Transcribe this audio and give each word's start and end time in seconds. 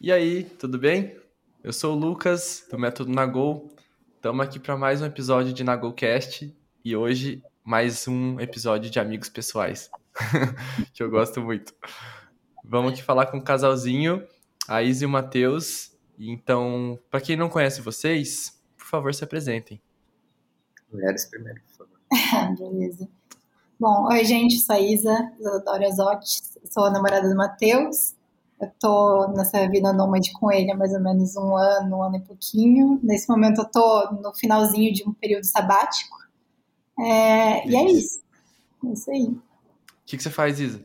E 0.00 0.12
aí, 0.12 0.44
tudo 0.44 0.78
bem? 0.78 1.18
Eu 1.60 1.72
sou 1.72 1.96
o 1.96 1.98
Lucas, 1.98 2.64
do 2.70 2.78
Método 2.78 3.10
Nagol. 3.10 3.68
Estamos 4.14 4.46
aqui 4.46 4.60
para 4.60 4.76
mais 4.76 5.02
um 5.02 5.06
episódio 5.06 5.52
de 5.52 5.64
NagolCast 5.64 6.56
e 6.84 6.94
hoje 6.94 7.42
mais 7.64 8.06
um 8.06 8.38
episódio 8.38 8.88
de 8.92 9.00
Amigos 9.00 9.28
Pessoais, 9.28 9.90
que 10.94 11.02
eu 11.02 11.10
gosto 11.10 11.40
muito. 11.40 11.74
Vamos 12.64 12.92
aqui 12.92 13.02
falar 13.02 13.26
com 13.26 13.38
um 13.38 13.42
casalzinho, 13.42 14.24
a 14.68 14.84
Izzy 14.84 15.02
e 15.02 15.06
o 15.06 15.08
Matheus. 15.08 15.90
Então, 16.16 16.96
para 17.10 17.20
quem 17.20 17.36
não 17.36 17.48
conhece 17.48 17.80
vocês, 17.80 18.56
por 18.76 18.86
favor, 18.86 19.12
se 19.12 19.24
apresentem. 19.24 19.82
Mulheres 20.92 21.26
primeiro, 21.26 21.60
por 21.62 21.88
favor. 21.88 22.56
Beleza. 22.70 23.08
Bom, 23.80 24.06
oi 24.12 24.24
gente, 24.24 24.58
sou 24.60 24.76
a 24.76 24.80
Isa, 24.80 25.32
Isadora 25.40 25.90
Zotti, 25.90 26.40
sou 26.70 26.84
a 26.84 26.90
namorada 26.92 27.28
do 27.28 27.34
Matheus. 27.34 28.16
Eu 28.60 28.70
tô 28.80 29.28
nessa 29.28 29.68
vida 29.68 29.92
nômade 29.92 30.32
com 30.32 30.50
ele 30.50 30.72
há 30.72 30.76
mais 30.76 30.92
ou 30.92 31.00
menos 31.00 31.36
um 31.36 31.56
ano, 31.56 31.98
um 31.98 32.02
ano 32.02 32.16
e 32.16 32.20
pouquinho. 32.20 32.98
Nesse 33.02 33.28
momento 33.28 33.60
eu 33.60 33.70
tô 33.70 34.10
no 34.12 34.34
finalzinho 34.34 34.92
de 34.92 35.08
um 35.08 35.12
período 35.12 35.44
sabático. 35.44 36.16
É, 36.98 37.68
e 37.68 37.76
é 37.76 37.90
isso. 37.90 38.20
É 38.84 38.92
isso 38.92 39.10
aí. 39.10 39.26
O 39.26 39.40
que, 40.04 40.16
que 40.16 40.22
você 40.22 40.30
faz, 40.30 40.58
Isa? 40.58 40.84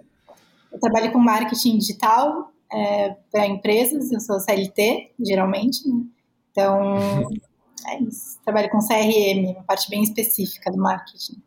Eu 0.71 0.79
trabalho 0.79 1.11
com 1.11 1.19
marketing 1.19 1.77
digital 1.79 2.51
é, 2.71 3.15
para 3.31 3.47
empresas, 3.47 4.11
eu 4.11 4.19
sou 4.19 4.39
CLT, 4.39 5.13
geralmente, 5.19 5.87
né? 5.87 6.03
Então, 6.51 6.97
é 7.87 7.99
isso. 8.01 8.39
Trabalho 8.43 8.69
com 8.69 8.79
CRM, 8.79 9.55
uma 9.55 9.63
parte 9.63 9.89
bem 9.89 10.03
específica 10.03 10.71
do 10.71 10.77
marketing. 10.77 11.41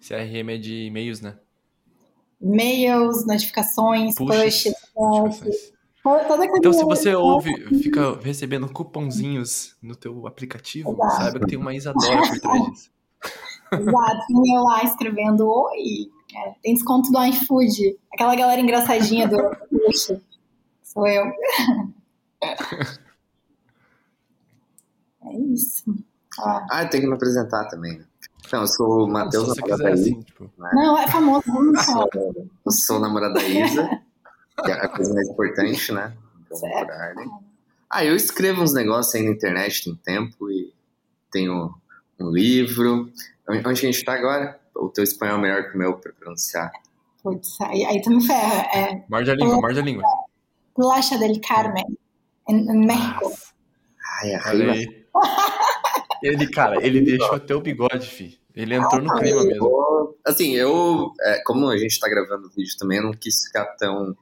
CRM 0.00 0.50
é 0.50 0.58
de 0.58 0.86
e-mails, 0.86 1.20
né? 1.20 1.36
E-mails, 2.40 3.26
notificações, 3.26 4.14
pushes, 4.14 4.74
pushes 4.94 5.72
então, 6.56 6.72
se 6.72 6.82
você 6.82 7.14
ouve, 7.14 7.52
fica 7.82 8.18
recebendo 8.20 8.72
cupomzinhos 8.72 9.76
no 9.82 9.94
teu 9.94 10.26
aplicativo, 10.26 10.92
Exato. 10.92 11.16
saiba 11.16 11.40
que 11.40 11.46
tem 11.46 11.58
uma 11.58 11.74
Isadora 11.74 12.22
por 12.22 12.40
trás 12.40 12.70
disso. 12.70 12.90
Exato, 13.72 14.26
tem 14.26 14.54
eu 14.56 14.62
lá 14.62 14.82
escrevendo 14.82 15.46
Oi, 15.46 16.10
é, 16.34 16.54
tem 16.62 16.74
desconto 16.74 17.12
do 17.12 17.22
iFood. 17.24 17.98
Aquela 18.12 18.34
galera 18.34 18.60
engraçadinha 18.60 19.28
do 19.28 19.36
Puxa. 19.68 20.20
Sou 20.82 21.06
eu. 21.06 21.24
É 25.22 25.38
isso. 25.52 25.84
Ah, 26.40 26.66
ah 26.70 26.86
tem 26.86 27.02
que 27.02 27.06
me 27.06 27.12
apresentar 27.12 27.68
também, 27.68 27.98
né? 27.98 28.06
Não, 28.52 28.62
eu 28.62 28.66
sou 28.66 29.04
o 29.04 29.08
Matheus, 29.08 29.56
namorado 29.56 29.82
da 29.82 29.90
Isa. 29.92 30.22
Tipo. 30.22 30.50
Né? 30.58 30.70
Não, 30.72 30.98
é 30.98 31.08
famoso, 31.08 31.44
vamos 31.46 31.84
falar. 31.84 32.08
Eu 32.14 32.72
sou 32.72 32.96
o 32.96 33.00
namorado 33.00 33.34
da 33.34 33.42
Isa, 33.42 33.88
que 34.64 34.70
é 34.70 34.74
a 34.74 34.88
coisa 34.88 35.14
mais 35.14 35.28
importante, 35.28 35.92
né? 35.92 36.12
Então, 36.46 37.40
ah, 37.88 38.04
eu 38.04 38.14
escrevo 38.14 38.62
uns 38.62 38.72
negócios 38.72 39.14
aí 39.14 39.22
na 39.22 39.32
internet, 39.32 39.84
tem 39.84 39.96
tempo, 39.96 40.50
e 40.50 40.72
tenho 41.32 41.74
um 42.20 42.30
livro. 42.30 43.10
Onde 43.48 43.68
a 43.68 43.74
gente 43.74 44.04
tá 44.04 44.14
agora? 44.14 44.60
O 44.76 44.88
teu 44.88 45.04
espanhol 45.04 45.38
é 45.38 45.40
melhor 45.40 45.68
que 45.68 45.74
o 45.74 45.78
meu 45.78 45.94
para 45.94 46.12
pronunciar. 46.12 46.70
Putz, 47.22 47.60
aí, 47.60 47.84
aí 47.84 48.00
tu 48.00 48.10
me 48.10 48.24
ferra. 48.24 48.62
É, 48.72 49.04
morde 49.08 49.30
a 49.30 49.34
língua, 49.34 49.60
morde 49.60 49.78
a 49.78 49.82
língua. 49.82 50.04
Placha 50.74 51.18
del 51.18 51.40
Carmen, 51.40 51.84
em, 52.48 52.86
México. 52.86 53.32
Ai, 54.22 54.34
arriba. 54.34 55.00
Ele, 56.22 56.50
cara, 56.50 56.84
ele 56.84 57.00
deixou 57.00 57.34
até 57.34 57.54
o 57.54 57.60
bigode, 57.60 58.06
fi. 58.08 58.39
Ele 58.54 58.74
entrou 58.74 59.00
no 59.00 59.14
clima 59.14 59.44
mesmo. 59.44 60.16
Assim, 60.24 60.54
eu, 60.54 61.12
é, 61.22 61.42
como 61.44 61.68
a 61.68 61.78
gente 61.78 61.98
tá 61.98 62.08
gravando 62.08 62.46
o 62.48 62.50
vídeo 62.50 62.76
também, 62.78 62.98
eu 62.98 63.04
não 63.04 63.12
quis 63.12 63.44
ficar 63.44 63.64
tão 63.76 64.16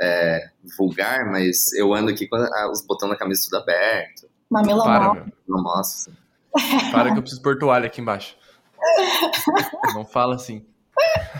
é, 0.00 0.50
vulgar, 0.76 1.30
mas 1.30 1.72
eu 1.74 1.92
ando 1.92 2.10
aqui 2.10 2.26
com 2.26 2.36
os 2.70 2.84
botões 2.84 3.10
da 3.10 3.16
camisa 3.16 3.42
tudo 3.44 3.60
aberto. 3.60 4.28
Mamilo 4.50 4.82
Para, 4.82 5.14
meu. 5.14 5.26
Não 5.48 5.62
mostra. 5.62 6.12
Para 6.92 7.12
que 7.12 7.18
eu 7.18 7.22
preciso 7.22 7.42
pôr 7.42 7.58
toalha 7.58 7.86
aqui 7.86 8.00
embaixo. 8.00 8.36
não 9.94 10.04
fala 10.04 10.34
assim. 10.34 10.66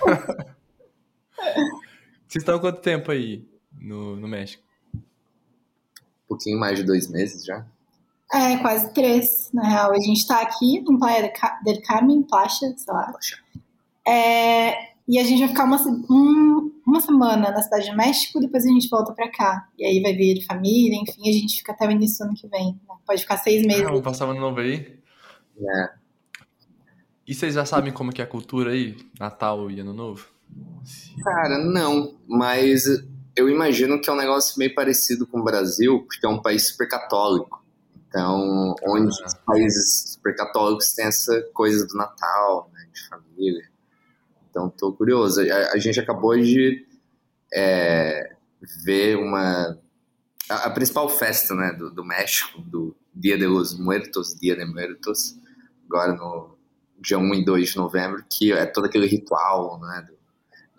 Vocês 2.26 2.42
estão 2.42 2.56
há 2.56 2.60
quanto 2.60 2.80
tempo 2.80 3.10
aí 3.10 3.46
no, 3.78 4.16
no 4.16 4.26
México? 4.28 4.62
Um 4.94 5.00
pouquinho 6.28 6.58
mais 6.58 6.78
de 6.78 6.84
dois 6.84 7.10
meses 7.10 7.44
já. 7.44 7.66
É, 8.32 8.56
quase 8.58 8.92
três, 8.94 9.50
na 9.52 9.68
real. 9.68 9.92
A 9.92 10.00
gente 10.00 10.26
tá 10.26 10.40
aqui 10.40 10.78
em 10.78 10.98
Playa 10.98 11.32
del 11.64 11.82
Carmen, 11.82 12.22
Placha, 12.22 12.72
sei 12.76 12.94
lá. 12.94 13.12
É, 14.06 14.92
e 15.06 15.18
a 15.18 15.24
gente 15.24 15.40
vai 15.40 15.48
ficar 15.48 15.64
uma, 15.64 15.78
um, 16.10 16.72
uma 16.86 17.00
semana 17.00 17.50
na 17.50 17.62
Cidade 17.62 17.90
do 17.90 17.96
México, 17.96 18.40
depois 18.40 18.64
a 18.64 18.68
gente 18.68 18.88
volta 18.88 19.12
pra 19.12 19.30
cá. 19.30 19.68
E 19.78 19.84
aí 19.84 20.00
vai 20.00 20.14
vir 20.14 20.44
família, 20.46 20.96
enfim, 20.96 21.28
a 21.28 21.32
gente 21.32 21.58
fica 21.58 21.72
até 21.72 21.86
o 21.86 21.90
início 21.90 22.24
do 22.24 22.28
ano 22.28 22.36
que 22.36 22.48
vem. 22.48 22.72
Né? 22.88 22.94
Pode 23.06 23.20
ficar 23.20 23.36
seis 23.36 23.66
meses. 23.66 23.82
Ah, 23.82 23.88
vamos 23.88 24.02
passar 24.02 24.24
ano 24.24 24.40
novo 24.40 24.60
aí? 24.60 24.98
É. 25.60 25.90
E 27.26 27.34
vocês 27.34 27.54
já 27.54 27.64
sabem 27.64 27.92
como 27.92 28.12
que 28.12 28.20
é 28.20 28.24
a 28.24 28.28
cultura 28.28 28.72
aí? 28.72 28.96
Natal 29.18 29.70
e 29.70 29.80
Ano 29.80 29.92
Novo? 29.92 30.26
Cara, 31.22 31.58
não. 31.58 32.14
Mas 32.26 32.84
eu 33.36 33.48
imagino 33.48 34.00
que 34.00 34.10
é 34.10 34.12
um 34.12 34.16
negócio 34.16 34.58
meio 34.58 34.74
parecido 34.74 35.26
com 35.26 35.40
o 35.40 35.44
Brasil, 35.44 36.02
porque 36.02 36.26
é 36.26 36.28
um 36.28 36.42
país 36.42 36.68
super 36.68 36.88
católico. 36.88 37.61
Então, 38.12 38.74
onde 38.82 39.08
os 39.08 39.34
países 39.46 40.12
super 40.12 40.36
católicos 40.36 40.92
têm 40.92 41.06
essa 41.06 41.40
coisa 41.54 41.86
do 41.86 41.94
Natal, 41.94 42.70
né, 42.74 42.86
de 42.92 43.08
família. 43.08 43.70
Então, 44.50 44.68
tô 44.68 44.92
curioso. 44.92 45.40
A, 45.40 45.72
a 45.72 45.78
gente 45.78 45.98
acabou 45.98 46.36
de 46.36 46.86
é, 47.54 48.36
ver 48.84 49.16
uma... 49.16 49.78
A, 50.46 50.66
a, 50.66 50.70
principal 50.70 51.08
festa 51.08 51.54
né, 51.54 51.72
do, 51.72 51.90
do 51.90 52.04
México, 52.04 52.60
do 52.60 52.94
Dia 53.14 53.38
de 53.38 53.46
los 53.46 53.78
Muertos, 53.78 54.34
Dia 54.38 54.56
de 54.56 54.66
Muertos, 54.66 55.38
agora 55.86 56.12
no 56.12 56.54
dia 57.00 57.18
1 57.18 57.34
e 57.34 57.44
2 57.46 57.70
de 57.70 57.76
novembro, 57.78 58.22
que 58.30 58.52
é 58.52 58.66
todo 58.66 58.84
aquele 58.84 59.06
ritual, 59.06 59.80
né, 59.80 60.06
do, 60.06 60.18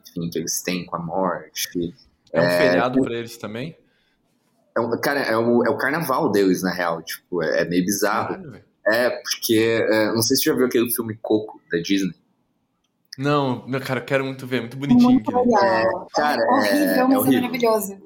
enfim, 0.08 0.30
que 0.30 0.38
eles 0.38 0.62
têm 0.62 0.86
com 0.86 0.98
a 0.98 1.00
morte. 1.00 1.96
É 2.32 2.40
um 2.40 2.44
é, 2.44 2.58
feriado 2.60 3.02
para 3.02 3.16
eles 3.16 3.38
também? 3.38 3.76
É 4.76 4.80
um, 4.80 5.00
cara, 5.00 5.22
é 5.22 5.38
o, 5.38 5.64
é 5.64 5.70
o 5.70 5.78
carnaval 5.78 6.32
deles, 6.32 6.64
na 6.64 6.72
real. 6.72 7.02
Tipo, 7.02 7.44
é, 7.44 7.62
é 7.62 7.66
meio 7.66 7.86
bizarro. 7.86 8.36
Caralho, 8.36 8.64
é, 8.88 9.10
porque. 9.10 9.86
É, 9.90 10.08
não 10.08 10.22
sei 10.22 10.36
se 10.36 10.44
você 10.44 10.50
já 10.50 10.56
viu 10.56 10.66
aquele 10.66 10.92
filme 10.92 11.18
Coco 11.22 11.62
da 11.72 11.80
Disney. 11.80 12.16
Não, 13.18 13.68
meu 13.68 13.80
cara, 13.80 14.00
eu 14.00 14.06
quero 14.06 14.26
muito 14.26 14.48
ver, 14.48 14.62
muito 14.62 14.76
bonitinho. 14.76 15.12
Muito 15.12 15.32
legal. 15.32 15.64
É, 15.64 15.86
cara, 16.16 16.42
é, 16.42 16.46
horrível, 16.46 16.78
é, 16.78 17.04
mas 17.04 17.14
é 17.14 17.18
horrível. 17.18 17.42
maravilhoso. 17.42 17.98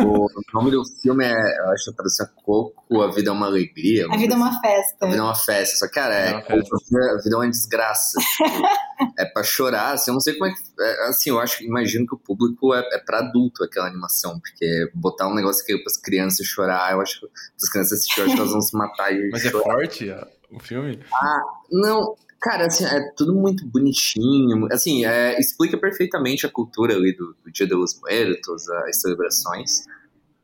O 0.00 0.28
nome 0.54 0.70
do 0.70 0.82
filme 1.00 1.24
é, 1.24 1.58
eu 1.58 1.70
acho 1.70 1.84
que 1.84 1.90
a 1.90 1.94
tradução 1.94 2.26
é 2.26 2.42
Coco, 2.42 3.02
A 3.02 3.10
Vida 3.10 3.30
é 3.30 3.32
uma 3.32 3.46
Alegria. 3.46 4.06
A 4.10 4.16
Vida 4.16 4.34
é 4.34 4.36
uma 4.36 4.60
Festa. 4.60 5.06
A 5.06 5.06
Vida 5.06 5.18
é 5.18 5.22
uma 5.22 5.34
Festa. 5.34 5.76
Só 5.76 5.86
que, 5.86 5.94
cara, 5.94 6.14
é, 6.14 6.30
é 6.30 6.34
a 6.36 7.16
vida 7.22 7.34
é 7.34 7.36
uma 7.36 7.50
desgraça. 7.50 8.18
Tipo, 8.20 9.12
é 9.18 9.24
pra 9.24 9.42
chorar, 9.42 9.92
assim, 9.92 10.10
eu 10.10 10.14
não 10.14 10.20
sei 10.20 10.34
como 10.34 10.46
é 10.50 10.54
que. 10.54 10.60
É, 10.80 11.08
assim, 11.08 11.30
eu 11.30 11.40
acho, 11.40 11.62
imagino 11.64 12.06
que 12.06 12.14
o 12.14 12.18
público 12.18 12.74
é, 12.74 12.80
é 12.92 12.98
pra 12.98 13.18
adulto 13.18 13.64
aquela 13.64 13.86
animação, 13.88 14.38
porque 14.40 14.90
botar 14.94 15.28
um 15.28 15.34
negócio 15.34 15.62
aqui 15.62 15.76
pras 15.82 15.96
crianças 15.96 16.46
chorar, 16.46 16.92
eu 16.92 17.00
acho 17.00 17.20
que 17.20 17.26
as 17.62 17.68
crianças 17.68 17.98
assistirem, 17.98 18.24
eu 18.24 18.26
acho 18.26 18.34
que 18.34 18.40
elas 18.40 18.52
vão 18.52 18.60
se 18.60 18.76
matar 18.76 19.12
e 19.12 19.30
Mas 19.30 19.42
chorar. 19.42 19.58
é 19.58 19.62
forte 19.62 20.14
o 20.50 20.58
filme? 20.60 21.00
Ah, 21.14 21.40
não, 21.70 22.14
Cara, 22.42 22.66
assim, 22.66 22.84
é 22.84 23.12
tudo 23.16 23.34
muito 23.34 23.64
bonitinho. 23.66 24.66
Assim, 24.72 25.04
é, 25.04 25.38
explica 25.38 25.78
perfeitamente 25.78 26.44
a 26.44 26.50
cultura 26.50 26.94
ali 26.94 27.14
do, 27.16 27.36
do 27.44 27.52
Dia 27.52 27.66
dos 27.66 27.98
Muertos, 28.00 28.68
as 28.68 29.00
celebrações. 29.00 29.84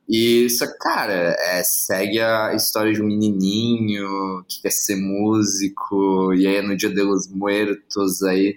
E 0.08 0.48
só 0.48 0.66
que, 0.66 0.78
cara, 0.78 1.36
é, 1.38 1.62
segue 1.62 2.20
a 2.20 2.54
história 2.54 2.92
de 2.92 3.02
um 3.02 3.06
menininho 3.06 4.42
que 4.48 4.62
quer 4.62 4.70
ser 4.70 4.96
músico, 4.96 6.32
e 6.32 6.46
aí 6.46 6.56
é 6.56 6.62
no 6.62 6.76
Dia 6.76 6.90
dos 6.90 7.28
Muertos, 7.28 8.22
aí... 8.22 8.56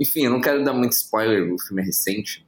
Enfim, 0.00 0.24
eu 0.24 0.30
não 0.32 0.40
quero 0.40 0.64
dar 0.64 0.72
muito 0.72 0.92
spoiler, 0.92 1.52
o 1.52 1.58
filme 1.60 1.80
é 1.80 1.84
recente, 1.84 2.44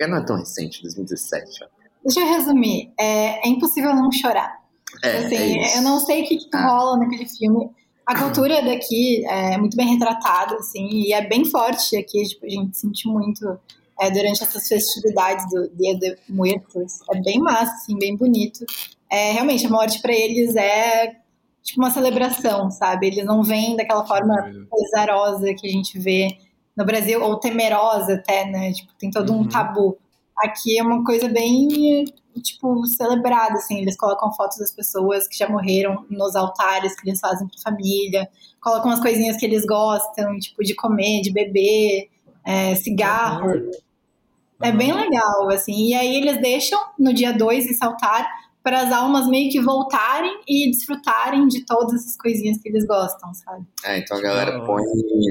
é, 0.00 0.06
não 0.06 0.16
é 0.16 0.24
tão 0.24 0.36
recente, 0.36 0.82
2017. 0.82 1.64
Ó. 1.64 1.68
Deixa 2.02 2.20
eu 2.20 2.26
resumir, 2.26 2.90
é, 2.98 3.46
é 3.46 3.48
impossível 3.48 3.94
não 3.94 4.10
chorar. 4.10 4.58
É, 5.04 5.18
assim, 5.18 5.58
é 5.58 5.78
eu 5.78 5.82
não 5.82 6.00
sei 6.00 6.22
o 6.22 6.26
que, 6.26 6.38
que 6.38 6.48
ah. 6.54 6.66
rola 6.66 6.98
naquele 6.98 7.28
filme, 7.28 7.70
a 8.10 8.18
cultura 8.18 8.60
daqui 8.60 9.24
é 9.24 9.56
muito 9.56 9.76
bem 9.76 9.86
retratada, 9.86 10.56
assim, 10.56 10.84
e 10.90 11.12
é 11.12 11.24
bem 11.28 11.44
forte 11.44 11.96
aqui, 11.96 12.24
tipo, 12.24 12.44
a 12.44 12.48
gente 12.48 12.76
sente 12.76 13.06
muito 13.06 13.56
é, 14.00 14.10
durante 14.10 14.42
essas 14.42 14.66
festividades 14.66 15.48
do 15.48 15.70
Dia 15.76 15.96
de 15.96 16.16
Muertos. 16.28 16.98
É 17.14 17.20
bem 17.20 17.38
massa, 17.38 17.72
assim, 17.72 17.96
bem 17.96 18.16
bonito. 18.16 18.66
É, 19.08 19.30
realmente, 19.30 19.64
a 19.64 19.70
morte 19.70 20.02
para 20.02 20.12
eles 20.12 20.56
é 20.56 21.18
tipo 21.62 21.80
uma 21.80 21.92
celebração, 21.92 22.68
sabe? 22.72 23.06
Eles 23.06 23.24
não 23.24 23.44
vêm 23.44 23.76
daquela 23.76 24.04
forma 24.04 24.34
pesarosa 24.68 25.54
que 25.54 25.68
a 25.68 25.70
gente 25.70 25.96
vê 25.96 26.36
no 26.76 26.84
Brasil, 26.84 27.22
ou 27.22 27.36
temerosa 27.36 28.14
até, 28.14 28.44
né? 28.44 28.72
Tipo, 28.72 28.92
tem 28.98 29.12
todo 29.12 29.32
uhum. 29.32 29.42
um 29.42 29.48
tabu. 29.48 29.96
Aqui 30.42 30.78
é 30.78 30.82
uma 30.82 31.04
coisa 31.04 31.28
bem 31.28 32.04
tipo, 32.42 32.86
celebrado, 32.86 33.54
assim, 33.54 33.80
eles 33.80 33.96
colocam 33.96 34.32
fotos 34.32 34.58
das 34.58 34.72
pessoas 34.72 35.26
que 35.26 35.36
já 35.36 35.48
morreram 35.48 36.06
nos 36.08 36.36
altares 36.36 36.94
que 36.94 37.08
eles 37.08 37.20
fazem 37.20 37.46
pra 37.48 37.58
família, 37.62 38.28
colocam 38.60 38.90
as 38.90 39.00
coisinhas 39.00 39.36
que 39.36 39.44
eles 39.44 39.64
gostam, 39.66 40.38
tipo, 40.38 40.62
de 40.62 40.74
comer, 40.74 41.22
de 41.22 41.32
beber, 41.32 42.08
é, 42.44 42.74
cigarro. 42.76 43.70
É 44.62 44.70
bem 44.70 44.92
legal, 44.92 45.48
assim. 45.50 45.88
E 45.88 45.94
aí 45.94 46.16
eles 46.16 46.40
deixam 46.40 46.78
no 46.98 47.14
dia 47.14 47.32
2 47.32 47.66
em 47.66 47.74
Saltar 47.74 48.28
para 48.62 48.82
as 48.82 48.92
almas 48.92 49.26
meio 49.26 49.50
que 49.50 49.58
voltarem 49.58 50.42
e 50.46 50.70
desfrutarem 50.70 51.48
de 51.48 51.64
todas 51.64 52.02
essas 52.02 52.16
coisinhas 52.16 52.58
que 52.58 52.68
eles 52.68 52.86
gostam, 52.86 53.32
sabe? 53.32 53.64
É, 53.82 53.98
então 53.98 54.18
a 54.18 54.20
galera 54.20 54.62
põe, 54.66 54.82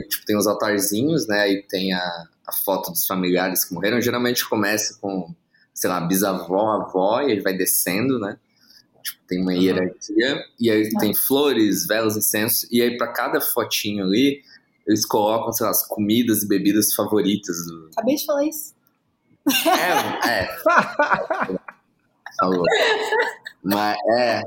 tipo, 0.10 0.26
tem 0.26 0.36
os 0.36 0.48
altarzinhos, 0.48 1.28
né? 1.28 1.42
Aí 1.42 1.64
tem 1.70 1.94
a, 1.94 2.24
a 2.50 2.52
foto 2.52 2.92
dos 2.92 3.06
familiares 3.06 3.64
que 3.64 3.74
morreram. 3.74 4.02
Geralmente 4.02 4.48
começa 4.48 4.98
com, 5.00 5.34
sei 5.74 5.90
lá, 5.90 6.02
bisavó, 6.02 6.82
avó, 6.82 7.22
e 7.22 7.32
ele 7.32 7.42
vai 7.42 7.54
descendo, 7.54 8.20
né? 8.20 8.38
Tipo, 9.04 9.20
tem 9.28 9.42
uma 9.42 9.54
hierarquia, 9.54 10.44
e 10.60 10.70
aí 10.70 10.90
tem 11.00 11.14
flores, 11.14 11.88
velas, 11.88 12.18
incenso, 12.18 12.68
e 12.70 12.82
aí 12.82 12.98
para 12.98 13.08
cada 13.08 13.40
fotinho 13.40 14.04
ali, 14.04 14.42
eles 14.86 15.06
colocam, 15.06 15.54
sei 15.54 15.66
lá, 15.66 15.72
as 15.72 15.88
comidas 15.88 16.44
e 16.44 16.48
bebidas 16.48 16.94
favoritas 16.94 17.66
do. 17.66 17.90
Acabei 17.94 18.16
de 18.16 18.26
falar 18.26 18.46
isso. 18.46 18.74
É, 20.26 20.30
é. 20.30 20.58
Falou. 22.40 22.64
Mas, 23.62 23.98
é. 24.18 24.42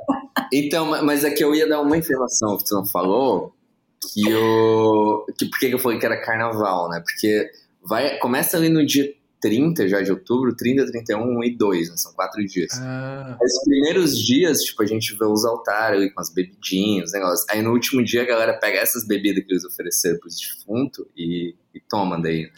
Então, 0.53 1.05
mas 1.05 1.25
é 1.25 1.31
que 1.31 1.45
eu 1.45 1.55
ia 1.55 1.69
dar 1.69 1.81
uma 1.81 1.97
informação 1.97 2.57
que 2.57 2.65
tu 2.65 2.75
não 2.75 2.87
falou, 2.87 3.55
que 4.01 4.29
eu. 4.29 5.27
Que, 5.39 5.47
por 5.47 5.59
que 5.59 5.67
eu 5.67 5.79
falei 5.79 5.99
que 5.99 6.07
era 6.07 6.21
carnaval, 6.21 6.89
né? 6.89 7.01
Porque 7.01 7.51
vai, 7.85 8.19
começa 8.19 8.57
ali 8.57 8.69
no 8.69 8.85
dia 8.85 9.13
30 9.41 9.89
já 9.89 10.01
de 10.01 10.11
outubro, 10.11 10.55
30, 10.55 10.87
31 10.87 11.43
e 11.43 11.57
2, 11.57 11.91
né? 11.91 11.97
São 11.97 12.13
quatro 12.15 12.45
dias. 12.47 12.71
Ah, 12.81 13.37
Os 13.43 13.65
primeiros 13.65 14.17
dias, 14.17 14.61
tipo, 14.61 14.83
a 14.83 14.87
gente 14.87 15.15
vê 15.17 15.25
os 15.25 15.45
altares 15.45 15.99
ali 16.01 16.11
com 16.11 16.21
as 16.21 16.33
bebidinhas, 16.33 17.07
os 17.09 17.13
negócios. 17.13 17.49
Aí 17.51 17.61
no 17.61 17.73
último 17.73 18.05
dia 18.05 18.23
a 18.23 18.27
galera 18.27 18.55
pega 18.59 18.79
essas 18.79 19.05
bebidas 19.07 19.45
que 19.45 19.53
eles 19.53 19.65
ofereceram 19.65 20.19
pros 20.21 20.37
defuntos 20.37 21.05
e, 21.17 21.57
e 21.75 21.81
toma 21.81 22.21
daí. 22.23 22.51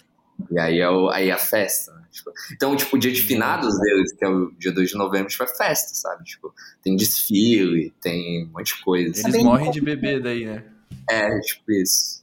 E 0.51 0.59
aí 0.59 0.81
é, 0.81 0.91
o, 0.91 1.09
aí 1.09 1.31
é 1.31 1.33
a 1.33 1.39
festa, 1.39 1.93
né? 1.95 2.05
Tipo, 2.13 2.31
então, 2.53 2.77
tipo, 2.77 2.95
o 2.95 2.99
dia 2.99 3.11
de 3.11 3.23
finados 3.23 3.77
deles, 3.81 4.13
que 4.13 4.25
é 4.25 4.29
o 4.29 4.53
dia 4.53 4.71
2 4.71 4.91
de 4.91 4.97
novembro, 4.97 5.29
tipo, 5.29 5.43
é 5.43 5.49
festa, 5.49 5.95
sabe? 5.95 6.23
Tipo, 6.25 6.55
tem 6.83 6.95
desfile, 6.95 7.93
tem 8.01 8.45
um 8.47 8.51
monte 8.53 8.77
de 8.77 8.83
coisa. 8.83 9.27
eles 9.27 9.43
morrem 9.43 9.71
de 9.71 9.81
bebê 9.81 10.21
daí, 10.21 10.45
né? 10.45 10.65
É, 11.11 11.41
tipo 11.41 11.73
isso. 11.73 12.23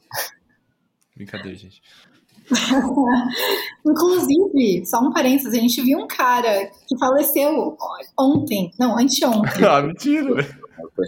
Brincadeira, 1.15 1.57
gente. 1.57 1.81
Inclusive, 3.85 4.85
só 4.85 4.99
um 4.99 5.11
parênteses, 5.11 5.53
a 5.53 5.57
gente 5.57 5.81
viu 5.81 5.99
um 5.99 6.07
cara 6.07 6.69
que 6.87 6.97
faleceu 6.97 7.77
ontem, 8.19 8.71
não, 8.79 8.97
anteontem. 8.97 9.63
ah, 9.65 9.81
mentira, 9.81 10.47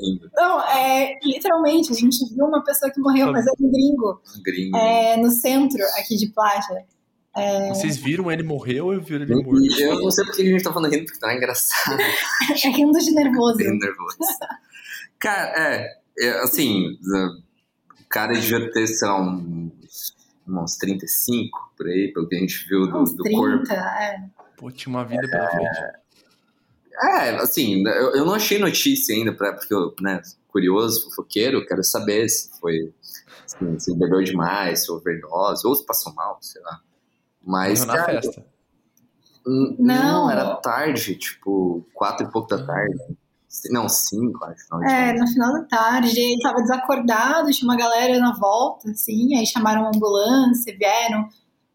rindo. 0.02 0.30
Não, 0.36 0.62
é, 0.62 1.20
literalmente, 1.24 1.92
a 1.92 1.96
gente 1.96 2.18
viu 2.34 2.46
uma 2.46 2.64
pessoa 2.64 2.92
que 2.92 3.00
morreu, 3.00 3.32
mas 3.32 3.46
era 3.46 3.56
um 3.60 3.72
gringo, 3.72 4.22
Um 4.38 4.44
gringo. 4.44 4.78
é, 4.78 5.18
no 5.18 5.30
centro 5.30 5.84
aqui 6.00 6.16
de 6.16 6.28
Plágia. 6.28 6.86
Vocês 7.70 7.98
viram 7.98 8.32
ele 8.32 8.44
morrer 8.44 8.82
ou 8.82 8.94
eu 8.94 9.02
vi 9.02 9.16
ele 9.16 9.26
morto? 9.44 9.60
E 9.60 9.82
eu 9.82 10.00
não 10.00 10.12
sei 10.12 10.24
porque 10.26 10.44
a 10.44 10.46
gente 10.46 10.64
tá 10.64 10.72
falando 10.72 10.92
rindo, 10.92 11.06
porque 11.06 11.20
tá 11.20 11.36
engraçado. 11.36 11.98
É 12.64 12.70
rindo 12.70 13.00
de 13.00 13.12
nervoso. 13.12 13.58
Bem 13.58 13.78
nervoso. 13.78 14.18
Cara, 15.18 15.50
é, 15.58 15.88
é, 16.20 16.30
assim, 16.44 16.90
o 16.92 18.08
cara 18.08 18.34
devia 18.34 18.72
ter, 18.72 18.86
sei 18.86 19.08
lá, 19.08 19.20
uns, 19.20 20.14
uns 20.48 20.78
35 20.78 21.74
por 21.76 21.88
aí, 21.88 22.12
pelo 22.14 22.28
que 22.28 22.36
a 22.36 22.40
gente 22.40 22.68
viu 22.68 22.88
do, 22.88 22.98
Uns 23.00 23.16
do 23.16 23.24
30, 23.24 23.38
corpo. 23.38 23.74
é. 23.74 24.30
Pô, 24.58 24.72
tinha 24.72 24.94
uma 24.94 25.06
vida 25.06 25.28
pela 25.28 25.50
frente. 25.50 26.04
É, 27.02 27.30
assim, 27.38 27.84
eu, 27.88 28.16
eu 28.16 28.26
não 28.26 28.36
achei 28.36 28.60
notícia 28.60 29.16
ainda, 29.16 29.34
pra, 29.34 29.54
porque 29.54 29.74
eu, 29.74 29.94
né, 30.00 30.22
curioso, 30.48 31.06
fofoqueiro, 31.06 31.66
quero 31.66 31.84
saber 31.84 32.30
se 32.30 32.52
foi, 32.60 32.94
assim, 33.46 33.80
se 33.80 33.98
bebeu 33.98 34.24
demais, 34.24 34.86
se 34.86 34.92
overdose, 34.92 35.66
ou 35.66 35.76
se 35.76 35.86
passou 35.86 36.14
mal, 36.14 36.38
sei 36.42 36.62
lá. 36.62 36.80
Mas, 37.42 37.84
na 37.86 37.94
cara, 37.96 38.22
festa. 38.22 38.46
Não. 39.46 39.76
não, 39.80 40.32
era 40.32 40.56
tarde, 40.58 41.16
tipo, 41.16 41.86
quatro 41.94 42.28
e 42.28 42.32
pouco 42.32 42.48
da 42.48 42.66
tarde. 42.66 43.18
Não, 43.70 43.88
cinco, 43.88 44.44
acho. 44.46 44.66
Não, 44.72 44.84
É, 44.84 45.14
no 45.14 45.28
final 45.28 45.54
da 45.54 45.64
tarde, 45.64 46.20
ele 46.20 46.42
tava 46.42 46.62
desacordado, 46.62 47.52
tinha 47.52 47.70
uma 47.70 47.78
galera 47.78 48.20
na 48.20 48.34
volta, 48.34 48.90
assim, 48.90 49.36
aí 49.38 49.46
chamaram 49.46 49.82
uma 49.82 49.92
ambulância, 49.96 50.76
vieram, 50.78 51.28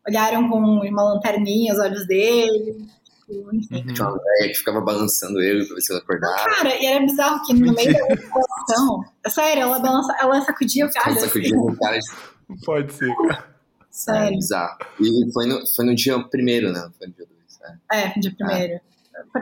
olharam 0.06 0.48
com 0.48 0.58
uma 0.58 1.02
lanterninha 1.02 1.72
os 1.72 1.78
olhos 1.78 2.06
dele, 2.06 2.86
tipo, 3.04 3.54
enfim. 3.54 3.86
Uhum. 3.86 3.94
Tinha 3.94 4.08
uma 4.08 4.19
velha 4.19 4.48
que 4.48 4.54
ficava 4.54 4.80
balançando 4.80 5.40
ele 5.40 5.64
pra 5.64 5.75
ver 5.75 5.80
se 5.80 5.92
ele 5.92 6.00
acordava. 6.00 6.44
Cara, 6.44 6.76
e 6.76 6.86
era 6.86 7.04
bizarro 7.04 7.44
que 7.44 7.54
no 7.54 7.72
meio 7.72 7.92
da 7.92 8.16
situação, 8.16 9.04
sério, 9.28 9.62
ela, 9.62 9.78
balança, 9.78 10.16
ela 10.20 10.40
sacudia 10.42 10.86
o 10.86 10.92
cara, 10.92 11.10
Ela 11.10 11.20
sacudia 11.20 11.56
assim, 11.56 11.70
o 11.70 11.76
cara 11.76 11.98
de 11.98 12.64
Pode 12.64 12.92
ser, 12.92 13.14
cara. 13.14 13.44
É 13.81 13.84
sério, 13.90 14.38
bizarro. 14.38 14.78
E 15.00 15.32
foi 15.32 15.46
no, 15.46 15.66
foi 15.74 15.84
no 15.84 15.94
dia 15.94 16.19
primeiro, 16.24 16.72
né? 16.72 16.90
Foi 16.98 17.06
no 17.08 17.14
dia 17.14 17.26
dois. 17.26 17.78
É. 17.92 18.06
é, 18.06 18.19
dia 18.19 18.34
primeiro. 18.36 18.81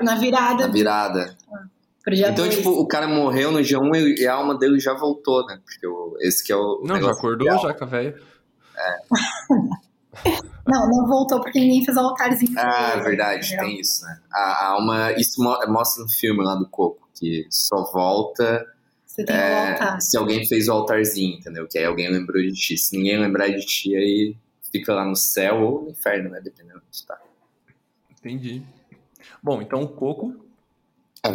Na 0.02 0.16
virada 0.16 0.66
Na 0.66 0.72
virada. 0.72 1.36
pro 1.48 1.75
dia 2.14 2.28
Então, 2.30 2.48
tipo, 2.48 2.70
o 2.70 2.86
cara 2.86 3.06
morreu 3.08 3.50
no 3.50 3.62
dia 3.62 3.78
1 3.80 3.94
e 3.96 4.26
a 4.26 4.34
alma 4.34 4.56
dele 4.58 4.78
já 4.78 4.94
voltou, 4.94 5.44
né? 5.46 5.58
Porque 5.64 5.86
o, 5.86 6.16
esse 6.20 6.44
que 6.44 6.52
é 6.52 6.56
o. 6.56 6.82
Não, 6.84 7.00
já 7.00 7.10
acordou 7.10 7.58
já 7.58 7.74
com 7.74 7.84
a 7.84 7.86
velha. 7.86 8.20
Não, 10.66 10.88
não 10.88 11.06
voltou 11.06 11.40
porque 11.40 11.60
ninguém 11.60 11.84
fez 11.84 11.96
o 11.96 12.00
altarzinho. 12.00 12.52
Ah, 12.58 12.90
ele, 12.92 13.00
é 13.00 13.04
verdade, 13.04 13.46
entendeu? 13.46 13.66
tem 13.66 13.80
isso, 13.80 14.04
né? 14.04 14.20
A, 14.32 14.40
a 14.40 14.66
alma. 14.72 15.12
Isso 15.12 15.40
mo- 15.42 15.58
mostra 15.68 16.02
no 16.02 16.08
filme 16.08 16.42
lá 16.42 16.56
do 16.56 16.68
Coco, 16.68 17.08
que 17.14 17.46
só 17.50 17.84
volta 17.92 18.66
Você 19.06 19.24
tem 19.24 19.36
o 19.36 19.38
é, 19.38 20.00
se 20.00 20.16
alguém 20.16 20.44
fez 20.46 20.66
o 20.68 20.72
altarzinho, 20.72 21.38
entendeu? 21.38 21.68
Que 21.68 21.78
aí 21.78 21.84
alguém 21.84 22.10
lembrou 22.10 22.42
de 22.42 22.52
ti. 22.52 22.76
Se 22.76 22.96
ninguém 22.96 23.18
lembrar 23.20 23.48
de 23.48 23.64
ti, 23.64 23.94
aí 23.94 24.36
fica 24.72 24.92
lá 24.92 25.04
no 25.04 25.14
céu 25.14 25.60
ou 25.62 25.82
no 25.84 25.90
inferno, 25.90 26.30
né? 26.30 26.40
Dependendo 26.42 26.82
onde 26.84 27.06
tá. 27.06 27.18
Entendi. 28.18 28.62
Bom, 29.40 29.62
então 29.62 29.82
o 29.82 29.88
Coco 29.88 30.34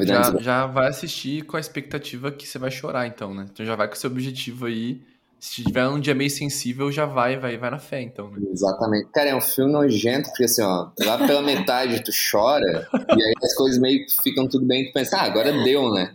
já, 0.05 0.27
antes 0.27 0.43
já 0.43 0.65
vai 0.65 0.87
assistir 0.87 1.43
com 1.43 1.57
a 1.57 1.59
expectativa 1.59 2.31
que 2.31 2.47
você 2.47 2.57
vai 2.59 2.71
chorar, 2.71 3.07
então, 3.07 3.33
né? 3.33 3.45
Então 3.51 3.65
já 3.65 3.75
vai 3.75 3.87
com 3.87 3.93
esse 3.93 4.07
objetivo 4.07 4.65
aí. 4.65 5.01
Se 5.39 5.63
tiver 5.63 5.87
um 5.87 5.99
dia 5.99 6.13
meio 6.13 6.29
sensível, 6.29 6.91
já 6.91 7.03
vai, 7.05 7.35
vai, 7.35 7.57
vai 7.57 7.71
na 7.71 7.79
fé, 7.79 7.99
então, 7.99 8.29
né? 8.29 8.37
Exatamente. 8.51 9.07
Cara, 9.11 9.29
é 9.31 9.35
um 9.35 9.41
filme 9.41 9.71
nojento, 9.71 10.29
porque 10.29 10.43
assim, 10.43 10.61
ó, 10.61 10.89
lá 10.99 11.17
pela 11.17 11.41
metade 11.41 12.03
tu 12.03 12.11
chora, 12.31 12.87
e 12.93 13.23
aí 13.23 13.33
as 13.43 13.55
coisas 13.55 13.79
meio 13.79 14.05
que 14.05 14.21
ficam 14.21 14.47
tudo 14.47 14.67
bem, 14.67 14.85
tu 14.85 14.93
pensa, 14.93 15.17
ah, 15.17 15.23
agora 15.23 15.51
deu, 15.63 15.91
né? 15.91 16.13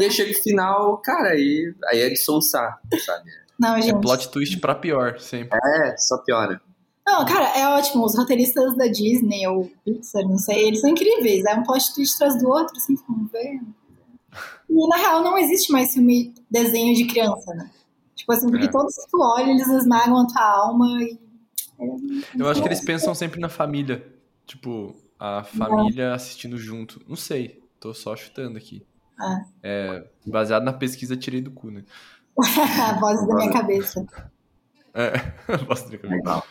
E 0.00 0.04
aí 0.04 0.10
chega 0.10 0.32
o 0.32 0.42
final, 0.42 0.98
cara, 0.98 1.28
aí, 1.28 1.72
aí 1.90 2.00
é 2.00 2.08
de 2.08 2.16
soluçar, 2.16 2.80
sabe? 3.04 3.30
Não, 3.56 3.76
É 3.76 3.82
gente. 3.82 4.00
plot 4.00 4.30
twist 4.30 4.58
pra 4.58 4.74
pior, 4.74 5.20
sempre. 5.20 5.56
É, 5.64 5.96
só 5.96 6.18
piora. 6.18 6.60
Não, 7.06 7.24
cara, 7.24 7.56
é 7.56 7.68
ótimo. 7.68 8.04
Os 8.04 8.16
roteiristas 8.16 8.76
da 8.76 8.86
Disney 8.88 9.46
ou 9.46 9.70
Pixar, 9.84 10.22
não 10.24 10.38
sei, 10.38 10.66
eles 10.68 10.80
são 10.80 10.90
incríveis. 10.90 11.44
É 11.44 11.54
um 11.54 11.62
plot 11.62 11.94
twist 11.94 12.16
atrás 12.16 12.42
do 12.42 12.48
outro, 12.48 12.76
assim, 12.76 12.96
vamos 13.08 13.30
ver. 13.30 13.60
E 14.68 14.88
na 14.88 14.96
real 14.96 15.22
não 15.22 15.38
existe 15.38 15.70
mais 15.72 15.94
filme 15.94 16.34
desenho 16.50 16.94
de 16.94 17.06
criança, 17.06 17.54
né? 17.54 17.70
Tipo 18.16 18.32
assim, 18.32 18.50
porque 18.50 18.66
É. 18.66 18.70
todos 18.70 18.94
que 18.96 19.08
tu 19.10 19.18
olha, 19.22 19.50
eles 19.50 19.68
esmagam 19.68 20.18
a 20.18 20.26
tua 20.26 20.42
alma 20.42 20.86
e. 21.02 21.18
Eu 22.36 22.48
acho 22.48 22.60
que 22.60 22.68
eles 22.68 22.80
pensam 22.80 23.14
sempre 23.14 23.38
na 23.40 23.48
família. 23.48 24.04
Tipo, 24.46 24.96
a 25.18 25.44
família 25.44 26.14
assistindo 26.14 26.58
junto. 26.58 27.00
Não 27.06 27.16
sei, 27.16 27.62
tô 27.78 27.94
só 27.94 28.16
chutando 28.16 28.58
aqui. 28.58 28.84
Ah. 29.18 29.44
É, 29.62 30.04
baseado 30.26 30.64
na 30.64 30.72
pesquisa, 30.72 31.16
tirei 31.16 31.40
do 31.40 31.50
cu, 31.50 31.70
né? 31.70 31.84
a 32.36 32.98
voz 32.98 33.24
da 33.28 33.34
minha 33.34 33.52
cabeça. 33.52 34.04
É, 34.92 35.56
Bosta 35.64 35.88
de 35.90 35.98
cabeça. 35.98 36.42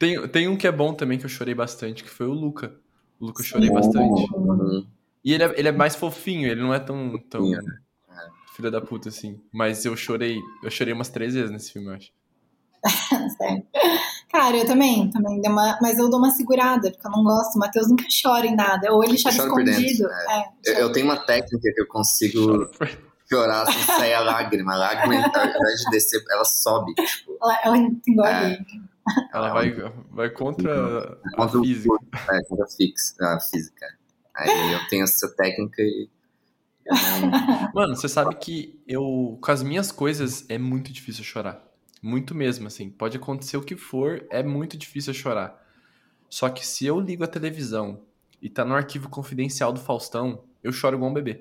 Tem, 0.00 0.28
tem 0.28 0.48
um 0.48 0.56
que 0.56 0.66
é 0.66 0.72
bom 0.72 0.94
também, 0.94 1.18
que 1.18 1.26
eu 1.26 1.28
chorei 1.28 1.54
bastante, 1.54 2.02
que 2.02 2.08
foi 2.08 2.26
o 2.26 2.32
Luca. 2.32 2.74
O 3.20 3.26
Luca 3.26 3.42
eu 3.42 3.44
chorei 3.44 3.70
bastante. 3.70 4.32
Uhum. 4.32 4.86
E 5.22 5.34
ele 5.34 5.44
é, 5.44 5.54
ele 5.58 5.68
é 5.68 5.72
mais 5.72 5.94
fofinho, 5.94 6.48
ele 6.50 6.62
não 6.62 6.72
é 6.72 6.78
tão, 6.80 7.18
tão 7.28 7.42
Fofinho, 7.42 7.60
filho 8.56 8.70
da 8.70 8.80
puta 8.80 9.10
assim. 9.10 9.38
Mas 9.52 9.84
eu 9.84 9.94
chorei, 9.94 10.40
eu 10.64 10.70
chorei 10.70 10.94
umas 10.94 11.10
três 11.10 11.34
vezes 11.34 11.50
nesse 11.50 11.70
filme, 11.74 11.88
eu 11.88 11.94
acho. 11.96 12.10
Sério. 13.36 13.62
Cara, 14.32 14.56
eu 14.56 14.64
também, 14.64 15.10
também 15.10 15.38
dei 15.38 15.50
uma, 15.50 15.78
mas 15.82 15.98
eu 15.98 16.08
dou 16.08 16.18
uma 16.18 16.30
segurada, 16.30 16.90
porque 16.90 17.06
eu 17.06 17.10
não 17.10 17.22
gosto. 17.22 17.56
O 17.56 17.58
Matheus 17.58 17.90
nunca 17.90 18.04
chora 18.22 18.46
em 18.46 18.56
nada. 18.56 18.90
Ou 18.94 19.04
ele 19.04 19.22
chora 19.22 19.34
escondido. 19.34 20.08
é. 20.08 20.38
É, 20.66 20.72
Eu, 20.72 20.74
eu 20.86 20.92
tenho 20.92 21.04
uma 21.04 21.18
técnica 21.18 21.70
que 21.74 21.80
eu 21.82 21.86
consigo 21.86 22.70
chorar 23.28 23.70
sem 23.70 23.82
sair 23.82 24.14
a 24.14 24.20
lágrima. 24.20 24.72
A 24.72 24.78
lágrima, 24.78 25.14
ao 25.26 25.46
invés 25.46 25.80
de 25.80 25.90
descer, 25.90 26.24
ela 26.30 26.44
sobe, 26.46 26.94
tipo, 26.94 27.36
ela, 27.42 27.58
ela 27.64 27.76
engole. 27.76 28.28
É. 28.28 28.64
Ela 29.32 29.52
vai, 29.52 29.72
vai 30.10 30.30
contra 30.30 31.18
a 31.24 31.36
contra 31.36 31.58
o 31.58 31.64
física. 31.64 31.94
é, 32.14 32.42
contra 32.44 32.64
a, 32.64 33.36
a 33.36 33.40
física. 33.40 33.86
Aí 34.36 34.72
eu 34.72 34.88
tenho 34.88 35.04
essa 35.04 35.28
técnica 35.36 35.82
e. 35.82 36.08
Mano, 37.74 37.94
você 37.94 38.08
sabe 38.08 38.34
que 38.36 38.82
eu, 38.86 39.38
com 39.40 39.50
as 39.50 39.62
minhas 39.62 39.92
coisas, 39.92 40.44
é 40.48 40.58
muito 40.58 40.92
difícil 40.92 41.22
chorar. 41.22 41.62
Muito 42.02 42.34
mesmo, 42.34 42.66
assim. 42.66 42.90
Pode 42.90 43.16
acontecer 43.16 43.56
o 43.56 43.62
que 43.62 43.76
for, 43.76 44.26
é 44.30 44.42
muito 44.42 44.76
difícil 44.76 45.12
eu 45.12 45.18
chorar. 45.18 45.60
Só 46.28 46.48
que 46.48 46.66
se 46.66 46.86
eu 46.86 46.98
ligo 46.98 47.22
a 47.22 47.28
televisão 47.28 48.02
e 48.40 48.48
tá 48.48 48.64
no 48.64 48.74
arquivo 48.74 49.08
confidencial 49.08 49.72
do 49.72 49.80
Faustão, 49.80 50.44
eu 50.62 50.72
choro 50.72 50.96
igual 50.96 51.10
um 51.10 51.14
bebê. 51.14 51.40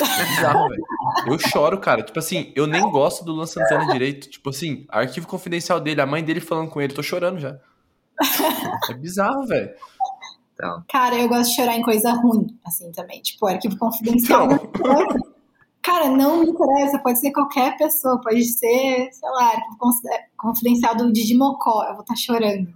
É 0.00 0.36
bizarro, 0.36 0.68
velho. 0.68 0.84
Eu 1.26 1.38
choro, 1.38 1.78
cara. 1.78 2.02
Tipo 2.02 2.18
assim, 2.18 2.52
eu 2.54 2.66
nem 2.66 2.82
gosto 2.90 3.24
do 3.24 3.32
Luan 3.32 3.46
Santana 3.46 3.92
direito. 3.92 4.28
Tipo 4.28 4.50
assim, 4.50 4.86
arquivo 4.88 5.26
confidencial 5.26 5.80
dele, 5.80 6.00
a 6.00 6.06
mãe 6.06 6.22
dele 6.22 6.40
falando 6.40 6.70
com 6.70 6.80
ele, 6.80 6.92
tô 6.94 7.02
chorando 7.02 7.38
já. 7.38 7.58
É 8.90 8.94
bizarro, 8.94 9.46
velho. 9.46 9.70
Então, 10.54 10.84
Cara, 10.90 11.16
eu 11.16 11.28
gosto 11.28 11.50
de 11.50 11.56
chorar 11.56 11.76
em 11.76 11.82
coisa 11.82 12.12
ruim, 12.12 12.46
assim, 12.66 12.92
também. 12.92 13.20
Tipo, 13.22 13.46
arquivo 13.46 13.78
confidencial. 13.78 14.46
Não. 14.48 15.30
Cara, 15.82 16.08
não 16.10 16.40
me 16.40 16.50
interessa. 16.50 16.98
Pode 16.98 17.18
ser 17.18 17.30
qualquer 17.32 17.76
pessoa. 17.78 18.20
Pode 18.20 18.44
ser, 18.44 19.08
sei 19.10 19.30
lá, 19.30 19.46
arquivo 19.52 19.78
confi- 19.78 20.08
confidencial 20.36 20.94
do 20.94 21.10
Didi 21.12 21.34
Mocó. 21.34 21.84
Eu 21.84 21.92
vou 21.94 22.02
estar 22.02 22.14
chorando. 22.16 22.68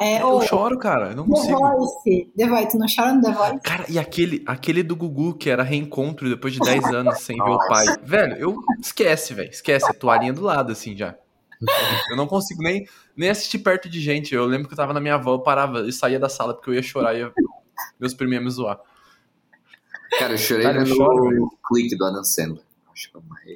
É, 0.00 0.22
Eu 0.22 0.28
ou 0.28 0.42
choro, 0.42 0.78
cara. 0.78 1.10
Eu 1.10 1.16
não 1.16 1.24
The 1.24 1.30
consigo. 1.30 1.58
Voice. 1.58 2.32
The 2.36 2.46
Voice. 2.46 2.70
Tu 2.70 2.78
não 2.78 2.86
chora 2.94 3.12
no 3.14 3.22
The 3.22 3.32
Voice? 3.32 3.60
Cara, 3.62 3.84
e 3.88 3.98
aquele, 3.98 4.44
aquele 4.46 4.82
do 4.82 4.94
Gugu, 4.94 5.34
que 5.34 5.50
era 5.50 5.62
reencontro 5.62 6.28
depois 6.28 6.52
de 6.52 6.60
10 6.60 6.84
anos 6.86 7.18
sem 7.18 7.36
ver 7.36 7.50
o 7.50 7.58
pai. 7.66 7.86
Velho, 8.02 8.36
eu 8.36 8.56
esquece, 8.80 9.34
velho. 9.34 9.50
Esquece. 9.50 9.90
A 9.90 9.94
toalhinha 9.94 10.32
do 10.32 10.42
lado, 10.42 10.70
assim, 10.72 10.96
já. 10.96 11.16
Eu 12.08 12.16
não 12.16 12.28
consigo 12.28 12.62
nem, 12.62 12.86
nem 13.16 13.28
assistir 13.30 13.58
perto 13.58 13.88
de 13.88 14.00
gente. 14.00 14.32
Eu 14.32 14.46
lembro 14.46 14.68
que 14.68 14.74
eu 14.74 14.76
tava 14.76 14.92
na 14.92 15.00
minha 15.00 15.14
avó, 15.14 15.34
eu 15.34 15.40
parava 15.40 15.80
e 15.80 15.92
saía 15.92 16.18
da 16.20 16.28
sala 16.28 16.54
porque 16.54 16.70
eu 16.70 16.74
ia 16.74 16.82
chorar 16.82 17.14
e 17.14 17.18
ia... 17.18 17.32
meus 17.98 18.14
primos 18.14 18.34
iam 18.34 18.44
me 18.44 18.50
zoar. 18.50 18.78
cara, 20.20 20.34
eu 20.34 20.38
chorei 20.38 20.62
Cara, 20.62 20.78
eu 20.78 20.84
vendo 20.84 20.94
choro, 20.96 21.50
clique 21.66 21.96
do 21.96 22.04
Adam 22.04 22.22
Sandler. 22.22 22.62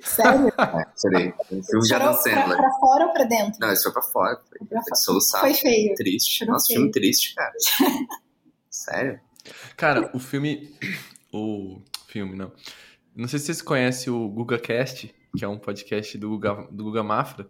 Sério? 0.02 0.52
É, 0.58 0.86
chorei. 1.00 1.34
O 1.50 1.62
filme 1.62 1.86
de 1.86 1.94
Adam 1.94 2.12
pra, 2.12 2.22
Sandler. 2.22 2.56
pra 2.56 2.70
fora 2.80 3.06
ou 3.06 3.12
pra 3.12 3.24
dentro? 3.24 3.58
Não, 3.60 3.72
isso 3.72 3.82
foi 3.84 3.92
pra 3.92 4.02
fora. 4.02 4.36
Foi, 4.48 4.58
Foi 4.58 4.66
pra 4.68 4.78
foi 4.80 4.84
fora. 4.90 4.96
soluçado. 4.96 5.44
Foi 5.44 5.54
feio. 5.54 5.94
Triste. 5.94 6.38
Chorou 6.38 6.52
Nossa, 6.54 6.66
feio. 6.66 6.78
filme 6.78 6.92
triste, 6.92 7.34
cara. 7.34 7.52
Sério? 8.70 9.20
Cara, 9.76 10.10
o 10.14 10.18
filme. 10.18 10.74
O 11.32 11.80
filme, 12.06 12.36
não. 12.36 12.52
Não 13.14 13.28
sei 13.28 13.38
se 13.38 13.46
vocês 13.46 13.62
conhecem 13.62 14.12
o 14.12 14.28
GugaCast, 14.28 15.14
que 15.36 15.44
é 15.44 15.48
um 15.48 15.58
podcast 15.58 16.16
do 16.16 16.30
Guga, 16.30 16.68
do 16.70 16.84
Guga 16.84 17.02
Mafra. 17.02 17.48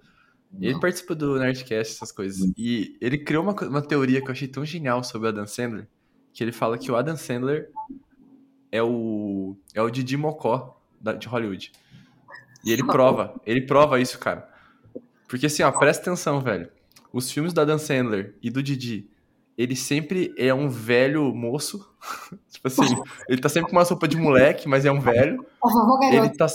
Ele 0.60 0.72
Não. 0.74 0.80
participa 0.80 1.14
do 1.14 1.38
Nerdcast, 1.38 1.94
essas 1.94 2.12
coisas. 2.12 2.50
E 2.58 2.96
ele 3.00 3.16
criou 3.18 3.42
uma, 3.42 3.52
uma 3.68 3.80
teoria 3.82 4.20
que 4.20 4.26
eu 4.28 4.32
achei 4.32 4.46
tão 4.48 4.64
genial 4.64 5.02
sobre 5.02 5.26
o 5.26 5.30
Adam 5.30 5.46
Sandler, 5.46 5.88
que 6.32 6.42
ele 6.44 6.52
fala 6.52 6.76
que 6.76 6.90
o 6.90 6.96
Adam 6.96 7.16
Sandler 7.16 7.70
é 8.70 8.82
o 8.82 9.56
é 9.74 9.80
o 9.80 9.88
Didi 9.88 10.16
Mocó 10.16 10.81
de 11.18 11.28
Hollywood. 11.28 11.72
E 12.64 12.72
ele 12.72 12.84
prova, 12.84 13.34
ele 13.44 13.62
prova 13.62 14.00
isso, 14.00 14.18
cara. 14.18 14.48
Porque 15.28 15.46
assim, 15.46 15.62
ó, 15.62 15.72
presta 15.72 16.02
atenção, 16.02 16.40
velho. 16.40 16.68
Os 17.12 17.30
filmes 17.30 17.52
do 17.52 17.60
Adam 17.60 17.78
Sandler 17.78 18.34
e 18.42 18.50
do 18.50 18.62
Didi, 18.62 19.10
ele 19.56 19.74
sempre 19.74 20.32
é 20.38 20.52
um 20.54 20.68
velho 20.68 21.34
moço. 21.34 21.86
tipo 22.50 22.68
assim, 22.68 22.94
ele 23.28 23.40
tá 23.40 23.48
sempre 23.48 23.70
com 23.70 23.76
uma 23.76 23.82
roupa 23.82 24.06
de 24.06 24.16
moleque, 24.16 24.68
mas 24.68 24.84
é 24.84 24.92
um 24.92 25.00
velho. 25.00 25.44
Ó, 25.60 25.68
vovô 25.72 25.98
garoto. 25.98 26.16
Ele 26.16 26.36
tá. 26.36 26.46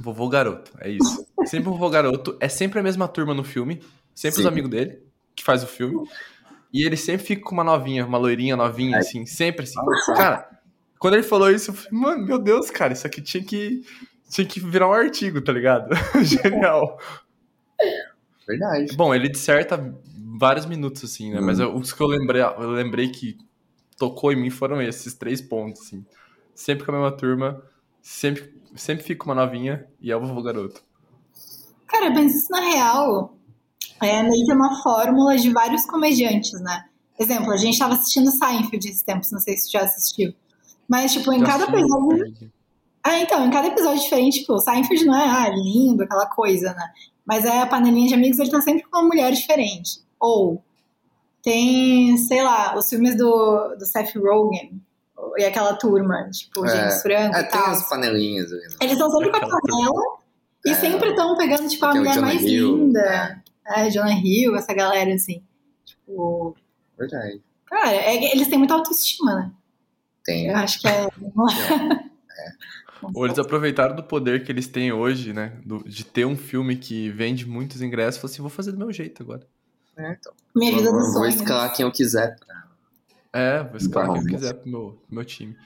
Vovô 0.00 0.28
garoto, 0.28 0.72
é 0.80 0.90
isso. 0.90 1.26
Sempre 1.44 1.68
o 1.68 1.72
vovô 1.72 1.90
garoto. 1.90 2.36
É 2.40 2.48
sempre 2.48 2.78
a 2.78 2.82
mesma 2.82 3.08
turma 3.08 3.34
no 3.34 3.44
filme. 3.44 3.82
Sempre 4.14 4.38
os 4.38 4.42
Sim. 4.42 4.48
amigos 4.48 4.70
dele, 4.70 5.02
que 5.34 5.44
faz 5.44 5.62
o 5.62 5.66
filme. 5.66 6.08
E 6.72 6.84
ele 6.84 6.96
sempre 6.96 7.26
fica 7.26 7.42
com 7.42 7.54
uma 7.54 7.64
novinha, 7.64 8.04
uma 8.04 8.18
loirinha 8.18 8.56
novinha, 8.56 8.98
assim, 8.98 9.24
sempre 9.24 9.62
assim. 9.62 9.80
Cara, 10.14 10.47
quando 10.98 11.14
ele 11.14 11.22
falou 11.22 11.50
isso, 11.50 11.70
eu 11.70 11.74
falei, 11.74 11.90
mano, 12.00 12.26
meu 12.26 12.38
Deus, 12.38 12.70
cara, 12.70 12.92
isso 12.92 13.06
aqui 13.06 13.20
tinha 13.22 13.42
que. 13.44 13.82
Tinha 14.30 14.46
que 14.46 14.60
virar 14.60 14.88
um 14.88 14.92
artigo, 14.92 15.40
tá 15.40 15.50
ligado? 15.52 15.88
Genial. 16.22 16.98
Verdade. 18.46 18.96
Bom, 18.96 19.14
ele 19.14 19.28
disserta 19.28 19.94
vários 20.38 20.66
minutos, 20.66 21.04
assim, 21.04 21.32
né? 21.32 21.40
Hum. 21.40 21.44
Mas 21.46 21.58
eu- 21.58 21.74
os 21.74 21.92
que 21.92 22.00
eu 22.02 22.06
lembrei, 22.06 22.42
eu 22.42 22.70
lembrei 22.70 23.08
que 23.08 23.36
tocou 23.96 24.32
em 24.32 24.36
mim 24.36 24.50
foram 24.50 24.80
esses 24.80 25.14
três 25.14 25.40
pontos, 25.40 25.82
assim. 25.82 26.04
Sempre 26.54 26.84
com 26.84 26.92
a 26.92 26.94
mesma 26.94 27.16
turma, 27.16 27.62
sempre, 28.02 28.52
sempre 28.76 29.04
fica 29.04 29.24
uma 29.24 29.34
novinha 29.34 29.86
e 30.00 30.10
é 30.10 30.16
o 30.16 30.20
vovô 30.20 30.42
garoto. 30.42 30.82
Cara, 31.86 32.10
mas 32.10 32.34
isso 32.34 32.50
na 32.50 32.60
real 32.60 33.36
é 34.02 34.22
meio 34.22 34.44
que 34.44 34.52
uma 34.52 34.82
fórmula 34.82 35.36
de 35.36 35.50
vários 35.52 35.86
comediantes, 35.86 36.60
né? 36.60 36.84
Exemplo, 37.18 37.50
a 37.52 37.56
gente 37.56 37.78
tava 37.78 37.94
assistindo 37.94 38.30
Seinfeld 38.30 38.88
esses 38.88 39.02
tempos, 39.02 39.32
não 39.32 39.40
sei 39.40 39.56
se 39.56 39.68
tu 39.68 39.72
já 39.72 39.80
assistiu. 39.80 40.32
Mas, 40.88 41.12
tipo, 41.12 41.32
em 41.32 41.40
Já 41.40 41.46
cada 41.46 41.64
episódio. 41.64 42.50
Ah, 43.04 43.18
então, 43.20 43.46
em 43.46 43.50
cada 43.50 43.68
episódio 43.68 44.00
diferente, 44.02 44.40
tipo, 44.40 44.54
o 44.54 44.58
Seinfeld 44.58 45.04
não 45.04 45.14
é 45.14 45.24
ah, 45.28 45.48
lindo, 45.50 46.02
aquela 46.02 46.26
coisa, 46.26 46.72
né? 46.74 46.90
Mas 47.26 47.44
é 47.44 47.60
a 47.60 47.66
panelinha 47.66 48.08
de 48.08 48.14
amigos, 48.14 48.38
ele 48.38 48.50
tá 48.50 48.60
sempre 48.60 48.82
com 48.84 48.98
uma 48.98 49.06
mulher 49.08 49.30
diferente. 49.32 50.00
Ou 50.18 50.62
tem, 51.42 52.16
sei 52.16 52.42
lá, 52.42 52.76
os 52.76 52.88
filmes 52.88 53.16
do, 53.16 53.74
do 53.78 53.86
Seth 53.86 54.14
Rogen 54.16 54.80
e 55.36 55.44
aquela 55.44 55.74
turma, 55.74 56.28
tipo, 56.30 56.64
É. 56.66 56.76
James 56.76 57.02
Franco 57.02 57.36
É, 57.36 57.40
e 57.40 57.42
tem 57.44 57.50
tal. 57.60 57.70
as 57.70 57.88
panelinhas 57.88 58.52
ali. 58.52 58.62
né? 58.62 58.76
Eles 58.80 58.92
estão 58.94 59.10
sempre 59.10 59.30
com 59.30 59.36
a 59.36 59.40
panela 59.40 60.02
e 60.66 60.70
É. 60.70 60.74
sempre 60.74 61.10
estão 61.10 61.36
pegando, 61.36 61.68
tipo, 61.68 61.84
a 61.86 61.92
Tem 61.92 62.00
o 62.00 62.04
mulher 62.04 62.20
mais 62.20 62.42
Hill, 62.42 62.76
linda. 62.76 63.42
É, 63.66 63.90
Jonah 63.90 64.12
Hill, 64.14 64.56
essa 64.56 64.72
galera, 64.74 65.14
assim. 65.14 65.42
Tipo, 65.84 66.56
Verdade. 66.98 67.42
cara, 67.66 67.92
é- 67.92 68.32
eles 68.32 68.48
têm 68.48 68.58
muita 68.58 68.74
autoestima, 68.74 69.34
né? 69.34 69.50
Tem. 70.28 70.48
Eu 70.48 70.56
acho 70.56 70.78
que 70.78 70.86
é. 70.92 71.08
Ou 73.14 73.24
eles 73.24 73.38
aproveitaram 73.38 73.96
do 73.96 74.02
poder 74.02 74.44
que 74.44 74.52
eles 74.52 74.66
têm 74.68 74.92
hoje, 74.92 75.32
né? 75.32 75.58
do- 75.64 75.82
de 75.88 76.04
ter 76.04 76.26
um 76.26 76.36
filme 76.36 76.76
que 76.76 77.08
vende 77.08 77.46
muitos 77.48 77.80
ingressos 77.80 78.16
e 78.16 78.20
falaram 78.20 78.32
assim, 78.34 78.42
vou 78.42 78.50
fazer 78.50 78.72
do 78.72 78.78
meu 78.78 78.92
jeito 78.92 79.22
agora. 79.22 79.46
É, 79.96 80.12
então. 80.12 80.32
Minha 80.54 80.76
vida 80.76 80.90
Vou, 80.90 81.00
dos 81.00 81.12
vou 81.14 81.22
sonhos. 81.22 81.36
escalar 81.36 81.74
quem 81.74 81.86
eu 81.86 81.90
quiser. 81.92 82.36
É, 83.32 83.62
vou 83.62 83.76
escalar 83.78 84.12
quem 84.12 84.22
eu 84.22 84.26
quiser 84.28 84.52
pro 84.52 84.68
meu, 84.70 85.02
pro 85.06 85.14
meu 85.14 85.24
time. 85.24 85.56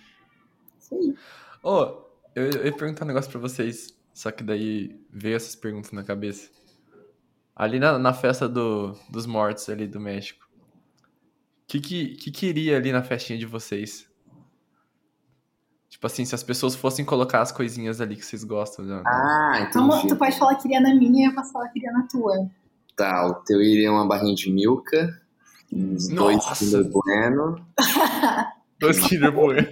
Isso 0.78 0.95
aí. 0.95 1.14
Ô, 1.61 2.04
eu, 2.37 2.50
eu 2.50 2.66
ia 2.66 2.73
perguntar 2.73 3.04
um 3.04 3.09
negócio 3.09 3.31
pra 3.33 3.40
vocês, 3.40 3.92
só 4.14 4.31
que 4.31 4.45
daí 4.45 4.97
veio 5.11 5.35
essas 5.35 5.57
perguntas 5.57 5.90
na 5.90 6.04
cabeça. 6.04 6.50
Ali 7.57 7.81
na, 7.81 7.99
na 7.99 8.12
festa 8.14 8.49
do, 8.49 8.97
dos 9.11 9.26
mortos 9.26 9.69
ali 9.69 9.88
do 9.88 9.99
México, 9.99 10.47
o 10.54 11.66
que, 11.66 11.81
que, 11.81 12.09
que 12.16 12.31
queria 12.31 12.76
ali 12.76 12.92
na 12.92 13.02
festinha 13.02 13.38
de 13.38 13.47
vocês? 13.47 14.07
Tipo 15.93 16.07
assim, 16.07 16.25
se 16.25 16.35
as 16.35 16.43
pessoas 16.43 16.75
fossem 16.75 17.05
colocar 17.05 17.43
as 17.43 17.53
coisinhas 17.53 18.01
ali 18.01 18.17
que 18.17 18.25
vocês 18.25 18.43
gostam. 18.45 18.83
né? 18.83 19.03
Ah, 19.07 19.67
Então, 19.69 19.87
entendi. 19.89 20.09
tu 20.09 20.17
pode 20.17 20.39
falar 20.39 20.55
que 20.55 20.67
iria 20.67 20.81
na 20.81 20.95
minha 20.95 21.27
e 21.27 21.29
eu 21.31 21.35
posso 21.35 21.53
falar 21.53 21.69
que 21.69 21.79
iria 21.79 21.93
na 21.93 22.07
tua. 22.09 22.49
Tá, 22.97 23.27
o 23.27 23.35
teu 23.45 23.61
iria 23.61 23.93
uma 23.93 24.09
barrinha 24.09 24.35
de 24.35 24.51
Milka, 24.51 25.21
uns 25.71 26.09
dois! 26.09 26.43
Kinder 26.59 26.85
Bueno. 26.91 27.67
Dois 28.81 28.99
Kinder 29.07 29.31
Bueno. 29.31 29.69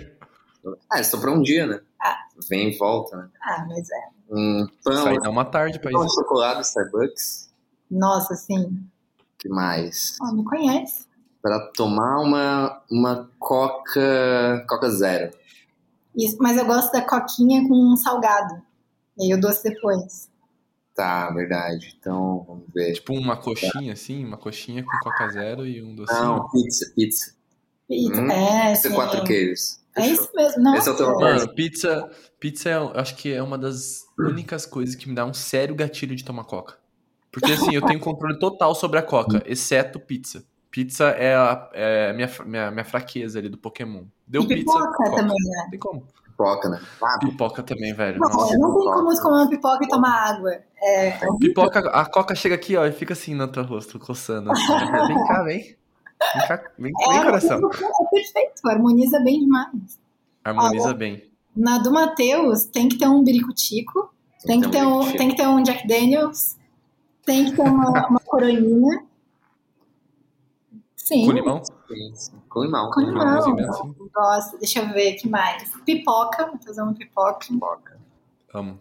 Ah, 0.92 1.02
só 1.02 1.18
pra 1.18 1.32
um 1.32 1.40
dia, 1.42 1.66
né? 1.66 1.80
Ah. 2.00 2.16
Vem 2.50 2.68
e 2.70 2.76
volta, 2.78 3.16
né? 3.16 3.28
Ah, 3.42 3.64
mas 3.66 3.88
é. 3.90 4.08
Um 4.30 4.64
Isso 4.64 4.72
pão, 4.84 5.06
aí 5.06 5.18
dá 5.18 5.30
uma 5.30 5.44
tarde 5.46 5.80
pra 5.80 5.90
isso. 5.90 6.04
de 6.06 6.14
chocolate 6.14 6.60
Starbucks. 6.66 7.50
Nossa, 7.90 8.34
assim. 8.34 8.78
que 9.38 9.48
mais? 9.48 10.16
Ó, 10.22 10.32
me 10.32 10.44
conhece. 10.44 11.06
Pra 11.42 11.58
tomar 11.74 12.20
uma, 12.20 12.82
uma 12.90 13.28
Coca, 13.38 14.64
Coca 14.68 14.90
Zero. 14.90 15.30
Isso, 16.16 16.36
mas 16.40 16.56
eu 16.56 16.66
gosto 16.66 16.92
da 16.92 17.02
coquinha 17.02 17.66
com 17.66 17.74
um 17.74 17.96
salgado. 17.96 18.62
E 19.18 19.24
aí 19.24 19.34
o 19.34 19.40
doce 19.40 19.62
depois. 19.62 20.28
Tá, 20.94 21.30
verdade. 21.30 21.96
Então, 21.98 22.44
vamos 22.46 22.64
ver. 22.74 22.92
Tipo 22.94 23.14
uma 23.14 23.36
coxinha 23.36 23.92
assim, 23.92 24.24
uma 24.24 24.36
coxinha 24.36 24.82
com 24.82 24.90
Coca 25.02 25.28
Zero 25.30 25.66
e 25.66 25.82
um 25.82 25.94
docinho. 25.94 26.20
Não, 26.20 26.48
pizza, 26.50 26.92
pizza. 26.94 27.34
Pizza. 27.88 28.20
Hum, 28.20 28.30
é, 28.30 28.72
Pizza 28.72 28.88
sim. 28.88 28.94
quatro 28.94 29.24
queijos. 29.24 29.80
É 29.96 30.02
Fechou. 30.02 30.24
isso 30.24 30.30
mesmo. 30.34 30.62
Nossa, 30.62 30.78
Esse 30.78 30.88
é 30.88 30.92
o 30.92 30.96
teu 30.96 31.06
amor. 31.08 31.20
Mano, 31.20 31.54
pizza, 31.54 32.10
pizza 32.38 32.68
é, 32.68 32.74
eu 32.76 32.92
acho 32.94 33.16
que 33.16 33.32
é 33.32 33.42
uma 33.42 33.58
das 33.58 34.04
únicas 34.18 34.66
coisas 34.66 34.94
que 34.94 35.08
me 35.08 35.14
dá 35.14 35.24
um 35.24 35.34
sério 35.34 35.74
gatilho 35.74 36.14
de 36.14 36.24
tomar 36.24 36.44
coca. 36.44 36.78
Porque 37.32 37.52
assim, 37.52 37.74
eu 37.74 37.82
tenho 37.82 38.00
controle 38.00 38.38
total 38.38 38.74
sobre 38.74 38.98
a 38.98 39.02
coca, 39.02 39.42
exceto 39.46 40.00
pizza. 40.00 40.44
Pizza 40.70 41.06
é 41.08 41.34
a 41.34 41.70
é 41.72 42.10
a 42.10 42.12
minha, 42.14 42.30
minha, 42.46 42.70
minha 42.70 42.84
fraqueza 42.84 43.38
ali 43.38 43.48
do 43.48 43.58
Pokémon. 43.58 44.04
Deu 44.26 44.42
E 44.42 44.46
pizza, 44.46 44.72
pipoca 44.72 45.16
também, 45.16 45.36
né? 45.36 45.66
Tem 45.70 45.78
como. 45.78 46.06
Pipoca, 46.24 46.68
né? 46.68 46.80
Ah, 47.02 47.18
Pipoca 47.18 47.62
também, 47.62 47.92
velho. 47.92 48.18
Não, 48.18 48.28
Nossa. 48.28 48.56
não 48.56 48.74
tem 48.74 48.92
como 48.92 49.04
você 49.04 49.22
comer 49.22 49.34
uma 49.34 49.48
pipoca 49.48 49.84
e 49.84 49.88
tomar 49.88 50.30
água. 50.30 50.52
É, 50.82 51.18
Pipoca, 51.38 51.80
a 51.90 52.06
coca 52.06 52.34
chega 52.34 52.54
aqui, 52.54 52.76
ó, 52.76 52.86
e 52.86 52.92
fica 52.92 53.12
assim 53.12 53.34
no 53.34 53.46
teu 53.48 53.64
rosto, 53.64 53.98
coçando. 53.98 54.50
Assim. 54.50 54.62
Vem 55.08 55.26
cá, 55.26 55.42
vem. 55.42 55.58
Vem 55.58 56.48
cá, 56.48 56.62
vem, 56.78 56.92
é, 56.98 57.12
vem 57.12 57.22
coração. 57.24 57.58
é 57.58 58.10
perfeito, 58.10 58.66
harmoniza 58.66 59.20
bem 59.20 59.40
demais. 59.40 59.98
Harmoniza 60.44 60.94
bem. 60.94 61.30
Na 61.54 61.78
do 61.78 61.92
Matheus 61.92 62.64
tem 62.64 62.88
que 62.88 62.96
ter 62.96 63.08
um 63.08 63.24
biricutico, 63.24 64.14
tem 64.46 64.60
que 64.60 64.70
ter 64.70 64.86
um, 64.86 65.12
tem 65.12 65.28
que 65.30 65.36
ter 65.36 65.46
um 65.46 65.62
Jack 65.62 65.86
Daniels, 65.86 66.56
tem 67.24 67.46
que 67.46 67.56
ter 67.56 67.62
uma, 67.62 68.08
uma 68.08 68.20
coroinha. 68.20 69.04
Sim, 71.10 71.26
Com 71.26 71.32
limão? 71.32 71.62
sim. 71.64 72.32
Com 72.48 72.62
limão. 72.62 72.86
Com 72.86 72.92
Com 72.92 73.00
limão. 73.00 73.24
limãozinho 73.24 73.68
assim. 73.68 73.94
gosto. 74.14 74.58
Deixa 74.58 74.78
eu 74.80 74.88
ver 74.92 75.14
o 75.14 75.18
que 75.18 75.28
mais. 75.28 75.68
Pipoca, 75.84 76.46
vou 76.46 76.58
fazer 76.62 76.82
uma 76.82 76.94
pipoca. 76.94 77.46
Pipoca. 77.48 77.98
Amo. 78.54 78.78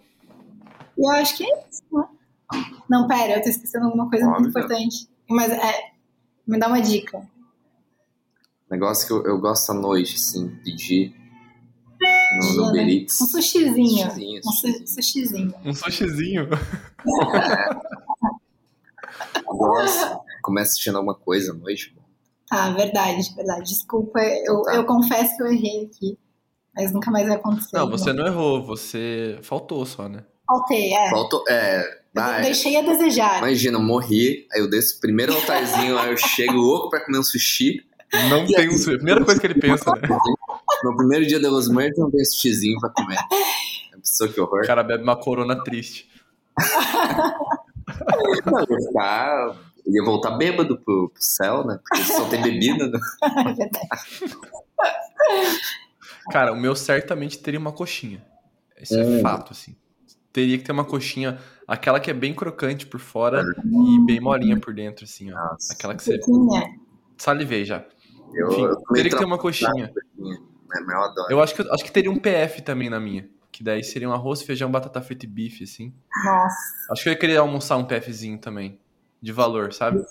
E 0.95 1.01
eu 1.07 1.11
acho 1.13 1.35
que 1.37 1.43
é 1.43 1.67
isso, 1.69 1.81
né? 1.91 2.03
Não, 2.89 3.07
pera, 3.07 3.37
eu 3.37 3.41
tô 3.41 3.49
esquecendo 3.49 3.85
alguma 3.85 4.07
coisa 4.09 4.25
muito 4.25 4.45
Óbvio. 4.47 4.49
importante. 4.49 5.09
Mas 5.27 5.51
é, 5.51 5.91
me 6.47 6.59
dá 6.59 6.67
uma 6.67 6.81
dica. 6.81 7.27
Negócio 8.69 9.07
que 9.07 9.13
eu, 9.13 9.23
eu 9.33 9.39
gosto 9.39 9.71
à 9.71 9.73
noite, 9.73 10.19
sim, 10.19 10.49
pedir 10.63 11.15
no, 11.99 12.39
Dia, 12.41 12.53
no 12.55 12.61
né? 12.65 12.69
Uber 12.69 12.89
Eats. 12.89 13.21
Um 13.21 13.25
sushizinho. 13.25 14.03
Sushizinho, 14.11 14.41
Um 14.45 14.51
su- 14.51 14.87
sushizinho. 14.87 15.53
Um 15.65 15.73
sushizinho. 15.73 16.47
Gosto. 19.45 20.19
Começa 20.43 20.69
assistindo 20.71 20.95
alguma 20.97 21.15
coisa 21.15 21.51
à 21.51 21.55
noite. 21.55 21.95
Tá, 22.49 22.71
verdade, 22.71 23.33
verdade. 23.35 23.69
Desculpa, 23.69 24.19
eu, 24.19 24.61
tá. 24.63 24.75
eu 24.75 24.85
confesso 24.85 25.37
que 25.37 25.43
eu 25.43 25.47
errei 25.47 25.85
aqui. 25.85 26.17
Mas 26.75 26.91
nunca 26.91 27.11
mais 27.11 27.27
vai 27.27 27.35
acontecer. 27.35 27.77
Não, 27.77 27.89
você 27.89 28.13
não, 28.13 28.23
não 28.23 28.31
errou, 28.31 28.63
você 28.63 29.37
faltou 29.41 29.85
só, 29.85 30.07
né? 30.07 30.23
Faltei, 30.47 30.93
é. 30.93 31.09
Faltou, 31.09 31.43
é. 31.47 31.99
Ah, 32.15 32.41
deixei 32.41 32.75
a 32.75 32.81
desejar. 32.81 33.37
Imagina, 33.37 33.77
eu 33.77 33.83
morri, 33.83 34.47
aí 34.51 34.59
eu 34.59 34.69
desço 34.69 34.97
o 34.97 34.99
primeiro 34.99 35.33
altarzinho, 35.33 35.97
aí 35.97 36.09
eu 36.09 36.17
chego 36.17 36.53
louco 36.53 36.89
pra 36.89 37.05
comer 37.05 37.19
um 37.19 37.23
sushi. 37.23 37.85
Não 38.29 38.45
tem 38.45 38.67
um 38.67 38.77
sushi. 38.77 38.95
Primeira 38.97 39.23
coisa 39.23 39.39
que 39.39 39.45
ele 39.45 39.59
pensa, 39.59 39.91
né? 39.91 40.17
No 40.83 40.95
primeiro 40.95 41.27
dia 41.27 41.39
de 41.39 41.47
Los 41.47 41.69
Muertos 41.69 41.99
não 41.99 42.09
tem 42.09 42.25
sushizinho 42.25 42.79
pra 42.79 42.89
comer. 42.89 43.19
É 43.93 43.97
pessoa 43.97 44.29
que 44.29 44.41
horror. 44.41 44.63
O 44.63 44.67
cara 44.67 44.81
bebe 44.81 45.03
uma 45.03 45.15
corona 45.15 45.63
triste. 45.63 46.09
não, 48.45 48.61
ia 48.61 49.55
ficar. 49.89 49.97
Ia 49.97 50.03
voltar 50.03 50.31
bêbado 50.31 50.77
pro, 50.79 51.09
pro 51.09 51.21
céu, 51.21 51.65
né? 51.65 51.79
Porque 51.83 52.03
só 52.03 52.25
tem 52.29 52.41
bebida. 52.41 52.87
Né? 52.87 52.99
É 53.21 53.53
verdade. 53.53 53.99
Cara, 56.31 56.51
o 56.53 56.55
meu 56.55 56.75
certamente 56.75 57.39
teria 57.39 57.59
uma 57.59 57.71
coxinha. 57.71 58.23
Isso 58.79 58.97
é 58.97 59.03
hum. 59.03 59.21
fato, 59.21 59.51
assim. 59.51 59.75
Teria 60.31 60.57
que 60.57 60.63
ter 60.63 60.71
uma 60.71 60.85
coxinha, 60.85 61.39
aquela 61.67 61.99
que 61.99 62.09
é 62.09 62.13
bem 62.13 62.33
crocante 62.33 62.85
por 62.85 62.99
fora 62.99 63.43
hum. 63.65 63.97
e 63.97 64.05
bem 64.05 64.19
molinha 64.19 64.59
por 64.59 64.73
dentro, 64.73 65.05
assim, 65.05 65.31
ó. 65.31 65.35
Nossa. 65.35 65.73
Aquela 65.73 65.95
que 65.95 66.03
você. 66.03 66.19
Salivei 67.17 67.65
já. 67.65 67.83
Eu, 68.33 68.51
Enfim, 68.51 68.61
eu 68.61 68.75
teria 68.93 69.11
que 69.11 69.17
ter 69.17 69.25
uma 69.25 69.37
coxinha. 69.37 69.91
É, 69.91 70.93
eu 70.93 71.03
adoro. 71.03 71.31
Eu 71.31 71.41
acho 71.41 71.55
que, 71.55 71.61
acho 71.61 71.83
que 71.83 71.91
teria 71.91 72.11
um 72.11 72.17
PF 72.17 72.61
também 72.61 72.89
na 72.89 72.99
minha. 72.99 73.27
Que 73.51 73.63
daí 73.63 73.83
seria 73.83 74.07
um 74.07 74.13
arroz, 74.13 74.41
feijão, 74.41 74.71
batata 74.71 75.01
frita 75.01 75.25
e 75.25 75.27
bife, 75.27 75.63
assim. 75.63 75.93
Nossa. 76.23 76.55
Acho 76.91 77.03
que 77.03 77.09
eu 77.09 77.13
ia 77.13 77.19
querer 77.19 77.37
almoçar 77.37 77.75
um 77.77 77.83
PFzinho 77.83 78.37
também. 78.37 78.79
De 79.21 79.31
valor, 79.31 79.73
sabe? 79.73 80.03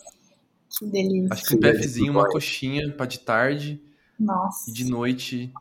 Que 0.78 0.86
delícia. 0.86 1.28
Acho 1.32 1.44
que 1.44 1.56
um 1.56 1.60
PFzinho, 1.60 2.12
uma 2.12 2.28
coxinha 2.28 2.92
pra 2.92 3.06
de 3.06 3.20
tarde. 3.20 3.82
Nossa. 4.18 4.70
E 4.70 4.72
de 4.72 4.84
noite 4.84 5.52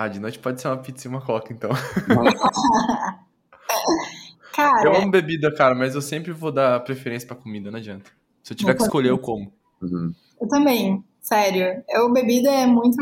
ah, 0.00 0.06
de 0.06 0.20
noite 0.20 0.38
pode 0.38 0.60
ser 0.60 0.68
uma 0.68 0.76
pizza 0.76 1.08
e 1.08 1.10
uma 1.10 1.20
coca, 1.20 1.52
então. 1.52 1.70
cara. 4.54 4.84
Eu 4.84 4.94
amo 4.94 5.10
bebida, 5.10 5.52
cara, 5.52 5.74
mas 5.74 5.96
eu 5.96 6.00
sempre 6.00 6.30
vou 6.30 6.52
dar 6.52 6.78
preferência 6.84 7.26
pra 7.26 7.36
comida, 7.36 7.68
não 7.68 7.80
adianta. 7.80 8.08
Se 8.44 8.52
eu 8.52 8.56
tiver 8.56 8.76
que 8.76 8.82
escolher, 8.84 9.10
eu 9.10 9.18
como. 9.18 9.52
Uhum. 9.82 10.14
Eu 10.40 10.46
também, 10.46 11.02
sério. 11.20 11.82
Eu, 11.88 12.12
bebida 12.12 12.48
é 12.48 12.64
muito, 12.64 12.96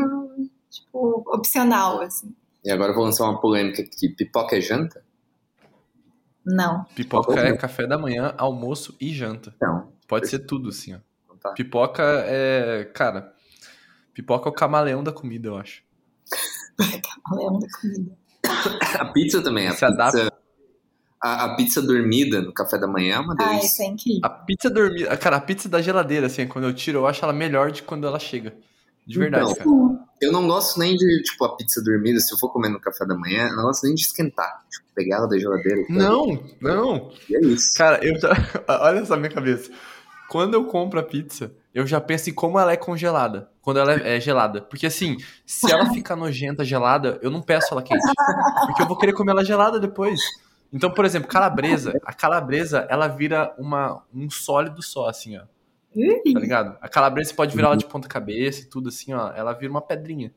tipo, 0.71 1.23
opcional, 1.27 2.01
assim. 2.01 2.33
E 2.65 2.71
agora 2.71 2.89
eu 2.89 2.95
vou 2.95 3.03
lançar 3.03 3.25
uma 3.25 3.39
polêmica 3.39 3.83
aqui. 3.83 4.09
Pipoca 4.09 4.57
é 4.57 4.61
janta? 4.61 5.05
Não. 6.47 6.85
Pipoca 6.95 7.37
é 7.41 7.57
café 7.57 7.85
da 7.85 7.97
manhã, 7.97 8.33
almoço 8.37 8.95
e 9.01 9.13
janta. 9.13 9.53
Não. 9.61 9.91
Pode 10.07 10.29
ser 10.29 10.39
tudo, 10.39 10.69
assim, 10.69 10.95
ó. 10.95 10.97
Então 11.25 11.37
tá. 11.37 11.51
Pipoca 11.51 12.01
é. 12.25 12.85
Cara, 12.93 13.33
pipoca 14.13 14.47
é 14.47 14.51
o 14.51 14.55
camaleão 14.55 15.03
da 15.03 15.11
comida, 15.11 15.49
eu 15.49 15.57
acho. 15.57 15.83
Camaleão 17.25 17.59
da 17.59 17.67
comida. 17.81 18.17
A 18.97 19.05
pizza 19.11 19.43
também. 19.43 19.67
A 19.67 19.71
Se 19.71 19.79
pizza, 19.79 19.87
adapta. 19.87 20.33
A, 21.21 21.45
a, 21.45 21.55
pizza 21.55 21.81
dormida 21.81 22.41
no 22.41 22.53
café 22.53 22.77
da 22.77 22.87
manhã 22.87 23.15
é 23.15 23.19
uma 23.19 23.35
delícia. 23.35 23.59
Ah, 23.59 23.65
isso 23.65 23.81
é 23.81 23.85
incrível. 23.85 24.21
A 24.23 24.29
pizza 24.29 24.69
dormida. 24.69 25.17
Cara, 25.17 25.35
a 25.35 25.41
pizza 25.41 25.67
da 25.67 25.81
geladeira, 25.81 26.27
assim, 26.27 26.47
quando 26.47 26.65
eu 26.65 26.73
tiro, 26.73 26.99
eu 26.99 27.07
acho 27.07 27.25
ela 27.25 27.33
melhor 27.33 27.71
de 27.71 27.83
quando 27.83 28.07
ela 28.07 28.19
chega. 28.19 28.55
De 29.05 29.19
verdade, 29.19 29.51
então, 29.51 29.89
cara. 29.89 29.96
Eu 30.19 30.31
não 30.31 30.47
gosto 30.47 30.79
nem 30.79 30.95
de, 30.95 31.21
tipo, 31.23 31.45
a 31.45 31.55
pizza 31.55 31.81
dormida, 31.83 32.19
se 32.19 32.33
eu 32.33 32.37
for 32.37 32.49
comer 32.49 32.69
no 32.69 32.79
café 32.79 33.05
da 33.05 33.15
manhã, 33.15 33.49
eu 33.49 33.55
não 33.55 33.63
gosto 33.63 33.83
nem 33.83 33.93
de 33.93 34.01
esquentar. 34.01 34.63
Tipo, 34.69 34.85
pegar 34.95 35.17
ela 35.17 35.27
da 35.27 35.37
geladeira. 35.37 35.85
Não, 35.89 36.43
não. 36.59 37.11
E 37.29 37.35
é 37.35 37.39
isso. 37.41 37.71
Cara, 37.75 38.03
eu 38.03 38.19
já. 38.19 38.29
Olha 38.67 38.99
essa 38.99 39.15
minha 39.15 39.29
cabeça. 39.29 39.71
Quando 40.29 40.55
eu 40.55 40.65
compro 40.65 40.99
a 40.99 41.03
pizza, 41.03 41.51
eu 41.73 41.85
já 41.85 42.01
penso 42.01 42.29
em 42.29 42.33
como 42.33 42.59
ela 42.59 42.73
é 42.73 42.77
congelada. 42.77 43.49
Quando 43.61 43.79
ela 43.79 43.93
é, 43.93 44.17
é 44.17 44.19
gelada. 44.19 44.61
Porque 44.61 44.87
assim, 44.87 45.17
se 45.45 45.71
ela 45.71 45.89
ficar 45.93 46.15
nojenta, 46.15 46.65
gelada, 46.65 47.19
eu 47.21 47.29
não 47.29 47.41
peço 47.41 47.67
ela 47.71 47.83
quente. 47.83 48.01
Porque 48.65 48.81
eu 48.81 48.87
vou 48.87 48.97
querer 48.97 49.13
comer 49.13 49.31
ela 49.31 49.45
gelada 49.45 49.79
depois. 49.79 50.19
Então, 50.73 50.91
por 50.91 51.05
exemplo, 51.05 51.29
calabresa. 51.29 51.93
A 52.03 52.13
calabresa, 52.13 52.85
ela 52.89 53.07
vira 53.07 53.53
uma, 53.57 54.03
um 54.13 54.29
sólido 54.29 54.81
só, 54.81 55.07
assim, 55.07 55.37
ó. 55.37 55.43
Tá 55.93 56.39
ligado? 56.39 56.77
A 56.81 56.87
calabresa 56.87 57.33
pode 57.33 57.55
virar 57.55 57.69
ela 57.69 57.77
de 57.77 57.85
ponta 57.85 58.07
cabeça 58.07 58.61
e 58.61 58.65
tudo 58.65 58.89
assim, 58.89 59.13
ó. 59.13 59.31
Ela 59.31 59.53
vira 59.53 59.71
uma 59.71 59.81
pedrinha. 59.81 60.33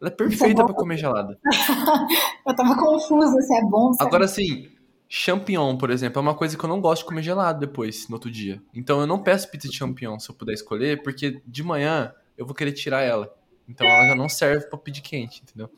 Ela 0.00 0.10
é 0.10 0.14
perfeita 0.14 0.64
para 0.64 0.74
comer 0.74 0.96
gelada. 0.96 1.38
eu 2.46 2.56
tava 2.56 2.76
confusa 2.76 3.40
se 3.40 3.54
é 3.54 3.62
bom. 3.62 3.92
Se 3.92 4.02
Agora, 4.02 4.24
assim, 4.24 4.68
Champignon, 5.16 5.76
por 5.76 5.90
exemplo, 5.90 6.18
é 6.18 6.22
uma 6.22 6.34
coisa 6.34 6.58
que 6.58 6.64
eu 6.64 6.68
não 6.68 6.80
gosto 6.80 7.02
de 7.02 7.08
comer 7.08 7.22
gelado 7.22 7.60
depois, 7.60 8.08
no 8.08 8.16
outro 8.16 8.30
dia. 8.30 8.60
Então 8.74 9.00
eu 9.00 9.06
não 9.06 9.22
peço 9.22 9.48
pizza 9.50 9.68
de 9.68 9.76
champignon 9.76 10.18
se 10.18 10.28
eu 10.28 10.34
puder 10.34 10.54
escolher, 10.54 11.02
porque 11.02 11.40
de 11.46 11.62
manhã 11.62 12.12
eu 12.36 12.44
vou 12.44 12.54
querer 12.54 12.72
tirar 12.72 13.02
ela. 13.02 13.32
Então 13.68 13.86
ela 13.86 14.08
já 14.08 14.14
não 14.16 14.28
serve 14.28 14.66
pra 14.66 14.76
pedir 14.78 15.02
quente, 15.02 15.42
entendeu? 15.42 15.70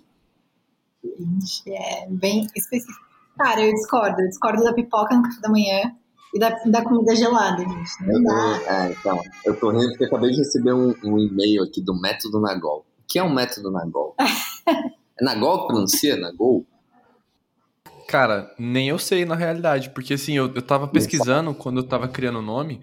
Gente, 1.05 1.71
é 1.71 2.07
bem 2.09 2.47
específico. 2.57 3.07
Cara, 3.37 3.61
eu 3.61 3.73
discordo. 3.73 4.21
Eu 4.23 4.29
discordo 4.29 4.65
da 4.65 4.73
pipoca 4.73 5.15
no 5.15 5.23
café 5.23 5.41
da 5.41 5.51
manhã 5.51 5.95
e 6.37 6.39
da, 6.39 6.51
da 6.67 6.85
comida 6.85 7.17
gelada, 7.17 7.63
gente. 7.63 8.07
Não 8.07 8.23
dá. 8.23 8.61
É, 8.67 8.93
então, 8.93 9.23
eu 9.47 9.59
tô 9.59 9.71
rindo 9.71 9.89
porque 9.89 10.05
acabei 10.05 10.31
de 10.31 10.37
receber 10.37 10.75
um, 10.75 10.95
um 11.03 11.19
e-mail 11.19 11.63
aqui 11.63 11.83
do 11.83 11.99
Método 11.99 12.39
Nagol. 12.41 12.81
O 12.81 13.07
que 13.09 13.19
é 13.19 13.23
o 13.23 13.27
um 13.27 13.33
Método 13.33 13.71
Nagol? 13.71 14.15
é 15.19 15.25
Nagol 15.25 15.63
que 15.63 15.67
pronuncia? 15.69 16.15
Nagol? 16.15 16.67
Cara, 18.07 18.55
nem 18.59 18.91
eu 18.91 18.99
sei 18.99 19.25
na 19.25 19.35
realidade, 19.35 19.91
porque 19.91 20.13
assim, 20.15 20.35
eu, 20.35 20.53
eu 20.55 20.63
tava 20.63 20.87
pesquisando 20.87 21.55
quando 21.55 21.79
eu 21.79 21.89
tava 21.89 22.07
criando 22.07 22.39
o 22.39 22.43
nome, 22.43 22.81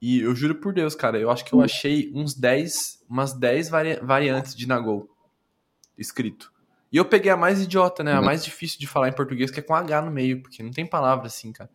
e 0.00 0.20
eu 0.20 0.34
juro 0.34 0.54
por 0.54 0.72
Deus, 0.72 0.94
cara, 0.94 1.18
eu 1.18 1.30
acho 1.30 1.44
que 1.44 1.52
eu 1.52 1.60
achei 1.60 2.10
uns 2.14 2.32
10, 2.32 3.04
umas 3.10 3.34
10 3.34 3.68
vari 3.68 3.96
variantes 4.02 4.54
de 4.54 4.66
Nagol 4.66 5.06
escrito. 5.98 6.50
E 6.90 6.96
eu 6.96 7.04
peguei 7.04 7.30
a 7.30 7.36
mais 7.36 7.60
idiota, 7.60 8.04
né? 8.04 8.12
A 8.12 8.20
uhum. 8.20 8.24
mais 8.24 8.44
difícil 8.44 8.78
de 8.78 8.86
falar 8.86 9.08
em 9.08 9.12
português, 9.12 9.50
que 9.50 9.58
é 9.58 9.62
com 9.62 9.74
H 9.74 10.00
no 10.00 10.12
meio, 10.12 10.40
porque 10.40 10.62
não 10.62 10.70
tem 10.70 10.86
palavra 10.86 11.26
assim, 11.26 11.52
cara. 11.52 11.68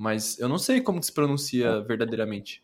Mas 0.00 0.38
eu 0.38 0.48
não 0.48 0.56
sei 0.56 0.80
como 0.80 0.98
que 0.98 1.04
se 1.04 1.12
pronuncia 1.12 1.82
verdadeiramente. 1.82 2.62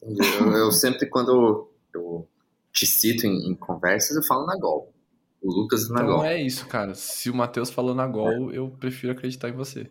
Eu, 0.00 0.52
eu 0.52 0.70
sempre, 0.70 1.08
quando 1.08 1.68
eu 1.92 2.28
te 2.72 2.86
cito 2.86 3.26
em, 3.26 3.50
em 3.50 3.56
conversas, 3.56 4.16
eu 4.16 4.22
falo 4.22 4.46
Nagol. 4.46 4.94
O 5.42 5.50
Lucas 5.50 5.90
na 5.90 6.02
então 6.02 6.24
é 6.24 6.40
isso, 6.40 6.64
cara. 6.68 6.94
Se 6.94 7.28
o 7.28 7.34
Matheus 7.34 7.70
falou 7.70 7.92
na 7.92 8.06
gol, 8.06 8.52
é. 8.52 8.58
eu 8.58 8.70
prefiro 8.70 9.12
acreditar 9.12 9.48
em 9.48 9.52
você. 9.52 9.90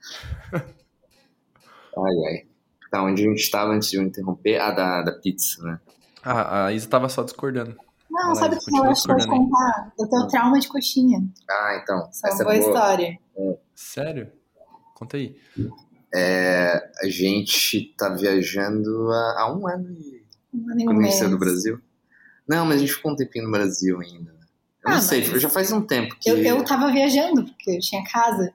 ai, 0.54 0.62
ai. 2.28 2.46
Tá, 2.92 3.02
onde 3.02 3.22
a 3.22 3.28
gente 3.28 3.40
estava 3.40 3.72
antes 3.72 3.90
de 3.90 3.96
eu 3.96 4.02
interromper? 4.04 4.60
Ah, 4.60 4.70
da, 4.70 5.02
da 5.02 5.12
pizza, 5.12 5.60
né? 5.64 5.80
Ah, 6.22 6.66
a 6.66 6.72
Isa 6.72 6.88
tava 6.88 7.08
só 7.08 7.24
discordando. 7.24 7.76
Não, 8.08 8.36
sabe 8.36 8.54
o 8.54 8.58
que 8.60 8.76
eu 8.76 8.84
acho 8.84 9.02
que 9.02 9.10
eu 9.10 9.26
contar? 9.26 9.92
Eu 9.98 10.08
tenho 10.08 10.28
trauma 10.28 10.60
de 10.60 10.68
coxinha. 10.68 11.28
Ah, 11.50 11.80
então. 11.82 12.08
Essa, 12.08 12.28
essa 12.28 12.42
é 12.42 12.44
boa, 12.44 12.56
história. 12.56 13.18
É. 13.36 13.58
Sério? 13.74 14.39
Conta 15.00 15.16
aí. 15.16 15.34
É, 16.14 16.90
a 17.02 17.08
gente 17.08 17.94
tá 17.96 18.10
viajando 18.10 19.10
há, 19.10 19.40
há 19.40 19.52
um 19.56 19.66
ano 19.66 19.90
e... 19.92 20.22
Um 20.52 20.70
ano 20.70 20.80
e 20.80 20.88
um 20.88 20.92
mês. 20.92 21.20
do 21.20 21.38
Brasil. 21.38 21.80
Não, 22.46 22.66
mas 22.66 22.76
a 22.76 22.80
gente 22.80 22.92
ficou 22.92 23.12
um 23.12 23.16
tempinho 23.16 23.46
no 23.46 23.50
Brasil 23.50 23.98
ainda. 23.98 24.30
Eu 24.30 24.90
ah, 24.90 24.94
não 24.94 25.00
sei, 25.00 25.22
já 25.38 25.48
faz 25.48 25.72
um 25.72 25.80
tempo 25.80 26.16
que. 26.20 26.28
Eu, 26.28 26.36
eu 26.36 26.64
tava 26.64 26.92
viajando, 26.92 27.44
porque 27.44 27.70
eu 27.70 27.78
tinha 27.80 28.04
casa. 28.04 28.52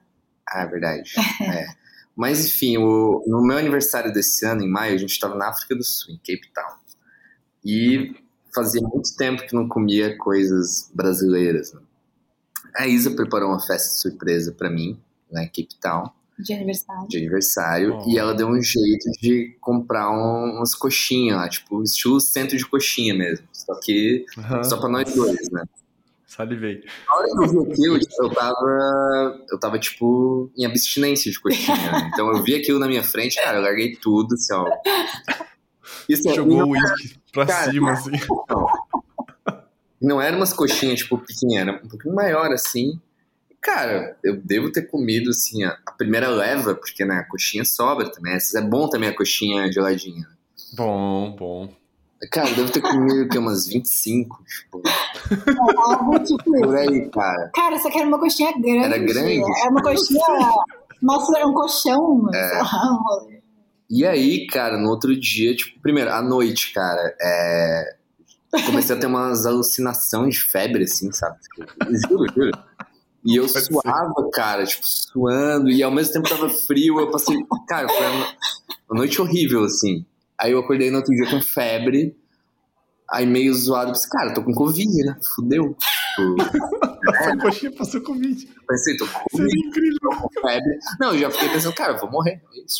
Ah, 0.48 0.62
é 0.62 0.66
verdade. 0.66 1.14
é. 1.42 1.66
Mas 2.14 2.46
enfim, 2.46 2.78
o, 2.78 3.24
no 3.26 3.42
meu 3.44 3.58
aniversário 3.58 4.12
desse 4.12 4.46
ano, 4.46 4.62
em 4.62 4.70
maio, 4.70 4.94
a 4.94 4.98
gente 4.98 5.12
estava 5.12 5.34
na 5.34 5.48
África 5.48 5.74
do 5.74 5.82
Sul, 5.82 6.14
em 6.14 6.18
Cape 6.18 6.52
Town. 6.54 6.76
E 7.64 8.14
fazia 8.54 8.80
muito 8.80 9.16
tempo 9.16 9.46
que 9.46 9.54
não 9.54 9.68
comia 9.68 10.16
coisas 10.16 10.90
brasileiras. 10.94 11.72
Né? 11.72 11.80
A 12.76 12.86
Isa 12.86 13.10
preparou 13.10 13.50
uma 13.50 13.60
festa 13.60 13.94
surpresa 13.98 14.52
para 14.52 14.70
mim, 14.70 15.00
lá 15.30 15.42
em 15.42 15.46
Cape 15.46 15.76
Town. 15.80 16.10
De 16.38 16.52
aniversário. 16.52 17.08
De 17.08 17.16
aniversário. 17.16 17.98
Oh. 17.98 18.10
E 18.10 18.18
ela 18.18 18.34
deu 18.34 18.48
um 18.48 18.60
jeito 18.60 19.10
de 19.20 19.56
comprar 19.60 20.10
um, 20.10 20.56
umas 20.56 20.74
coxinhas 20.74 21.36
lá, 21.36 21.48
tipo, 21.48 21.82
estilo 21.82 22.20
centro 22.20 22.56
de 22.56 22.66
coxinha 22.66 23.14
mesmo. 23.14 23.46
Só 23.52 23.74
que 23.80 24.24
uhum. 24.36 24.64
só 24.64 24.76
pra 24.78 24.88
nós 24.88 25.14
dois, 25.14 25.50
né? 25.50 25.64
Salivei. 26.26 26.82
Na 27.06 27.14
hora 27.14 27.26
que 27.26 27.44
eu 27.44 27.64
vi 27.64 27.72
aquilo, 27.72 27.98
tipo, 27.98 28.22
eu 28.24 28.30
tava. 28.30 29.46
Eu 29.50 29.58
tava, 29.58 29.78
tipo, 29.78 30.50
em 30.56 30.66
abstinência 30.66 31.32
de 31.32 31.40
coxinha. 31.40 31.76
Né? 31.76 32.10
Então 32.12 32.30
eu 32.30 32.42
vi 32.42 32.54
aquilo 32.54 32.78
na 32.78 32.86
minha 32.86 33.02
frente, 33.02 33.36
cara, 33.42 33.56
eu 33.56 33.62
larguei 33.62 33.96
tudo, 33.96 34.34
assim, 34.34 34.52
ó. 34.52 34.68
Isso 36.06 36.28
é 36.28 36.34
Jogou 36.34 36.64
o 36.64 36.70
uísque 36.70 37.18
pra 37.32 37.46
cara, 37.46 37.70
cima, 37.70 37.92
assim. 37.92 38.10
Não. 38.50 38.66
não 40.00 40.20
era 40.20 40.36
umas 40.36 40.52
coxinhas, 40.52 40.98
tipo, 40.98 41.16
pequenininha, 41.16 41.60
era 41.62 41.72
um 41.82 41.88
pouquinho 41.88 42.14
maior, 42.14 42.52
assim. 42.52 43.00
Cara, 43.60 44.16
eu 44.22 44.36
devo 44.36 44.70
ter 44.70 44.82
comido, 44.82 45.30
assim, 45.30 45.64
a, 45.64 45.76
a 45.86 45.92
primeira 45.92 46.28
leva, 46.28 46.74
porque, 46.74 47.04
né, 47.04 47.16
a 47.16 47.24
coxinha 47.24 47.64
sobra 47.64 48.10
também. 48.10 48.36
É 48.54 48.60
bom 48.60 48.88
também 48.88 49.08
a 49.08 49.16
coxinha 49.16 49.70
geladinha. 49.72 50.26
Bom, 50.74 51.34
bom. 51.36 51.68
Cara, 52.30 52.48
eu 52.48 52.56
devo 52.56 52.72
ter 52.72 52.80
comido 52.80 53.28
que, 53.28 53.38
umas 53.38 53.66
25, 53.66 54.42
tipo. 54.44 54.82
É, 54.88 55.92
algo 55.92 56.18
tipo 56.20 56.44
Por 56.44 56.76
aí, 56.76 57.10
cara. 57.10 57.50
Cara, 57.54 57.78
só 57.78 57.90
que 57.90 57.98
era 57.98 58.08
uma 58.08 58.18
coxinha 58.18 58.52
grande. 58.52 58.84
Era 58.84 58.98
grande? 58.98 59.42
Era 59.60 59.70
uma 59.70 59.82
coxinha. 59.82 60.20
Nossa, 61.02 61.36
era 61.36 61.46
um 61.46 61.52
colchão, 61.52 62.28
é. 62.34 63.40
E 63.88 64.04
aí, 64.04 64.46
cara, 64.46 64.78
no 64.78 64.88
outro 64.88 65.18
dia, 65.18 65.54
tipo, 65.54 65.78
primeiro, 65.80 66.12
à 66.12 66.22
noite, 66.22 66.72
cara, 66.72 67.14
é... 67.20 67.96
comecei 68.64 68.96
a 68.96 68.98
ter 68.98 69.06
umas 69.06 69.46
alucinações 69.46 70.34
de 70.34 70.42
febre, 70.42 70.84
assim, 70.84 71.12
sabe? 71.12 71.36
Tipo, 71.40 71.66
juro, 72.08 72.26
juro. 72.34 72.58
E 73.26 73.36
eu 73.36 73.46
Pode 73.46 73.64
suava, 73.64 74.30
cara, 74.32 74.64
tipo, 74.64 74.82
suando, 74.86 75.68
e 75.68 75.82
ao 75.82 75.90
mesmo 75.90 76.12
tempo 76.12 76.28
tava 76.28 76.48
frio, 76.48 77.00
eu 77.00 77.10
passei. 77.10 77.36
Cara, 77.68 77.88
foi 77.88 78.06
uma, 78.06 78.26
uma 78.90 78.98
noite 78.98 79.20
horrível, 79.20 79.64
assim. 79.64 80.06
Aí 80.38 80.52
eu 80.52 80.60
acordei 80.60 80.90
no 80.90 80.98
outro 80.98 81.12
dia 81.14 81.28
com 81.28 81.40
febre, 81.40 82.16
aí 83.10 83.26
meio 83.26 83.52
zoado, 83.54 83.92
pensei, 83.92 84.10
cara, 84.10 84.32
tô 84.34 84.44
com 84.44 84.52
Covid, 84.54 85.04
né? 85.04 85.16
Fudeu. 85.34 85.74
Tipo, 85.76 86.36
Essa 87.14 87.36
coxinha 87.36 87.72
passou 87.72 88.00
Covid. 88.02 88.48
pensei, 88.68 88.96
tô 88.96 89.06
com 89.06 89.12
Seria 89.12 89.46
Covid, 89.46 89.66
incrível. 89.68 89.98
tô 90.02 90.10
com 90.10 90.40
febre. 90.40 90.78
Não, 91.00 91.12
eu 91.14 91.18
já 91.18 91.30
fiquei 91.30 91.48
pensando, 91.48 91.74
cara, 91.74 91.92
eu 91.94 91.98
vou 91.98 92.10
morrer. 92.10 92.42
É 92.54 92.64
isso. 92.64 92.78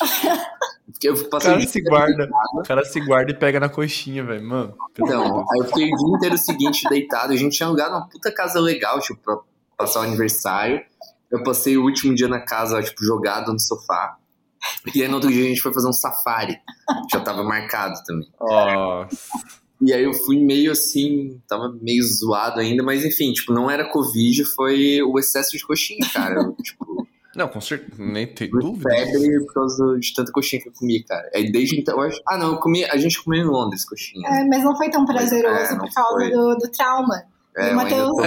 Porque 0.93 1.09
eu 1.09 1.15
O 1.15 1.29
passei 1.29 1.51
cara 1.51 1.57
o 1.57 1.61
dia 1.61 1.69
se 1.69 1.81
guarda. 1.81 2.29
O 2.55 2.63
cara 2.63 2.85
se 2.85 3.01
guarda 3.01 3.31
e 3.33 3.35
pega 3.35 3.59
na 3.61 3.69
coxinha, 3.69 4.25
velho. 4.25 4.45
Mano. 4.45 4.75
Então, 4.99 5.41
aí 5.41 5.59
eu 5.61 5.65
fiquei 5.67 5.93
o 5.93 5.97
dia 5.97 6.17
inteiro 6.17 6.39
seguinte 6.39 6.89
deitado. 6.89 7.33
A 7.33 7.37
gente 7.37 7.57
tinha 7.57 7.67
alugado 7.67 7.95
uma 7.95 8.09
puta 8.09 8.33
casa 8.33 8.61
legal, 8.61 9.01
tipo, 9.01 9.21
pra 9.23 9.39
passar 9.77 10.01
o 10.01 10.03
aniversário. 10.03 10.81
Eu 11.31 11.43
passei 11.43 11.77
o 11.77 11.83
último 11.83 12.15
dia 12.15 12.29
na 12.29 12.41
casa, 12.41 12.83
tipo, 12.83 13.05
jogado 13.05 13.53
no 13.53 13.61
sofá. 13.61 14.17
E 14.95 15.03
aí 15.03 15.09
no 15.09 15.15
outro 15.17 15.31
dia 15.31 15.45
a 15.45 15.49
gente 15.49 15.61
foi 15.61 15.73
fazer 15.73 15.89
um 15.89 15.93
safari. 15.93 16.57
Já 17.13 17.21
tava 17.21 17.43
marcado 17.43 17.95
também. 18.07 18.29
Nossa. 18.41 19.17
E 19.81 19.93
aí 19.93 20.03
eu 20.03 20.15
fui 20.15 20.39
meio 20.39 20.73
assim, 20.73 21.41
tava 21.47 21.71
meio 21.83 22.03
zoado 22.03 22.61
ainda, 22.61 22.83
mas 22.83 23.05
enfim, 23.05 23.33
tipo, 23.33 23.53
não 23.53 23.71
era 23.71 23.91
Covid, 23.91 24.45
foi 24.45 25.03
o 25.03 25.19
excesso 25.19 25.57
de 25.57 25.65
coxinha, 25.65 26.01
cara. 26.13 26.41
Eu, 26.41 26.57
tipo, 26.63 27.07
Não, 27.37 27.47
com 27.47 27.61
certeza. 27.61 28.03
Nem 28.03 28.27
tem 28.27 28.49
fui 28.49 28.61
dúvida. 28.61 28.89
febre 28.89 29.45
por 29.45 29.53
causa 29.53 29.99
de 29.99 30.15
tanta 30.15 30.33
coxinha 30.33 30.63
que 30.63 30.69
eu 30.69 30.73
comi, 30.73 31.03
cara. 31.05 31.29
Aí 31.35 31.53
desde 31.53 31.79
então, 31.79 31.97
eu 31.99 32.03
acho... 32.09 32.21
Ah, 32.27 32.39
não, 32.39 32.53
eu 32.53 32.59
comi, 32.59 32.85
a 32.87 32.97
gente 32.97 33.23
comeu 33.23 33.43
em 33.43 33.47
Londres 33.47 33.85
coxinha. 33.85 34.27
É, 34.29 34.45
mas 34.47 34.65
não 34.65 34.75
foi 34.75 34.89
tão 34.91 35.05
Mas, 35.05 35.15
prazeroso 35.15 35.75
é, 35.75 35.79
por 35.79 35.93
causa 35.93 36.31
do, 36.31 36.55
do 36.57 36.71
trauma. 36.71 37.25
É, 37.57 37.71
É 37.71 37.75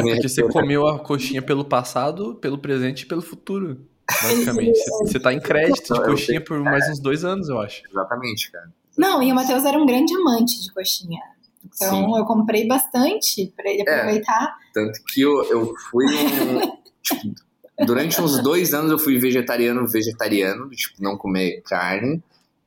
porque 0.02 0.28
você 0.28 0.44
comeu 0.44 0.88
a 0.88 1.00
coxinha 1.00 1.42
pelo 1.42 1.64
passado, 1.64 2.36
pelo 2.36 2.58
presente 2.58 3.02
e 3.04 3.06
pelo 3.06 3.22
futuro. 3.22 3.80
Basicamente. 4.24 4.78
Você- 4.80 5.06
Você 5.12 5.20
tá 5.20 5.32
em 5.34 5.40
crédito 5.40 5.94
de 5.94 6.02
coxinha 6.02 6.42
por 6.42 6.60
mais 6.60 6.90
uns 6.90 7.00
dois 7.00 7.24
anos, 7.24 7.48
eu 7.48 7.60
acho. 7.60 7.84
Exatamente, 7.90 8.52
cara. 8.52 8.72
Não, 8.98 9.22
e 9.22 9.32
o 9.32 9.36
Matheus 9.36 9.64
era 9.66 9.78
um 9.78 9.86
grande 9.86 10.14
amante 10.16 10.62
de 10.62 10.74
coxinha. 10.74 11.20
Então 11.64 11.90
Sim. 12.08 12.18
eu 12.18 12.26
comprei 12.26 12.68
bastante 12.68 13.54
pra 13.56 13.70
ele 13.70 13.84
É. 13.88 13.96
aproveitar. 14.00 14.58
Tanto 14.74 15.00
que 15.06 15.22
eu, 15.22 15.44
eu 15.46 15.74
fui 15.92 16.06
um. 16.06 16.10
tipo, 17.04 17.36
durante 17.86 18.20
uns 18.20 18.42
dois 18.42 18.74
anos 18.74 18.90
eu 18.92 18.98
fui 18.98 19.20
vegetariano, 19.20 19.88
vegetariano, 19.88 20.70
tipo, 20.72 20.96
não 21.04 21.16
comer 21.16 21.62
carne. 21.66 22.22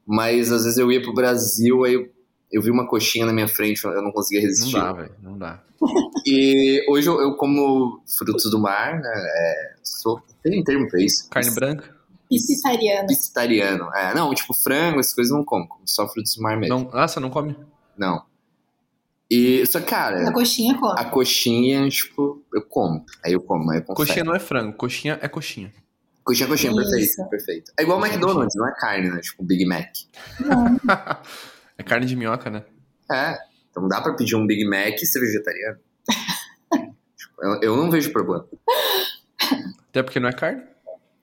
Mas 0.07 0.53
às 0.53 0.65
vezes 0.65 0.79
eu 0.79 0.91
ia 0.93 1.03
pro 1.03 1.13
Brasil, 1.15 1.85
aí 1.85 1.95
eu, 1.95 2.09
eu 2.53 2.61
vi 2.63 2.71
uma 2.71 2.87
coxinha 2.87 3.25
na 3.27 3.33
minha 3.33 3.49
frente, 3.49 3.83
eu 3.85 4.03
não 4.03 4.13
conseguia 4.13 4.43
Não 4.43 4.49
resistir. 4.49 4.73
dá, 4.79 4.93
velho. 4.93 5.15
Não 5.23 5.39
dá. 5.39 5.63
E 6.25 6.85
hoje 6.89 7.09
eu, 7.09 7.21
eu 7.21 7.35
como 7.35 8.01
frutos 8.17 8.49
do 8.49 8.57
mar, 8.61 9.01
né? 9.01 9.11
É, 9.13 9.75
sou, 9.83 10.21
tem 10.41 10.61
um 10.61 10.63
termo 10.63 10.87
pra 10.89 11.03
isso. 11.03 11.29
Carne 11.29 11.51
branca? 11.53 11.97
Piscitariano. 12.29 13.09
Vegetariano. 13.09 13.91
É, 13.95 14.15
não, 14.15 14.33
tipo, 14.33 14.55
frango, 14.55 15.01
essas 15.01 15.13
coisas 15.13 15.33
eu 15.33 15.39
não 15.39 15.45
como, 15.45 15.67
como 15.67 15.83
só 15.87 16.09
frutos 16.09 16.37
do 16.37 16.43
mar 16.43 16.57
mesmo. 16.57 16.79
Não. 16.79 16.91
Ah, 16.93 17.09
você 17.09 17.19
não 17.19 17.29
come? 17.31 17.57
Não. 17.99 18.23
E, 19.29 19.67
só 19.67 19.81
que, 19.81 19.87
cara, 19.87 20.29
A 20.29 20.33
coxinha 20.33 20.79
come. 20.79 20.95
a 21.01 21.05
coxinha, 21.07 21.89
tipo, 21.89 22.41
eu 22.55 22.63
como. 22.69 23.05
Aí 23.25 23.33
eu 23.33 23.41
como, 23.41 23.69
aí 23.73 23.79
eu 23.79 23.83
confesso. 23.83 23.97
Coxinha 24.07 24.25
não 24.25 24.35
é 24.37 24.39
frango, 24.39 24.73
coxinha 24.77 25.19
é 25.21 25.27
coxinha. 25.29 25.73
Coxinha, 26.23 26.49
coxinha, 26.49 26.71
Isso. 26.71 26.81
perfeito, 27.17 27.29
perfeito. 27.31 27.73
É 27.79 27.83
igual 27.83 27.99
o 27.99 28.01
Coxinha, 28.01 28.19
McDonald's, 28.21 28.55
não 28.55 28.69
é 28.69 28.75
carne, 28.79 29.11
né? 29.11 29.21
Tipo, 29.21 29.43
Big 29.43 29.65
Mac. 29.67 29.89
Não, 30.39 30.79
é 31.83 31.89
carne 31.89 32.07
de 32.07 32.17
minhoca, 32.17 32.49
né? 32.51 32.65
É, 33.11 33.37
então 33.71 33.87
dá 33.89 34.01
pra 34.01 34.15
pedir 34.15 34.37
um 34.37 34.47
Big 34.47 34.65
Mac 34.65 34.95
e 35.01 35.07
ser 35.07 35.21
vegetariano. 35.21 35.79
Eu, 37.43 37.61
eu 37.61 37.77
não 37.77 37.91
vejo 37.91 38.13
problema. 38.13 38.47
Até 39.89 40.01
porque 40.01 40.21
não 40.21 40.29
é 40.29 40.33
carne, 40.33 40.61
é 40.63 40.67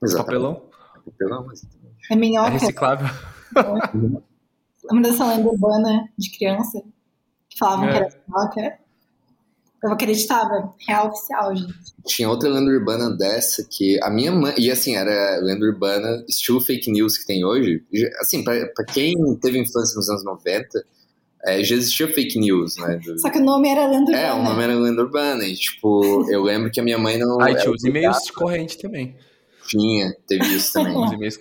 Exatamente. 0.04 0.26
papelão. 0.44 0.70
Papelão, 1.06 1.46
mas... 1.48 1.64
é 2.12 2.14
É 2.14 2.18
minhoca. 2.18 2.50
reciclável. 2.50 3.08
Lembra 4.92 5.10
dessa 5.12 5.26
lenda 5.28 5.48
urbana 5.48 6.10
de 6.18 6.30
criança? 6.38 6.82
Que 7.50 7.58
falavam 7.58 7.86
É. 7.88 7.92
que 7.92 7.98
era 7.98 8.24
minhoca? 8.28 8.80
Eu 9.84 9.92
acreditava. 9.92 10.74
Real 10.88 11.08
oficial, 11.08 11.56
gente. 11.56 11.74
Tinha 12.06 12.30
outra 12.30 12.50
lenda 12.50 12.70
urbana 12.70 13.10
dessa 13.16 13.66
que 13.70 13.98
a 14.04 14.10
minha 14.10 14.32
mãe... 14.32 14.54
E 14.58 14.70
assim, 14.70 14.96
era 14.96 15.40
lenda 15.42 15.66
urbana 15.66 16.24
estilo 16.28 16.60
fake 16.60 16.92
news 16.92 17.18
que 17.18 17.26
tem 17.26 17.46
hoje. 17.46 17.82
Assim, 18.20 18.44
pra, 18.44 18.66
pra 18.76 18.86
quem 18.86 19.16
teve 19.42 19.58
infância 19.60 19.96
nos 19.96 20.10
anos 20.10 20.24
90, 20.26 20.84
é, 21.46 21.64
já 21.64 21.76
existia 21.76 22.08
fake 22.08 22.38
news, 22.40 22.76
né? 22.78 23.00
Só 23.18 23.30
que 23.30 23.38
o 23.40 23.44
nome 23.44 23.70
era 23.70 23.88
lenda 23.88 24.12
É, 24.16 24.32
o 24.32 24.36
urbana. 24.38 24.50
nome 24.50 24.64
era 24.64 24.76
lenda 24.76 25.02
urbana. 25.02 25.44
E, 25.46 25.56
tipo, 25.56 26.30
eu 26.30 26.44
lembro 26.44 26.70
que 26.72 26.80
a 26.80 26.84
minha 26.84 26.98
mãe 26.98 27.18
não... 27.18 27.40
Aí 27.42 27.54
ela 27.54 27.62
tinha 27.62 27.74
os 27.74 27.84
e-mails 27.84 28.18
de 28.26 28.34
corrente 28.34 28.78
também. 28.78 29.16
Tinha, 29.68 30.14
teve 30.28 30.46
isso 30.56 30.74
também. 30.74 30.96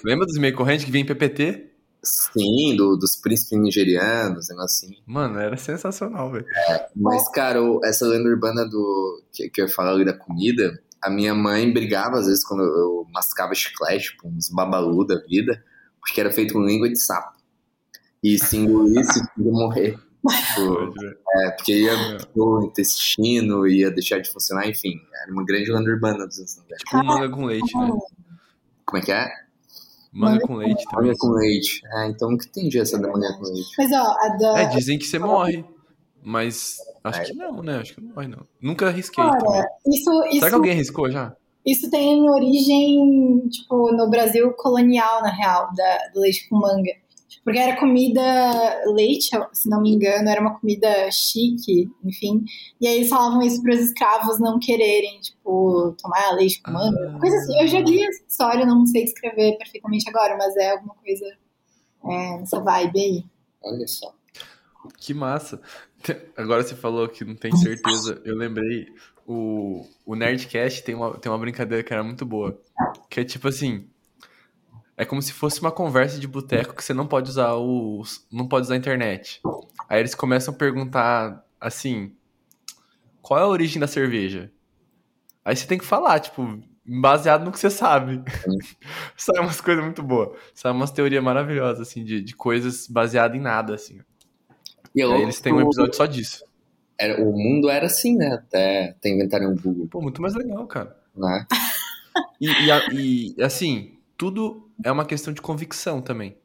Lembra 0.04 0.26
dos 0.26 0.36
e-mails 0.36 0.56
correntes 0.56 0.84
que 0.84 0.90
vinha 0.92 1.02
em 1.02 1.06
PPT? 1.06 1.67
Sim, 2.02 2.76
do- 2.76 2.96
dos 2.96 3.16
príncipes 3.16 3.58
nigerianos, 3.58 4.48
negócio 4.48 4.86
assim. 4.88 4.96
Mano, 5.06 5.38
era 5.38 5.56
sensacional, 5.56 6.30
velho. 6.30 6.46
Mas, 6.94 7.28
cara, 7.30 7.58
essa 7.84 8.06
lenda 8.06 8.28
urbana 8.28 8.64
do 8.68 9.22
que, 9.32 9.48
que 9.50 9.60
eu 9.60 9.66
ia 9.66 9.72
falar 9.72 9.90
ali 9.90 10.04
da 10.04 10.12
comida, 10.16 10.80
a 11.02 11.10
minha 11.10 11.34
mãe 11.34 11.72
brigava 11.72 12.18
às 12.18 12.26
vezes 12.26 12.44
quando 12.46 12.62
eu 12.62 13.06
mascava 13.12 13.54
chiclete, 13.54 14.10
tipo, 14.10 14.28
uns 14.28 14.48
babalu 14.48 15.04
da 15.06 15.16
vida, 15.26 15.62
porque 16.00 16.20
era 16.20 16.30
feito 16.30 16.54
com 16.54 16.60
língua 16.62 16.88
de 16.88 16.96
sapo. 16.96 17.36
E 18.22 18.38
se 18.38 18.56
engolisse, 18.56 19.20
ia 19.20 19.26
morrer. 19.52 19.98
Tipo, 20.28 20.92
é, 21.36 21.50
porque 21.52 21.80
ia 21.82 21.92
pro 22.32 22.64
intestino, 22.64 23.66
ia 23.66 23.90
deixar 23.90 24.18
de 24.20 24.30
funcionar, 24.30 24.68
enfim. 24.68 25.00
Era 25.22 25.32
uma 25.32 25.44
grande 25.44 25.70
lenda 25.70 25.90
urbana 25.90 26.26
dos 26.26 26.38
anos 26.38 26.56
90. 26.56 26.76
Tipo 26.76 27.04
manga 27.04 27.28
com 27.30 27.44
leite, 27.44 27.76
né? 27.76 27.88
Como 28.84 29.02
é 29.02 29.04
que 29.04 29.12
é? 29.12 29.28
Manga 30.12 30.40
com 30.40 30.54
leite 30.54 30.84
também. 30.90 31.06
Manga 31.06 31.18
com 31.18 31.28
leite. 31.28 31.80
É, 31.92 32.06
então 32.08 32.30
nunca 32.30 32.46
entendi 32.46 32.78
essa 32.78 32.98
da 32.98 33.08
manga 33.08 33.36
com 33.36 33.44
leite. 33.44 33.70
Mas 33.76 33.92
ó, 33.92 34.16
a 34.20 34.36
da. 34.36 34.58
É, 34.60 34.66
dizem 34.66 34.98
que 34.98 35.06
você 35.06 35.18
morre. 35.18 35.64
Mas 36.22 36.76
acho 37.04 37.24
que 37.24 37.32
não, 37.32 37.62
né? 37.62 37.78
Acho 37.78 37.94
que 37.94 38.00
não 38.00 38.14
morre, 38.14 38.28
não. 38.28 38.46
Nunca 38.60 38.88
arrisquei 38.88 39.24
também. 39.24 39.40
Cara, 39.40 39.68
isso, 39.86 40.10
isso, 40.26 40.38
Será 40.38 40.48
que 40.48 40.54
alguém 40.54 40.72
arriscou 40.72 41.10
já? 41.10 41.34
isso 41.70 41.90
tem 41.90 42.28
origem, 42.28 43.46
tipo, 43.48 43.92
no 43.92 44.08
Brasil 44.08 44.50
colonial, 44.52 45.20
na 45.22 45.30
real, 45.30 45.68
da, 45.74 46.08
do 46.14 46.20
leite 46.20 46.48
com 46.48 46.56
manga. 46.56 46.90
Porque 47.44 47.58
era 47.58 47.78
comida, 47.78 48.22
leite, 48.86 49.30
se 49.52 49.68
não 49.68 49.80
me 49.80 49.94
engano, 49.94 50.28
era 50.28 50.40
uma 50.40 50.58
comida 50.58 50.88
chique, 51.10 51.90
enfim. 52.04 52.44
E 52.80 52.86
aí 52.86 52.96
eles 52.96 53.08
falavam 53.08 53.42
isso 53.42 53.62
para 53.62 53.74
os 53.74 53.80
escravos 53.80 54.40
não 54.40 54.58
quererem, 54.58 55.20
tipo, 55.20 55.94
tomar 56.00 56.32
leite 56.32 56.60
com 56.62 56.72
manga. 56.72 57.14
Ah. 57.16 57.20
Coisa 57.20 57.36
assim. 57.36 57.60
Eu 57.60 57.68
já 57.68 57.80
li 57.80 58.02
essa 58.02 58.24
história, 58.26 58.66
não 58.66 58.84
sei 58.86 59.04
descrever 59.04 59.56
perfeitamente 59.58 60.08
agora, 60.08 60.36
mas 60.36 60.56
é 60.56 60.72
alguma 60.72 60.94
coisa 60.94 61.26
é, 62.04 62.38
nessa 62.38 62.60
vibe 62.60 63.00
aí. 63.00 63.24
Olha 63.62 63.86
só. 63.86 64.14
Que 64.98 65.12
massa. 65.12 65.60
Agora 66.36 66.62
você 66.62 66.74
falou 66.74 67.08
que 67.08 67.24
não 67.24 67.34
tem 67.34 67.54
certeza. 67.56 68.22
Eu 68.24 68.36
lembrei, 68.36 68.86
o, 69.26 69.84
o 70.06 70.14
Nerdcast 70.14 70.82
tem 70.82 70.94
uma, 70.94 71.18
tem 71.18 71.30
uma 71.30 71.38
brincadeira 71.38 71.82
que 71.82 71.92
era 71.92 72.02
muito 72.02 72.24
boa. 72.24 72.58
Que 73.10 73.20
é 73.20 73.24
tipo 73.24 73.48
assim. 73.48 73.86
É 74.98 75.04
como 75.04 75.22
se 75.22 75.32
fosse 75.32 75.60
uma 75.60 75.70
conversa 75.70 76.18
de 76.18 76.26
boteco 76.26 76.74
que 76.74 76.82
você 76.82 76.92
não 76.92 77.06
pode 77.06 77.30
usar 77.30 77.54
o. 77.54 78.02
não 78.32 78.48
pode 78.48 78.66
usar 78.66 78.74
a 78.74 78.78
internet. 78.78 79.40
Aí 79.88 80.00
eles 80.00 80.12
começam 80.12 80.52
a 80.52 80.56
perguntar 80.56 81.46
assim. 81.60 82.12
Qual 83.22 83.38
é 83.38 83.44
a 83.44 83.46
origem 83.46 83.78
da 83.78 83.86
cerveja? 83.86 84.50
Aí 85.44 85.54
você 85.54 85.68
tem 85.68 85.78
que 85.78 85.84
falar, 85.84 86.18
tipo, 86.18 86.60
baseado 86.84 87.44
no 87.44 87.52
que 87.52 87.60
você 87.60 87.70
sabe. 87.70 88.22
Sai 89.16 89.40
umas 89.40 89.60
coisas 89.60 89.84
muito 89.84 90.02
boas. 90.02 90.36
Sai 90.52 90.72
umas 90.72 90.90
teorias 90.90 91.22
maravilhosas, 91.22 91.86
assim, 91.86 92.02
de, 92.02 92.20
de 92.20 92.34
coisas 92.34 92.88
baseadas 92.88 93.36
em 93.36 93.40
nada, 93.40 93.76
assim. 93.76 94.00
E 94.92 95.00
é 95.00 95.04
aí 95.04 95.22
eles 95.22 95.40
têm 95.40 95.52
um 95.52 95.60
episódio 95.60 95.94
só 95.94 96.06
disso. 96.06 96.44
era, 96.98 97.22
o 97.22 97.32
mundo 97.32 97.70
era 97.70 97.86
assim, 97.86 98.16
né? 98.16 98.34
Até, 98.34 98.88
até 98.90 99.10
inventarem 99.10 99.46
o 99.46 99.54
Google, 99.54 99.86
Pô, 99.86 100.00
muito 100.00 100.20
mais 100.20 100.34
legal, 100.34 100.66
cara. 100.66 100.96
né? 101.14 101.46
E, 102.40 102.48
e, 102.48 103.34
e, 103.36 103.42
assim, 103.42 103.98
tudo 104.16 104.67
é 104.84 104.90
uma 104.92 105.04
questão 105.04 105.32
de 105.32 105.40
convicção 105.40 106.00
também. 106.00 106.36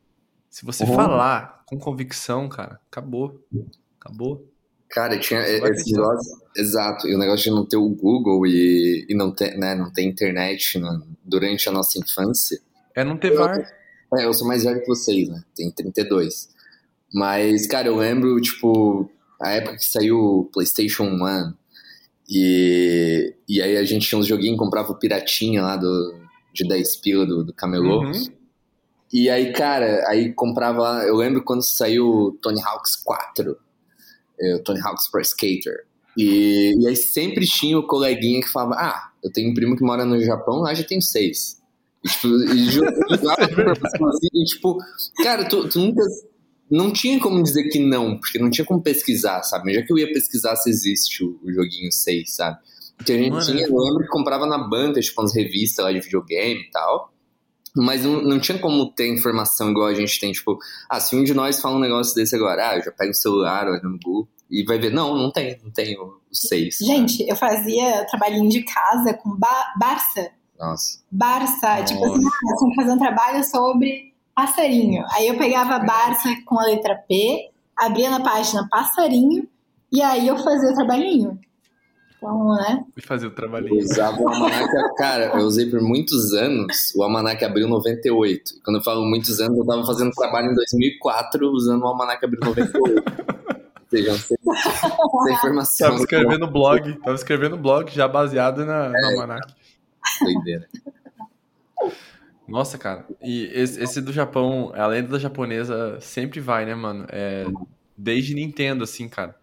Se 0.49 0.65
você 0.65 0.83
Uhum. 0.83 0.93
falar 0.95 1.63
com 1.65 1.77
convicção, 1.79 2.47
cara, 2.49 2.79
acabou. 2.91 3.39
Acabou. 3.99 4.47
Cara, 4.89 5.17
tinha 5.17 5.39
esse 5.41 5.91
negócio. 5.93 6.37
Exato, 6.55 7.07
e 7.07 7.15
o 7.15 7.17
negócio 7.17 7.45
de 7.45 7.49
não 7.51 7.65
ter 7.65 7.77
o 7.77 7.89
Google 7.89 8.45
e, 8.45 9.07
e 9.09 9.15
não, 9.15 9.31
ter, 9.33 9.57
né, 9.57 9.73
não 9.73 9.91
ter 9.91 10.03
internet 10.03 10.77
no- 10.77 11.07
durante 11.23 11.67
a 11.67 11.71
nossa 11.71 11.97
infância. 11.97 12.59
É 12.95 13.03
não 13.03 13.17
ter 13.17 13.31
VAR. 13.33 13.57
É, 14.15 14.25
eu 14.25 14.33
sou 14.33 14.47
mais 14.47 14.63
velho 14.63 14.79
que 14.81 14.85
vocês, 14.87 15.27
né? 15.27 15.43
Tenho 15.55 15.71
32. 15.71 16.49
Mas, 17.11 17.65
cara, 17.65 17.87
eu 17.87 17.95
lembro, 17.95 18.39
tipo, 18.39 19.09
a 19.41 19.49
época 19.53 19.77
que 19.77 19.85
saiu 19.85 20.19
o 20.19 20.45
PlayStation 20.53 21.05
1. 21.05 21.53
E, 22.29 23.33
e 23.49 23.61
aí 23.61 23.77
a 23.77 23.83
gente 23.83 24.07
tinha 24.07 24.19
uns 24.19 24.27
joguinhos, 24.27 24.57
comprava 24.59 24.91
o 24.91 24.95
piratinha 24.99 25.61
lá 25.63 25.75
do, 25.75 26.15
de 26.53 26.67
10 26.67 26.95
pila 26.97 27.25
do, 27.25 27.43
do 27.43 27.53
Camelô. 27.53 28.03
Uhum. 28.03 28.11
E 29.11 29.29
aí, 29.29 29.51
cara, 29.53 30.07
aí 30.07 30.33
comprava. 30.33 31.03
Eu 31.05 31.15
lembro 31.15 31.43
quando 31.43 31.63
saiu 31.63 32.37
Tony 32.41 32.61
Hawk's 32.61 32.95
4, 32.95 33.57
é, 34.39 34.57
Tony 34.59 34.79
Hawk's 34.81 35.09
Pro 35.09 35.21
Skater. 35.21 35.85
E, 36.17 36.73
e 36.79 36.87
aí 36.87 36.95
sempre 36.95 37.45
tinha 37.45 37.77
o 37.77 37.87
coleguinha 37.87 38.41
que 38.41 38.49
falava: 38.49 38.75
Ah, 38.75 39.11
eu 39.23 39.31
tenho 39.31 39.51
um 39.51 39.53
primo 39.53 39.75
que 39.75 39.83
mora 39.83 40.05
no 40.05 40.19
Japão, 40.23 40.59
lá 40.59 40.73
já 40.73 40.83
tenho 40.83 41.01
seis. 41.01 41.61
E, 42.03 42.09
tipo, 42.09 42.27
e 42.27 42.65
jogava 42.71 43.43
assim, 44.09 44.27
e, 44.33 44.45
tipo, 44.45 44.77
cara, 45.23 45.47
tu, 45.47 45.67
tu 45.69 45.79
nunca. 45.79 46.03
Não 46.71 46.91
tinha 46.91 47.19
como 47.19 47.43
dizer 47.43 47.69
que 47.69 47.77
não, 47.77 48.17
porque 48.17 48.39
não 48.39 48.49
tinha 48.49 48.65
como 48.65 48.81
pesquisar, 48.81 49.43
sabe? 49.43 49.73
Já 49.73 49.83
que 49.83 49.93
eu 49.93 49.97
ia 49.97 50.11
pesquisar 50.11 50.55
se 50.55 50.71
existe 50.71 51.23
o, 51.23 51.39
o 51.43 51.53
joguinho 51.53 51.91
6, 51.91 52.35
sabe? 52.35 52.57
Porque 53.03 53.11
a 53.11 53.17
gente 53.17 53.31
Mano, 53.31 53.45
tinha, 53.45 53.67
eu 53.67 53.77
lembro 53.77 54.03
que 54.03 54.07
comprava 54.07 54.45
na 54.45 54.57
banca, 54.57 55.01
tipo, 55.01 55.21
umas 55.21 55.35
revistas 55.35 55.83
lá 55.83 55.91
de 55.91 55.99
videogame 55.99 56.61
e 56.61 56.71
tal. 56.71 57.11
Mas 57.75 58.05
não, 58.05 58.21
não 58.21 58.39
tinha 58.39 58.57
como 58.57 58.91
ter 58.91 59.11
informação 59.11 59.71
igual 59.71 59.87
a 59.87 59.93
gente 59.93 60.19
tem, 60.19 60.31
tipo, 60.31 60.57
ah, 60.89 60.99
se 60.99 61.15
um 61.15 61.23
de 61.23 61.33
nós 61.33 61.59
fala 61.59 61.75
um 61.75 61.79
negócio 61.79 62.13
desse 62.15 62.35
agora, 62.35 62.69
ah, 62.69 62.77
eu 62.77 62.83
já 62.83 62.91
pego 62.91 63.11
o 63.11 63.15
celular, 63.15 63.67
olha 63.67 63.81
no 63.81 63.97
Google, 64.03 64.29
e 64.49 64.63
vai 64.63 64.77
ver, 64.77 64.91
não, 64.91 65.17
não 65.17 65.31
tem, 65.31 65.59
não 65.63 65.71
tem 65.71 65.97
os 65.99 66.39
seis. 66.39 66.77
Gente, 66.79 67.27
eu 67.27 67.35
fazia 67.35 68.05
trabalhinho 68.05 68.47
de 68.47 68.63
casa 68.63 69.13
com 69.15 69.35
ba 69.35 69.73
Barça. 69.77 70.29
Nossa. 70.57 70.99
Barça, 71.11 71.67
Nossa. 71.67 71.83
tipo 71.83 72.05
assim, 72.05 72.25
ah, 72.25 72.51
eu 72.51 72.57
tinha 72.57 72.69
que 72.69 72.75
fazer 72.75 72.91
um 72.91 72.99
trabalho 72.99 73.43
sobre 73.43 74.13
passarinho. 74.35 75.03
Aí 75.11 75.27
eu 75.27 75.37
pegava 75.37 75.79
Barça 75.79 76.29
com 76.45 76.59
a 76.59 76.65
letra 76.65 76.95
P, 77.09 77.49
abria 77.75 78.11
na 78.11 78.21
página 78.21 78.67
passarinho, 78.69 79.47
e 79.91 80.01
aí 80.01 80.27
eu 80.27 80.37
fazia 80.37 80.69
o 80.69 80.75
trabalhinho. 80.75 81.39
Então, 82.23 82.55
né? 82.55 82.85
E 82.95 83.01
fazer 83.01 83.27
o 83.27 83.31
trabalhinho. 83.31 83.81
Eu 83.81 83.83
usava 83.83 84.17
o 84.17 84.29
Almanac, 84.29 84.95
cara, 84.95 85.25
eu 85.37 85.45
usei 85.45 85.69
por 85.69 85.81
muitos 85.81 86.33
anos, 86.33 86.93
o 86.95 87.03
Almanac 87.03 87.43
abriu 87.43 87.67
98. 87.67 88.55
E 88.55 88.59
quando 88.61 88.77
eu 88.77 88.83
falo 88.83 89.05
muitos 89.05 89.41
anos, 89.41 89.57
eu 89.57 89.65
tava 89.65 89.85
fazendo 89.85 90.11
trabalho 90.11 90.51
em 90.51 90.55
2004 90.55 91.51
usando 91.51 91.83
o 91.83 91.87
Almanac 91.87 92.23
abriu 92.23 92.39
98. 92.41 93.03
Sejam 93.89 94.15
sem, 94.15 94.37
sem 94.37 95.33
informação. 95.33 95.89
Tava 95.89 95.99
escrevendo 95.99 96.47
blog, 96.49 96.93
tava 96.99 97.15
escrevendo 97.15 97.57
blog 97.57 97.91
já 97.91 98.07
baseado 98.07 98.65
na, 98.65 98.85
é, 98.85 98.89
no 98.89 99.07
Almanac. 99.07 99.53
Doideira. 100.21 100.67
Nossa, 102.47 102.77
cara. 102.77 103.05
E 103.21 103.45
esse, 103.53 103.83
esse, 103.83 104.01
do 104.01 104.13
Japão, 104.13 104.71
a 104.75 104.87
lenda 104.87 105.09
da 105.09 105.19
japonesa 105.19 105.99
sempre 105.99 106.39
vai, 106.39 106.65
né, 106.65 106.73
mano? 106.73 107.05
É, 107.09 107.45
desde 107.97 108.33
Nintendo, 108.33 108.85
assim, 108.85 109.09
cara. 109.09 109.35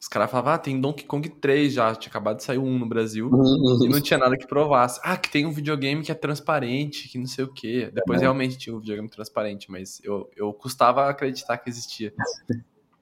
Os 0.00 0.06
caras 0.06 0.30
falavam, 0.30 0.52
ah, 0.52 0.58
tem 0.58 0.80
Donkey 0.80 1.04
Kong 1.04 1.28
3 1.28 1.72
já, 1.72 1.94
tinha 1.94 2.08
acabado 2.08 2.36
de 2.36 2.44
sair 2.44 2.58
um 2.58 2.78
no 2.78 2.86
Brasil, 2.86 3.28
uhum. 3.32 3.84
e 3.84 3.88
não 3.88 4.00
tinha 4.00 4.16
nada 4.16 4.36
que 4.36 4.46
provasse. 4.46 5.00
Ah, 5.02 5.16
que 5.16 5.28
tem 5.28 5.44
um 5.44 5.50
videogame 5.50 6.04
que 6.04 6.12
é 6.12 6.14
transparente, 6.14 7.08
que 7.08 7.18
não 7.18 7.26
sei 7.26 7.44
o 7.44 7.52
quê. 7.52 7.90
Depois 7.92 8.18
uhum. 8.18 8.22
realmente 8.22 8.56
tinha 8.56 8.74
um 8.74 8.78
videogame 8.78 9.08
transparente, 9.08 9.70
mas 9.70 10.00
eu, 10.04 10.30
eu 10.36 10.52
custava 10.52 11.08
acreditar 11.08 11.58
que 11.58 11.68
existia. 11.68 12.14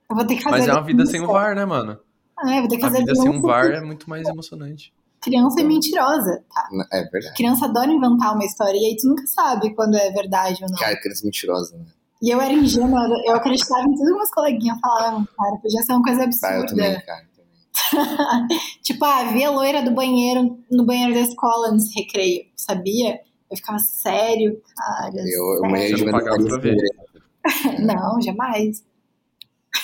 Eu 0.08 0.16
vou 0.16 0.26
ter 0.26 0.36
que 0.36 0.42
fazer 0.42 0.56
mas 0.56 0.68
é 0.68 0.72
uma 0.72 0.82
vida 0.82 1.04
sem 1.04 1.20
o 1.20 1.26
VAR, 1.26 1.54
né, 1.54 1.66
mano? 1.66 1.98
Ah, 2.38 2.56
eu 2.56 2.60
vou 2.60 2.68
ter 2.68 2.76
que 2.76 2.82
fazer 2.82 2.96
a 2.96 3.00
vida 3.00 3.14
sem 3.14 3.28
um 3.28 3.42
VAR 3.42 3.66
é 3.66 3.80
muito 3.82 4.08
mais 4.08 4.26
emocionante. 4.26 4.92
Criança 5.20 5.60
é 5.60 5.64
mentirosa, 5.64 6.44
tá? 6.54 6.68
É 6.92 7.02
verdade. 7.02 7.34
Criança 7.34 7.64
adora 7.64 7.90
inventar 7.90 8.34
uma 8.34 8.44
história 8.44 8.78
e 8.78 8.86
aí 8.86 8.96
tu 8.96 9.08
nunca 9.08 9.26
sabe 9.26 9.74
quando 9.74 9.96
é 9.96 10.10
verdade 10.12 10.62
ou 10.62 10.70
não. 10.70 10.78
Cara, 10.78 10.96
criança 11.00 11.24
é 11.24 11.26
mentirosa, 11.26 11.76
né? 11.76 11.84
E 12.22 12.30
eu 12.30 12.40
era 12.40 12.52
ingênua, 12.52 13.00
eu 13.26 13.34
acreditava 13.34 13.82
em 13.82 13.94
tudo 13.94 14.06
que 14.06 14.16
meus 14.16 14.30
coleguinhas 14.30 14.78
falavam, 14.80 15.26
cara, 15.36 15.56
podia 15.62 15.82
ser 15.82 15.92
uma 15.92 16.02
coisa 16.02 16.24
absurda. 16.24 16.48
Ah, 16.48 16.58
eu 16.58 16.66
também, 16.66 17.00
cara. 17.02 17.26
tipo, 18.82 19.04
ah, 19.04 19.24
vi 19.24 19.44
a 19.44 19.50
loira 19.50 19.82
do 19.82 19.90
banheiro, 19.90 20.58
no 20.70 20.84
banheiro 20.84 21.14
da 21.14 21.20
escola 21.20 21.72
nesse 21.72 21.94
recreio, 21.94 22.46
sabia? 22.56 23.20
Eu 23.50 23.56
ficava 23.56 23.78
sério, 23.78 24.60
cara. 24.76 25.12
Eu, 25.14 25.60
sério. 25.68 25.98
eu, 25.98 26.06
eu 26.06 26.10
pagava 26.10 26.44
pra 26.44 26.58
ver. 26.58 26.76
Não, 27.78 28.20
jamais. 28.20 28.82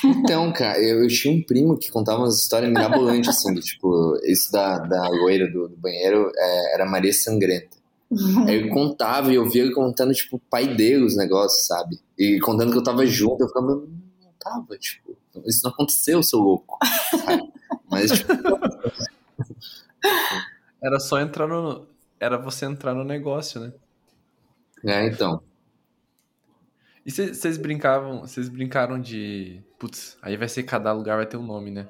Então, 0.05 0.53
cara, 0.53 0.83
eu, 0.83 1.03
eu, 1.03 1.09
tinha 1.09 1.33
um 1.33 1.43
primo 1.43 1.79
que 1.79 1.91
contava 1.91 2.21
umas 2.21 2.41
histórias 2.41 2.73
mirabolantes, 2.73 3.29
assim, 3.29 3.55
do, 3.55 3.61
tipo, 3.61 4.19
esse 4.25 4.51
da, 4.51 4.79
da 4.79 5.09
loira 5.09 5.47
do, 5.51 5.69
do 5.69 5.77
banheiro 5.77 6.31
é, 6.35 6.75
era 6.75 6.87
Maria 6.87 7.13
Sangrenta. 7.13 7.77
Aí 8.47 8.63
eu 8.63 8.69
contava 8.71 9.33
e 9.33 9.37
eu 9.37 9.49
via 9.49 9.63
ele 9.63 9.73
contando, 9.73 10.13
tipo, 10.13 10.39
pai 10.51 10.75
dele 10.75 11.05
os 11.05 11.17
negócios, 11.17 11.67
sabe? 11.67 11.99
E 12.19 12.39
contando 12.41 12.73
que 12.73 12.79
eu 12.79 12.83
tava 12.83 13.07
junto, 13.07 13.43
eu 13.43 13.49
ficava, 13.49 13.67
não 13.67 14.33
tava, 14.39 14.79
tipo, 14.79 15.17
isso 15.47 15.61
não 15.65 15.71
aconteceu, 15.71 16.23
seu 16.23 16.39
louco. 16.39 16.79
Sabe? 17.11 17.43
Mas, 17.91 18.11
tipo... 18.13 18.33
Era 20.83 20.99
só 20.99 21.21
entrar 21.21 21.47
no. 21.47 21.87
Era 22.19 22.37
você 22.37 22.67
entrar 22.67 22.93
no 22.93 23.05
negócio, 23.05 23.61
né? 23.61 23.73
É, 24.85 25.07
então. 25.07 25.41
E 27.07 27.11
vocês 27.11 27.57
brincavam, 27.57 28.23
vocês 28.23 28.49
brincaram 28.49 29.01
de. 29.01 29.63
Putz, 29.79 30.19
aí 30.21 30.37
vai 30.37 30.49
ser 30.49 30.65
cada 30.65 30.93
lugar 30.93 31.17
vai 31.17 31.27
ter 31.27 31.37
um 31.37 31.47
nome, 31.47 31.71
né? 31.71 31.89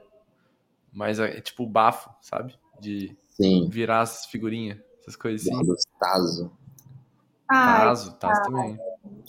Mas 0.93 1.19
é, 1.19 1.39
é 1.39 1.41
tipo 1.41 1.67
bafo, 1.67 2.11
sabe? 2.21 2.55
De 2.81 3.17
Sim. 3.31 3.69
virar 3.71 4.03
as 4.03 4.27
figurinhas. 4.27 4.79
Essas 5.01 5.17
coisas 5.17 5.49
assim. 5.49 5.75
Tazo. 6.03 6.51
Ah, 7.49 7.79
Tazo, 7.79 8.13
Tazo 8.15 8.41
tá. 8.41 8.43
também. 8.43 8.79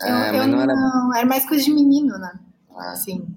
É, 0.01 0.29
eu, 0.29 0.33
mas 0.33 0.47
não 0.47 0.61
era... 0.61 0.75
não 0.75 1.15
era 1.15 1.25
mais 1.25 1.47
coisa 1.47 1.63
de 1.63 1.71
menino, 1.71 2.17
né? 2.17 2.39
Ah. 2.75 2.95
Sim. 2.95 3.27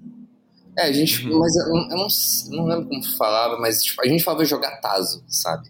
É, 0.75 0.83
a 0.83 0.91
gente. 0.91 1.27
Uhum. 1.27 1.39
Mas 1.39 1.55
eu, 1.55 1.65
eu, 1.65 1.97
não, 1.97 2.07
não 2.51 2.65
lembro 2.65 2.87
como 2.87 3.03
falava, 3.17 3.59
mas 3.59 3.83
tipo, 3.83 4.01
a 4.01 4.07
gente 4.07 4.23
falava 4.23 4.43
jogar 4.43 4.79
Tazo, 4.81 5.23
sabe? 5.27 5.69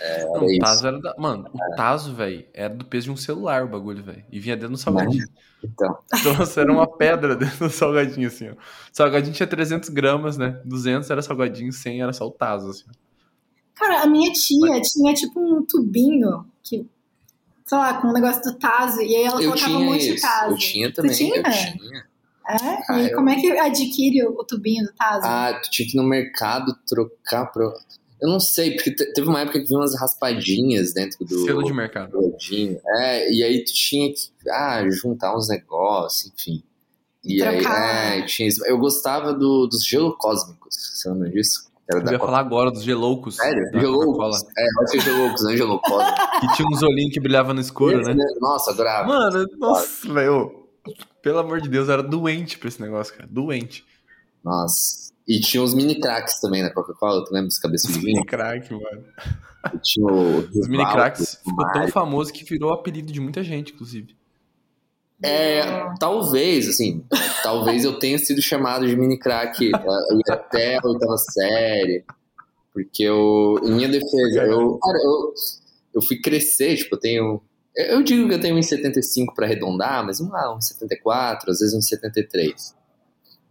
É, 0.00 0.24
não, 0.24 0.44
o 0.44 0.58
Tazo 0.58 0.86
era 0.86 1.00
da. 1.00 1.14
Mano, 1.16 1.48
o. 1.52 1.76
Tazo, 1.76 2.14
velho, 2.14 2.44
era 2.52 2.74
do 2.74 2.84
peso 2.84 3.04
de 3.06 3.10
um 3.12 3.16
celular 3.16 3.64
o 3.64 3.68
bagulho, 3.68 4.02
velho. 4.02 4.24
E 4.30 4.40
vinha 4.40 4.56
dentro 4.56 4.72
do 4.72 4.78
salgadinho. 4.78 5.26
Então. 5.62 5.98
Então, 6.12 6.62
era 6.62 6.72
uma 6.72 6.88
pedra 6.88 7.36
dentro 7.36 7.68
do 7.68 7.70
salgadinho, 7.70 8.26
assim, 8.26 8.48
ó. 8.50 8.52
O 8.54 8.56
salgadinho 8.92 9.32
tinha 9.32 9.46
300 9.46 9.90
gramas, 9.90 10.36
né? 10.36 10.60
200 10.64 11.08
era 11.08 11.22
salgadinho, 11.22 11.72
100 11.72 12.02
era 12.02 12.12
só 12.12 12.26
o 12.26 12.32
Tazo, 12.32 12.70
assim. 12.70 12.86
Cara, 13.74 14.02
a 14.02 14.06
minha 14.06 14.32
tia 14.32 14.58
Mas... 14.60 14.88
tinha 14.88 15.14
tipo 15.14 15.40
um 15.40 15.64
tubinho 15.64 16.44
que, 16.62 16.86
sei 17.64 17.78
lá, 17.78 18.00
com 18.00 18.08
um 18.08 18.12
negócio 18.12 18.42
do 18.42 18.58
Tazo, 18.58 19.00
e 19.00 19.16
aí 19.16 19.24
ela 19.24 19.42
eu 19.42 19.50
colocava 19.50 19.76
um 19.76 19.84
monte 19.84 20.06
isso. 20.06 20.14
de 20.16 20.20
Tazo. 20.20 20.52
Eu 20.52 20.58
tinha 20.58 20.92
também, 20.92 21.16
tinha? 21.16 21.36
eu 21.36 21.42
tinha. 21.42 22.12
É? 22.48 22.82
Ah, 22.88 23.00
e 23.00 23.10
eu... 23.10 23.16
como 23.16 23.30
é 23.30 23.40
que 23.40 23.50
adquire 23.52 24.26
o, 24.26 24.44
tubinho 24.44 24.84
do 24.84 24.92
Tazo? 24.92 25.26
Ah, 25.26 25.60
tu 25.62 25.70
tinha 25.70 25.88
que 25.88 25.96
ir 25.96 26.00
no 26.00 26.08
mercado 26.08 26.76
trocar 26.86 27.46
pro... 27.46 27.72
Eu 28.20 28.28
não 28.28 28.38
sei, 28.38 28.76
porque 28.76 28.92
teve 28.92 29.26
uma 29.26 29.40
época 29.40 29.60
que 29.60 29.66
vinha 29.66 29.80
umas 29.80 29.98
raspadinhas 29.98 30.92
dentro 30.92 31.24
do... 31.24 31.44
Selo 31.44 31.64
de 31.64 31.72
mercado. 31.72 32.36
É, 32.86 33.32
e 33.32 33.42
aí 33.42 33.64
tu 33.64 33.72
tinha 33.72 34.12
que, 34.12 34.30
ah, 34.48 34.88
juntar 34.90 35.36
uns 35.36 35.48
negócios, 35.48 36.32
enfim. 36.32 36.62
E 37.24 37.38
Trocar. 37.38 38.12
aí, 38.12 38.20
é, 38.20 38.26
tinha 38.26 38.48
isso. 38.48 38.64
Eu 38.66 38.78
gostava 38.78 39.32
do, 39.32 39.66
dos 39.66 39.84
gelo 39.84 40.16
cósmicos, 40.16 40.74
você 40.76 41.08
lembra 41.08 41.30
disso? 41.30 41.71
Era 41.92 42.06
eu 42.06 42.12
ia 42.12 42.18
falar 42.18 42.40
agora 42.40 42.70
dos 42.70 42.82
geloucos. 42.82 43.36
Sério? 43.36 43.70
Geloucos? 43.72 44.42
É, 44.56 44.66
pode 44.76 44.90
ser 44.90 45.00
geloucos, 45.00 45.44
não 45.44 45.56
geloucos. 45.56 45.92
que 46.40 46.52
tinha 46.54 46.68
uns 46.68 46.82
olhinhos 46.82 47.12
que 47.12 47.20
brilhavam 47.20 47.54
no 47.54 47.60
escuro, 47.60 48.00
esse, 48.00 48.14
né? 48.14 48.24
Nossa, 48.40 48.70
adorava. 48.70 49.08
Mano, 49.08 49.46
nossa, 49.58 50.12
velho. 50.12 50.62
Pelo 51.22 51.38
amor 51.38 51.60
de 51.60 51.68
Deus, 51.68 51.88
eu 51.88 51.94
era 51.94 52.02
doente 52.02 52.58
pra 52.58 52.68
esse 52.68 52.80
negócio, 52.80 53.14
cara. 53.14 53.28
Doente. 53.30 53.84
Nossa. 54.44 55.12
E 55.26 55.40
tinha 55.40 55.62
os 55.62 55.72
mini 55.72 56.00
cracks 56.00 56.40
também 56.40 56.62
na 56.62 56.70
Coca-Cola, 56.70 57.24
tu 57.24 57.32
lembra 57.32 57.46
dos 57.46 57.58
cabeças 57.58 57.92
de? 57.92 58.04
Mini 58.04 58.24
crack, 58.24 58.72
mano. 58.72 59.04
E 59.72 59.78
tinha 59.78 60.06
o 60.06 60.38
os 60.38 60.68
mini 60.68 60.84
cracks 60.84 61.40
ficou 61.44 61.72
tão 61.72 61.88
famoso 61.88 62.32
que 62.32 62.44
virou 62.44 62.72
apelido 62.72 63.12
de 63.12 63.20
muita 63.20 63.42
gente, 63.44 63.72
inclusive. 63.72 64.16
É, 65.24 65.62
talvez, 66.00 66.68
assim, 66.68 67.04
talvez 67.42 67.84
eu 67.84 67.98
tenha 67.98 68.18
sido 68.18 68.42
chamado 68.42 68.86
de 68.86 68.96
mini 68.96 69.18
crack 69.18 69.70
até 70.28 70.78
a 70.78 70.86
oitava 70.86 71.16
série, 71.16 72.04
porque 72.72 73.04
eu, 73.04 73.60
em 73.62 73.72
minha 73.72 73.88
defesa, 73.88 74.42
eu, 74.44 74.78
cara, 74.78 74.98
eu, 74.98 75.34
eu 75.94 76.02
fui 76.02 76.20
crescer, 76.20 76.76
tipo, 76.76 76.96
eu 76.96 77.00
tenho, 77.00 77.42
eu 77.76 78.02
digo 78.02 78.28
que 78.28 78.34
eu 78.34 78.40
tenho 78.40 78.56
1,75 78.56 79.34
para 79.34 79.46
arredondar, 79.46 80.04
mas 80.04 80.18
vamos 80.18 80.32
lá, 80.32 80.56
1,74, 80.56 81.48
às 81.48 81.60
vezes 81.60 81.74
1,73. 81.74 82.74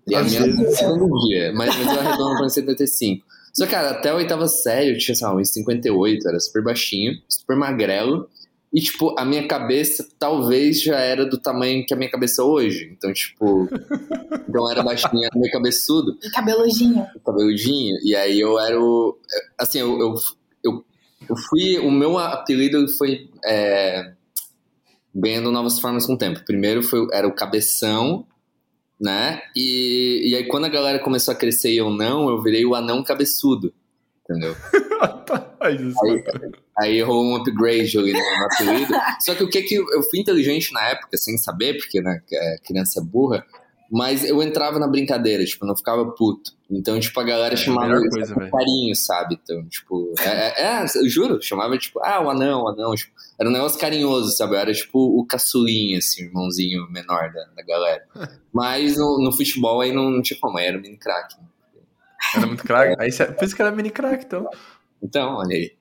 E 0.08 0.16
a 0.16 0.24
minha 0.24 0.42
segundo 0.72 1.08
dia, 1.28 1.54
mas, 1.54 1.76
mas 1.78 1.86
eu 1.86 2.00
arredondo 2.00 2.38
para 2.38 2.48
1,75. 2.48 3.22
Só 3.54 3.66
que, 3.66 3.72
cara, 3.72 3.92
até 3.92 4.10
a 4.10 4.16
oitava 4.16 4.48
série 4.48 4.92
eu 4.92 4.98
tinha, 4.98 5.16
sei 5.16 5.28
lá, 5.28 5.34
1,58, 5.36 6.20
era 6.26 6.40
super 6.40 6.64
baixinho, 6.64 7.14
super 7.30 7.56
magrelo, 7.56 8.30
e, 8.74 8.80
tipo, 8.80 9.14
a 9.20 9.26
minha 9.26 9.46
cabeça 9.48 10.08
talvez 10.18 10.82
já 10.82 10.98
era 10.98 11.26
do 11.26 11.38
tamanho 11.38 11.86
que 11.86 11.94
a 11.94 11.98
minha 11.98 12.10
cabeça 12.10 12.44
hoje. 12.44 12.90
Então, 12.96 13.12
tipo. 13.12 13.68
então 14.48 14.72
era 14.72 14.82
baixinha, 14.82 15.28
era 15.28 15.40
meio 15.40 15.52
cabeçudo. 15.52 16.18
E 16.24 16.30
cabeludinho. 16.30 17.06
Cabeludinho. 17.26 17.98
E 18.04 18.16
aí 18.16 18.40
eu 18.40 18.58
era 18.58 18.80
o. 18.80 19.18
Assim, 19.58 19.80
eu, 19.80 20.00
eu, 20.00 20.16
eu, 20.64 20.86
eu 21.30 21.36
fui. 21.50 21.80
O 21.80 21.92
meu 21.92 22.18
apelido 22.18 22.88
foi. 22.88 23.30
É, 23.44 24.14
ganhando 25.14 25.52
novas 25.52 25.78
formas 25.78 26.06
com 26.06 26.14
o 26.14 26.18
tempo. 26.18 26.44
Primeiro 26.46 26.82
foi, 26.82 27.06
era 27.12 27.28
o 27.28 27.36
cabeção, 27.36 28.26
né? 29.00 29.42
E, 29.54 30.30
e 30.30 30.36
aí 30.36 30.48
quando 30.48 30.66
a 30.66 30.70
galera 30.70 31.00
começou 31.00 31.34
a 31.34 31.38
crescer 31.38 31.72
e 31.72 31.78
eu 31.78 31.90
não, 31.90 32.30
eu 32.30 32.42
virei 32.42 32.66
o 32.66 32.74
anão 32.74 33.04
cabeçudo. 33.04 33.74
Entendeu? 34.32 34.56
Aí-. 35.60 35.94
Aí 36.80 37.02
rolou 37.02 37.26
um 37.26 37.36
upgrade 37.36 37.98
ali 37.98 38.14
no 38.14 38.20
no 38.20 38.46
apelido. 38.46 38.94
Só 39.20 39.36
que 39.36 39.44
o 39.44 39.50
que 39.50 39.62
que 39.62 39.76
eu, 39.76 40.04
fui 40.10 40.20
inteligente 40.20 40.74
na 40.74 40.90
época, 40.90 41.18
sem 41.18 41.38
saber, 41.38 41.78
porque 41.78 42.02
né, 42.02 42.22
é, 42.32 42.58
criança 42.64 43.00
é 43.00 43.04
burra, 43.04 43.46
mas 43.92 44.24
eu 44.24 44.42
entrava 44.42 44.80
na 44.80 44.88
brincadeira, 44.88 45.44
tipo, 45.44 45.66
eu 45.66 45.68
não 45.68 45.76
ficava 45.76 46.06
puto. 46.12 46.52
Então, 46.70 46.98
tipo, 46.98 47.20
a 47.20 47.24
galera 47.24 47.58
chamava 47.58 48.00
coisa, 48.10 48.34
com 48.34 48.40
velho. 48.40 48.52
carinho, 48.52 48.96
sabe? 48.96 49.38
Então, 49.44 49.68
tipo, 49.68 50.14
é, 50.22 50.30
é, 50.30 50.64
é, 50.64 50.86
eu 50.96 51.10
juro, 51.10 51.42
chamava, 51.42 51.78
tipo, 51.78 52.00
ah, 52.02 52.22
o 52.22 52.30
anão, 52.30 52.64
o 52.64 52.70
anão. 52.70 52.96
Tipo, 52.96 53.12
era 53.38 53.50
um 53.50 53.52
negócio 53.52 53.78
carinhoso, 53.78 54.32
sabe? 54.32 54.54
Eu 54.56 54.60
era, 54.60 54.74
tipo, 54.74 54.98
o 54.98 55.26
caçulinha, 55.26 55.98
assim, 55.98 56.24
o 56.24 56.28
irmãozinho 56.28 56.90
menor 56.90 57.34
da, 57.34 57.44
da 57.54 57.64
galera. 57.64 58.08
Mas 58.54 58.96
no, 58.96 59.22
no 59.22 59.32
futebol 59.34 59.82
aí 59.82 59.92
não, 59.92 60.10
não 60.10 60.22
tinha 60.22 60.40
como, 60.40 60.58
aí 60.58 60.68
era 60.68 60.78
o 60.78 60.82
mini 60.82 60.98
craque. 60.98 61.36
Era 62.36 62.48
muito 62.48 62.64
craque. 62.64 62.96
Aí, 63.02 63.12
por 63.36 63.44
isso 63.44 63.56
que 63.56 63.62
era 63.62 63.72
mini 63.72 63.90
craque, 63.90 64.26
então. 64.26 64.48
Então, 65.02 65.36
olha 65.36 65.56
aí. 65.56 65.72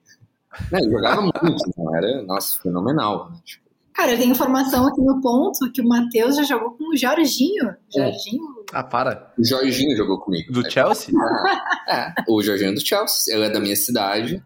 Não, 0.71 0.83
jogava 0.91 1.21
muito, 1.21 1.63
então, 1.67 1.95
era, 1.95 2.23
nossa, 2.23 2.59
fenomenal. 2.61 3.29
Né? 3.31 3.37
Tipo, 3.45 3.61
Cara, 3.93 4.13
eu 4.13 4.17
tenho 4.17 4.31
informação 4.31 4.87
aqui 4.87 5.01
no 5.01 5.21
ponto 5.21 5.71
que 5.71 5.81
o 5.81 5.87
Matheus 5.87 6.35
já 6.37 6.43
jogou 6.43 6.71
com 6.71 6.93
o 6.93 6.97
Jorginho. 6.97 7.75
Jorginho? 7.93 8.43
Ah, 8.73 8.83
para. 8.83 9.33
o 9.37 9.45
Jorginho 9.45 9.95
jogou 9.97 10.19
comigo. 10.19 10.51
Do 10.51 10.69
Chelsea? 10.69 11.13
É, 11.87 12.13
o 12.27 12.41
Jorginho 12.41 12.71
é 12.71 12.73
do 12.73 12.85
Chelsea, 12.85 13.35
ele 13.35 13.45
é 13.45 13.49
da 13.49 13.59
minha 13.59 13.75
cidade. 13.75 14.41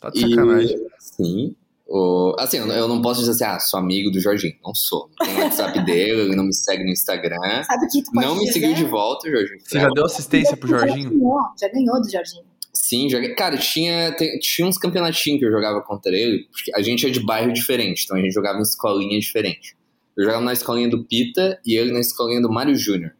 Tá 0.00 0.08
de 0.10 0.24
E, 0.26 0.30
sacanagem. 0.30 0.86
sim. 0.98 1.56
O, 1.92 2.36
assim, 2.38 2.58
eu 2.58 2.86
não- 2.86 3.02
posso 3.02 3.18
dizer 3.18 3.32
assim, 3.32 3.44
ah, 3.44 3.58
sou 3.58 3.80
amigo 3.80 4.12
do 4.12 4.20
Jorginho. 4.20 4.54
Não 4.64 4.72
sou. 4.72 5.10
Não 5.18 5.26
tenho 5.26 5.40
o 5.40 5.42
WhatsApp 5.42 5.72
dele, 5.84 6.20
ele 6.22 6.36
não 6.36 6.44
me 6.44 6.54
segue 6.54 6.84
no 6.84 6.90
Instagram. 6.90 7.64
Sabe 7.64 7.84
o 7.84 7.88
que 7.88 8.02
tu 8.02 8.12
pode 8.12 8.26
Não 8.26 8.34
me 8.36 8.40
dizer? 8.44 8.52
seguiu 8.52 8.74
de 8.74 8.84
volta, 8.84 9.28
o 9.28 9.30
Jorginho. 9.32 9.58
Você 9.60 9.80
já 9.80 9.88
deu 9.88 10.04
assistência 10.04 10.56
pro 10.56 10.68
Já 10.68 10.78
Jorginho? 10.86 11.10
ganhou, 11.10 11.40
já 11.60 11.68
ganhou 11.68 12.00
do 12.00 12.08
Jorginho. 12.08 12.44
Sim, 12.72 13.10
joguei. 13.10 13.34
Cara, 13.34 13.56
tinha, 13.58 14.14
tinha 14.40 14.68
uns 14.68 14.78
campeonatinhos 14.78 15.40
que 15.40 15.46
eu 15.46 15.50
jogava 15.50 15.80
contra 15.82 16.16
ele, 16.16 16.46
porque 16.52 16.70
a 16.74 16.80
gente 16.80 17.04
é 17.04 17.10
de 17.10 17.18
bairro 17.18 17.52
diferente, 17.52 18.04
então 18.04 18.16
a 18.16 18.20
gente 18.20 18.32
jogava 18.32 18.58
em 18.58 18.62
escolinha 18.62 19.18
diferente. 19.18 19.76
Eu 20.16 20.24
jogava 20.24 20.44
na 20.44 20.52
escolinha 20.52 20.88
do 20.88 21.02
Pita 21.04 21.58
e 21.66 21.76
ele 21.76 21.92
na 21.92 21.98
escolinha 21.98 22.40
do 22.40 22.48
Mário 22.52 22.76
Júnior. 22.76 23.10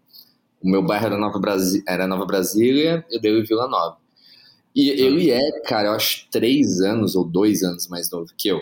O 0.62 0.70
meu 0.70 0.82
bairro 0.82 1.06
era 1.06 1.18
Nova, 1.18 1.40
Brasi 1.40 1.82
era 1.88 2.06
Nova 2.06 2.24
Brasília, 2.26 3.04
eu 3.10 3.20
dei 3.20 3.42
Vila 3.42 3.66
Nova. 3.66 3.96
E 4.80 4.90
ele 5.02 5.30
é, 5.30 5.60
cara, 5.66 5.88
eu 5.88 5.92
acho 5.92 6.26
três 6.30 6.80
anos 6.80 7.14
ou 7.16 7.24
dois 7.24 7.62
anos 7.62 7.88
mais 7.88 8.10
novo 8.10 8.30
que 8.36 8.48
eu. 8.48 8.60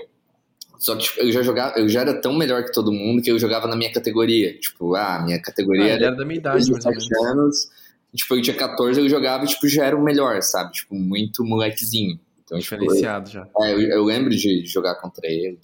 Só 0.79 0.95
que 0.97 1.05
tipo, 1.05 1.21
eu 1.21 1.33
já 1.33 1.43
jogava, 1.43 1.79
eu 1.79 1.89
já 1.89 2.01
era 2.01 2.21
tão 2.21 2.33
melhor 2.37 2.65
que 2.65 2.73
todo 2.73 2.93
mundo 2.93 3.21
que 3.23 3.31
eu 3.31 3.39
jogava 3.39 3.67
na 3.67 3.77
minha 3.77 3.93
categoria. 3.93 4.57
Tipo, 4.59 4.95
ah, 4.95 5.21
minha 5.25 5.39
Ah, 5.39 5.43
categoria 5.43 5.85
ele 5.95 6.05
era 6.05 6.07
era 6.07 6.17
da 6.17 6.25
minha 6.25 6.39
idade, 6.39 6.71
mais 6.71 6.87
ou 6.87 6.93
17 6.93 7.11
menos. 7.11 7.27
anos. 7.33 7.57
E, 8.15 8.17
tipo, 8.17 8.35
eu 8.35 8.43
tinha 8.43 8.57
14, 8.57 9.01
eu 9.01 9.09
jogava 9.09 9.45
e, 9.45 9.49
tipo, 9.49 9.69
já 9.69 9.85
era 9.85 9.97
o 9.97 10.03
melhor, 10.03 10.41
sabe? 10.43 10.73
Tipo, 10.73 10.95
muito 10.95 11.45
molequezinho. 11.45 12.19
Então, 12.45 12.59
tipo, 12.59 12.75
eu, 12.77 12.81
Diferenciado 12.81 13.31
já. 13.31 13.47
é, 13.61 13.73
eu, 13.75 13.81
eu 13.81 14.05
lembro 14.05 14.31
de 14.31 14.65
jogar 14.67 14.95
contra 14.97 15.27
ele. 15.27 15.59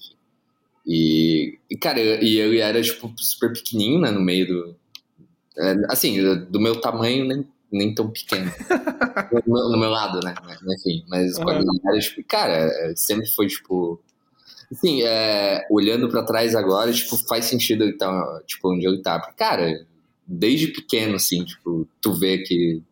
E, 0.86 1.58
e, 1.70 1.76
cara, 1.76 1.98
eu- 2.00 2.22
e 2.22 2.38
ele 2.38 2.58
era, 2.58 2.82
tipo, 2.82 3.10
super 3.18 3.52
pequenininho, 3.52 4.00
né? 4.00 4.10
No 4.10 4.20
meio 4.20 4.46
do... 4.46 4.76
é, 5.58 5.74
assim, 5.88 6.22
do 6.50 6.60
meu 6.60 6.80
tamanho, 6.80 7.24
nem, 7.24 7.46
nem 7.76 7.94
tão 7.94 8.10
pequeno. 8.10 8.50
no, 9.46 9.78
meu, 9.78 9.90
lado, 9.90 10.20
né? 10.24 10.34
Enfim, 10.78 11.04
mas 11.08 11.36
Uhum. 11.38 11.98
tipo, 12.00 12.24
cara, 12.28 12.52
é, 12.52 12.94
sempre 12.96 13.26
foi, 13.28 13.46
tipo... 13.46 14.00
Assim, 14.72 15.02
é, 15.02 15.66
olhando 15.70 16.08
pra 16.08 16.24
trás 16.24 16.54
agora, 16.54 16.92
tipo, 16.92 17.16
faz 17.28 17.44
sentido 17.44 17.84
ele 17.84 17.96
tá, 17.96 18.42
tipo, 18.46 18.72
onde 18.72 18.86
ele 18.86 19.02
tá. 19.02 19.18
Porque, 19.20 19.36
cara, 19.36 19.86
desde 20.26 20.68
pequeno, 20.68 21.16
assim, 21.16 21.44
tipo, 21.44 21.86
tu 22.00 22.14
vê 22.14 22.38
que 22.38 22.82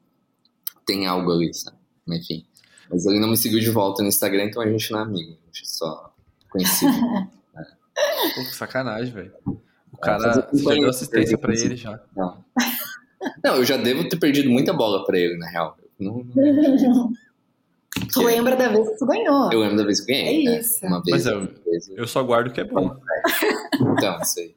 tem 0.87 1.07
algo 1.07 1.33
ali, 1.33 1.53
sabe? 1.55 1.77
Enfim. 2.09 2.45
Mas 2.90 3.07
ele 3.07 3.18
não 3.18 3.29
me 3.29 3.37
seguiu 3.37 3.59
de 3.59 3.71
volta 3.71 4.03
no 4.03 4.09
Instagram, 4.09 4.45
então 4.45 4.62
a 4.62 4.68
gente 4.68 4.92
não 4.92 5.01
é 5.01 5.03
amigo. 5.03 5.33
A 5.33 5.47
gente 5.47 5.62
é 5.62 5.66
só 5.66 6.14
conhecido. 6.51 6.92
Pô, 8.35 8.40
que 8.45 8.55
sacanagem, 8.55 9.12
velho. 9.12 9.33
O 9.47 9.97
fazer 9.97 10.18
cara, 10.23 10.49
você 10.53 10.62
já 10.62 10.75
deu 10.75 10.88
assistência 10.88 11.38
pra 11.38 11.53
pra 11.53 11.61
ele 11.61 11.77
já. 11.77 12.01
não. 12.14 12.45
Não, 13.44 13.56
eu 13.56 13.64
já 13.64 13.76
devo 13.76 14.08
ter 14.08 14.18
perdido 14.18 14.50
muita 14.50 14.72
bola 14.72 15.04
pra 15.04 15.18
ele, 15.18 15.37
na 15.38 15.48
real. 15.48 15.76
Não- 15.98 16.24
não- 16.35 17.12
Tu 18.12 18.22
lembra 18.22 18.56
da 18.56 18.68
vez 18.68 18.88
que 18.88 18.96
tu 18.98 19.06
ganhou? 19.06 19.52
eu 19.52 19.61
lembro 19.61 19.76
da 19.76 19.85
vez 19.85 20.00
que 20.00 20.11
eu 20.11 20.16
ganhei. 20.16 20.46
É 20.46 20.50
né? 20.50 20.61
isso. 20.61 20.85
Uma 20.87 21.02
vez. 21.02 21.11
Mas 21.11 21.26
eu- 21.26 21.40
outra 21.42 21.62
vez. 21.64 21.88
Eu 21.90 22.06
só 22.06 22.22
guardo 22.22 22.48
o 22.48 22.52
que 22.52 22.61
é 22.61 22.64
bom. 22.64 22.96
Então, 23.74 24.18
isso 24.20 24.40
aí. 24.40 24.54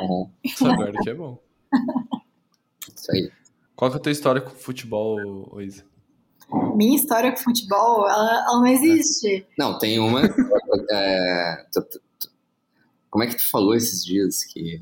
Uhum, 0.00 0.30
Só 0.56 0.74
guardo 0.76 0.94
o 0.94 1.02
que 1.02 1.10
é 1.10 1.14
bom. 1.14 1.38
isso 2.96 3.12
aí. 3.12 3.30
Qual 3.74 3.90
que 3.90 3.96
é 3.96 4.00
a 4.00 4.02
tua 4.02 4.12
história 4.12 4.40
com 4.40 4.50
futebol, 4.50 5.48
ô, 5.52 5.60
Isa? 5.60 5.84
Minha 6.76 6.96
história 6.96 7.30
com 7.32 7.38
futebol, 7.38 8.08
ela, 8.08 8.44
ela 8.46 8.58
não 8.60 8.66
existe. 8.66 9.46
Não, 9.58 9.76
tem 9.78 9.98
uma. 9.98 10.22
é, 10.90 11.66
tu- 11.72 11.82
tu- 11.82 12.00
tu- 12.18 12.30
como 13.10 13.24
é 13.24 13.26
que 13.26 13.36
tu 13.36 13.50
falou 13.50 13.74
esses 13.74 14.04
dias 14.04 14.44
que. 14.44 14.80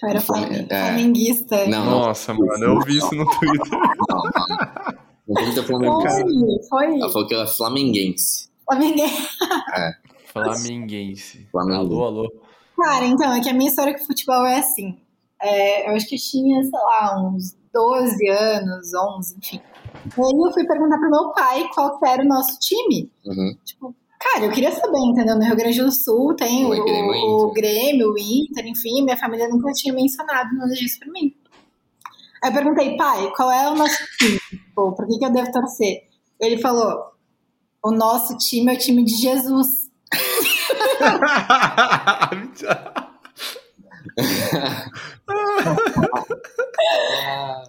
Que 0.00 0.06
eu 0.06 0.08
era 0.08 0.18
é. 0.18 0.22
flamenguista. 0.22 1.66
Não, 1.66 1.84
não, 1.84 1.90
Nossa, 1.90 2.32
mano, 2.32 2.64
eu 2.64 2.80
vi 2.80 2.96
isso 2.96 3.14
no 3.14 3.26
Twitter. 3.38 3.68
não. 4.08 4.22
não. 4.22 5.00
Não 5.28 5.34
tem 5.34 5.44
que 5.50 5.54
ter 5.54 5.62
flamenguista. 5.62 6.22
Foi, 6.68 6.88
foi. 6.88 7.00
Ela 7.00 7.12
falou 7.12 7.28
que 7.28 7.34
ela 7.34 7.44
é 7.44 7.46
flamenguense. 7.46 8.50
Flamenguista. 8.64 9.28
Flamenguense. 10.32 11.46
Flamengo. 11.52 11.80
Alô, 11.80 12.04
alô. 12.04 12.32
Cara, 12.76 13.04
então, 13.04 13.32
é 13.34 13.40
que 13.40 13.50
a 13.50 13.52
minha 13.52 13.68
história 13.68 13.92
com 13.92 14.04
futebol 14.06 14.46
é 14.46 14.58
assim. 14.58 14.98
É, 15.42 15.90
eu 15.90 15.94
acho 15.94 16.08
que 16.08 16.14
eu 16.14 16.18
tinha, 16.18 16.62
sei 16.62 16.70
lá, 16.72 17.20
uns 17.22 17.56
12 17.74 18.28
anos, 18.28 18.90
11, 19.18 19.36
enfim. 19.38 19.60
E 20.16 20.20
aí 20.20 20.46
eu 20.46 20.52
fui 20.52 20.66
perguntar 20.66 20.98
pro 20.98 21.10
meu 21.10 21.32
pai 21.32 21.68
qual 21.74 21.98
que 21.98 22.08
era 22.08 22.22
o 22.22 22.26
nosso 22.26 22.58
time. 22.58 23.12
Uhum. 23.26 23.56
Tipo, 23.64 23.94
cara, 24.20 24.44
eu 24.44 24.50
queria 24.52 24.70
saber, 24.70 24.98
entendeu? 24.98 25.34
No 25.36 25.44
Rio 25.44 25.56
Grande 25.56 25.82
do 25.82 25.90
Sul 25.90 26.36
tem 26.36 26.64
o, 26.66 26.70
O 26.70 26.84
Grêmio, 26.84 27.12
o. 27.12 27.52
Grêmio, 27.52 28.12
o 28.12 28.18
Inter, 28.18 28.66
enfim, 28.66 29.02
minha 29.02 29.16
família 29.16 29.48
nunca 29.48 29.72
tinha 29.72 29.92
mencionado 29.94 30.54
nada 30.54 30.72
disso 30.74 30.98
pra 31.00 31.10
mim. 31.10 31.34
Aí 32.42 32.50
eu 32.50 32.54
perguntei, 32.54 32.96
pai, 32.96 33.32
qual 33.34 33.50
é 33.50 33.68
o 33.70 33.74
nosso 33.74 33.98
time? 34.18 34.38
Tipo, 34.50 34.92
por 34.92 35.06
que, 35.06 35.18
que 35.18 35.24
eu 35.24 35.32
devo 35.32 35.50
torcer? 35.50 36.02
Ele 36.38 36.58
falou, 36.58 37.12
o 37.82 37.90
nosso 37.90 38.36
time 38.38 38.72
é 38.72 38.76
o 38.76 38.78
time 38.78 39.02
de 39.04 39.16
Jesus. 39.16 39.90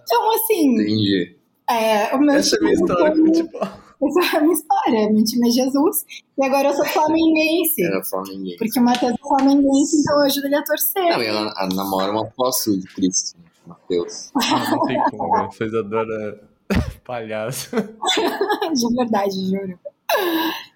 Então, 0.02 0.30
assim, 0.32 0.74
Entendi. 0.74 1.36
é, 1.68 2.14
o 2.14 2.18
meu 2.18 2.34
Essa 2.34 2.56
é 2.56 2.58
a 2.58 2.62
minha 2.62 2.74
história 2.74 3.10
com 3.12 3.26
futebol. 3.26 3.68
Essa 4.04 4.36
é 4.36 4.38
a 4.38 4.40
minha 4.42 4.52
história. 4.54 5.10
Meu 5.12 5.24
time 5.24 5.48
é 5.48 5.50
Jesus. 5.52 6.04
E 6.38 6.44
agora 6.44 6.68
eu 6.68 6.74
sou 6.74 6.84
flamenguense. 6.86 7.82
Era 7.84 8.02
flamenguense. 8.04 8.56
Porque 8.58 8.80
o 8.80 8.82
Matheus 8.82 9.12
é 9.12 9.16
flamenguense, 9.18 9.96
então 10.00 10.14
eu 10.16 10.22
ajudo 10.22 10.46
ele 10.46 10.56
a 10.56 10.64
torcer. 10.64 11.02
Não, 11.10 11.22
e 11.22 11.26
ela, 11.26 11.54
ela 11.58 11.68
namora 11.74 12.12
um 12.12 12.20
apóstolo 12.20 12.78
de 12.78 12.86
Cristo, 12.88 13.38
Mateus. 13.66 14.30
Não 14.70 14.84
tem 14.86 15.02
como. 15.10 15.52
Vocês 15.52 15.72
adoram 15.74 16.38
palhaço. 17.04 17.70
De 17.76 18.94
verdade, 18.96 19.34
juro. 19.50 19.78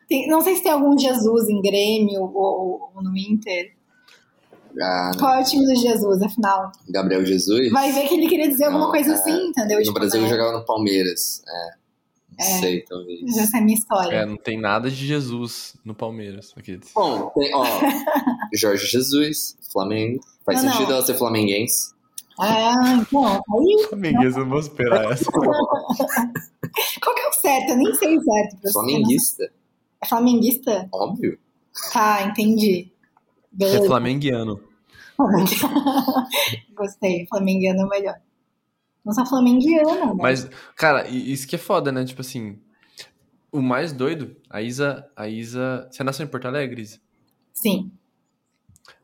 Tem- 0.08 0.28
não 0.28 0.40
sei 0.40 0.54
se 0.56 0.62
tem 0.62 0.72
algum 0.72 0.96
Jesus 0.98 1.48
em 1.48 1.60
Grêmio 1.60 2.22
ou, 2.22 2.90
ou 2.94 3.02
no 3.02 3.16
Inter. 3.16 3.72
Ah, 4.80 5.10
Qual 5.18 5.34
é 5.34 5.40
o 5.40 5.44
time 5.44 5.64
do 5.66 5.74
Jesus, 5.74 6.20
afinal? 6.22 6.70
Gabriel 6.88 7.24
Jesus. 7.24 7.72
Vai 7.72 7.90
ver 7.92 8.06
que 8.06 8.14
ele 8.14 8.28
queria 8.28 8.46
dizer 8.48 8.66
alguma 8.66 8.84
Não, 8.84 8.90
coisa 8.90 9.12
é, 9.12 9.14
assim, 9.14 9.46
entendeu? 9.48 9.78
No 9.78 9.82
Tipo, 9.84 9.94
Brasil 9.98 10.20
né? 10.20 10.26
ele 10.28 10.36
jogava 10.36 10.58
no 10.58 10.64
Palmeiras. 10.66 11.42
É. 11.48 11.86
Não 12.38 12.46
É. 12.46 12.61
sei, 12.61 12.83
talvez. 12.83 13.37
Essa 13.37 13.57
é 13.57 13.61
a 13.61 13.64
minha 13.64 13.77
história. 13.79 14.14
É, 14.16 14.27
não 14.27 14.37
tem 14.37 14.61
nada 14.61 14.90
de 14.90 15.07
Jesus 15.07 15.75
no 15.85 15.94
Palmeiras. 15.94 16.53
Aqui. 16.57 16.79
Bom, 16.94 17.31
tem, 17.31 17.55
ó, 17.55 17.64
Jorge 18.55 18.87
Jesus, 18.87 19.57
Flamengo. 19.72 20.20
Faz 20.44 20.62
Não, 20.62 20.70
sentido 20.72 20.88
não. 20.88 20.96
ela 20.96 21.07
ser 21.07 21.14
flamenguense. 21.14 21.94
Ah, 22.38 22.99
então, 23.01 23.25
aí 23.27 23.87
Flamenguês, 23.88 24.37
eu 24.37 24.42
não 24.42 24.51
vou 24.51 24.59
esperar 24.61 25.11
essa. 25.11 25.25
qual 25.33 27.14
que 27.14 27.20
é 27.22 27.29
o 27.29 27.33
certo? 27.33 27.70
Eu 27.70 27.77
nem 27.79 27.94
sei 27.94 28.18
o 28.18 28.22
certo. 28.22 28.57
pra 28.61 28.61
você. 28.70 28.72
Flamenguista, 28.72 29.53
É 30.03 30.07
flamenguista? 30.09 30.88
óbvio. 30.92 31.38
Tá, 31.92 32.22
entendi. 32.25 32.92
É 32.92 33.57
Beleza. 33.57 33.87
flamenguiano. 33.87 34.61
Gostei, 36.77 37.27
flamenguiano 37.27 37.81
é 37.81 37.85
o 37.85 37.88
melhor. 37.88 38.17
Não 39.07 39.13
sou 39.13 39.25
flamenguiana, 39.25 40.07
né? 40.07 40.21
Mas, 40.21 40.50
cara, 40.75 41.09
isso 41.09 41.46
que 41.46 41.54
é 41.54 41.59
foda, 41.59 41.92
né? 41.92 42.04
Tipo 42.04 42.23
assim, 42.23 42.59
o 43.52 43.63
mais 43.63 43.92
doido, 43.92 44.35
a 44.50 44.61
Isa, 44.61 45.09
a 45.15 45.29
Isa... 45.29 45.88
Você 45.88 46.02
nasceu 46.02 46.27
em 46.27 46.29
Porto 46.29 46.48
Alegre, 46.48 46.83
Isa? 46.83 46.98
Sim. 47.54 47.92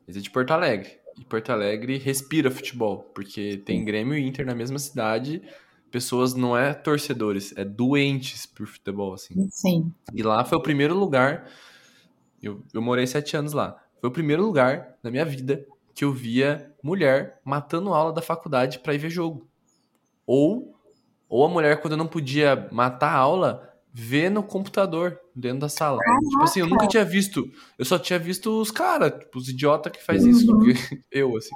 Isa 0.09 0.19
é 0.19 0.23
de 0.23 0.29
Porto 0.29 0.51
Alegre. 0.51 0.99
E 1.17 1.25
Porto 1.25 1.51
Alegre 1.51 1.99
respira 1.99 2.51
futebol, 2.51 3.11
porque 3.15 3.59
tem 3.59 3.85
Grêmio 3.85 4.19
e 4.19 4.27
Inter 4.27 4.45
na 4.45 4.57
mesma 4.57 4.79
cidade. 4.81 5.41
Pessoas 5.89 6.35
não 6.35 6.57
é 6.57 6.75
torcedores, 6.75 7.57
é 7.57 7.65
doentes 7.65 8.45
por 8.45 8.67
futebol, 8.67 9.15
assim. 9.15 9.49
Sim. 9.51 9.95
E 10.13 10.21
lá 10.21 10.45
foi 10.45 10.59
o 10.59 10.63
primeiro 10.63 10.99
lugar. 10.99 11.49
Eu, 12.43 12.61
eu 12.75 12.83
morei 12.83 13.07
sete 13.07 13.37
anos 13.37 13.53
lá. 13.53 13.81
Foi 14.01 14.11
o 14.11 14.13
primeiro 14.13 14.45
lugar 14.45 14.97
na 15.01 15.13
minha 15.13 15.25
vida 15.25 15.65
que 15.95 16.05
eu 16.05 16.13
via 16.13 16.75
mulher 16.83 17.41
matando 17.45 17.95
aula 17.95 18.13
da 18.13 18.21
faculdade 18.21 18.81
pra 18.81 18.95
ir 18.95 18.99
ver 18.99 19.11
jogo. 19.11 19.47
Ou, 20.27 20.75
ou 21.29 21.45
a 21.45 21.49
mulher, 21.49 21.81
quando 21.81 21.97
não 21.97 22.07
podia 22.07 22.69
matar 22.71 23.13
a 23.13 23.17
aula, 23.17 23.73
ver 23.93 24.31
no 24.31 24.43
computador 24.43 25.19
dentro 25.35 25.61
da 25.61 25.69
sala. 25.69 25.99
Caraca. 25.99 26.29
Tipo 26.29 26.43
assim, 26.43 26.61
eu 26.61 26.67
nunca 26.67 26.87
tinha 26.87 27.05
visto. 27.05 27.51
Eu 27.79 27.85
só 27.85 27.99
tinha 27.99 28.19
visto 28.19 28.61
os 28.61 28.71
caras, 28.71 29.13
tipo, 29.19 29.39
os 29.39 29.49
idiotas 29.49 29.93
que 29.93 30.03
faz 30.03 30.25
isso. 30.25 30.51
Uhum. 30.53 30.73
eu, 31.11 31.37
assim. 31.37 31.55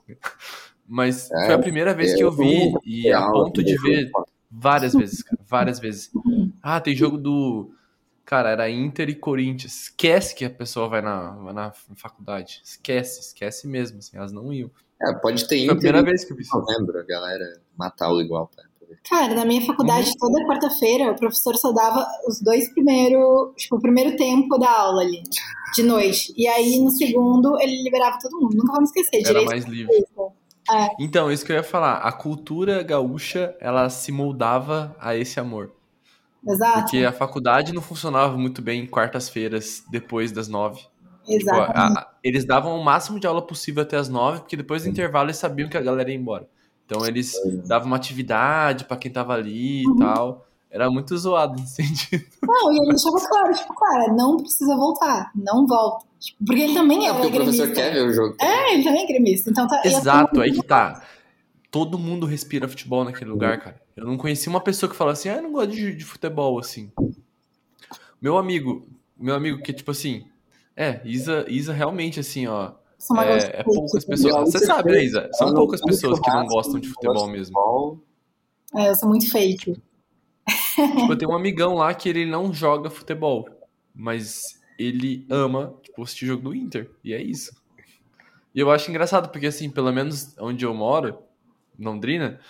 Mas 0.86 1.30
é, 1.30 1.46
foi 1.46 1.54
a 1.54 1.58
primeira 1.58 1.94
vez 1.94 2.14
que 2.14 2.22
eu 2.22 2.30
vi 2.30 2.72
e 2.84 3.10
a 3.10 3.26
ponto 3.30 3.62
de 3.62 3.76
ver 3.80 4.10
várias 4.50 4.94
vezes, 4.94 5.22
cara, 5.22 5.40
várias 5.46 5.78
vezes. 5.80 6.10
Ah, 6.62 6.80
tem 6.80 6.94
jogo 6.94 7.18
do. 7.18 7.72
Cara, 8.24 8.50
era 8.50 8.68
Inter 8.68 9.08
e 9.08 9.14
Corinthians. 9.14 9.84
Esquece 9.84 10.34
que 10.34 10.44
a 10.44 10.50
pessoa 10.50 10.88
vai 10.88 11.00
na, 11.00 11.30
vai 11.30 11.52
na 11.52 11.72
faculdade. 11.94 12.60
Esquece, 12.64 13.20
esquece 13.20 13.68
mesmo. 13.68 13.98
Assim, 13.98 14.16
elas 14.16 14.32
não 14.32 14.52
iam. 14.52 14.70
É, 15.02 15.12
pode 15.14 15.46
ter 15.46 15.56
Inter. 15.56 15.66
Foi 15.68 15.74
a 15.74 15.80
primeira 15.80 16.02
vez 16.02 16.24
que 16.24 16.32
eu 16.32 16.36
vi 16.36 16.44
lembro, 16.68 16.98
a 16.98 17.02
galera 17.02 17.60
matar 17.76 18.10
o 18.12 18.20
igual. 18.20 18.50
Pra... 18.54 18.64
Cara, 19.08 19.34
na 19.34 19.44
minha 19.44 19.64
faculdade, 19.64 20.08
uhum. 20.08 20.32
toda 20.32 20.46
quarta-feira, 20.46 21.12
o 21.12 21.16
professor 21.16 21.56
só 21.56 21.72
dava 21.72 22.06
os 22.26 22.40
dois 22.40 22.72
primeiros, 22.72 23.54
tipo, 23.56 23.76
o 23.76 23.80
primeiro 23.80 24.16
tempo 24.16 24.58
da 24.58 24.70
aula 24.70 25.02
ali, 25.02 25.22
de 25.74 25.82
noite. 25.82 26.32
E 26.36 26.48
aí, 26.48 26.80
no 26.80 26.90
segundo, 26.90 27.60
ele 27.60 27.82
liberava 27.82 28.18
todo 28.20 28.40
mundo. 28.40 28.56
Nunca 28.56 28.72
vamos 28.72 28.90
esquecer. 28.90 29.28
Era 29.28 29.44
mais 29.44 29.64
livre. 29.64 29.92
É. 30.68 30.88
Então, 30.98 31.30
isso 31.30 31.44
que 31.44 31.52
eu 31.52 31.56
ia 31.56 31.62
falar. 31.62 31.98
A 31.98 32.10
cultura 32.10 32.82
gaúcha, 32.82 33.54
ela 33.60 33.88
se 33.88 34.10
moldava 34.10 34.96
a 34.98 35.14
esse 35.14 35.38
amor. 35.38 35.72
Exato. 36.46 36.80
Porque 36.80 36.98
a 37.04 37.12
faculdade 37.12 37.72
não 37.72 37.82
funcionava 37.82 38.36
muito 38.36 38.62
bem 38.62 38.82
em 38.82 38.86
quartas-feiras, 38.86 39.84
depois 39.90 40.32
das 40.32 40.48
nove. 40.48 40.80
Exato. 41.28 41.72
Tipo, 41.72 42.06
eles 42.22 42.44
davam 42.44 42.78
o 42.78 42.84
máximo 42.84 43.18
de 43.18 43.26
aula 43.26 43.42
possível 43.42 43.82
até 43.82 43.96
as 43.96 44.08
nove, 44.08 44.40
porque 44.40 44.56
depois 44.56 44.82
do 44.82 44.88
intervalo 44.88 45.26
eles 45.26 45.36
sabiam 45.36 45.68
que 45.68 45.76
a 45.76 45.82
galera 45.82 46.10
ia 46.10 46.16
embora. 46.16 46.48
Então 46.84 47.04
eles 47.04 47.32
davam 47.66 47.88
uma 47.88 47.96
atividade 47.96 48.84
para 48.84 48.96
quem 48.96 49.10
tava 49.10 49.34
ali 49.34 49.82
e 49.82 49.88
uhum. 49.88 49.96
tal. 49.96 50.46
Era 50.70 50.90
muito 50.90 51.16
zoado 51.16 51.60
nesse 51.60 51.82
sentido. 51.82 52.24
Não, 52.42 52.72
e 52.72 52.76
ele 52.78 52.90
deixava 52.90 53.16
claro, 53.28 53.52
tipo, 53.54 53.74
cara, 53.74 54.12
não 54.12 54.36
precisa 54.36 54.76
voltar, 54.76 55.30
não 55.34 55.66
volta. 55.66 56.04
Tipo, 56.20 56.44
porque 56.44 56.62
ele 56.62 56.74
também 56.74 57.06
é, 57.06 57.10
é 57.10 57.12
porque 57.14 57.28
o 57.28 57.32
professor 57.32 57.72
quer 57.72 57.92
ver 57.92 58.06
o 58.06 58.12
jogo. 58.12 58.36
É, 58.40 58.74
ele 58.74 58.84
também 58.84 59.04
é 59.04 59.06
gremista. 59.06 59.50
Então 59.50 59.66
tá, 59.66 59.80
Exato, 59.84 60.40
aí 60.40 60.52
que 60.52 60.62
tá. 60.62 61.02
Todo 61.70 61.98
mundo 61.98 62.26
respira 62.26 62.68
futebol 62.68 63.04
naquele 63.04 63.30
lugar, 63.30 63.58
cara. 63.58 63.80
Eu 63.96 64.06
não 64.06 64.16
conheci 64.16 64.48
uma 64.48 64.60
pessoa 64.60 64.88
que 64.88 64.96
fala 64.96 65.12
assim, 65.12 65.28
ah, 65.28 65.36
eu 65.36 65.42
não 65.42 65.52
gosto 65.52 65.70
de, 65.72 65.94
de 65.94 66.04
futebol, 66.04 66.58
assim. 66.58 66.90
Meu 68.20 68.38
amigo, 68.38 68.86
meu 69.16 69.34
amigo 69.34 69.62
que, 69.62 69.72
tipo 69.72 69.90
assim, 69.90 70.24
é, 70.76 71.00
Isa, 71.04 71.46
Isa 71.48 71.72
realmente, 71.72 72.20
assim, 72.20 72.46
ó, 72.46 72.72
é, 73.24 73.60
é, 73.60 73.62
poucas 73.62 74.04
pessoas. 74.04 74.52
Você 74.52 74.64
sabe, 74.64 74.92
né, 74.92 75.04
Isa? 75.04 75.28
São 75.32 75.54
poucas 75.54 75.80
pessoas 75.80 76.20
que 76.20 76.30
não 76.30 76.46
gostam 76.46 76.78
de 76.78 76.88
futebol 76.88 77.28
mesmo. 77.28 78.02
É, 78.74 78.90
eu 78.90 78.94
sou 78.94 79.08
muito 79.08 79.30
fake. 79.30 79.80
Tipo, 80.76 81.12
eu 81.12 81.16
tenho 81.16 81.30
um 81.30 81.36
amigão 81.36 81.74
lá 81.74 81.94
que 81.94 82.08
ele 82.08 82.26
não 82.26 82.52
joga 82.52 82.90
futebol, 82.90 83.48
mas 83.94 84.60
ele 84.78 85.26
ama, 85.30 85.74
tipo, 85.82 86.02
assistir 86.02 86.26
jogo 86.26 86.42
do 86.42 86.54
Inter. 86.54 86.90
E 87.02 87.14
é 87.14 87.22
isso. 87.22 87.56
E 88.54 88.60
eu 88.60 88.70
acho 88.70 88.90
engraçado, 88.90 89.30
porque 89.30 89.46
assim, 89.46 89.70
pelo 89.70 89.92
menos 89.92 90.34
onde 90.38 90.64
eu 90.64 90.74
moro, 90.74 91.18
Londrina, 91.78 92.40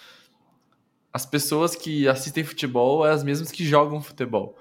as 1.13 1.25
pessoas 1.25 1.75
que 1.75 2.07
assistem 2.07 2.45
futebol 2.45 3.07
é 3.07 3.11
as 3.11 3.25
mesmas 3.25 3.51
que 3.51 3.65
jogam 3.65 4.01
futebol. 4.01 4.57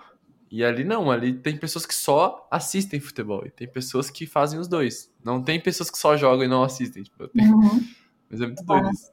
E 0.55 0.63
ali 0.63 0.85
não, 0.85 1.11
ali 1.11 1.33
tem 1.33 1.57
pessoas 1.57 1.85
que 1.85 1.93
só 1.93 2.47
assistem 2.49 2.97
futebol 2.97 3.45
e 3.45 3.51
tem 3.51 3.67
pessoas 3.67 4.09
que 4.09 4.25
fazem 4.25 4.57
os 4.57 4.69
dois. 4.69 5.11
Não 5.21 5.43
tem 5.43 5.59
pessoas 5.59 5.91
que 5.91 5.97
só 5.97 6.15
jogam 6.15 6.45
e 6.45 6.47
não 6.47 6.63
assistem. 6.63 7.03
Tipo, 7.03 7.25
uhum. 7.35 7.85
Mas 8.31 8.39
é 8.39 8.45
muito 8.45 8.63
doido 8.63 8.89
isso. 8.89 9.11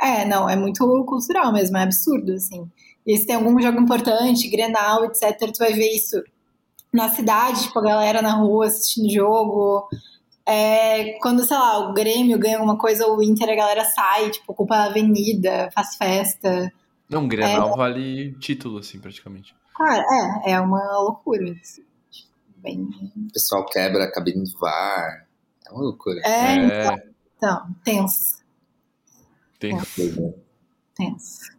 É, 0.00 0.24
não, 0.24 0.48
é 0.48 0.54
muito 0.54 0.86
cultural 1.04 1.52
mesmo, 1.52 1.76
é 1.76 1.82
absurdo, 1.82 2.34
assim. 2.34 2.70
E 3.04 3.16
se 3.16 3.26
tem 3.26 3.34
algum 3.34 3.60
jogo 3.60 3.80
importante, 3.80 4.48
Grenal, 4.48 5.04
etc., 5.04 5.36
tu 5.52 5.58
vai 5.58 5.72
ver 5.72 5.96
isso 5.96 6.22
na 6.92 7.08
cidade, 7.08 7.64
tipo, 7.64 7.76
a 7.80 7.82
galera 7.82 8.22
na 8.22 8.34
rua 8.34 8.66
assistindo 8.66 9.12
jogo. 9.12 9.88
É, 10.46 11.18
quando, 11.18 11.44
sei 11.44 11.56
lá, 11.56 11.90
o 11.90 11.92
Grêmio 11.92 12.38
ganha 12.38 12.58
alguma 12.58 12.78
coisa, 12.78 13.08
o 13.08 13.20
Inter, 13.20 13.50
a 13.50 13.56
galera 13.56 13.84
sai, 13.84 14.30
tipo, 14.30 14.52
ocupa 14.52 14.76
a 14.76 14.84
avenida, 14.84 15.70
faz 15.74 15.96
festa. 15.96 16.72
Não, 17.10 17.26
Grenal 17.26 17.72
é, 17.72 17.76
vale 17.76 18.32
título, 18.38 18.78
assim, 18.78 19.00
praticamente. 19.00 19.56
Cara, 19.74 20.04
é, 20.44 20.52
é 20.52 20.60
uma 20.60 21.00
loucura. 21.00 21.52
Assim. 21.60 21.84
Bem... 22.56 22.88
O 23.28 23.32
pessoal 23.32 23.66
quebra 23.66 24.04
a 24.04 24.12
cabine 24.12 24.44
do 24.44 24.58
VAR. 24.58 25.26
É 25.66 25.70
uma 25.70 25.82
loucura. 25.82 26.20
É, 26.24 26.56
é... 26.56 26.84
Então, 26.86 27.14
então, 27.36 27.76
tenso. 27.84 28.44
Tenso. 29.58 30.34
Tenso. 30.94 31.54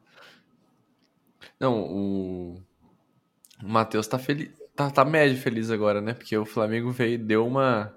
Não, 1.59 1.80
o, 1.82 2.61
o 3.63 3.68
Matheus 3.68 4.07
tá 4.07 4.18
feliz. 4.18 4.49
Tá, 4.76 4.89
tá 4.89 5.05
médio 5.05 5.38
feliz 5.38 5.72
agora, 5.72 6.01
né? 6.01 6.13
Porque 6.13 6.38
o 6.38 6.45
Flamengo 6.45 6.91
veio, 6.91 7.18
deu 7.18 7.45
uma. 7.45 7.95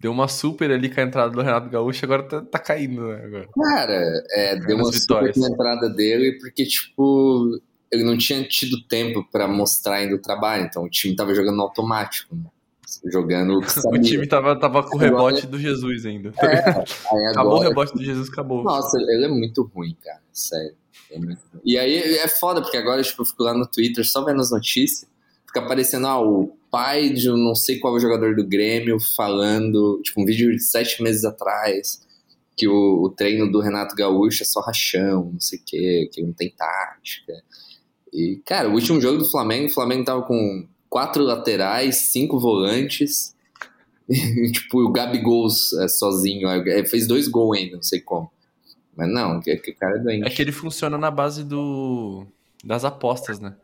Deu 0.00 0.12
uma 0.12 0.28
super 0.28 0.70
ali 0.70 0.88
com 0.88 1.00
a 1.00 1.04
entrada 1.04 1.30
do 1.30 1.42
Renato 1.42 1.68
Gaúcho, 1.68 2.04
agora 2.04 2.22
tá, 2.22 2.40
tá 2.40 2.58
caindo, 2.58 3.08
né? 3.08 3.24
Agora. 3.24 3.48
Cara, 3.52 4.22
é, 4.30 4.56
deu 4.56 4.76
uma 4.76 4.90
vitórias. 4.90 5.34
super 5.34 5.40
com 5.40 5.44
a 5.44 5.54
entrada 5.54 5.90
dele, 5.90 6.38
porque, 6.40 6.64
tipo, 6.64 7.60
ele 7.90 8.04
não 8.04 8.16
tinha 8.16 8.42
tido 8.46 8.82
tempo 8.82 9.26
para 9.30 9.48
mostrar 9.48 9.96
ainda 9.96 10.14
o 10.14 10.20
trabalho, 10.20 10.64
então 10.64 10.84
o 10.84 10.90
time 10.90 11.16
tava 11.16 11.34
jogando 11.34 11.60
automático, 11.60 12.34
né? 12.34 12.44
jogando 13.04 13.58
o, 13.58 13.58
o 13.94 14.00
time 14.00 14.26
tava, 14.26 14.58
tava 14.58 14.82
com 14.82 14.96
o 14.96 14.98
rebote 14.98 15.46
do 15.46 15.58
Jesus 15.58 16.06
ainda. 16.06 16.32
É, 16.40 16.70
agora... 17.06 17.30
Acabou 17.30 17.58
o 17.58 17.60
rebote 17.60 17.94
do 17.94 18.04
Jesus, 18.04 18.28
acabou. 18.28 18.62
Nossa, 18.62 18.98
ele 18.98 19.24
é 19.24 19.28
muito 19.28 19.62
ruim, 19.74 19.96
cara, 20.02 20.22
sério. 20.32 20.74
É 21.10 21.18
muito... 21.18 21.40
E 21.64 21.78
aí 21.78 21.96
é 22.16 22.28
foda, 22.28 22.60
porque 22.60 22.76
agora 22.76 23.02
tipo, 23.02 23.22
eu 23.22 23.26
fico 23.26 23.42
lá 23.42 23.54
no 23.54 23.66
Twitter 23.66 24.06
só 24.06 24.24
vendo 24.24 24.40
as 24.40 24.50
notícias, 24.50 25.08
fica 25.46 25.60
aparecendo 25.60 26.06
ah, 26.06 26.20
o 26.20 26.56
pai 26.70 27.10
de 27.10 27.28
não 27.28 27.54
sei 27.54 27.78
qual 27.78 27.98
jogador 27.98 28.36
do 28.36 28.46
Grêmio 28.46 28.98
falando, 29.16 30.00
tipo, 30.02 30.20
um 30.20 30.24
vídeo 30.24 30.54
de 30.54 30.62
sete 30.62 31.02
meses 31.02 31.24
atrás, 31.24 32.06
que 32.56 32.68
o, 32.68 33.02
o 33.02 33.10
treino 33.10 33.50
do 33.50 33.60
Renato 33.60 33.94
Gaúcho 33.94 34.42
é 34.42 34.46
só 34.46 34.60
rachão, 34.60 35.30
não 35.32 35.40
sei 35.40 35.58
o 35.58 35.62
quê, 35.64 36.10
que 36.12 36.22
não 36.22 36.32
tem 36.32 36.50
tática. 36.50 37.32
E, 38.18 38.42
cara, 38.44 38.68
o 38.68 38.72
último 38.72 39.00
jogo 39.00 39.18
do 39.18 39.30
Flamengo, 39.30 39.66
o 39.66 39.72
Flamengo 39.72 40.04
tava 40.04 40.22
com 40.22 40.66
quatro 40.90 41.22
laterais, 41.22 42.10
cinco 42.10 42.38
volantes. 42.38 43.36
E, 44.10 44.50
tipo, 44.50 44.80
o 44.80 44.90
Gabigol 44.90 45.48
é, 45.82 45.86
sozinho. 45.86 46.48
É, 46.48 46.82
fez 46.86 47.06
dois 47.06 47.28
gols 47.28 47.58
ainda, 47.58 47.76
não 47.76 47.82
sei 47.82 48.00
como. 48.00 48.32
Mas 48.96 49.06
não, 49.06 49.38
que, 49.38 49.54
que 49.56 49.72
cara 49.74 49.96
é 49.96 49.98
doente. 49.98 50.26
É 50.26 50.30
que 50.30 50.40
ele 50.40 50.50
funciona 50.50 50.96
na 50.96 51.10
base 51.10 51.44
do 51.44 52.26
das 52.64 52.86
apostas, 52.86 53.38
né? 53.38 53.54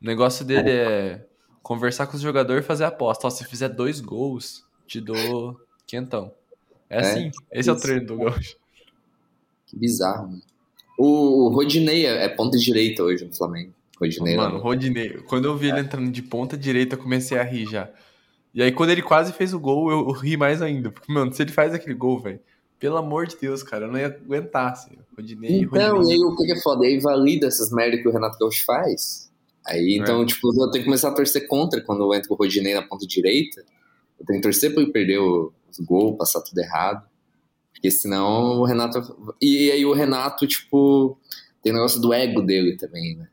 O 0.00 0.06
negócio 0.06 0.46
dele 0.46 0.70
é, 0.70 0.72
é 0.72 1.26
conversar 1.62 2.06
com 2.06 2.16
os 2.16 2.22
jogadores 2.22 2.64
e 2.64 2.66
fazer 2.66 2.84
aposta. 2.84 3.26
Ó, 3.26 3.30
se 3.30 3.44
fizer 3.44 3.68
dois 3.68 4.00
gols, 4.00 4.64
te 4.86 4.98
dou 4.98 5.60
quentão. 5.86 6.32
É, 6.88 6.96
é 6.96 7.00
assim. 7.00 7.30
Esse 7.52 7.68
é 7.68 7.72
o 7.74 7.76
treino 7.76 8.06
do 8.06 8.16
Gaúcho. 8.16 8.56
Que 9.66 9.76
bizarro, 9.76 10.28
mano. 10.28 10.42
O, 10.98 11.50
Rodinei 11.50 12.06
é, 12.06 12.24
é 12.24 12.28
ponta 12.30 12.56
direita 12.56 13.02
hoje 13.02 13.26
no 13.26 13.34
Flamengo. 13.34 13.74
Rodinei. 14.02 14.36
Mano, 14.36 14.58
Rodinei. 14.58 15.10
Quando 15.28 15.44
eu 15.46 15.56
vi 15.56 15.68
ele 15.68 15.80
entrando 15.80 16.10
de 16.10 16.22
ponta 16.22 16.56
direita, 16.56 16.96
eu 16.96 16.98
comecei 16.98 17.38
a 17.38 17.42
rir 17.42 17.66
já. 17.66 17.88
E 18.52 18.62
aí, 18.62 18.72
quando 18.72 18.90
ele 18.90 19.02
quase 19.02 19.32
fez 19.32 19.54
o 19.54 19.60
gol, 19.60 19.90
eu, 19.90 20.00
eu 20.00 20.12
ri 20.12 20.36
mais 20.36 20.60
ainda. 20.60 20.90
Porque, 20.90 21.10
mano, 21.12 21.32
se 21.32 21.42
ele 21.42 21.52
faz 21.52 21.72
aquele 21.72 21.94
gol, 21.94 22.18
velho, 22.18 22.40
pelo 22.78 22.96
amor 22.96 23.26
de 23.26 23.36
Deus, 23.40 23.62
cara, 23.62 23.86
eu 23.86 23.92
não 23.92 23.98
ia 23.98 24.08
aguentar, 24.08 24.72
assim. 24.72 24.98
Rodinei, 25.16 25.60
então, 25.60 25.96
Rodinei. 25.96 26.16
e 26.16 26.20
aí 26.20 26.24
o 26.24 26.36
que 26.36 26.52
é 26.52 26.60
foda? 26.60 26.84
Aí 26.84 26.98
valida 27.00 27.46
essas 27.46 27.70
merdas 27.70 28.02
que 28.02 28.08
o 28.08 28.12
Renato 28.12 28.38
Gaúcho 28.38 28.64
faz. 28.64 29.30
Aí, 29.66 29.96
então, 29.98 30.22
é. 30.22 30.26
tipo, 30.26 30.48
eu 30.48 30.70
tenho 30.70 30.82
que 30.82 30.84
começar 30.84 31.08
a 31.08 31.14
torcer 31.14 31.46
contra 31.46 31.80
quando 31.80 32.12
entra 32.14 32.32
o 32.32 32.36
Rodinei 32.36 32.74
na 32.74 32.82
ponta 32.82 33.06
direita. 33.06 33.64
Eu 34.18 34.26
tenho 34.26 34.40
que 34.40 34.42
torcer 34.42 34.74
pra 34.74 34.82
ele 34.82 34.92
perder 34.92 35.18
os 35.18 35.78
gols, 35.80 36.18
passar 36.18 36.40
tudo 36.40 36.58
errado. 36.58 37.06
Porque 37.72 37.90
senão 37.90 38.60
o 38.60 38.64
Renato. 38.64 39.34
E 39.40 39.70
aí 39.70 39.84
o 39.84 39.92
Renato, 39.92 40.46
tipo, 40.46 41.16
tem 41.62 41.72
o 41.72 41.76
negócio 41.76 42.00
do 42.00 42.12
ego 42.12 42.42
dele 42.42 42.76
também, 42.76 43.16
né? 43.16 43.28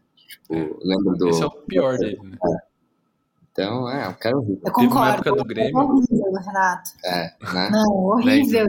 Tipo, 0.49 0.79
lembro 0.81 1.15
do. 1.15 1.29
Esse 1.29 1.43
é 1.43 1.45
o 1.45 1.51
pior 1.51 1.97
dele, 1.97 2.19
né? 2.23 2.37
É. 2.43 2.69
Então, 3.51 3.89
é, 3.89 4.07
o 4.07 4.15
cara 4.15 4.37
horrível. 4.37 4.61
Eu 4.65 4.71
concordo. 4.71 4.89
Teve 4.89 4.93
uma 4.93 5.09
época 5.09 5.31
do 5.35 5.45
Grêmio. 5.45 5.77
É 5.77 5.83
horrível, 5.83 6.33
Renato. 6.33 6.91
É, 7.03 7.33
né? 7.53 7.69
Não, 7.71 7.93
horrível, 7.93 8.67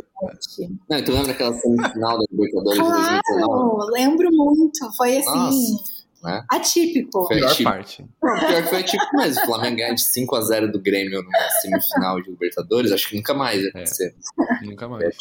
gente. 0.58 0.78
Não, 0.88 1.04
tu 1.04 1.12
lembra 1.12 1.32
aquela 1.32 1.52
semifinal 1.54 2.18
da 2.18 2.24
Libertadores 2.30 2.80
claro, 2.80 3.04
de 3.04 3.36
2019? 3.38 3.92
lembro 3.92 4.28
muito. 4.32 4.96
Foi 4.96 5.16
assim. 5.18 5.28
Nossa. 5.28 6.00
Né? 6.24 6.44
Atípico. 6.50 7.26
Foi 7.26 7.36
pior 7.36 7.62
parte. 7.62 8.06
Não, 8.22 8.38
pior 8.38 8.62
que 8.62 8.68
foi 8.68 8.80
atípico 8.80 9.16
mesmo. 9.16 9.42
O 9.42 9.46
Flamengo 9.46 9.76
ganhar 9.76 9.94
de 9.94 10.02
5x0 10.02 10.70
do 10.72 10.80
Grêmio 10.80 11.22
na 11.22 11.50
semifinal 11.60 12.20
de 12.20 12.30
Libertadores, 12.30 12.90
acho 12.90 13.08
que 13.08 13.16
nunca 13.16 13.32
mais 13.32 13.60
ia 13.60 13.66
é. 13.66 13.70
acontecer. 13.70 14.14
É, 14.40 14.66
nunca 14.66 14.88
mais. 14.88 15.16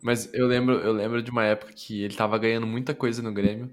Mas 0.00 0.32
eu 0.32 0.46
lembro, 0.46 0.74
eu 0.76 0.92
lembro 0.92 1.22
de 1.22 1.30
uma 1.30 1.44
época 1.44 1.72
que 1.74 2.02
ele 2.02 2.14
tava 2.14 2.38
ganhando 2.38 2.66
muita 2.66 2.94
coisa 2.94 3.20
no 3.20 3.32
Grêmio. 3.32 3.70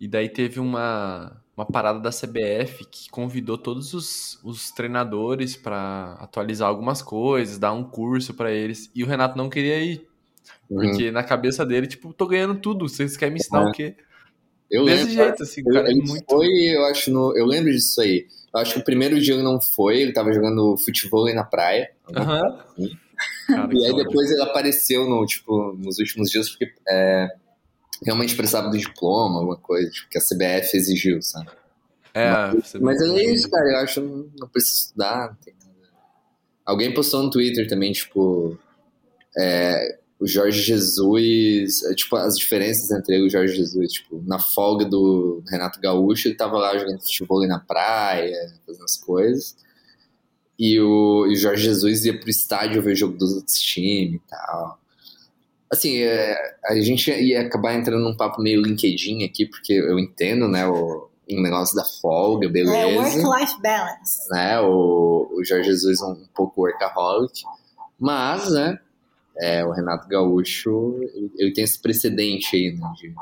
E 0.00 0.06
daí 0.06 0.28
teve 0.28 0.60
uma, 0.60 1.42
uma 1.56 1.66
parada 1.66 1.98
da 1.98 2.10
CBF 2.10 2.84
que 2.90 3.10
convidou 3.10 3.58
todos 3.58 3.92
os, 3.94 4.38
os 4.44 4.70
treinadores 4.70 5.56
para 5.56 6.12
atualizar 6.20 6.68
algumas 6.68 7.02
coisas, 7.02 7.58
dar 7.58 7.72
um 7.72 7.82
curso 7.82 8.32
para 8.34 8.52
eles. 8.52 8.90
E 8.94 9.02
o 9.02 9.06
Renato 9.06 9.36
não 9.36 9.50
queria 9.50 9.80
ir. 9.80 10.06
Uhum. 10.70 10.82
Porque 10.82 11.10
na 11.10 11.24
cabeça 11.24 11.66
dele, 11.66 11.86
tipo, 11.86 12.12
tô 12.12 12.26
ganhando 12.26 12.54
tudo. 12.60 12.88
Vocês 12.88 13.16
querem 13.16 13.34
me 13.34 13.40
ensinar 13.40 13.62
é. 13.62 13.68
o 13.68 13.72
quê? 13.72 13.96
Eu 14.70 14.84
Desse 14.84 15.04
lembro. 15.04 15.14
jeito, 15.14 15.42
assim, 15.42 15.62
o 15.62 15.72
cara 15.72 15.90
é 15.90 15.94
muito. 15.94 16.24
foi, 16.28 16.48
eu 16.48 16.84
acho, 16.86 17.10
no, 17.10 17.36
eu 17.36 17.46
lembro 17.46 17.72
disso 17.72 18.00
aí. 18.00 18.26
Eu 18.52 18.60
acho 18.60 18.74
que 18.74 18.80
o 18.80 18.84
primeiro 18.84 19.18
dia 19.20 19.34
ele 19.34 19.42
não 19.42 19.60
foi, 19.60 20.00
ele 20.00 20.12
tava 20.12 20.32
jogando 20.32 20.76
futebol 20.76 21.26
aí 21.26 21.34
na 21.34 21.44
praia. 21.44 21.90
Aham. 22.14 22.58
Cara, 23.46 23.68
E 23.72 23.86
aí 23.86 23.96
depois 23.96 24.30
ele 24.30 24.42
apareceu 24.42 25.08
no, 25.08 25.24
tipo, 25.26 25.72
nos 25.72 25.98
últimos 25.98 26.30
dias 26.30 26.50
porque 26.50 26.72
é, 26.88 27.28
realmente 28.04 28.34
precisava 28.36 28.68
do 28.70 28.78
diploma, 28.78 29.38
alguma 29.38 29.56
coisa, 29.56 29.90
tipo, 29.90 30.08
que 30.08 30.18
a 30.18 30.20
CBF 30.20 30.76
exigiu, 30.76 31.20
sabe? 31.22 31.50
É, 32.14 32.30
Mas 32.80 33.00
não- 33.00 33.16
é 33.16 33.24
isso, 33.24 33.50
cara, 33.50 33.70
eu 33.70 33.76
acho 33.78 33.94
que 33.94 34.06
não, 34.06 34.30
não 34.40 34.48
precisa 34.48 34.74
estudar, 34.76 35.28
não 35.28 35.36
tem 35.36 35.54
nada. 35.60 35.68
Alguém 36.64 36.92
postou 36.92 37.22
no 37.22 37.30
Twitter 37.30 37.68
também, 37.68 37.92
tipo, 37.92 38.58
é, 39.36 39.98
o 40.18 40.26
Jorge 40.26 40.60
Jesus, 40.62 41.82
é, 41.84 41.94
tipo, 41.94 42.16
as 42.16 42.36
diferenças 42.36 42.90
entre 42.90 43.14
ele 43.14 43.24
e 43.24 43.26
o 43.28 43.30
Jorge 43.30 43.54
Jesus, 43.54 43.92
tipo, 43.92 44.22
na 44.26 44.38
folga 44.38 44.84
do 44.84 45.42
Renato 45.48 45.80
Gaúcho, 45.80 46.28
ele 46.28 46.34
tava 46.34 46.58
lá 46.58 46.76
jogando 46.76 47.00
futebol 47.00 47.38
ali 47.38 47.48
na 47.48 47.60
praia, 47.60 48.52
fazendo 48.66 48.84
as 48.84 48.96
coisas. 48.96 49.56
E 50.58 50.80
o, 50.80 51.26
e 51.28 51.34
o 51.34 51.36
Jorge 51.36 51.62
Jesus 51.62 52.04
ia 52.04 52.18
pro 52.18 52.28
estádio 52.28 52.82
ver 52.82 52.96
jogo 52.96 53.16
dos 53.16 53.32
outros 53.34 53.56
times 53.60 54.16
e 54.20 54.28
tal. 54.28 54.80
Assim, 55.70 55.98
é, 55.98 56.36
a 56.64 56.74
gente 56.80 57.10
ia 57.10 57.42
acabar 57.42 57.74
entrando 57.74 58.02
num 58.02 58.16
papo 58.16 58.40
meio 58.40 58.62
LinkedIn 58.62 59.24
aqui, 59.24 59.46
porque 59.46 59.74
eu 59.74 59.98
entendo, 59.98 60.48
né, 60.48 60.66
o, 60.66 61.08
negócio 61.28 61.76
da 61.76 61.84
folga, 61.84 62.48
beleza 62.48 62.76
É 62.76 62.96
work-life 62.96 63.60
balance. 63.60 64.28
né? 64.30 64.60
O, 64.60 65.28
o 65.30 65.44
Jorge 65.44 65.68
Jesus 65.70 66.00
é 66.00 66.06
um, 66.06 66.26
pouco 66.34 66.62
workaholic, 66.62 67.42
mas, 67.98 68.50
né? 68.50 68.78
É, 69.40 69.64
o 69.64 69.70
Renato 69.70 70.08
Gaúcho, 70.08 70.98
ele, 71.14 71.30
ele 71.36 71.52
tem 71.52 71.64
esse 71.64 71.80
precedente 71.80 72.56
aí, 72.56 72.72
né? 72.72 72.90
De, 72.96 73.14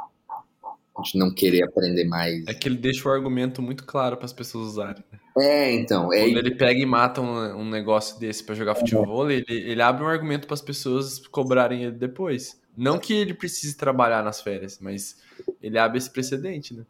de 1.02 1.18
não 1.18 1.32
querer 1.32 1.64
aprender 1.64 2.04
mais. 2.04 2.46
É 2.46 2.54
que 2.54 2.68
ele 2.68 2.76
deixa 2.76 3.08
o 3.08 3.12
argumento 3.12 3.60
muito 3.60 3.84
claro 3.84 4.16
para 4.16 4.26
as 4.26 4.32
pessoas 4.32 4.68
usarem. 4.68 5.04
né? 5.12 5.18
É, 5.38 5.72
então, 5.72 6.12
é 6.12 6.24
Quando 6.24 6.38
ele 6.38 6.54
pega 6.54 6.80
e 6.80 6.86
mata 6.86 7.20
um, 7.20 7.60
um 7.60 7.68
negócio 7.68 8.18
desse 8.18 8.42
pra 8.42 8.54
jogar 8.54 8.74
futebol, 8.74 9.30
ele, 9.30 9.44
ele 9.48 9.82
abre 9.82 10.02
um 10.02 10.08
argumento 10.08 10.46
para 10.46 10.54
as 10.54 10.62
pessoas 10.62 11.18
cobrarem 11.28 11.82
ele 11.82 11.92
depois. 11.96 12.58
Não 12.76 12.98
que 12.98 13.12
ele 13.12 13.34
precise 13.34 13.76
trabalhar 13.76 14.22
nas 14.22 14.40
férias, 14.40 14.78
mas 14.80 15.16
ele 15.62 15.78
abre 15.78 15.98
esse 15.98 16.10
precedente, 16.10 16.74
né? 16.74 16.84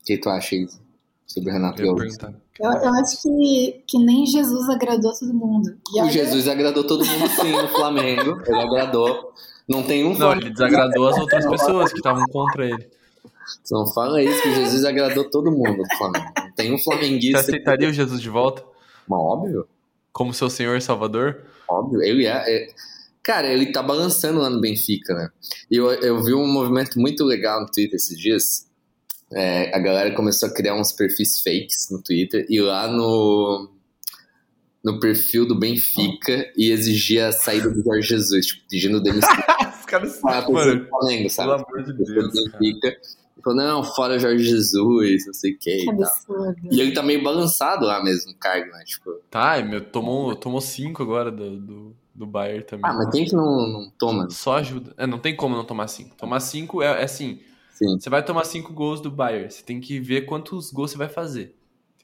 o 0.00 0.04
que 0.04 0.18
tu 0.18 0.28
acha 0.28 0.54
aí 0.54 0.66
sobre 1.26 1.50
o 1.50 1.52
Renato 1.52 1.82
Gaúcho? 1.82 2.18
Eu, 2.60 2.70
eu 2.70 2.94
acho 2.94 3.22
que, 3.22 3.82
que 3.86 3.98
nem 3.98 4.26
Jesus 4.26 4.68
agradou 4.68 5.12
todo 5.12 5.32
mundo. 5.32 5.78
E 5.94 6.02
O 6.02 6.10
Jesus 6.10 6.48
agradou 6.48 6.84
todo 6.84 7.04
mundo 7.04 7.28
sim 7.28 7.52
no 7.52 7.68
Flamengo, 7.68 8.42
ele 8.46 8.60
agradou. 8.60 9.32
Não 9.68 9.82
tem 9.82 10.04
um 10.04 10.16
Não, 10.16 10.32
ele 10.32 10.50
desagradou 10.50 11.08
as 11.08 11.18
outras 11.18 11.46
pessoas 11.46 11.90
que 11.92 11.98
estavam 11.98 12.24
contra 12.26 12.66
ele. 12.66 12.88
Você 13.62 13.74
não 13.74 13.86
fala 13.92 14.22
isso, 14.22 14.42
que 14.42 14.54
Jesus 14.54 14.84
agradou 14.84 15.28
todo 15.28 15.50
mundo. 15.50 15.82
Não 16.00 16.52
tem 16.56 16.72
um 16.72 16.78
Você 16.78 16.84
flamenguista. 16.84 17.40
aceitaria 17.40 17.88
o 17.88 17.92
Jesus 17.92 18.20
de 18.20 18.28
volta? 18.30 18.62
Mas 19.08 19.18
óbvio. 19.18 19.66
Como 20.12 20.32
seu 20.34 20.50
Senhor 20.50 20.76
e 20.76 20.80
Salvador? 20.80 21.42
Óbvio, 21.68 22.02
ele 22.02 22.26
é, 22.26 22.32
é- 22.46 22.68
Cara, 23.22 23.46
ele 23.48 23.70
tá 23.72 23.82
balançando 23.82 24.40
lá 24.40 24.50
no 24.50 24.60
Benfica, 24.60 25.14
né? 25.14 25.30
E 25.70 25.76
eu, 25.76 25.90
eu 25.92 26.22
vi 26.24 26.34
um 26.34 26.46
movimento 26.46 26.98
muito 26.98 27.24
legal 27.24 27.60
no 27.60 27.66
Twitter 27.70 27.94
esses 27.94 28.18
dias. 28.18 28.66
É, 29.32 29.74
a 29.74 29.78
galera 29.78 30.12
começou 30.14 30.48
a 30.48 30.52
criar 30.52 30.74
uns 30.74 30.92
perfis 30.92 31.40
fakes 31.40 31.88
no 31.90 32.02
Twitter 32.02 32.44
e 32.50 32.60
lá 32.60 32.88
no, 32.88 33.70
no 34.84 34.98
perfil 35.00 35.46
do 35.46 35.58
Benfica 35.58 36.50
e 36.56 36.70
exigia 36.70 37.28
a 37.28 37.32
saída 37.32 37.70
do 37.70 37.82
Jorge 37.82 38.08
Jesus, 38.08 38.46
tipo, 38.46 38.62
pedindo 38.68 39.00
demissão 39.00 39.30
Os 39.78 39.86
caras. 39.86 40.16
para 40.20 40.48
o 40.48 40.52
Mano, 40.52 40.86
Flamengo, 40.88 41.18
pelo 41.18 41.30
sabe? 41.30 41.52
amor 41.52 41.82
de 41.84 41.92
Do 41.92 42.04
Deus. 42.04 42.32
Benfica. 42.32 42.96
Falou, 43.44 43.58
não, 43.58 43.82
fora 43.82 44.18
Jorge 44.20 44.44
Jesus, 44.44 45.26
não 45.26 45.34
sei 45.34 45.52
o 45.52 45.58
que 45.58 45.76
Que 45.78 45.90
e 45.90 45.96
tal. 45.96 46.54
E 46.70 46.80
ele 46.80 46.92
tá 46.92 47.02
meio 47.02 47.22
balançado 47.24 47.84
lá 47.84 48.02
mesmo, 48.02 48.30
o 48.32 48.36
cargo, 48.36 48.70
né? 48.70 48.84
Tipo, 48.84 49.14
Tá, 49.28 49.60
meu, 49.62 49.80
tomou, 49.84 50.36
tomou 50.36 50.60
cinco 50.60 51.02
agora 51.02 51.28
do, 51.30 51.56
do, 51.58 51.96
do 52.14 52.24
Bayern 52.26 52.62
também. 52.64 52.88
ah, 52.88 52.92
mas 52.94 53.10
quem 53.10 53.24
que 53.24 53.34
não, 53.34 53.66
não 53.68 53.90
toma? 53.98 54.30
Só 54.30 54.58
ajuda. 54.58 54.94
É, 54.96 55.06
não 55.08 55.18
tem 55.18 55.34
como 55.34 55.56
não 55.56 55.64
tomar 55.64 55.88
cinco. 55.88 56.14
Tomar 56.16 56.38
cinco 56.38 56.82
é, 56.82 57.00
é 57.00 57.04
assim. 57.04 57.40
Sim. 57.74 57.98
Você 57.98 58.08
vai 58.08 58.24
tomar 58.24 58.44
cinco 58.44 58.72
gols 58.72 59.00
do 59.00 59.10
Bayern. 59.10 59.50
Você 59.50 59.62
tem 59.64 59.80
que 59.80 59.98
ver 59.98 60.20
quantos 60.24 60.70
gols 60.70 60.92
você 60.92 60.98
vai 60.98 61.08
fazer. 61.08 61.52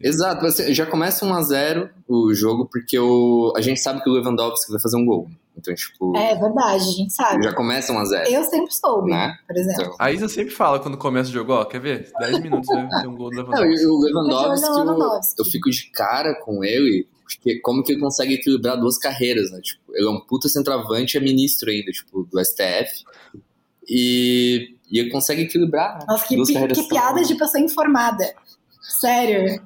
Exato, 0.01 0.41
você 0.43 0.73
já 0.73 0.87
começa 0.87 1.27
1x0 1.27 1.91
o 2.07 2.33
jogo, 2.33 2.67
porque 2.71 2.99
o, 2.99 3.53
a 3.57 3.61
gente 3.61 3.81
sabe 3.81 4.03
que 4.03 4.09
o 4.09 4.13
Lewandowski 4.13 4.71
vai 4.71 4.81
fazer 4.81 4.97
um 4.97 5.05
gol. 5.05 5.29
Então, 5.57 5.75
tipo, 5.75 6.17
É 6.17 6.37
verdade, 6.37 6.77
a 6.85 6.93
gente 6.93 7.13
sabe. 7.13 7.43
já 7.43 7.53
começa 7.53 7.93
1x0. 7.93 8.31
Eu 8.31 8.45
sempre 8.45 8.73
soube, 8.73 9.11
Né? 9.11 9.37
por 9.47 9.57
exemplo. 9.57 9.83
Então, 9.83 9.97
A 9.99 10.13
Isa 10.13 10.29
sempre 10.29 10.55
fala 10.55 10.79
quando 10.79 10.97
começa 10.97 11.31
o 11.31 11.33
jogo, 11.33 11.53
ó, 11.53 11.65
quer 11.65 11.81
ver? 11.81 12.13
10 12.21 12.39
minutos 12.41 12.69
vai 12.69 12.89
ter 13.03 13.09
um 13.09 13.17
gol 13.17 13.29
do 13.31 13.43
não, 13.43 13.51
Lewandowski. 13.51 13.83
e 13.83 13.87
o 13.87 13.99
Lewandowski, 13.99 14.67
o 14.71 14.75
Lewandowski. 14.85 15.35
Eu, 15.41 15.45
eu 15.45 15.51
fico 15.51 15.69
de 15.69 15.91
cara 15.91 16.35
com 16.45 16.63
ele, 16.63 17.09
porque 17.25 17.59
como 17.59 17.83
que 17.83 17.91
ele 17.93 18.01
consegue 18.01 18.35
equilibrar 18.35 18.79
duas 18.79 18.97
carreiras, 18.99 19.51
né? 19.51 19.61
Tipo, 19.61 19.83
ele 19.97 20.07
é 20.07 20.11
um 20.11 20.21
puta 20.21 20.49
centroavante 20.49 21.17
e 21.17 21.19
é 21.19 21.21
ministro 21.21 21.69
ainda, 21.71 21.91
tipo, 21.91 22.23
do 22.31 22.39
STF. 22.45 23.03
E, 23.89 24.77
e 24.91 24.99
ele 25.01 25.11
consegue 25.11 25.43
equilibrar, 25.43 25.99
né? 25.99 26.05
Nossa, 26.07 26.27
que, 26.27 26.37
pi- 26.37 26.69
que 26.75 26.89
piada 26.89 27.23
de 27.23 27.35
pessoa 27.35 27.61
informada. 27.63 28.33
Sério. 28.81 29.61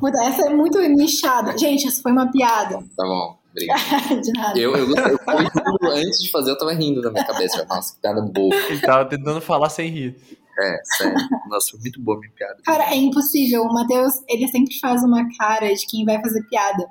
Puta, 0.00 0.18
essa 0.24 0.46
é 0.46 0.50
muito 0.54 0.78
nichada. 0.80 1.56
Gente, 1.56 1.86
isso 1.86 2.02
foi 2.02 2.12
uma 2.12 2.30
piada. 2.32 2.78
Tá 2.96 3.04
bom, 3.04 3.38
obrigado. 3.50 3.80
De 4.22 4.32
nada. 4.32 4.58
Eu, 4.58 4.74
eu, 4.76 4.88
eu, 4.88 4.96
eu 4.96 5.90
antes 5.92 6.22
de 6.22 6.30
fazer, 6.30 6.50
eu 6.50 6.58
tava 6.58 6.72
rindo 6.72 7.02
na 7.02 7.10
minha 7.10 7.24
cabeça. 7.24 7.64
Nossa, 7.68 7.94
que 7.94 8.00
piada 8.00 8.22
boa. 8.22 8.54
Ele 8.54 8.80
tava 8.80 9.04
tentando 9.04 9.40
falar 9.40 9.68
sem 9.68 9.88
rir. 9.90 10.16
É, 10.58 10.80
sério. 10.96 11.14
Nossa, 11.48 11.70
foi 11.70 11.80
muito 11.80 12.00
boa 12.00 12.16
a 12.16 12.20
minha 12.20 12.32
piada. 12.32 12.56
Cara, 12.64 12.84
é 12.92 12.96
impossível. 12.96 13.62
O 13.62 13.72
Matheus, 13.72 14.14
ele 14.28 14.48
sempre 14.48 14.78
faz 14.80 15.02
uma 15.02 15.26
cara 15.38 15.72
de 15.74 15.86
quem 15.86 16.04
vai 16.04 16.20
fazer 16.20 16.42
piada. 16.48 16.86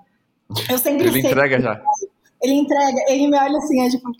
Eu 0.70 0.78
sempre 0.78 1.08
Ele 1.08 1.22
sei. 1.22 1.30
entrega 1.32 1.60
já. 1.62 1.82
Ele 2.42 2.54
entrega, 2.54 2.98
ele 3.10 3.28
me 3.28 3.38
olha 3.38 3.58
assim, 3.58 3.82
é 3.82 3.90
tipo. 3.90 4.12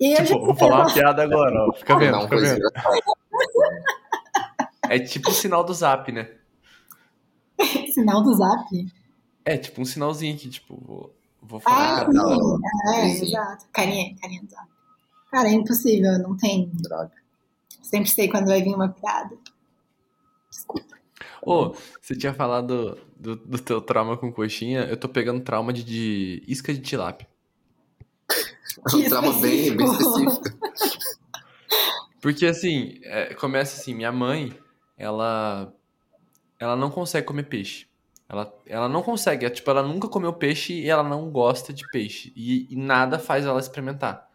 E 0.00 0.12
eu 0.18 0.24
Tipo, 0.24 0.44
vou 0.46 0.54
falar 0.56 0.80
uma 0.86 0.92
piada 0.92 1.22
agora, 1.22 1.54
ó. 1.68 1.72
Fica 1.72 1.96
vendo, 1.98 2.12
Não, 2.12 2.22
fica 2.22 2.36
vendo. 2.38 2.60
É 4.88 4.98
tipo 4.98 5.30
o 5.30 5.34
sinal 5.34 5.62
do 5.64 5.72
zap, 5.74 6.10
né? 6.12 6.28
Sinal 7.96 8.22
do 8.22 8.34
zap. 8.34 8.92
É 9.44 9.56
tipo 9.56 9.80
um 9.80 9.84
sinalzinho 9.84 10.36
que, 10.36 10.50
tipo, 10.50 10.76
vou, 10.84 11.14
vou 11.42 11.60
falar 11.60 12.00
Ah, 12.02 12.04
uma 12.10 12.12
piada. 12.12 12.34
sim. 12.36 12.60
É, 12.94 13.08
Sim. 13.14 13.24
exato. 13.26 13.64
Carinha, 13.72 14.14
carinha 14.20 14.42
do 14.42 14.50
zap. 14.50 14.68
Cara, 15.30 15.48
é 15.48 15.52
impossível, 15.52 16.18
não 16.18 16.36
tem. 16.36 16.70
Droga. 16.74 17.12
Sempre 17.82 18.10
sei 18.10 18.28
quando 18.28 18.46
vai 18.48 18.62
vir 18.62 18.74
uma 18.74 18.88
piada. 18.88 19.36
Ô, 21.42 21.74
você 22.00 22.14
tinha 22.16 22.34
falado 22.34 22.98
do, 23.16 23.36
do 23.36 23.58
teu 23.58 23.80
trauma 23.80 24.16
com 24.16 24.32
coxinha, 24.32 24.80
eu 24.84 24.96
tô 24.96 25.08
pegando 25.08 25.40
trauma 25.44 25.72
de, 25.72 25.84
de 25.84 26.42
isca 26.46 26.72
de 26.74 26.80
tilápia. 26.80 27.26
É 28.92 28.96
um 28.96 29.08
trauma 29.08 29.32
bem, 29.40 29.74
bem 29.74 29.86
específico. 29.86 30.42
Porque 32.20 32.44
assim, 32.44 32.98
é, 33.04 33.32
começa 33.34 33.80
assim, 33.80 33.94
minha 33.94 34.12
mãe, 34.12 34.52
ela 34.98 35.72
ela 36.58 36.76
não 36.76 36.90
consegue 36.90 37.26
comer 37.26 37.44
peixe. 37.44 37.86
Ela, 38.28 38.52
ela 38.66 38.88
não 38.88 39.02
consegue, 39.02 39.46
é, 39.46 39.50
tipo, 39.50 39.70
ela 39.70 39.82
nunca 39.82 40.08
comeu 40.08 40.32
peixe 40.32 40.72
e 40.72 40.88
ela 40.88 41.02
não 41.04 41.30
gosta 41.30 41.72
de 41.72 41.88
peixe. 41.90 42.32
E, 42.34 42.66
e 42.72 42.76
nada 42.76 43.18
faz 43.18 43.44
ela 43.46 43.60
experimentar. 43.60 44.26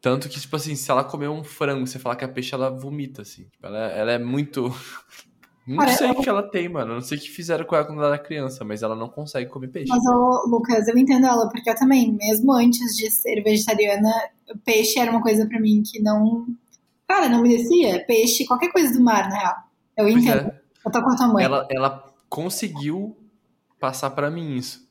Tanto 0.00 0.28
que, 0.28 0.38
tipo 0.40 0.54
assim, 0.54 0.76
se 0.76 0.88
ela 0.90 1.02
comer 1.02 1.28
um 1.28 1.42
frango, 1.42 1.86
você 1.86 1.98
falar 1.98 2.14
que 2.16 2.24
é 2.24 2.28
peixe, 2.28 2.54
ela 2.54 2.70
vomita, 2.70 3.22
assim. 3.22 3.44
Tipo, 3.44 3.66
ela, 3.66 3.78
ela 3.88 4.12
é 4.12 4.18
muito. 4.18 4.72
Não 5.66 5.78
Cara, 5.78 5.92
sei 5.94 6.06
eu- 6.10 6.12
o 6.12 6.22
que 6.22 6.28
ela 6.28 6.44
tem, 6.44 6.68
mano. 6.68 6.94
Não 6.94 7.00
sei 7.00 7.18
o 7.18 7.20
que 7.20 7.28
fizeram 7.28 7.64
com 7.64 7.74
ela 7.74 7.84
quando 7.84 7.98
ela 7.98 8.14
era 8.14 8.22
criança, 8.22 8.64
mas 8.64 8.84
ela 8.84 8.94
não 8.94 9.08
consegue 9.08 9.50
comer 9.50 9.66
peixe. 9.66 9.88
Mas, 9.90 10.00
ô, 10.06 10.46
Lucas, 10.46 10.86
eu 10.86 10.96
entendo 10.96 11.26
ela, 11.26 11.48
porque 11.50 11.68
eu 11.68 11.74
também, 11.74 12.12
mesmo 12.12 12.52
antes 12.52 12.96
de 12.96 13.10
ser 13.10 13.42
vegetariana, 13.42 14.08
peixe 14.64 15.00
era 15.00 15.10
uma 15.10 15.20
coisa 15.20 15.44
pra 15.44 15.58
mim 15.58 15.82
que 15.84 16.00
não. 16.00 16.46
Cara, 17.08 17.28
não 17.28 17.42
me 17.42 17.48
descia. 17.48 18.04
Peixe, 18.06 18.46
qualquer 18.46 18.70
coisa 18.70 18.92
do 18.96 19.02
mar, 19.02 19.28
na 19.28 19.36
real. 19.40 19.54
Eu 19.96 20.04
Pois 20.04 20.24
entendo. 20.24 20.48
é. 20.50 20.60
Eu 20.86 20.92
tô 20.92 21.02
com 21.02 21.10
a 21.10 21.16
tua 21.16 21.28
mãe. 21.28 21.44
Ela, 21.44 21.66
ela 21.68 22.14
conseguiu 22.28 23.16
passar 23.80 24.10
pra 24.10 24.30
mim 24.30 24.56
isso. 24.56 24.88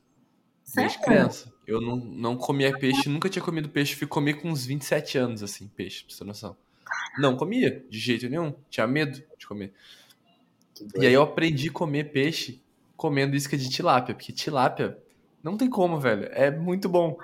Desde 0.76 0.98
Sério? 0.98 1.06
criança. 1.06 1.54
Eu 1.66 1.80
não, 1.82 1.96
não 1.96 2.36
comia 2.38 2.78
peixe, 2.78 3.10
nunca 3.10 3.30
tinha 3.30 3.44
comido 3.44 3.70
peixe. 3.70 3.96
Fui 3.96 4.06
comer 4.06 4.36
com 4.36 4.50
uns 4.50 4.66
27 4.66 5.18
anos, 5.18 5.42
assim, 5.42 5.68
peixe, 5.68 6.04
pra 6.04 6.14
você 6.14 6.20
ter 6.20 6.26
noção. 6.26 6.56
Não 7.18 7.36
comia, 7.36 7.84
de 7.90 7.98
jeito 7.98 8.30
nenhum. 8.30 8.54
Tinha 8.70 8.86
medo 8.86 9.24
de 9.38 9.48
comer. 9.48 9.74
E 10.96 11.06
aí 11.06 11.14
eu 11.14 11.24
aprendi 11.24 11.70
a 11.70 11.72
comer 11.72 12.12
peixe 12.12 12.62
comendo 12.98 13.36
isca 13.36 13.58
de 13.58 13.70
tilápia. 13.70 14.14
Porque 14.14 14.34
tilápia 14.34 14.98
não 15.42 15.56
tem 15.56 15.70
como, 15.70 16.00
velho. 16.00 16.28
É 16.32 16.52
muito 16.52 16.90
bom. 16.90 17.18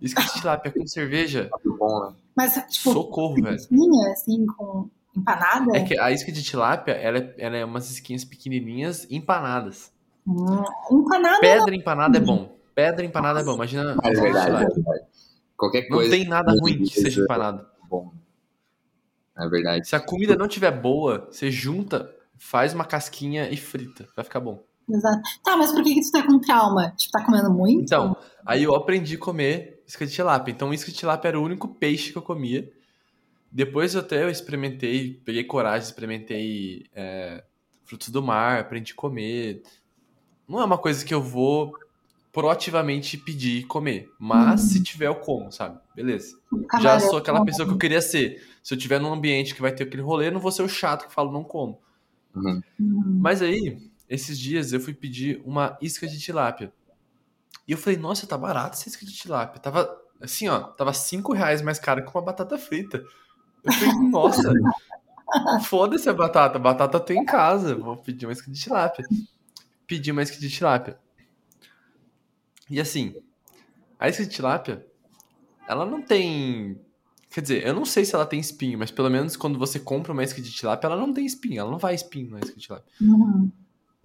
Isca 0.00 0.22
de 0.22 0.32
tilápia 0.34 0.70
com 0.70 0.86
cerveja, 0.86 1.48
Muito 1.64 1.78
bom, 1.78 2.00
né? 2.04 2.14
Mas, 2.36 2.54
tipo, 2.68 2.92
socorro, 2.92 3.34
velho. 3.36 3.56
assim, 4.12 4.46
com 4.46 4.88
empanada? 5.18 5.76
É 5.76 5.82
que 5.82 5.98
a 5.98 6.10
isca 6.10 6.30
de 6.32 6.42
tilápia, 6.42 6.92
ela 6.92 7.18
é, 7.18 7.34
ela 7.38 7.56
é 7.56 7.64
umas 7.64 7.90
esquinhas 7.90 8.24
pequenininhas 8.24 9.06
empanadas. 9.10 9.92
Hum, 10.26 10.62
empanada 10.90 11.40
Pedra 11.40 11.74
empanada 11.74 12.18
é 12.18 12.20
bom. 12.20 12.56
Pedra 12.74 13.04
empanada 13.04 13.40
é 13.40 13.44
bom. 13.44 13.54
Imagina 13.54 13.90
É 13.90 13.94
isca 13.94 14.10
de 14.10 14.20
verdade, 14.20 14.38
é 14.38 14.44
tilápia. 14.46 14.74
verdade. 14.74 15.00
Qualquer 15.56 15.82
Não 15.88 15.96
coisa. 15.96 16.10
tem 16.10 16.28
nada 16.28 16.52
ruim 16.60 16.78
que 16.84 17.00
seja 17.00 17.22
empanado. 17.22 17.66
Bom. 17.88 18.12
É 19.36 19.48
verdade. 19.48 19.88
Se 19.88 19.96
a 19.96 20.00
comida 20.00 20.36
não 20.36 20.46
tiver 20.48 20.70
boa, 20.70 21.28
você 21.30 21.50
junta, 21.50 22.10
faz 22.36 22.74
uma 22.74 22.84
casquinha 22.84 23.48
e 23.50 23.56
frita. 23.56 24.06
Vai 24.14 24.24
ficar 24.24 24.40
bom. 24.40 24.62
Exato. 24.90 25.20
Tá, 25.44 25.56
mas 25.56 25.70
por 25.72 25.82
que, 25.82 25.94
que 25.94 26.00
tu 26.00 26.10
tá 26.12 26.22
com 26.26 26.38
trauma? 26.38 26.92
Tipo, 26.96 27.12
tá 27.12 27.24
comendo 27.24 27.50
muito? 27.50 27.82
Então, 27.82 28.16
aí 28.46 28.62
eu 28.62 28.74
aprendi 28.74 29.16
a 29.16 29.18
comer 29.18 29.82
isca 29.86 30.06
de 30.06 30.12
tilápia. 30.12 30.52
Então, 30.52 30.72
isca 30.72 30.90
de 30.90 30.96
tilápia 30.96 31.28
era 31.28 31.40
o 31.40 31.42
único 31.44 31.68
peixe 31.68 32.10
que 32.12 32.18
eu 32.18 32.22
comia. 32.22 32.70
Depois 33.50 33.94
eu 33.94 34.00
até 34.00 34.30
experimentei, 34.30 35.20
peguei 35.24 35.44
coragem, 35.44 35.88
experimentei 35.88 36.86
é, 36.94 37.44
frutos 37.84 38.08
do 38.08 38.22
mar, 38.22 38.60
aprendi 38.60 38.92
a 38.92 38.96
comer. 38.96 39.62
Não 40.46 40.60
é 40.60 40.64
uma 40.64 40.78
coisa 40.78 41.04
que 41.04 41.14
eu 41.14 41.22
vou 41.22 41.72
proativamente 42.32 43.16
pedir 43.16 43.66
comer. 43.66 44.10
Mas 44.18 44.60
se 44.60 44.82
tiver, 44.82 45.06
eu 45.06 45.16
como, 45.16 45.50
sabe? 45.50 45.80
Beleza. 45.94 46.38
Já 46.52 46.68
Camarão. 46.68 47.00
sou 47.00 47.18
aquela 47.18 47.44
pessoa 47.44 47.66
que 47.66 47.74
eu 47.74 47.78
queria 47.78 48.02
ser. 48.02 48.46
Se 48.62 48.74
eu 48.74 48.78
tiver 48.78 49.00
num 49.00 49.12
ambiente 49.12 49.54
que 49.54 49.62
vai 49.62 49.72
ter 49.72 49.84
aquele 49.84 50.02
rolê, 50.02 50.28
eu 50.28 50.32
não 50.32 50.40
vou 50.40 50.52
ser 50.52 50.62
o 50.62 50.68
chato 50.68 51.08
que 51.08 51.14
fala 51.14 51.32
não 51.32 51.42
como. 51.42 51.80
Uhum. 52.34 52.62
Hum. 52.80 53.18
Mas 53.20 53.42
aí, 53.42 53.78
esses 54.08 54.38
dias 54.38 54.72
eu 54.72 54.80
fui 54.80 54.94
pedir 54.94 55.40
uma 55.44 55.76
isca 55.80 56.06
de 56.06 56.18
tilápia. 56.18 56.72
E 57.66 57.72
eu 57.72 57.78
falei, 57.78 57.98
nossa, 57.98 58.26
tá 58.26 58.36
barato 58.36 58.76
essa 58.76 58.88
isca 58.88 59.04
de 59.04 59.12
tilápia. 59.12 59.60
Tava, 59.60 59.90
assim, 60.20 60.48
ó, 60.48 60.60
tava 60.60 60.92
5 60.92 61.32
reais 61.32 61.60
mais 61.60 61.78
caro 61.78 62.04
que 62.04 62.10
uma 62.10 62.22
batata 62.22 62.56
frita. 62.56 63.02
Eu 63.68 63.72
falei, 63.72 63.94
nossa, 64.10 64.52
foda-se 65.64 66.08
a 66.08 66.12
batata. 66.14 66.56
A 66.56 66.60
batata 66.60 66.96
eu 66.96 67.00
tenho 67.00 67.22
em 67.22 67.24
casa. 67.24 67.74
Vou 67.74 67.96
pedir 67.96 68.26
uma 68.26 68.32
isca 68.32 68.50
de 68.50 68.58
tilápia. 68.60 69.04
Pedi 69.86 70.10
uma 70.10 70.22
isca 70.22 70.38
de 70.38 70.48
tilápia. 70.50 70.98
E 72.70 72.80
assim, 72.80 73.14
a 73.98 74.08
isca 74.08 74.22
de 74.24 74.30
tilápia, 74.30 74.84
ela 75.68 75.86
não 75.86 76.02
tem. 76.02 76.78
Quer 77.30 77.42
dizer, 77.42 77.66
eu 77.66 77.74
não 77.74 77.84
sei 77.84 78.04
se 78.04 78.14
ela 78.14 78.24
tem 78.26 78.40
espinho, 78.40 78.78
mas 78.78 78.90
pelo 78.90 79.10
menos 79.10 79.36
quando 79.36 79.58
você 79.58 79.78
compra 79.78 80.12
uma 80.12 80.24
isca 80.24 80.40
de 80.40 80.50
tilápia, 80.50 80.86
ela 80.88 80.96
não 80.96 81.12
tem 81.12 81.26
espinho. 81.26 81.60
Ela 81.60 81.70
não 81.70 81.78
vai 81.78 81.94
espinho 81.94 82.30
na 82.30 82.38
isca 82.40 82.54
de 82.54 82.60
tilápia. 82.60 82.90
Uhum. 83.00 83.50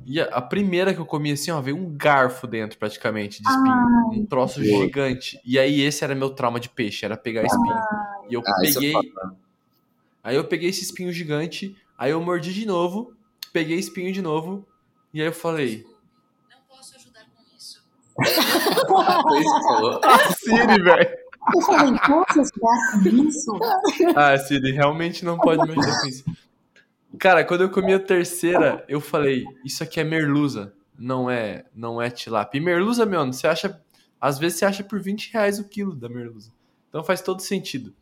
E 0.05 0.19
a, 0.19 0.25
a 0.25 0.41
primeira 0.41 0.93
que 0.93 0.99
eu 0.99 1.05
comi 1.05 1.31
assim, 1.31 1.49
ó, 1.51 1.61
veio 1.61 1.77
um 1.77 1.95
garfo 1.95 2.45
dentro 2.47 2.77
praticamente 2.77 3.41
de 3.41 3.47
espinho. 3.49 4.21
um 4.21 4.25
troço 4.25 4.61
gigante. 4.63 5.39
E 5.45 5.57
aí 5.57 5.79
esse 5.81 6.03
era 6.03 6.13
meu 6.13 6.31
trauma 6.31 6.59
de 6.59 6.67
peixe, 6.67 7.05
era 7.05 7.15
pegar 7.15 7.43
espinho. 7.45 7.75
E 8.29 8.33
eu 8.33 8.41
Ah, 8.45 8.51
é 8.61 8.73
peguei. 8.73 8.91
foda. 8.91 9.37
Aí 10.23 10.37
eu 10.37 10.45
peguei 10.45 10.69
esse 10.69 10.83
espinho 10.83 11.11
gigante, 11.11 11.75
aí 11.97 12.11
eu 12.11 12.21
mordi 12.21 12.53
de 12.53 12.65
novo, 12.65 13.13
peguei 13.51 13.77
espinho 13.77 14.13
de 14.13 14.21
novo, 14.21 14.65
e 15.13 15.19
aí 15.19 15.27
eu 15.27 15.33
falei. 15.33 15.85
Não 16.49 16.57
posso 16.69 16.95
ajudar 16.95 17.25
com 17.35 17.43
isso. 17.57 17.83
Foi 18.15 18.23
isso 19.41 19.55
que 19.55 19.63
falou. 19.63 20.01
Ah, 20.03 20.33
Siri, 20.33 20.81
velho! 20.81 21.23
Eu 21.53 21.61
falei, 21.61 21.99
posso 22.07 22.39
ajudar 22.39 22.93
com 22.93 23.27
isso? 23.27 23.59
Ah, 24.15 24.37
Siri, 24.37 24.71
realmente 24.71 25.25
não 25.25 25.37
pode 25.37 25.61
me 25.63 25.71
ajudar 25.71 25.99
com 25.99 26.07
isso. 26.07 26.23
Cara, 27.19 27.43
quando 27.43 27.61
eu 27.61 27.69
comi 27.69 27.93
a 27.93 27.99
terceira, 27.99 28.83
eu 28.87 29.01
falei, 29.01 29.43
isso 29.63 29.83
aqui 29.83 29.99
é 29.99 30.03
merluza, 30.05 30.73
não 30.97 31.29
é, 31.29 31.65
não 31.75 32.01
é 32.01 32.09
tilápia. 32.09 32.57
E 32.57 32.61
merluza, 32.61 33.05
meu, 33.05 33.25
você 33.25 33.45
acha, 33.45 33.79
às 34.19 34.39
vezes 34.39 34.57
você 34.57 34.65
acha 34.65 34.83
por 34.83 35.01
20 35.01 35.33
reais 35.33 35.59
o 35.59 35.67
quilo 35.67 35.93
da 35.93 36.07
merluza. 36.07 36.51
Então 36.89 37.03
faz 37.03 37.21
todo 37.21 37.41
sentido. 37.41 37.93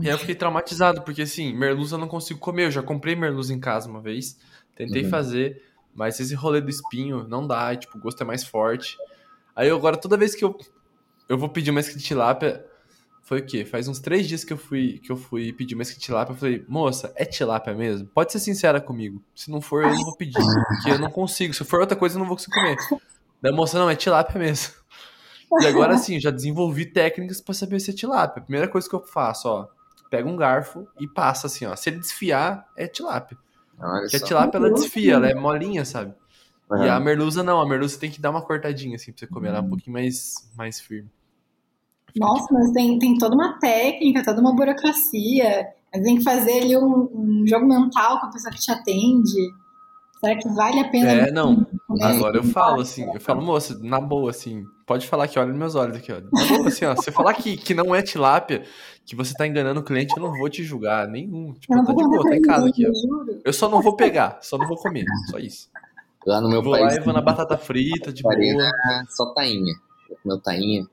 E 0.00 0.06
aí 0.06 0.14
eu 0.14 0.18
fiquei 0.18 0.34
traumatizado, 0.34 1.02
porque 1.02 1.22
assim, 1.22 1.54
merluza 1.54 1.96
eu 1.96 2.00
não 2.00 2.08
consigo 2.08 2.38
comer. 2.38 2.66
Eu 2.66 2.70
já 2.70 2.82
comprei 2.82 3.16
merluza 3.16 3.52
em 3.52 3.60
casa 3.60 3.88
uma 3.88 4.00
vez, 4.00 4.38
tentei 4.76 5.02
Uhum. 5.04 5.10
fazer, 5.10 5.62
mas 5.94 6.18
esse 6.20 6.34
rolê 6.34 6.60
do 6.60 6.70
espinho 6.70 7.26
não 7.28 7.46
dá, 7.46 7.72
e, 7.72 7.78
tipo, 7.78 7.98
o 7.98 8.00
gosto 8.00 8.22
é 8.22 8.26
mais 8.26 8.44
forte. 8.44 8.96
Aí 9.56 9.68
eu, 9.68 9.76
agora, 9.76 9.96
toda 9.96 10.16
vez 10.16 10.34
que 10.34 10.44
eu, 10.44 10.56
eu 11.28 11.36
vou 11.36 11.48
pedir 11.48 11.70
uma 11.70 11.82
tilápia, 11.82 12.64
foi 13.22 13.40
o 13.40 13.44
quê? 13.44 13.64
Faz 13.64 13.88
uns 13.88 13.98
três 13.98 14.26
dias 14.26 14.44
que 14.44 14.52
eu 14.52 14.56
fui, 14.56 15.00
que 15.00 15.10
eu 15.10 15.16
fui 15.16 15.52
pedir 15.52 15.74
uma 15.74 15.82
isca 15.82 15.96
de 15.96 16.00
tilápia. 16.00 16.32
Eu 16.32 16.36
falei, 16.36 16.64
moça, 16.68 17.12
é 17.16 17.24
tilápia 17.24 17.74
mesmo? 17.74 18.06
Pode 18.06 18.32
ser 18.32 18.38
sincera 18.38 18.80
comigo. 18.80 19.22
Se 19.34 19.50
não 19.50 19.60
for, 19.60 19.82
eu 19.82 19.90
não 19.94 20.04
vou 20.04 20.16
pedir. 20.16 20.38
Porque 20.38 20.90
eu 20.90 20.98
não 20.98 21.10
consigo. 21.10 21.52
Se 21.52 21.64
for 21.64 21.80
outra 21.80 21.96
coisa, 21.96 22.14
eu 22.14 22.20
não 22.20 22.26
vou 22.26 22.36
conseguir 22.36 22.54
comer. 22.54 22.76
Daí 23.42 23.52
a 23.52 23.54
moça, 23.54 23.78
não, 23.78 23.90
é 23.90 23.96
tilápia 23.96 24.38
mesmo. 24.38 24.72
E 25.60 25.66
agora 25.66 25.96
sim, 25.98 26.14
eu 26.14 26.20
já 26.20 26.30
desenvolvi 26.30 26.86
técnicas 26.86 27.40
pra 27.40 27.52
saber 27.54 27.80
se 27.80 27.90
é 27.90 27.94
tilápia. 27.94 28.40
A 28.40 28.44
primeira 28.44 28.68
coisa 28.68 28.88
que 28.88 28.94
eu 28.94 29.02
faço, 29.02 29.48
ó, 29.48 29.66
pega 30.10 30.28
um 30.28 30.36
garfo 30.36 30.86
e 30.98 31.06
passa 31.06 31.46
assim, 31.46 31.66
ó. 31.66 31.74
Se 31.76 31.90
ele 31.90 31.98
desfiar, 31.98 32.66
é 32.76 32.86
tilápia. 32.86 33.38
Olha 33.78 34.02
Porque 34.02 34.16
a 34.16 34.20
tilápia, 34.20 34.58
ela 34.58 34.70
desfia, 34.70 35.14
ela 35.14 35.28
é 35.28 35.34
molinha, 35.34 35.84
sabe? 35.84 36.14
E 36.70 36.74
Aham. 36.74 36.90
a 36.90 37.00
merluza 37.00 37.42
não, 37.42 37.60
a 37.60 37.66
merluza 37.66 37.98
tem 37.98 38.10
que 38.10 38.20
dar 38.20 38.30
uma 38.30 38.42
cortadinha 38.42 38.96
assim 38.96 39.12
pra 39.12 39.20
você 39.20 39.26
comer, 39.26 39.48
ela 39.48 39.58
é 39.58 39.60
um 39.62 39.68
pouquinho 39.68 39.92
mais, 39.92 40.50
mais 40.56 40.80
firme. 40.80 41.10
Nossa, 42.16 42.52
mas 42.52 42.72
tem, 42.72 42.98
tem 42.98 43.16
toda 43.16 43.34
uma 43.34 43.58
técnica, 43.58 44.24
toda 44.24 44.40
uma 44.40 44.54
burocracia. 44.54 45.68
Mas 45.92 46.02
tem 46.02 46.16
que 46.16 46.24
fazer 46.24 46.62
ali 46.62 46.76
um, 46.76 47.08
um 47.14 47.44
jogo 47.46 47.66
mental 47.66 48.20
com 48.20 48.26
a 48.26 48.30
pessoa 48.30 48.52
que 48.52 48.60
te 48.60 48.70
atende. 48.70 49.54
Será 50.20 50.36
que 50.36 50.48
vale 50.48 50.80
a 50.80 50.90
pena? 50.90 51.12
É, 51.12 51.30
não. 51.30 51.66
Agora 51.88 52.36
eu 52.36 52.44
falo 52.44 52.82
assim, 52.82 53.10
eu 53.14 53.20
falo, 53.20 53.40
moça, 53.40 53.78
na 53.80 53.98
boa, 53.98 54.30
assim, 54.30 54.62
pode 54.86 55.06
falar 55.06 55.26
que 55.26 55.38
olha 55.38 55.48
nos 55.48 55.58
meus 55.58 55.74
olhos 55.74 55.96
aqui, 55.96 56.12
ó. 56.12 56.20
Na 56.20 56.44
boa, 56.46 56.68
assim, 56.68 56.84
ó. 56.84 56.94
Se 56.94 57.04
você 57.04 57.10
falar 57.12 57.32
que, 57.32 57.56
que 57.56 57.72
não 57.72 57.94
é 57.94 58.02
tilápia, 58.02 58.62
que 59.06 59.16
você 59.16 59.32
tá 59.32 59.46
enganando 59.46 59.80
o 59.80 59.82
cliente, 59.82 60.14
eu 60.14 60.22
não 60.22 60.30
vou 60.36 60.50
te 60.50 60.62
julgar, 60.62 61.08
nenhum. 61.08 61.54
Tipo, 61.54 61.74
tá 61.74 61.82
vou 61.82 61.96
de 61.96 62.04
boa, 62.04 62.22
tá 62.28 62.36
em 62.36 62.42
casa 62.42 62.68
aqui, 62.68 62.84
ó. 62.84 62.88
eu 62.88 62.94
juro. 62.94 63.40
Eu 63.42 63.52
só 63.54 63.70
não 63.70 63.80
vou 63.80 63.96
pegar, 63.96 64.38
só 64.42 64.58
não 64.58 64.68
vou 64.68 64.76
comer, 64.76 65.06
só 65.30 65.38
isso. 65.38 65.70
Lá 66.26 66.42
no 66.42 66.48
meu 66.50 66.62
vou 66.62 66.72
lá 66.72 66.80
país, 66.80 66.96
e 66.96 67.00
vou 67.00 67.14
na 67.14 67.22
batata 67.22 67.56
frita, 67.56 68.12
de 68.12 68.22
boa. 68.22 68.34
é 68.34 69.02
só 69.08 69.32
tainha. 69.32 69.74
Meu 70.24 70.38
tainha. 70.38 70.86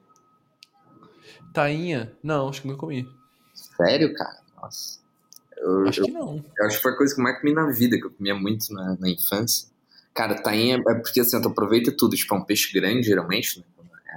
Tainha? 1.53 2.13
Não, 2.23 2.47
acho 2.47 2.61
que 2.61 2.67
não 2.69 2.77
comi. 2.77 3.05
Sério, 3.53 4.13
cara? 4.13 4.37
Nossa. 4.61 4.99
Eu, 5.57 5.87
Acho 5.87 6.01
eu, 6.01 6.05
que 6.05 6.11
não. 6.11 6.43
eu 6.57 6.65
acho 6.67 6.77
que 6.77 6.83
foi 6.83 6.91
a 6.91 6.97
coisa 6.97 7.15
que 7.15 7.21
mais 7.21 7.39
comi 7.39 7.53
na 7.53 7.69
vida, 7.71 7.97
que 7.97 8.05
eu 8.05 8.11
comia 8.11 8.35
muito 8.35 8.73
na, 8.73 8.95
na 8.97 9.09
infância. 9.09 9.69
Cara, 10.15 10.41
tainha 10.41 10.77
é 10.87 10.93
porque 10.95 11.19
assim, 11.19 11.39
tu 11.41 11.49
aproveita 11.49 11.91
tudo. 11.95 12.15
Tipo, 12.15 12.35
é 12.35 12.37
um 12.37 12.43
peixe 12.43 12.71
grande, 12.73 13.03
geralmente, 13.05 13.59
né? 13.59 13.65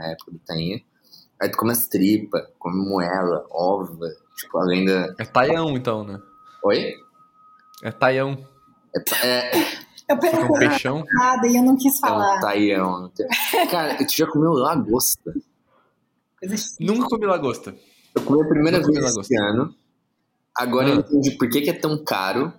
É 0.01 0.07
a 0.07 0.13
época 0.13 0.31
do 0.33 0.39
tainha. 0.39 0.81
Aí 1.41 1.49
tu 1.51 1.59
come 1.59 1.73
as 1.73 1.87
tripas, 1.89 2.43
come 2.59 2.89
moela, 2.89 3.45
ova. 3.51 4.09
Tipo, 4.37 4.59
além 4.59 4.85
da. 4.85 5.13
É 5.19 5.25
taião, 5.25 5.71
então, 5.77 6.05
né? 6.05 6.21
Oi? 6.63 6.95
É 7.83 7.91
taião. 7.91 8.47
É, 8.95 9.01
ta- 9.01 9.27
é, 9.27 9.51
Eu 10.09 10.21
Fica 10.23 10.41
um 10.41 10.59
peixão. 10.59 11.05
nada 11.15 11.47
e 11.47 11.57
eu 11.57 11.63
não 11.63 11.77
quis 11.77 11.97
é 11.97 12.01
falar. 12.01 12.37
um 12.37 12.41
taião. 12.41 13.13
Cara, 13.71 13.95
tu 13.99 14.17
já 14.17 14.27
comeu 14.27 14.53
lagosta? 14.53 15.35
Chique. 16.43 16.85
Nunca 16.85 17.09
comi 17.09 17.27
lagosta. 17.27 17.75
Eu 18.15 18.23
comi 18.23 18.41
a 18.43 18.49
primeira 18.49 18.79
Nunca 18.79 18.93
vez 19.01 19.17
esse 19.17 19.37
ano. 19.37 19.75
Agora 20.57 20.89
eu 20.89 20.95
Ah. 20.95 20.99
entendi 21.01 21.33
por 21.33 21.49
que, 21.51 21.61
que 21.61 21.71
é 21.71 21.75
tão 21.75 22.03
caro. 22.05 22.53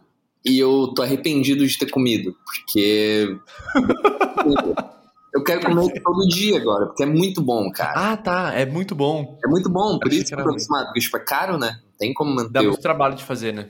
E 0.45 0.57
eu 0.57 0.93
tô 0.95 1.01
arrependido 1.01 1.65
de 1.67 1.77
ter 1.77 1.89
comido. 1.89 2.35
Porque. 2.45 3.37
eu 5.33 5.43
quero 5.43 5.61
comer 5.61 6.01
todo 6.01 6.27
dia 6.29 6.57
agora, 6.57 6.87
porque 6.87 7.03
é 7.03 7.05
muito 7.05 7.41
bom, 7.41 7.69
cara. 7.71 8.11
Ah, 8.13 8.17
tá. 8.17 8.53
É 8.53 8.65
muito 8.65 8.95
bom. 8.95 9.37
É 9.43 9.47
muito 9.49 9.69
bom, 9.69 9.99
por 9.99 10.07
Achei 10.07 10.19
isso 10.19 10.27
que 10.29 10.33
era 10.33 10.43
acostumado. 10.43 10.85
Porque, 10.87 10.99
tipo, 11.01 11.17
é 11.17 11.19
caro, 11.19 11.57
né? 11.57 11.79
Não 11.83 11.97
tem 11.97 12.13
como 12.13 12.35
Dá 12.35 12.43
manter. 12.43 12.59
Eu, 12.59 12.69
muito 12.69 12.81
trabalho 12.81 13.15
de 13.15 13.23
fazer, 13.23 13.53
né? 13.53 13.67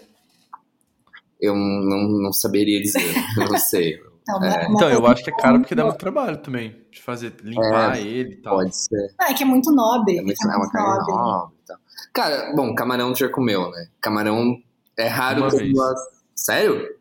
eu 1.42 1.56
não, 1.56 2.08
não 2.22 2.34
saberia 2.34 2.82
dizer. 2.82 3.02
eu 3.38 3.50
não 3.50 3.58
sei. 3.58 3.98
Então, 4.22 4.44
É. 4.44 4.68
Então, 4.70 4.90
eu 4.90 5.08
acho 5.08 5.24
que 5.24 5.32
é 5.32 5.36
caro 5.36 5.60
porque 5.60 5.74
dá 5.74 5.84
muito 5.86 5.98
trabalho 5.98 6.38
também. 6.38 6.76
De 6.92 7.02
fazer, 7.02 7.34
limpar 7.44 7.98
ele 8.00 8.34
e 8.34 8.42
tal. 8.42 8.58
Pode 8.58 8.76
ser. 8.76 9.14
Ah, 9.20 9.32
é 9.32 9.34
que 9.34 9.44
é 9.44 9.46
muito 9.46 9.72
nobre. 9.72 10.18
É, 10.18 10.22
muito, 10.22 10.38
é 10.40 10.46
é 10.46 10.50
uma 10.50 10.60
muito 10.60 10.72
carne 10.72 10.98
nobre. 10.98 11.14
nobre 11.14 11.56
e 11.64 11.68
tal. 11.68 11.78
Cara, 12.14 12.54
bom, 12.56 12.76
camarão 12.76 13.16
já 13.16 13.30
comeu, 13.30 13.70
né? 13.72 13.88
Camarão 14.02 14.56
é 14.98 15.08
raro 15.08 15.42
Uma 15.42 15.50
que 15.50 15.58
vez. 15.58 15.76
eu- 15.78 16.19
Sério? 16.44 16.96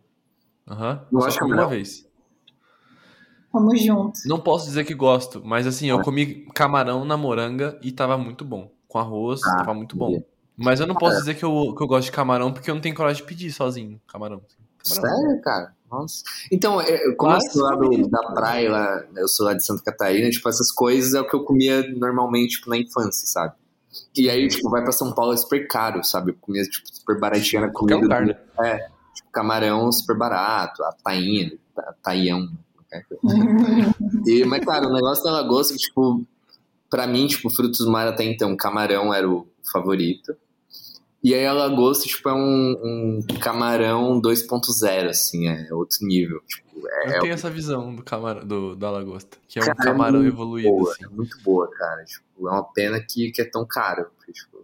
Aham. 0.67 1.07
Eu 1.13 1.21
Só 1.21 1.27
acho 1.29 1.39
que 1.39 1.45
uma 1.45 1.57
não. 1.57 1.69
vez. 1.69 2.07
Vamos 3.53 3.81
juntos. 3.83 4.23
Não 4.27 4.39
posso 4.41 4.67
dizer 4.67 4.85
que 4.85 4.95
gosto, 4.95 5.43
mas 5.45 5.67
assim, 5.67 5.87
eu 5.89 6.01
comi 6.03 6.45
camarão 6.55 7.05
na 7.05 7.17
moranga 7.17 7.79
e 7.83 7.91
tava 7.93 8.19
muito 8.19 8.45
bom. 8.45 8.71
Com 8.87 8.99
arroz, 8.99 9.41
Ah, 9.47 9.59
tava 9.59 9.75
muito 9.75 9.97
bom. 9.97 10.23
Mas 10.57 10.81
eu 10.81 10.87
não 10.87 10.95
posso 10.97 11.19
dizer 11.19 11.35
que 11.35 11.45
eu, 11.45 11.73
que 11.77 11.83
eu 11.83 11.87
gosto 11.87 12.07
de 12.07 12.13
camarão 12.13 12.53
porque 12.53 12.69
eu 12.71 12.75
não 12.75 12.83
tenho 12.83 12.95
coragem 12.95 13.23
de 13.23 13.29
pedir 13.29 13.51
sozinho 13.53 14.01
camarão. 14.07 14.43
Camarão. 14.85 15.17
Sério, 15.17 15.41
cara? 15.43 15.75
Nossa. 15.91 16.23
Então, 16.53 16.81
é, 16.81 17.07
eu- 17.07 17.17
como 17.17 17.33
eu 17.33 17.37
Mas, 17.37 17.53
sou 17.53 17.63
lá 17.63 17.77
do- 17.77 18.09
da 18.09 18.23
praia, 18.33 18.71
lá, 18.71 19.05
eu 19.17 19.29
sou 19.29 19.47
lá 19.47 19.55
de 19.55 19.65
Santa 19.65 19.83
Catarina, 19.85 20.29
tipo, 20.31 20.49
essas 20.49 20.71
coisas 20.73 21.15
é 21.15 21.21
o 21.21 21.27
que 21.29 21.35
eu 21.35 21.45
comia 21.45 21.89
normalmente, 21.95 22.57
tipo, 22.57 22.69
na 22.69 22.77
infância, 22.77 23.27
sabe? 23.27 23.55
E 24.15 24.29
aí, 24.29 24.49
tipo, 24.49 24.69
vai 24.69 24.83
pra 24.83 24.93
São 24.93 25.15
Paulo 25.15 25.33
é 25.33 25.37
super 25.37 25.67
caro, 25.69 26.03
sabe? 26.05 26.33
Eu 26.33 26.37
comia, 26.41 26.63
tipo, 26.65 26.87
super 26.93 27.19
baratinho 27.19 27.63
na 27.63 27.69
Qualquer 27.71 27.95
comida. 27.95 28.21
lugar, 28.21 28.27
né? 28.27 28.37
É, 28.67 28.91
tipo, 29.19 29.31
camarão 29.31 29.91
super 29.93 30.17
barato, 30.17 30.83
a 30.85 30.93
tainha, 31.05 31.53
ta- 31.75 31.95
taião. 32.03 32.49
qualquer 32.75 33.05
coisa. 33.07 33.95
E, 34.27 34.45
mas, 34.45 34.65
cara, 34.65 34.89
o 34.89 34.93
negócio 34.93 35.23
da 35.25 35.31
lagosta, 35.33 35.73
que, 35.75 35.79
tipo, 35.81 36.25
pra 36.91 37.07
mim, 37.07 37.27
tipo, 37.27 37.51
frutos 37.51 37.81
do 37.85 37.91
mar 37.91 38.07
até 38.09 38.25
então, 38.25 38.57
camarão 38.57 39.13
era 39.13 39.29
o 39.29 39.47
favorito. 39.73 40.35
E 41.23 41.35
aí 41.35 41.45
a 41.45 41.53
lagosta, 41.53 42.07
tipo, 42.07 42.29
é 42.29 42.33
um, 42.33 42.77
um 42.83 43.39
camarão 43.41 44.21
2.0, 44.21 45.09
assim, 45.09 45.49
é 45.49 45.69
outro 45.75 45.99
nível. 46.07 46.41
Tipo, 46.47 46.87
é, 46.89 47.17
Eu 47.17 47.21
tenho 47.23 47.35
essa 47.35 47.51
visão 47.51 47.93
do 47.95 48.05
camarão, 48.05 48.47
do, 48.47 48.77
da 48.77 48.89
lagosta. 48.91 49.37
Que 49.49 49.59
é 49.59 49.63
um 49.63 49.67
Cara, 49.67 49.79
é 49.81 49.85
camarão 49.85 50.21
muito 50.21 50.33
evoluído, 50.35 50.69
boa, 50.71 50.93
assim. 50.93 51.05
é 51.05 51.09
muito 51.09 51.37
boa, 51.43 51.69
cara. 51.71 52.05
Tipo, 52.05 52.49
é 52.49 52.53
uma 52.53 52.63
pena 52.73 53.01
que, 53.01 53.33
que 53.33 53.43
é 53.43 53.45
tão 53.45 53.67
caro. 53.67 54.07
porque, 54.17 54.31
tipo, 54.33 54.59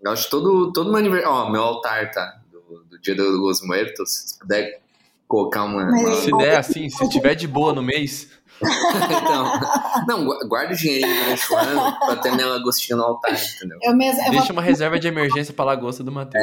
eu 0.00 0.10
acho 0.12 0.24
que 0.26 0.30
todo, 0.30 0.72
todo 0.72 0.90
meu 0.90 0.98
aniversário. 0.98 1.34
Ó, 1.36 1.50
meu 1.50 1.62
altar, 1.62 2.08
tá? 2.12 2.40
Do, 2.68 2.98
Dia 3.00 3.14
de 3.14 3.22
los 3.22 3.60
Muertos, 3.62 4.10
se 4.12 4.38
puder 4.38 4.80
colocar 5.28 5.64
uma. 5.64 5.84
Uma- 5.84 6.12
Se 6.14 6.30
der 6.38 6.58
assim, 6.58 6.88
se 6.88 7.08
tiver 7.08 7.34
de 7.34 7.46
boa 7.46 7.72
no 7.72 7.82
mês, 7.82 8.28
então, 8.62 9.60
não, 10.08 10.24
gu- 10.24 10.48
guarda 10.48 10.72
o 10.72 10.76
dinheirinho 10.76 11.14
durante 11.24 11.52
o 11.52 11.56
ano 11.56 11.98
pra 11.98 12.16
ter 12.16 12.32
minha 12.32 12.46
lagostinha 12.46 12.96
no 12.96 13.02
altar, 13.04 13.32
entendeu? 13.32 13.78
Eu 13.82 13.94
mesmo. 13.96 14.20
Eu 14.26 14.30
deixa 14.30 14.52
uma 14.52 14.62
reserva 14.62 14.98
de 14.98 15.06
emergência 15.08 15.52
pra 15.52 15.64
lagosta 15.64 16.02
do 16.02 16.10
Matheus. 16.10 16.42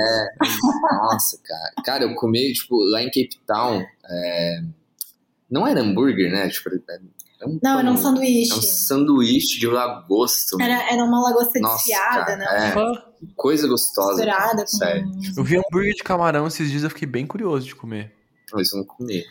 Nossa, 0.81 1.39
cara. 1.43 1.73
Cara, 1.85 2.03
eu 2.03 2.15
comi, 2.15 2.53
tipo, 2.53 2.77
lá 2.91 3.01
em 3.01 3.07
Cape 3.07 3.39
Town. 3.47 3.83
é, 4.09 4.61
Não 5.49 5.65
era 5.67 5.81
hambúrguer, 5.81 6.31
né? 6.31 6.49
Tipo, 6.49 6.69
é 7.43 7.47
um 7.47 7.59
Não, 7.61 7.79
era 7.79 7.89
um 7.91 7.93
pão- 7.93 8.03
sanduíche. 8.03 8.51
É 8.51 8.55
um 8.55 8.61
sanduíche 8.61 9.59
de 9.59 9.67
lagosta. 9.67 10.57
Era, 10.61 10.91
era 10.93 11.03
uma 11.03 11.21
lagosta 11.21 11.59
Nossa, 11.59 11.75
desfiada, 11.75 12.35
né? 12.37 12.45
é. 12.73 13.25
Coisa 13.35 13.67
gostosa. 13.67 14.15
Misturada 14.25 14.61
com. 14.61 14.67
Sério. 14.67 15.11
Eu 15.37 15.43
vi 15.43 15.57
hambúrguer 15.57 15.93
de 15.95 16.03
camarão 16.03 16.47
esses 16.47 16.69
dias, 16.69 16.83
eu 16.83 16.89
fiquei 16.89 17.07
bem 17.07 17.25
curioso 17.27 17.65
de 17.67 17.75
comer. 17.75 18.13
Isso 18.57 18.75
eu 18.75 18.79
não 18.81 18.85
comi. 18.87 19.23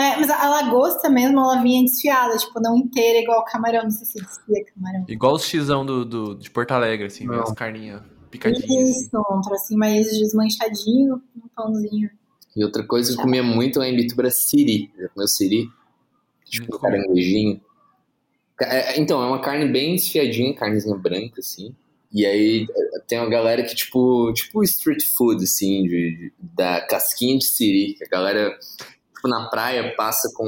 É, 0.00 0.16
mas 0.16 0.30
a, 0.30 0.48
lagosta 0.48 1.08
mesmo, 1.08 1.40
ela 1.40 1.60
vinha 1.60 1.82
desfiada, 1.82 2.36
tipo, 2.36 2.60
não 2.60 2.76
inteira, 2.76 3.18
igual 3.18 3.40
o 3.40 3.44
camarão. 3.44 3.82
Não 3.84 3.90
sei 3.90 4.06
se 4.06 4.14
desfia 4.14 4.64
camarão. 4.74 5.04
Igual 5.08 5.34
os 5.34 5.44
xizão 5.44 5.84
do, 5.84 6.04
do, 6.04 6.34
de 6.36 6.50
Porto 6.50 6.70
Alegre, 6.72 7.06
assim, 7.06 7.24
Não. 7.26 7.42
as 7.42 7.52
carninhas 7.52 8.00
picadinhas. 8.30 8.88
assim. 8.90 9.06
Isso, 9.06 9.10
um 9.32 9.40
trocinho 9.40 9.80
mais 9.80 10.06
desmanchadinho, 10.06 11.20
um 11.36 11.48
pãozinho. 11.56 12.10
E 12.56 12.64
outra 12.64 12.86
coisa 12.86 13.12
que 13.12 13.18
eu 13.18 13.22
comia 13.22 13.42
muito 13.42 13.78
lá 13.80 13.88
em 13.88 13.96
Bituba 13.96 14.22
era 14.22 14.30
siri. 14.30 14.92
Já 15.00 15.08
comeu 15.08 15.26
siri? 15.28 15.68
Tipo, 16.50 16.78
caranguejinho. 16.78 17.60
Ca- 18.56 18.66
é- 18.74 18.98
Então, 19.00 19.22
é 19.22 19.26
uma 19.26 19.40
carne 19.40 19.66
bem 19.70 19.94
desfiadinha, 19.96 20.54
carnezinha 20.54 20.96
branca, 20.96 21.40
assim. 21.40 21.74
E 22.12 22.24
aí 22.24 22.66
é, 22.70 23.00
tem 23.06 23.18
uma 23.18 23.28
galera 23.28 23.62
que, 23.62 23.74
tipo, 23.74 24.32
tipo 24.32 24.62
street 24.64 25.04
food, 25.16 25.44
assim, 25.44 25.82
de, 25.84 26.16
de- 26.16 26.32
da 26.40 26.80
casquinha 26.86 27.38
de 27.38 27.44
siri. 27.44 27.94
Que 27.94 28.04
a 28.04 28.08
galera, 28.08 28.58
tipo, 29.14 29.28
na 29.28 29.48
praia 29.50 29.94
passa 29.94 30.32
com 30.34 30.46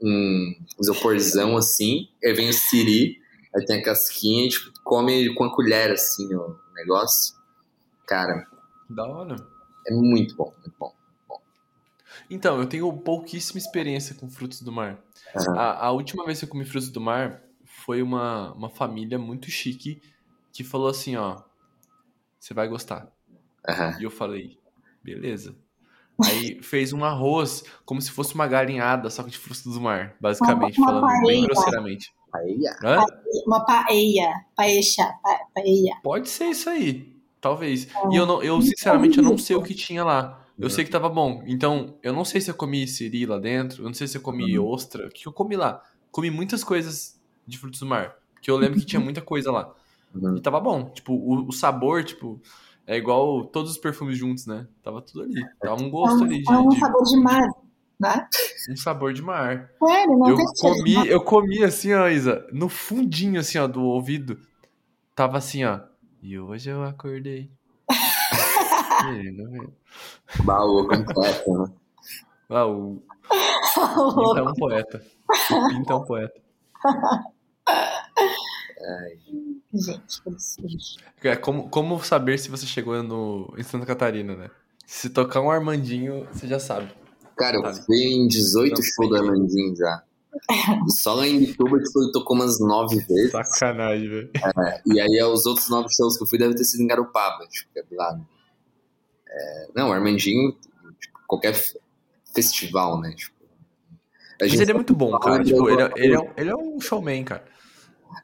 um 0.00 0.54
isoporzão, 0.80 1.56
assim. 1.56 2.08
Aí 2.24 2.32
vem 2.32 2.48
o 2.50 2.52
siri, 2.52 3.16
aí 3.54 3.64
tem 3.64 3.80
a 3.80 3.82
casquinha 3.84 4.46
e, 4.46 4.48
tipo, 4.50 4.70
come 4.84 5.34
com 5.34 5.44
a 5.44 5.54
colher, 5.54 5.90
assim, 5.92 6.32
o 6.34 6.56
negócio. 6.74 7.34
Cara, 8.06 8.46
Da 8.90 9.06
hora. 9.06 9.36
é 9.86 9.94
muito 9.94 10.36
bom, 10.36 10.52
muito 10.62 10.74
bom. 10.78 10.92
Então, 12.30 12.58
eu 12.60 12.66
tenho 12.66 12.92
pouquíssima 12.92 13.58
experiência 13.58 14.14
com 14.14 14.28
frutos 14.28 14.60
do 14.60 14.70
mar. 14.72 15.02
Aham. 15.36 15.56
A, 15.58 15.86
a 15.86 15.90
última 15.92 16.24
vez 16.24 16.38
que 16.38 16.44
eu 16.44 16.48
comi 16.48 16.64
frutos 16.64 16.90
do 16.90 17.00
mar 17.00 17.42
foi 17.64 18.02
uma, 18.02 18.52
uma 18.54 18.68
família 18.70 19.18
muito 19.18 19.50
chique 19.50 20.00
que 20.52 20.62
falou 20.64 20.88
assim, 20.88 21.16
ó, 21.16 21.42
você 22.38 22.52
vai 22.52 22.68
gostar. 22.68 23.10
Aham. 23.68 23.96
E 24.00 24.04
eu 24.04 24.10
falei, 24.10 24.58
beleza. 25.02 25.56
Aí 26.24 26.60
fez 26.62 26.92
um 26.92 27.04
arroz 27.04 27.62
como 27.84 28.02
se 28.02 28.10
fosse 28.10 28.34
uma 28.34 28.46
galinhada, 28.48 29.08
só 29.08 29.22
que 29.22 29.30
de 29.30 29.38
frutos 29.38 29.62
do 29.62 29.80
mar, 29.80 30.16
basicamente, 30.20 30.78
Uma- 30.78 30.90
uma 30.90 31.00
falando 31.00 31.26
bem 31.26 31.42
grosseiramente. 31.44 32.12
Paella. 32.30 32.76
Hã? 32.84 33.06
Uma 33.46 33.64
paella, 33.64 34.34
paecha, 34.56 35.04
pa, 35.22 35.38
paella. 35.54 35.94
Pode 36.02 36.28
ser 36.28 36.46
isso 36.46 36.68
aí, 36.68 37.16
talvez. 37.40 37.86
E 38.10 38.16
eu, 38.16 38.26
não, 38.26 38.42
eu 38.42 38.60
sinceramente, 38.60 39.18
eu 39.18 39.24
não 39.24 39.38
sei 39.38 39.54
o 39.56 39.62
que 39.62 39.74
tinha 39.74 40.04
lá. 40.04 40.44
Eu 40.58 40.68
sei 40.68 40.84
que 40.84 40.90
tava 40.90 41.08
bom. 41.08 41.42
Então, 41.46 41.94
eu 42.02 42.12
não 42.12 42.24
sei 42.24 42.40
se 42.40 42.50
eu 42.50 42.54
comi 42.54 42.86
siri 42.88 43.24
lá 43.26 43.38
dentro, 43.38 43.82
eu 43.82 43.86
não 43.86 43.94
sei 43.94 44.06
se 44.08 44.16
eu 44.16 44.22
comi 44.22 44.58
ostra. 44.58 45.06
O 45.06 45.10
que 45.10 45.26
eu 45.26 45.32
comi 45.32 45.56
lá? 45.56 45.82
Comi 46.10 46.30
muitas 46.30 46.64
coisas 46.64 47.20
de 47.46 47.56
frutos 47.58 47.80
do 47.80 47.86
mar. 47.86 48.16
Porque 48.34 48.50
eu 48.50 48.56
lembro 48.56 48.78
que 48.80 48.86
tinha 48.86 49.00
muita 49.00 49.20
coisa 49.20 49.52
lá. 49.52 49.72
Uhum. 50.14 50.36
E 50.36 50.40
tava 50.40 50.58
bom. 50.60 50.90
Tipo, 50.90 51.12
o, 51.12 51.46
o 51.48 51.52
sabor, 51.52 52.02
tipo, 52.02 52.40
é 52.86 52.96
igual 52.96 53.44
todos 53.44 53.70
os 53.70 53.78
perfumes 53.78 54.16
juntos, 54.18 54.46
né? 54.46 54.66
Tava 54.82 55.00
tudo 55.02 55.22
ali. 55.22 55.34
Tava 55.60 55.80
um 55.82 55.86
É 55.86 55.90
gosto 55.90 56.20
um, 56.20 56.24
ali 56.24 56.42
de, 56.42 56.52
é 56.52 56.56
um 56.58 56.70
sabor 56.72 57.04
de 57.04 57.16
mar, 57.20 57.48
né? 58.00 58.28
um 58.70 58.76
sabor 58.76 59.12
de 59.12 59.22
mar. 59.22 59.70
Sério, 59.86 60.18
não 60.18 60.28
Eu 60.30 60.36
tem 60.36 60.46
cheiro 60.56 60.76
comi, 60.76 60.94
mar. 60.94 61.06
eu 61.06 61.20
comi 61.22 61.62
assim, 61.62 61.92
ó, 61.92 62.08
Isa, 62.08 62.46
no 62.52 62.68
fundinho 62.68 63.38
assim, 63.40 63.58
ó, 63.58 63.66
do 63.66 63.82
ouvido. 63.82 64.38
Tava 65.14 65.38
assim, 65.38 65.64
ó. 65.64 65.80
E 66.22 66.38
hoje 66.38 66.70
eu 66.70 66.82
acordei. 66.82 67.50
Menino, 69.06 69.72
Baú 70.44 70.86
completo, 70.86 71.52
né? 71.58 71.72
Ah, 72.50 72.66
o 72.66 73.02
Pinta 74.14 74.40
é 74.40 74.42
um 74.42 74.54
poeta. 74.54 75.04
O 75.50 75.68
Pinta 75.68 75.92
é 75.92 75.96
um 75.96 76.04
poeta. 76.04 76.40
Gente, 79.74 80.22
que 80.22 80.28
absurdo. 80.28 80.76
É 81.22 81.36
como, 81.36 81.68
como 81.68 82.02
saber 82.02 82.38
se 82.38 82.48
você 82.48 82.66
chegou 82.66 83.02
no, 83.02 83.52
em 83.56 83.62
Santa 83.62 83.84
Catarina, 83.84 84.34
né? 84.34 84.50
Se 84.86 85.10
tocar 85.10 85.42
um 85.42 85.50
Armandinho, 85.50 86.26
você 86.32 86.46
já 86.46 86.58
sabe. 86.58 86.90
Cara, 87.36 87.56
eu 87.56 87.74
fui 87.84 87.96
em 87.96 88.26
18 88.26 88.74
Não, 88.74 88.82
shows 88.82 89.08
do. 89.10 89.16
Armandinho 89.16 89.76
já. 89.76 90.02
Só 90.88 91.14
lá 91.14 91.26
em 91.26 91.38
Bituba, 91.38 91.78
tipo, 91.78 92.02
ele 92.02 92.12
tocou 92.12 92.36
umas 92.36 92.58
nove 92.60 92.96
vezes. 93.00 93.32
Sacanagem, 93.32 94.08
velho. 94.08 94.30
E 94.86 95.00
aí, 95.00 95.22
os 95.24 95.46
outros 95.46 95.68
nove 95.68 95.88
shows 95.94 96.16
que 96.16 96.24
eu 96.24 96.26
fui 96.26 96.38
devem 96.38 96.56
ter 96.56 96.64
sido 96.64 96.82
em 96.82 96.86
Garopaba, 96.86 97.46
tipo, 97.48 97.70
que 97.72 97.80
é 97.80 97.82
do 97.82 97.94
lado. 97.94 98.26
É, 99.30 99.66
não, 99.74 99.90
o 99.90 99.92
Armandinho, 99.92 100.52
tipo, 101.00 101.18
qualquer 101.26 101.54
festival, 102.34 103.00
né? 103.00 103.12
Tipo, 103.14 103.34
a 103.42 103.94
Mas 104.42 104.50
gente- 104.50 104.62
ele 104.62 104.70
é 104.70 104.74
muito 104.74 104.94
bom, 104.94 105.18
cara. 105.18 105.42
Tipo, 105.44 105.68
ele, 105.68 105.82
é, 105.82 105.92
ele, 105.96 106.14
é 106.14 106.18
um, 106.20 106.30
ele 106.36 106.50
é 106.50 106.56
um 106.56 106.80
showman, 106.80 107.24
cara. 107.24 107.44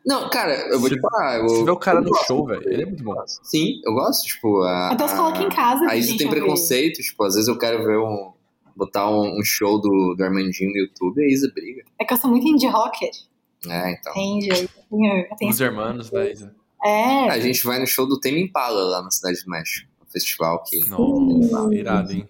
Não, 0.06 0.28
cara, 0.30 0.54
eu 0.70 0.80
vou 0.80 0.88
Se- 0.88 0.94
te 0.94 1.00
falar. 1.00 1.38
Eu, 1.38 1.48
Se 1.48 1.64
vê 1.64 1.70
o 1.70 1.76
cara 1.76 2.00
no 2.00 2.08
gosto. 2.08 2.26
show, 2.26 2.46
velho, 2.46 2.62
ele 2.66 2.82
é 2.82 2.86
muito 2.86 3.04
bom. 3.04 3.14
Sim, 3.42 3.80
eu 3.84 3.92
gosto, 3.94 4.24
tipo. 4.26 4.62
A, 4.62 4.90
Então 4.92 5.06
você 5.08 5.16
coloca 5.16 5.42
em 5.42 5.48
casa. 5.48 5.84
A 5.84 5.88
pra 5.88 5.96
Isa 5.96 6.08
gente 6.08 6.18
tem 6.18 6.30
preconceito, 6.30 7.02
tipo, 7.02 7.22
às 7.24 7.34
vezes 7.34 7.48
eu 7.48 7.58
quero 7.58 7.84
ver 7.84 7.98
um. 7.98 8.32
botar 8.74 9.08
um, 9.10 9.38
um 9.38 9.44
show 9.44 9.80
do, 9.80 10.14
do 10.16 10.24
Armandinho 10.24 10.70
no 10.70 10.78
YouTube 10.78 11.20
e 11.20 11.24
a 11.24 11.28
Isa 11.28 11.50
briga. 11.54 11.84
É 12.00 12.04
que 12.04 12.12
eu 12.12 12.16
sou 12.16 12.30
muito 12.30 12.46
indie 12.46 12.66
rocker. 12.66 13.10
É, 13.68 13.92
então. 13.92 14.12
Entende? 14.16 14.68
Tenho 15.38 15.50
Os 15.50 15.60
hermanos 15.60 16.10
da 16.10 16.28
Isa. 16.30 16.54
É, 16.84 17.30
A 17.30 17.38
gente 17.38 17.62
vai 17.64 17.78
no 17.78 17.86
show 17.86 18.06
do 18.06 18.18
Tame 18.20 18.42
Impala 18.42 18.82
lá 18.84 19.02
na 19.02 19.10
Cidade 19.10 19.42
do 19.44 19.50
México. 19.50 19.88
Festival 20.14 20.62
que. 20.62 20.88
Nossa, 20.88 21.74
irado, 21.74 22.12
hein? 22.12 22.28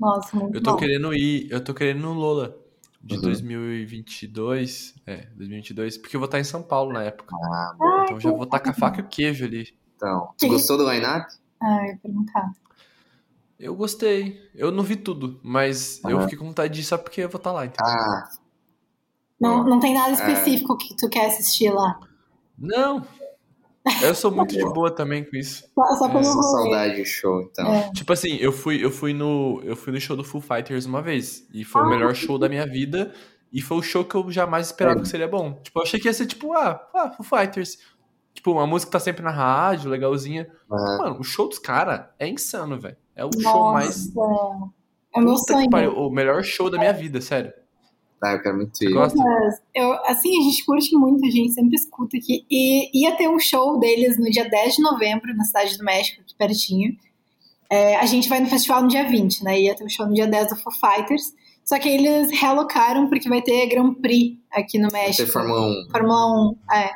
nossa, 0.00 0.34
muito 0.36 0.56
Eu 0.56 0.62
tô 0.62 0.72
bom. 0.72 0.76
querendo 0.78 1.14
ir, 1.14 1.48
eu 1.52 1.62
tô 1.62 1.72
querendo 1.74 1.98
ir 1.98 2.02
no 2.02 2.12
Lola 2.14 2.56
de 3.00 3.14
Uhum. 3.16 3.20
2022. 3.20 4.94
É, 5.06 5.26
2022, 5.36 5.98
porque 5.98 6.16
eu 6.16 6.20
vou 6.20 6.24
estar 6.26 6.40
em 6.40 6.44
São 6.44 6.62
Paulo 6.62 6.92
na 6.92 7.02
época. 7.04 7.36
Ah, 7.36 8.02
Então 8.04 8.18
já 8.18 8.30
vou 8.30 8.44
estar 8.44 8.58
com 8.60 8.70
a 8.70 8.74
faca 8.74 9.00
e 9.00 9.04
o 9.04 9.08
queijo 9.08 9.44
ali. 9.44 9.68
então. 9.96 10.28
Que- 10.38 10.46
Tu 10.46 10.48
gostou 10.48 10.76
do 10.78 10.90
line-up? 10.90 11.26
Ah, 11.62 11.78
eu 11.82 11.92
ia 11.92 11.98
perguntar. 12.02 12.50
Eu 13.58 13.76
gostei. 13.76 14.40
Eu 14.54 14.72
não 14.72 14.82
vi 14.82 14.96
tudo, 14.96 15.38
mas 15.44 16.02
eu 16.04 16.16
Aham. 16.16 16.22
fiquei 16.22 16.38
com 16.38 16.46
vontade 16.46 16.74
de 16.74 16.80
ir 16.80 16.84
só 16.84 16.98
porque 16.98 17.20
eu 17.20 17.28
vou 17.28 17.38
estar 17.38 17.52
lá. 17.52 17.64
Então. 17.66 17.86
Ah, 17.86 18.28
Não, 19.40 19.64
não 19.64 19.78
tem 19.80 19.92
É. 19.92 19.98
nada 19.98 20.12
específico 20.12 20.76
que 20.78 20.96
tu 20.96 21.08
quer 21.08 21.26
assistir 21.26 21.70
lá. 21.70 21.98
Não! 22.58 23.04
Eu 24.02 24.14
sou 24.14 24.30
muito 24.30 24.54
de 24.56 24.64
boa 24.64 24.90
também 24.90 25.24
com 25.24 25.36
isso. 25.36 25.64
Só, 25.74 25.96
só 25.96 26.06
É, 26.06 26.22
saudade 26.22 26.96
de 26.96 27.04
show, 27.04 27.42
então. 27.42 27.66
É. 27.72 27.90
Tipo 27.92 28.12
assim, 28.12 28.36
eu 28.36 28.52
fui, 28.52 28.84
eu 28.84 28.90
fui 28.90 29.12
no. 29.12 29.60
Eu 29.64 29.74
fui 29.74 29.92
no 29.92 30.00
show 30.00 30.16
do 30.16 30.22
Foo 30.24 30.40
Fighters 30.40 30.86
uma 30.86 31.02
vez. 31.02 31.46
E 31.52 31.64
foi 31.64 31.82
o 31.82 31.86
Ah. 31.86 31.88
melhor 31.90 32.14
show 32.14 32.38
da 32.38 32.48
minha 32.48 32.66
vida. 32.66 33.12
E 33.52 33.60
foi 33.60 33.76
o 33.76 33.82
show 33.82 34.04
que 34.04 34.14
eu 34.14 34.30
jamais 34.30 34.66
esperava 34.66 35.00
que 35.00 35.08
seria 35.08 35.28
bom. 35.28 35.60
Tipo, 35.62 35.80
eu 35.80 35.82
achei 35.82 36.00
que 36.00 36.08
ia 36.08 36.14
ser 36.14 36.26
tipo, 36.26 36.52
ah, 36.54 36.80
ah 36.94 37.10
Foo 37.10 37.24
Fighters. 37.24 37.76
Tipo, 38.32 38.52
uma 38.52 38.66
música 38.66 38.88
que 38.88 38.92
tá 38.92 39.00
sempre 39.00 39.22
na 39.22 39.30
rádio, 39.30 39.90
legalzinha. 39.90 40.48
Ah, 40.70 40.98
Mano, 41.02 41.20
o 41.20 41.24
show 41.24 41.48
dos 41.48 41.58
caras 41.58 42.06
é 42.18 42.26
insano, 42.28 42.78
velho. 42.80 42.96
É 43.14 43.24
o 43.24 43.30
show 43.40 43.72
mais. 43.72 44.14
Nossa, 44.14 44.70
é 45.14 45.18
o 45.18 45.22
meu 45.22 45.36
sonho. 45.36 45.68
pariu, 45.70 45.92
o 45.92 46.10
melhor 46.10 46.42
show 46.42 46.70
da 46.70 46.78
minha 46.78 46.92
vida, 46.92 47.20
sério. 47.20 47.52
Ah, 48.22 48.32
eu 48.32 48.42
quero 48.42 48.56
muito 48.56 48.82
ir. 48.84 48.92
gosta? 48.92 49.18
Eu, 49.74 49.92
assim, 50.06 50.38
a 50.38 50.42
gente 50.42 50.64
curte 50.64 50.94
muito, 50.96 51.26
a 51.26 51.30
gente 51.30 51.52
sempre 51.52 51.74
escuta 51.74 52.16
aqui. 52.16 52.44
E 52.50 53.00
ia 53.02 53.16
ter 53.16 53.28
um 53.28 53.38
show 53.38 53.78
deles 53.80 54.18
no 54.18 54.30
dia 54.30 54.48
10 54.48 54.76
de 54.76 54.82
novembro, 54.82 55.34
na 55.36 55.44
Cidade 55.44 55.76
do 55.76 55.84
México, 55.84 56.20
aqui 56.20 56.34
pertinho. 56.36 56.96
É, 57.70 57.96
a 57.96 58.06
gente 58.06 58.28
vai 58.28 58.38
no 58.40 58.46
festival 58.48 58.82
no 58.82 58.88
dia 58.88 59.08
20, 59.08 59.42
né? 59.44 59.60
Ia 59.60 59.74
ter 59.74 59.84
um 59.84 59.88
show 59.88 60.06
no 60.06 60.14
dia 60.14 60.26
10 60.26 60.48
do 60.50 60.56
Foo 60.56 60.72
Fighters. 60.72 61.32
Só 61.64 61.78
que 61.78 61.88
eles 61.88 62.30
realocaram 62.40 63.08
porque 63.08 63.28
vai 63.28 63.40
ter 63.40 63.66
Grand 63.68 63.94
Prix 63.94 64.36
aqui 64.50 64.78
no 64.78 64.88
Vai 64.90 65.06
México. 65.06 65.26
ter 65.26 65.32
Fórmula 65.32 65.60
1. 65.86 65.88
Fórmula 65.90 66.50
1, 66.50 66.56
é. 66.74 66.90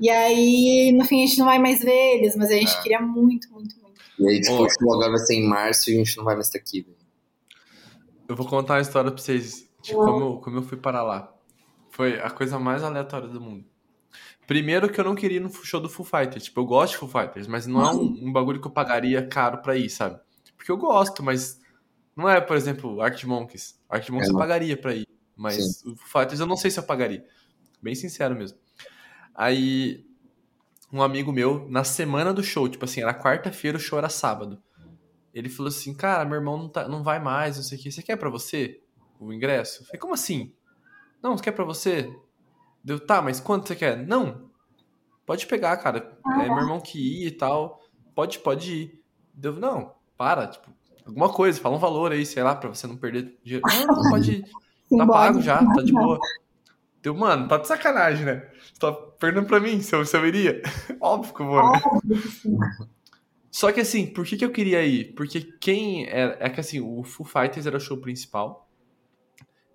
E 0.00 0.08
aí, 0.10 0.92
no 0.92 1.04
fim, 1.04 1.22
a 1.22 1.26
gente 1.26 1.38
não 1.38 1.46
vai 1.46 1.58
mais 1.58 1.80
ver 1.80 2.16
eles, 2.18 2.34
mas 2.36 2.50
a 2.50 2.54
gente 2.54 2.72
É. 2.72 2.82
queria 2.82 3.00
muito, 3.00 3.50
muito, 3.52 3.74
muito. 3.80 4.00
E 4.18 4.28
aí, 4.28 4.40
tipo, 4.40 4.54
o 4.62 4.68
show 4.68 4.92
agora 4.94 5.10
vai 5.10 5.18
ser 5.20 5.34
em 5.36 5.46
março 5.48 5.90
e 5.90 5.94
a 5.94 5.96
gente 5.98 6.16
não 6.16 6.24
vai 6.24 6.34
mais 6.34 6.46
estar 6.48 6.58
aqui. 6.58 6.82
velho. 6.82 6.96
Eu 8.28 8.36
vou 8.36 8.46
contar 8.46 8.74
uma 8.74 8.80
história 8.80 9.10
pra 9.10 9.20
vocês 9.22 9.68
de 9.82 9.94
como, 9.94 10.20
eu- 10.20 10.36
como 10.40 10.56
eu 10.58 10.62
fui 10.62 10.76
parar 10.76 11.02
lá. 11.02 11.32
Foi 11.90 12.20
a 12.20 12.30
coisa 12.30 12.58
mais 12.58 12.82
aleatória 12.82 13.28
do 13.28 13.40
mundo. 13.40 13.64
Primeiro 14.46 14.90
que 14.90 15.00
eu 15.00 15.04
não 15.04 15.14
queria 15.14 15.36
ir 15.36 15.40
no 15.40 15.52
show 15.52 15.80
do 15.80 15.88
Foo 15.88 16.04
Fighters. 16.04 16.44
Tipo, 16.44 16.60
eu 16.60 16.64
gosto 16.66 16.92
de 16.92 16.98
Foo 16.98 17.08
Fighters, 17.08 17.46
mas 17.46 17.66
não 17.66 17.80
é 17.84 17.92
um, 17.94 18.28
um 18.28 18.32
bagulho 18.32 18.60
que 18.60 18.66
eu 18.66 18.70
pagaria 18.72 19.26
caro 19.26 19.58
pra 19.58 19.76
ir, 19.76 19.88
sabe? 19.88 20.18
Porque 20.56 20.70
eu 20.72 20.76
gosto, 20.76 21.22
mas 21.22 21.60
não 22.16 22.28
é, 22.28 22.40
por 22.40 22.56
exemplo, 22.56 23.00
Arctic 23.00 23.26
Monkeys. 23.26 23.80
Arctic 23.88 24.10
Monkeys 24.10 24.30
É, 24.30 24.32
eu 24.32 24.38
pagaria 24.38 24.76
pra 24.76 24.94
ir, 24.94 25.06
mas 25.36 25.84
o 25.84 25.94
Foo 25.96 26.08
Fighters 26.20 26.40
eu 26.40 26.46
não 26.46 26.56
sei 26.56 26.70
se 26.70 26.78
eu 26.78 26.82
pagaria. 26.82 27.24
Bem 27.80 27.94
sincero 27.94 28.34
mesmo. 28.34 28.58
Aí, 29.34 30.04
um 30.92 31.02
amigo 31.02 31.32
meu, 31.32 31.68
na 31.70 31.84
semana 31.84 32.34
do 32.34 32.42
show, 32.42 32.68
tipo 32.68 32.84
assim, 32.84 33.00
era 33.02 33.14
quarta-feira, 33.14 33.78
o 33.78 33.80
show 33.80 33.98
era 33.98 34.08
sábado. 34.08 34.60
ele 35.32 35.48
falou 35.48 35.68
assim, 35.68 35.94
cara, 35.94 36.24
meu 36.24 36.34
irmão 36.34 36.56
não, 36.58 36.68
tá, 36.68 36.88
não 36.88 37.04
vai 37.04 37.20
mais, 37.20 37.56
não 37.56 37.62
sei 37.62 37.78
o 37.78 37.80
que. 37.80 37.92
Você 37.92 38.02
quer 38.02 38.16
pra 38.16 38.28
você 38.28 38.80
o 39.20 39.32
ingresso? 39.32 39.82
Eu 39.82 39.86
falei, 39.86 40.00
como 40.00 40.14
assim? 40.14 40.52
Não, 41.22 41.36
você 41.36 41.44
quer 41.44 41.52
pra 41.52 41.64
você? 41.64 42.10
Deu, 42.82 42.98
tá, 42.98 43.20
mas 43.20 43.38
quanto 43.38 43.68
você 43.68 43.76
quer? 43.76 44.06
Não. 44.06 44.50
Pode 45.26 45.46
pegar, 45.46 45.76
cara. 45.76 46.18
É 46.40 46.48
meu 46.48 46.58
irmão 46.58 46.80
que 46.80 47.22
ia 47.22 47.28
e 47.28 47.30
tal. 47.30 47.80
Pode, 48.14 48.38
pode 48.38 48.72
ir. 48.72 49.02
Deu, 49.34 49.52
não, 49.54 49.94
para, 50.16 50.46
tipo, 50.48 50.70
alguma 51.06 51.28
coisa, 51.32 51.60
fala 51.60 51.76
um 51.76 51.80
valor 51.80 52.12
aí, 52.12 52.26
sei 52.26 52.42
lá, 52.42 52.54
pra 52.54 52.68
você 52.68 52.86
não 52.86 52.96
perder 52.96 53.38
dinheiro. 53.44 53.64
Não, 53.66 53.86
não, 53.86 54.10
pode 54.10 54.32
ir. 54.32 54.44
Tá 54.90 55.06
pago 55.06 55.40
já, 55.40 55.64
tá 55.64 55.82
de 55.82 55.92
boa. 55.92 56.18
Deu, 57.00 57.14
mano, 57.14 57.46
tá 57.46 57.58
de 57.58 57.68
sacanagem, 57.68 58.26
né? 58.26 58.50
Você 58.60 58.80
tá 58.80 58.92
perguntando 58.92 59.46
pra 59.46 59.60
mim 59.60 59.80
se 59.80 59.94
eu, 59.94 60.04
se 60.04 60.16
eu 60.16 60.26
iria. 60.26 60.60
Óbvio 61.00 61.32
que 61.32 61.42
eu 61.42 61.46
vou, 61.46 61.72
né? 61.72 61.80
Só 63.52 63.70
que 63.70 63.80
assim, 63.80 64.04
por 64.04 64.24
que, 64.24 64.36
que 64.36 64.44
eu 64.44 64.50
queria 64.50 64.84
ir? 64.84 65.14
Porque 65.14 65.42
quem 65.60 66.06
é, 66.06 66.38
é 66.40 66.50
que 66.50 66.58
assim, 66.58 66.80
o 66.80 67.04
Foo 67.04 67.24
Fighters 67.24 67.66
era 67.66 67.76
o 67.76 67.80
show 67.80 67.98
principal 67.98 68.68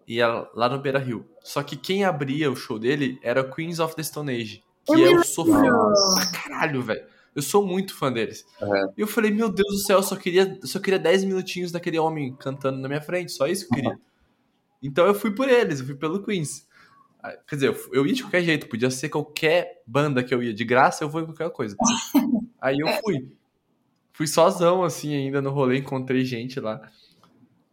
e 0.07 0.19
era 0.19 0.49
lá 0.53 0.69
no 0.69 0.79
Beira 0.79 0.99
Rio. 0.99 1.25
Só 1.43 1.63
que 1.63 1.75
quem 1.75 2.03
abria 2.03 2.51
o 2.51 2.55
show 2.55 2.79
dele 2.79 3.19
era 3.21 3.43
Queens 3.43 3.79
of 3.79 3.95
the 3.95 4.03
Stone 4.03 4.31
Age, 4.31 4.63
que 4.85 4.93
eu 4.93 5.23
sou 5.23 5.45
fã 5.45 5.61
pra 5.61 6.31
caralho, 6.31 6.81
velho. 6.81 7.05
Eu 7.35 7.41
sou 7.41 7.65
muito 7.65 7.93
fã 7.93 8.11
deles. 8.11 8.45
Uhum. 8.61 8.93
E 8.97 9.01
eu 9.01 9.07
falei, 9.07 9.29
meu 9.29 9.49
Deus 9.49 9.67
do 9.67 9.79
céu, 9.79 9.97
eu 9.99 10.03
só 10.03 10.15
queria, 10.15 10.57
só 10.63 10.79
queria 10.79 10.97
10 10.97 11.25
minutinhos 11.25 11.71
daquele 11.71 11.99
homem 11.99 12.33
cantando 12.35 12.79
na 12.79 12.87
minha 12.87 13.01
frente, 13.01 13.33
só 13.33 13.45
isso 13.45 13.67
que 13.67 13.73
eu 13.73 13.75
queria. 13.75 13.99
Então 14.81 15.05
eu 15.05 15.13
fui 15.13 15.31
por 15.31 15.49
eles, 15.49 15.79
eu 15.79 15.85
fui 15.85 15.95
pelo 15.95 16.23
Queens. 16.23 16.65
Ah, 17.21 17.35
Quer 17.47 17.55
dizer, 17.55 17.77
eu, 17.91 18.05
ia 18.05 18.13
de 18.13 18.23
qualquer 18.23 18.43
jeito, 18.43 18.69
podia 18.69 18.89
ser 18.89 19.09
qualquer 19.09 19.81
banda 19.85 20.23
que 20.23 20.33
eu 20.33 20.41
ia. 20.41 20.53
De 20.53 20.63
graça 20.63 21.03
eu 21.03 21.09
vou 21.09 21.21
em 21.21 21.25
qualquer 21.25 21.49
coisa. 21.49 21.75
Aí 22.61 22.77
eu 22.79 22.87
fui. 23.03 23.29
Fui 24.13 24.27
sozão, 24.27 24.83
assim, 24.83 25.13
ainda 25.13 25.41
no 25.41 25.49
rolê, 25.49 25.79
encontrei 25.79 26.23
gente 26.23 26.57
lá. 26.59 26.89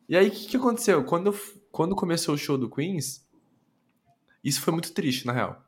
E 0.09 0.17
aí, 0.17 0.27
o 0.27 0.31
que, 0.31 0.49
que 0.49 0.57
aconteceu? 0.57 1.05
Quando, 1.05 1.29
eu 1.29 1.33
quando 1.73 1.97
começou 1.97 2.35
o 2.35 2.39
show 2.39 2.59
do 2.59 2.69
Queens, 2.69 3.27
isso 4.45 4.61
foi 4.61 4.73
muito 4.73 4.93
triste, 4.93 5.27
na 5.27 5.33
real. 5.33 5.65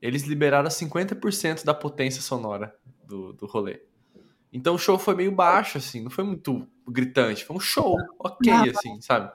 Eles 0.00 0.22
liberaram 0.22 0.68
50% 0.68 1.64
da 1.64 1.74
potência 1.74 2.22
sonora 2.22 2.74
do, 3.06 3.34
do 3.34 3.46
rolê. 3.46 3.82
Então 4.52 4.74
o 4.74 4.78
show 4.78 4.98
foi 4.98 5.14
meio 5.14 5.32
baixo, 5.32 5.78
assim, 5.78 6.02
não 6.02 6.10
foi 6.10 6.24
muito 6.24 6.66
gritante. 6.88 7.44
Foi 7.44 7.54
um 7.54 7.60
show 7.60 7.96
ok, 8.18 8.52
assim, 8.70 9.00
sabe? 9.00 9.30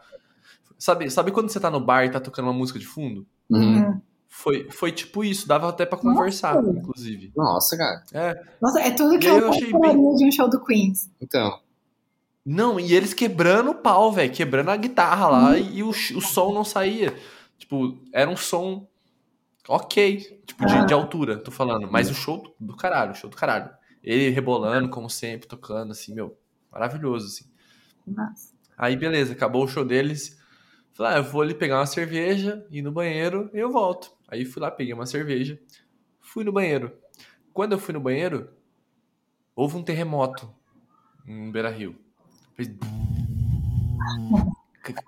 Sabe, 0.78 1.10
sabe 1.10 1.32
quando 1.32 1.49
você 1.49 1.60
tá 1.60 1.70
no 1.70 1.80
bar 1.80 2.05
e 2.05 2.12
tá 2.12 2.20
tocando 2.20 2.45
uma 2.45 2.53
música 2.53 2.80
de 2.80 2.88
fundo? 2.88 3.28
Uhum. 3.49 3.78
Uhum. 3.78 4.01
Foi, 4.28 4.70
foi 4.72 4.91
tipo 4.91 5.24
isso, 5.24 5.47
dava 5.47 5.68
até 5.68 5.86
pra 5.86 5.97
conversar, 5.97 6.64
inclusive. 6.64 7.34
Nossa, 7.36 7.76
cara. 7.76 8.05
É. 8.14 8.43
Nossa, 8.62 8.80
é 8.80 8.91
tudo 8.91 9.20
que 9.20 9.28
E 9.28 9.30
eu, 9.30 9.39
eu 9.39 9.49
achei 9.49 9.72
gostaria 9.72 10.16
de 10.16 10.26
um 10.26 10.32
show 10.32 10.49
do 10.49 10.64
Queens. 10.64 11.10
Então. 11.20 11.60
Não, 12.46 12.80
e 12.80 12.94
eles 12.94 13.14
quebrando 13.14 13.72
o 13.72 13.76
pau, 13.76 14.12
velho, 14.12 14.32
quebrando 14.32 14.70
a 14.70 14.78
guitarra 14.78 15.28
lá 15.28 15.58
e 15.58 15.84
o, 15.84 15.90
o 15.90 16.22
som 16.22 16.54
não 16.54 16.64
saía. 16.64 17.14
Tipo, 17.58 18.00
era 18.14 18.30
um 18.30 18.38
som 18.38 18.88
ok, 19.68 20.42
tipo, 20.46 20.66
de, 20.66 20.88
de 20.88 20.94
altura, 20.94 21.38
tô 21.38 21.52
falando. 21.52 21.90
Mas 21.92 22.10
o 22.10 22.14
show 22.16 22.42
do, 22.42 22.56
do 22.60 22.76
caralho, 22.76 23.12
o 23.12 23.16
show 23.16 23.30
do 23.30 23.36
caralho. 23.36 23.70
Ele 24.04 24.30
rebolando, 24.30 24.90
como 24.90 25.10
sempre, 25.10 25.48
tocando, 25.48 25.92
assim, 25.92 26.16
meu, 26.16 26.38
maravilhoso, 26.72 27.28
assim. 27.28 27.52
Nossa. 28.08 28.54
Aí, 28.78 28.96
beleza, 28.96 29.34
acabou 29.34 29.64
o 29.64 29.68
show 29.68 29.86
deles. 29.86 30.40
Falei, 30.94 31.14
ah, 31.14 31.18
eu 31.18 31.24
vou 31.24 31.42
ali 31.42 31.54
pegar 31.54 31.78
uma 31.78 31.86
cerveja, 31.86 32.66
ir 32.72 32.82
no 32.82 32.92
banheiro 32.92 33.50
e 33.54 33.60
eu 33.60 33.72
volto. 33.72 34.12
Aí 34.28 34.46
fui 34.46 34.62
lá, 34.62 34.72
peguei 34.72 34.94
uma 34.94 35.06
cerveja, 35.06 35.60
fui 36.20 36.44
no 36.44 36.52
banheiro. 36.52 36.98
Quando 37.54 37.74
eu 37.74 37.80
fui 37.80 37.94
no 37.94 38.00
banheiro, 38.00 38.50
houve 39.56 39.78
um 39.78 39.84
terremoto 39.84 40.54
em 41.28 41.52
Beira 41.52 41.70
Rio. 41.70 41.96
Fez... 42.60 42.70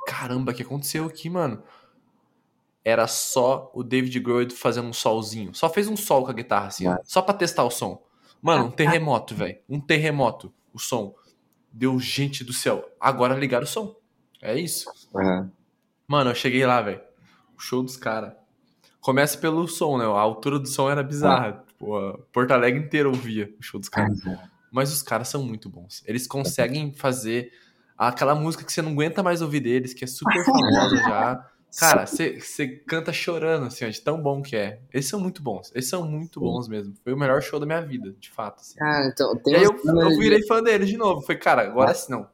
Caramba, 0.08 0.54
o 0.54 0.56
que 0.56 0.64
aconteceu 0.64 1.06
aqui, 1.06 1.30
mano? 1.30 1.62
Era 2.84 3.08
só 3.08 3.70
o 3.74 3.84
David 3.84 4.18
Grohl 4.22 4.50
fazendo 4.50 4.88
um 4.88 4.94
solzinho. 4.94 5.54
Só 5.54 5.70
fez 5.70 5.90
um 5.90 5.98
sol 5.98 6.24
com 6.24 6.32
a 6.32 6.34
guitarra, 6.34 6.68
assim, 6.68 6.88
ó. 6.88 6.98
Só 7.04 7.22
pra 7.22 7.34
testar 7.34 7.66
o 7.66 7.70
som. 7.70 8.02
Mano, 8.42 8.66
um 8.66 8.72
terremoto, 8.72 9.36
velho. 9.36 9.58
Um 9.68 9.82
terremoto. 9.82 10.54
O 10.74 10.80
som. 10.80 11.14
Deu 11.72 12.00
gente 12.00 12.44
do 12.44 12.54
céu. 12.54 12.90
Agora 12.98 13.36
ligaram 13.36 13.66
o 13.66 13.68
som. 13.68 13.96
É 14.42 14.58
isso. 14.58 14.90
Uhum. 15.14 15.52
Mano, 16.08 16.32
eu 16.32 16.36
cheguei 16.36 16.66
lá, 16.66 16.82
velho. 16.82 17.02
O 17.58 17.60
show 17.60 17.84
dos 17.84 17.98
caras. 17.98 18.34
Começa 19.02 19.38
pelo 19.38 19.68
som, 19.68 19.98
né? 19.98 20.06
A 20.06 20.20
altura 20.20 20.58
do 20.58 20.68
som 20.68 20.90
era 20.90 21.04
bizarra. 21.04 21.64
Tipo, 21.68 21.98
a 21.98 22.18
Porto 22.32 22.52
Alegre 22.52 22.80
inteiro 22.80 23.10
ouvia 23.10 23.54
o 23.60 23.64
show 23.64 23.80
dos 23.80 23.90
caras. 23.90 24.18
Mas 24.72 24.92
os 24.92 25.02
caras 25.02 25.28
são 25.28 25.44
muito 25.44 25.70
bons. 25.70 26.02
Eles 26.06 26.26
conseguem 26.26 26.94
fazer 26.94 27.52
aquela 27.98 28.34
música 28.34 28.64
que 28.64 28.72
você 28.72 28.82
não 28.82 28.94
aguenta 28.94 29.22
mais 29.22 29.42
ouvir 29.42 29.60
deles, 29.60 29.94
que 29.94 30.04
é 30.04 30.08
super 30.08 30.44
famosa 30.46 30.96
já. 30.96 31.48
Cara, 31.80 32.06
você 32.06 32.68
canta 32.86 33.14
chorando, 33.14 33.68
assim, 33.68 33.86
ó, 33.86 33.90
de 33.90 34.02
tão 34.02 34.22
bom 34.22 34.42
que 34.42 34.58
é. 34.58 34.82
Eles 34.94 35.08
são 35.08 35.20
muito 35.20 35.42
bons. 35.42 35.72
Eles 35.74 35.88
são 35.88 36.06
muito 36.06 36.40
bons 36.40 36.68
mesmo. 36.68 36.94
Foi 37.02 37.14
o 37.14 37.18
melhor 37.18 37.42
show 37.42 37.60
da 37.62 37.66
minha 37.66 37.82
vida, 37.82 38.14
de 38.20 38.30
fato. 38.30 38.60
assim. 38.60 38.78
Cara, 38.78 39.08
então. 39.08 39.34
E 39.34 39.40
Tem 39.40 39.56
aí 39.56 39.64
eu, 39.64 39.80
eu 39.86 40.18
virei 40.18 40.46
fã 40.46 40.62
deles 40.62 40.90
de 40.90 40.98
novo. 40.98 41.22
Falei, 41.22 41.38
cara, 41.38 41.62
agora 41.62 41.94
sim 41.94 42.12
não. 42.12 42.28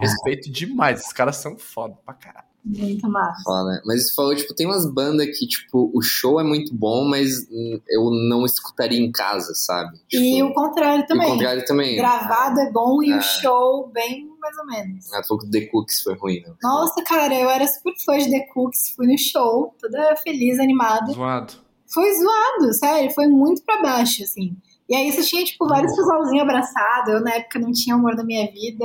Respeito 0.00 0.50
demais. 0.50 1.06
Os 1.06 1.12
caras 1.12 1.36
são 1.36 1.56
foda 1.56 1.94
pra 2.04 2.14
caralho. 2.14 2.47
Muito 2.64 3.08
massa. 3.08 3.42
Foda. 3.44 3.80
Mas 3.86 4.08
você 4.08 4.14
falou, 4.14 4.34
tipo, 4.36 4.54
tem 4.54 4.66
umas 4.66 4.84
bandas 4.92 5.26
que, 5.38 5.46
tipo, 5.46 5.90
o 5.94 6.02
show 6.02 6.38
é 6.38 6.44
muito 6.44 6.74
bom, 6.74 7.08
mas 7.08 7.46
eu 7.88 8.10
não 8.28 8.44
escutaria 8.44 8.98
em 8.98 9.10
casa, 9.10 9.54
sabe? 9.54 9.98
Tipo, 10.08 10.22
E 10.22 10.42
o 10.42 10.52
contrário 10.52 11.02
e 11.02 11.06
também. 11.06 11.26
o 11.26 11.30
contrário 11.32 11.64
também. 11.64 11.96
Gravado 11.96 12.60
é 12.60 12.70
bom 12.70 13.02
e 13.02 13.10
É. 13.10 13.16
o 13.16 13.22
show 13.22 13.88
bem 13.92 14.28
mais 14.40 14.56
ou 14.58 14.66
menos. 14.66 15.12
Ah, 15.12 15.22
pouco 15.26 15.48
The 15.50 15.62
Cooks 15.66 16.02
foi 16.02 16.14
ruim, 16.16 16.40
né? 16.42 16.52
Nossa, 16.62 17.02
cara, 17.04 17.34
eu 17.34 17.48
era 17.48 17.66
super 17.66 17.94
fã 18.04 18.18
de 18.18 18.30
The 18.30 18.40
Cooks, 18.52 18.90
fui 18.94 19.06
no 19.06 19.18
show, 19.18 19.74
toda 19.80 20.14
feliz, 20.16 20.58
animada. 20.58 21.12
Zoado. 21.12 21.54
Foi 21.92 22.04
zoado, 22.14 22.74
sério, 22.74 23.10
foi 23.12 23.26
muito 23.28 23.62
pra 23.64 23.80
baixo, 23.80 24.22
assim. 24.22 24.54
E 24.88 24.94
aí 24.94 25.10
você 25.10 25.22
tinha, 25.22 25.44
tipo, 25.44 25.66
vários 25.66 25.94
casalzinhos 25.96 26.42
abraçados, 26.42 27.12
eu 27.14 27.20
na 27.22 27.32
época 27.34 27.58
não 27.58 27.72
tinha 27.72 27.94
amor 27.94 28.14
da 28.16 28.24
minha 28.24 28.46
vida. 28.50 28.84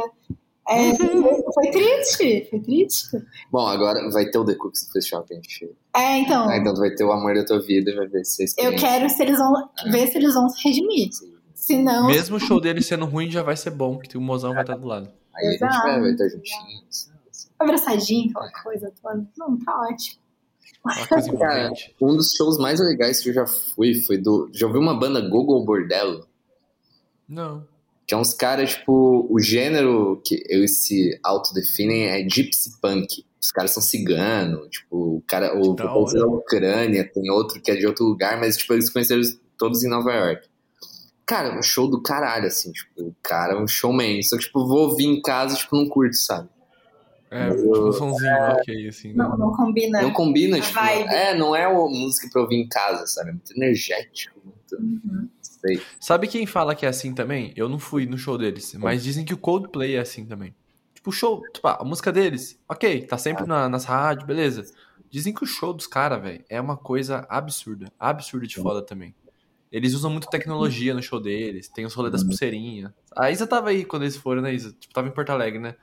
É, 0.68 0.94
foi, 1.54 1.72
triste, 1.72 2.48
foi 2.50 2.60
triste. 2.60 3.08
Bom, 3.52 3.68
agora 3.68 4.10
vai 4.12 4.30
ter 4.30 4.38
o 4.38 4.46
The 4.46 4.56
Cooks 4.56 4.88
no 4.88 4.94
festival 4.94 5.24
que 5.24 5.34
a 5.34 5.36
gente. 5.38 5.76
É, 5.96 6.18
então, 6.20 6.50
Ah, 6.50 6.58
então 6.58 6.76
vai 6.76 6.92
ter 6.92 7.04
o 7.04 7.12
amor 7.12 7.36
da 7.36 7.46
tua 7.46 7.62
vida 7.62 7.92
e 7.92 7.96
vai 7.96 8.08
ver 8.08 8.26
se 8.26 8.36
vocês 8.36 8.56
eu 8.58 8.76
quero 8.76 9.10
se 9.10 9.22
eles 9.22 9.38
vão, 9.38 9.54
ver 9.92 10.08
se 10.08 10.18
eles 10.18 10.34
vão 10.34 10.50
se 10.50 10.64
redimir. 10.64 11.10
Se 11.54 11.82
não, 11.82 12.08
Mesmo 12.08 12.38
o 12.38 12.40
show 12.40 12.60
dele 12.60 12.82
sendo 12.82 13.06
ruim, 13.06 13.30
já 13.30 13.42
vai 13.42 13.56
ser 13.56 13.72
bom, 13.72 13.98
que 13.98 14.18
o 14.18 14.22
mozão 14.22 14.54
vai 14.54 14.64
estar 14.64 14.76
do 14.76 14.88
lado. 14.88 15.10
Aí 15.36 15.48
a 15.48 15.52
gente 15.52 15.64
Exato. 15.64 15.88
vai, 15.88 16.02
vai 16.02 16.12
estar 16.12 16.30
juntinho. 16.30 16.84
sabe? 16.90 17.14
abraçadinho, 17.60 18.30
aquela 18.32 18.64
coisa 18.64 18.94
toda. 19.02 19.28
Não, 19.38 19.58
tá 19.60 19.80
ótimo. 19.82 20.22
Cara, 21.40 21.72
um 22.02 22.16
dos 22.18 22.34
shows 22.34 22.58
mais 22.58 22.80
legais 22.80 23.22
que 23.22 23.30
eu 23.30 23.34
já 23.34 23.46
fui 23.48 24.02
foi 24.02 24.18
do. 24.18 24.50
Já 24.54 24.68
ouviu 24.68 24.82
uma 24.82 24.98
banda 24.98 25.22
Google 25.22 25.64
Bordello? 25.64 26.28
Não. 27.28 27.66
Que 28.06 28.14
é 28.14 28.18
uns 28.18 28.34
caras, 28.34 28.72
tipo, 28.72 29.28
o 29.30 29.40
gênero 29.40 30.22
que 30.26 30.44
eles 30.48 30.80
se 30.84 31.18
autodefinem 31.24 32.08
é 32.08 32.28
gypsy 32.28 32.80
punk. 32.82 33.26
Os 33.42 33.52
caras 33.52 33.72
são 33.72 33.82
cigano, 33.84 34.68
tipo, 34.70 35.18
o 35.18 35.24
cara, 35.28 35.54
o 35.56 35.72
hora. 35.72 36.14
da 36.14 36.28
Ucrânia, 36.28 37.10
tem 37.10 37.30
outro 37.30 37.62
que 37.62 37.72
é 37.72 37.76
de 37.76 37.86
outro 37.86 38.06
lugar, 38.06 38.40
mas, 38.40 38.58
tipo, 38.58 38.74
eles 38.74 38.86
se 38.86 38.94
conheceram 38.94 39.22
todos 39.58 39.84
em 39.84 39.90
Nova 39.90 40.14
York. 40.14 40.48
Cara, 41.26 41.58
um 41.58 41.62
show 41.62 41.90
do 41.90 42.02
caralho, 42.02 42.48
assim, 42.48 42.72
tipo, 42.72 43.02
o 43.02 43.16
cara 43.22 43.54
é 43.54 43.58
um 43.58 43.68
showman. 43.68 44.22
Só 44.24 44.38
que, 44.38 44.44
tipo, 44.44 44.68
vou 44.68 44.90
ouvir 44.90 45.06
em 45.06 45.22
casa, 45.22 45.56
tipo, 45.56 45.76
não 45.76 45.88
curto, 45.88 46.16
sabe? 46.16 46.50
É, 47.34 47.50
tipo 47.50 47.88
um 47.88 47.92
sonzinho 47.92 48.32
ok, 48.32 48.88
assim, 48.88 49.08
né? 49.08 49.16
Não, 49.16 49.38
não 49.38 49.52
combina. 49.52 50.02
Não 50.04 50.14
combina, 50.14 50.60
tipo, 50.62 50.74
vibe. 50.76 51.10
é, 51.10 51.36
não 51.36 51.56
é 51.56 51.68
uma 51.68 51.90
música 51.90 52.30
pra 52.32 52.44
ouvir 52.44 52.58
em 52.58 52.68
casa, 52.68 53.08
sabe? 53.08 53.30
É 53.30 53.34
muito 53.34 53.54
energético, 53.56 54.40
muito, 54.46 54.76
Uhum. 54.76 55.30
Sei. 55.66 55.82
Sabe 56.00 56.28
quem 56.28 56.46
fala 56.46 56.76
que 56.76 56.86
é 56.86 56.90
assim 56.90 57.14
também? 57.14 57.54
Eu 57.56 57.70
não 57.70 57.80
fui 57.80 58.06
no 58.06 58.18
show 58.18 58.38
deles, 58.38 58.74
mas 58.76 59.04
dizem 59.04 59.24
que 59.26 59.34
o 59.34 59.38
Coldplay 59.38 59.96
é 59.96 60.00
assim 60.00 60.26
também. 60.26 60.54
Tipo, 60.94 61.10
o 61.10 61.14
show, 61.14 61.42
tipo, 61.54 61.68
a 61.68 61.84
música 61.84 62.12
deles, 62.12 62.60
ok, 62.68 63.06
tá 63.06 63.18
sempre 63.18 63.46
na- 63.46 63.68
nas 63.70 63.86
rádios, 63.86 64.26
beleza. 64.26 64.64
Dizem 65.10 65.34
que 65.34 65.44
o 65.44 65.48
show 65.48 65.74
dos 65.74 65.86
caras, 65.86 66.22
velho, 66.22 66.44
é 66.50 66.60
uma 66.60 66.78
coisa 66.78 67.26
absurda. 67.30 67.92
Absurda 68.00 68.48
de 68.48 68.56
foda 68.56 68.82
também. 68.82 69.14
Eles 69.72 69.94
usam 69.94 70.12
muito 70.12 70.30
tecnologia 70.30 70.94
no 70.94 71.02
show 71.02 71.20
deles, 71.20 71.68
tem 71.68 71.84
os 71.86 71.94
rolês 71.94 72.12
das 72.12 72.24
pulseirinhas. 72.24 72.92
A 73.18 73.32
Isa 73.32 73.48
tava 73.48 73.70
aí 73.70 73.84
quando 73.84 74.04
eles 74.04 74.16
foram, 74.16 74.42
né, 74.42 74.54
Isa? 74.54 74.72
Tipo, 74.80 74.94
tava 74.94 75.08
em 75.08 75.12
Porto 75.12 75.32
Alegre, 75.32 75.60
né? 75.60 75.76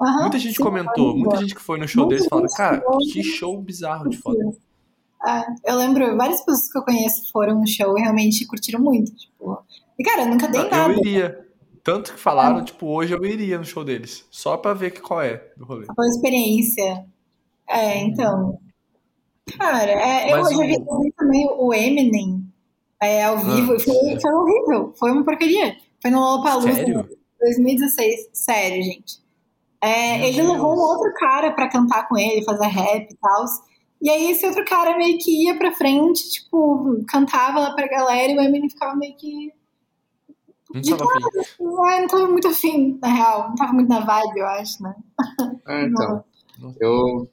Aham, 0.00 0.20
Muita 0.22 0.38
gente 0.38 0.56
sim, 0.56 0.62
comentou, 0.62 1.16
muita 1.16 1.36
gente 1.36 1.54
que 1.54 1.60
foi 1.60 1.78
no 1.78 1.86
show 1.86 2.04
Muita 2.04 2.16
deles 2.16 2.28
falaram, 2.28 2.48
gente 2.48 2.56
cara, 2.56 2.82
que 3.12 3.22
show 3.22 3.60
bizarro 3.60 4.08
de 4.08 4.16
foda. 4.16 4.38
É, 5.26 5.70
eu 5.72 5.76
lembro, 5.76 6.16
várias 6.16 6.40
pessoas 6.40 6.70
que 6.70 6.78
eu 6.78 6.84
conheço 6.84 7.30
foram 7.30 7.60
no 7.60 7.66
show 7.66 7.96
e 7.96 8.00
realmente 8.02 8.46
curtiram 8.46 8.80
muito. 8.80 9.14
Tipo, 9.14 9.62
e 9.98 10.02
cara, 10.04 10.22
eu 10.22 10.28
nunca 10.28 10.48
dei 10.48 10.60
Eu 10.62 10.70
nada. 10.70 10.92
iria. 10.94 11.46
Tanto 11.84 12.12
que 12.14 12.18
falaram, 12.20 12.64
tipo, 12.64 12.86
hoje 12.86 13.12
eu 13.12 13.24
iria 13.24 13.58
no 13.58 13.64
show 13.64 13.84
deles. 13.84 14.24
Só 14.30 14.56
pra 14.56 14.72
ver 14.72 15.00
qual 15.00 15.20
é 15.22 15.42
do 15.56 15.64
rolê. 15.64 15.86
Foi 15.94 16.06
experiência. 16.08 17.04
É, 17.68 17.98
então. 17.98 18.58
Cara, 19.58 19.90
é, 19.90 20.32
eu 20.32 20.40
Mas 20.42 20.50
já 20.50 20.56
o- 20.56 20.60
vi 20.60 20.74
eu 20.74 21.00
vi 21.00 21.12
também 21.12 21.48
o 21.58 21.74
Eminem 21.74 22.44
é, 23.00 23.24
ao 23.24 23.38
vivo. 23.38 23.72
Ah, 23.74 23.80
foi, 23.80 24.20
foi 24.20 24.32
horrível. 24.32 24.94
Foi 24.96 25.10
uma 25.10 25.24
porcaria. 25.24 25.76
Foi 26.00 26.10
no 26.10 26.20
Lollapalooza. 26.20 26.72
Sério? 26.72 27.08
2016. 27.40 28.28
Sério, 28.32 28.82
gente. 28.84 29.20
É, 29.80 30.28
ele 30.28 30.36
Deus. 30.36 30.48
levou 30.52 30.74
um 30.76 30.78
outro 30.80 31.12
cara 31.14 31.50
pra 31.52 31.68
cantar 31.68 32.08
com 32.08 32.16
ele, 32.16 32.44
fazer 32.44 32.66
rap 32.68 33.10
e 33.10 33.16
tal. 33.16 33.44
E 34.02 34.10
aí 34.10 34.32
esse 34.32 34.44
outro 34.44 34.64
cara 34.64 34.98
meio 34.98 35.16
que 35.18 35.44
ia 35.44 35.56
pra 35.56 35.70
frente, 35.70 36.28
tipo, 36.28 37.00
cantava 37.06 37.60
lá 37.60 37.72
pra 37.72 37.86
galera 37.86 38.32
e 38.32 38.36
o 38.36 38.40
Eminem 38.40 38.68
ficava 38.68 38.96
meio 38.96 39.14
que. 39.14 39.52
Não 40.74 40.80
De 40.80 40.90
tava 40.90 41.04
afim. 41.04 41.64
Ah, 41.86 42.00
não 42.00 42.08
tava 42.08 42.26
muito 42.26 42.48
afim, 42.48 42.98
na 43.00 43.08
real. 43.08 43.48
Não 43.50 43.54
tava 43.54 43.72
muito 43.72 43.88
na 43.88 44.00
vibe, 44.00 44.38
eu 44.40 44.46
acho, 44.46 44.82
né? 44.82 44.96
Ah, 45.64 45.82
então. 45.86 46.24
Eu. 46.80 47.30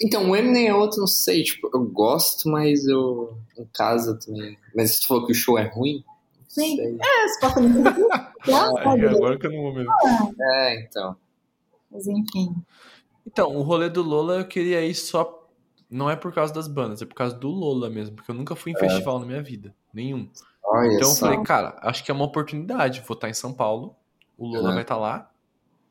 Então, 0.00 0.30
o 0.30 0.36
Eminem 0.36 0.68
é 0.68 0.74
outro, 0.74 1.00
não 1.00 1.06
sei, 1.06 1.42
tipo, 1.42 1.68
eu 1.74 1.84
gosto, 1.84 2.48
mas 2.48 2.86
eu. 2.86 3.36
Em 3.58 3.66
casa 3.74 4.18
também. 4.18 4.56
Mas 4.74 4.94
você 4.94 5.06
falou 5.06 5.26
que 5.26 5.32
o 5.32 5.34
show 5.34 5.58
é 5.58 5.64
ruim? 5.64 6.02
Sim. 6.48 6.76
sei. 6.76 6.96
É. 6.96 8.50
Lá, 8.50 8.70
Ai, 8.78 8.84
sabe? 8.84 9.08
agora 9.08 9.38
que 9.38 9.46
eu 9.46 9.52
não 9.52 9.62
vou 9.62 9.74
mesmo. 9.74 9.92
É, 10.40 10.80
então. 10.80 11.16
Mas 11.90 12.06
enfim. 12.06 12.54
Então, 13.26 13.54
o 13.54 13.62
rolê 13.62 13.90
do 13.90 14.02
Lola 14.02 14.36
eu 14.36 14.46
queria 14.46 14.82
ir 14.86 14.94
só. 14.94 15.37
Não 15.90 16.10
é 16.10 16.16
por 16.16 16.32
causa 16.34 16.52
das 16.52 16.68
bandas, 16.68 17.00
é 17.00 17.06
por 17.06 17.14
causa 17.14 17.34
do 17.34 17.48
Lola 17.48 17.88
mesmo. 17.88 18.16
Porque 18.16 18.30
eu 18.30 18.34
nunca 18.34 18.54
fui 18.54 18.72
em 18.72 18.76
festival 18.76 19.18
na 19.18 19.26
minha 19.26 19.42
vida. 19.42 19.74
Nenhum. 19.92 20.28
Olha 20.64 20.88
Então 20.94 21.08
eu 21.08 21.14
só. 21.14 21.26
falei, 21.26 21.42
cara, 21.42 21.78
acho 21.82 22.04
que 22.04 22.10
é 22.10 22.14
uma 22.14 22.24
oportunidade. 22.26 23.02
Vou 23.06 23.14
estar 23.14 23.28
em 23.30 23.34
São 23.34 23.52
Paulo, 23.54 23.96
o 24.36 24.46
Lola 24.46 24.70
É. 24.70 24.74
vai 24.74 24.82
estar 24.82 24.96
lá, 24.96 25.30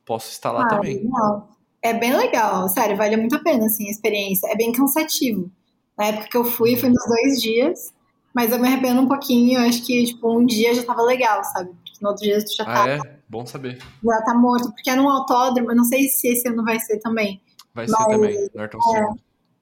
posso 0.06 0.30
estar 0.32 0.52
lá 0.52 0.64
Ah, 0.66 0.68
também. 0.68 1.04
legal. 1.04 1.50
É 1.82 1.94
bem 1.94 2.16
legal, 2.16 2.68
sério, 2.70 2.96
vale 2.98 3.18
muito 3.18 3.36
a 3.36 3.40
pena, 3.40 3.66
assim, 3.66 3.88
a 3.88 3.92
experiência. 3.92 4.48
É 4.52 4.56
bem 4.56 4.72
cansativo. 4.72 5.50
Na 5.98 6.06
época 6.06 6.28
que 6.30 6.38
eu 6.38 6.44
fui, 6.44 6.76
foi 6.76 6.90
nos 6.90 7.04
dois 7.08 7.42
dias, 7.42 7.94
mas 8.34 8.52
eu 8.52 8.60
me 8.60 8.68
arrependo 8.68 9.02
um 9.02 9.08
pouquinho, 9.08 9.60
eu 9.60 9.68
acho 9.68 9.84
que, 9.86 10.06
tipo, 10.06 10.30
um 10.32 10.46
dia 10.46 10.74
já 10.76 10.84
tava 10.84 11.02
legal, 11.02 11.44
sabe? 11.44 11.70
Porque 11.84 11.98
no 12.02 12.10
outro 12.10 12.24
dia 12.24 12.44
tu 12.44 12.56
já 12.56 12.66
tá, 12.66 12.84
Ah, 12.84 12.90
é? 12.90 13.00
Bom 13.30 13.46
saber. 13.46 13.80
já 14.04 14.22
tá 14.22 14.34
morto, 14.36 14.72
porque 14.74 14.90
é 14.90 14.96
num 14.96 15.10
autódromo, 15.10 15.72
eu 15.72 15.76
não 15.76 15.84
sei 15.86 16.08
se 16.08 16.28
esse 16.28 16.48
ano 16.48 16.64
vai 16.64 16.80
ser 16.80 17.00
também. 17.00 17.42
Vai 17.74 17.88
ser 17.88 17.94
Mas- 17.94 18.08
também, 18.08 18.50
no 18.54 18.62
Ayrton 18.62 18.82
Senna. 18.82 19.16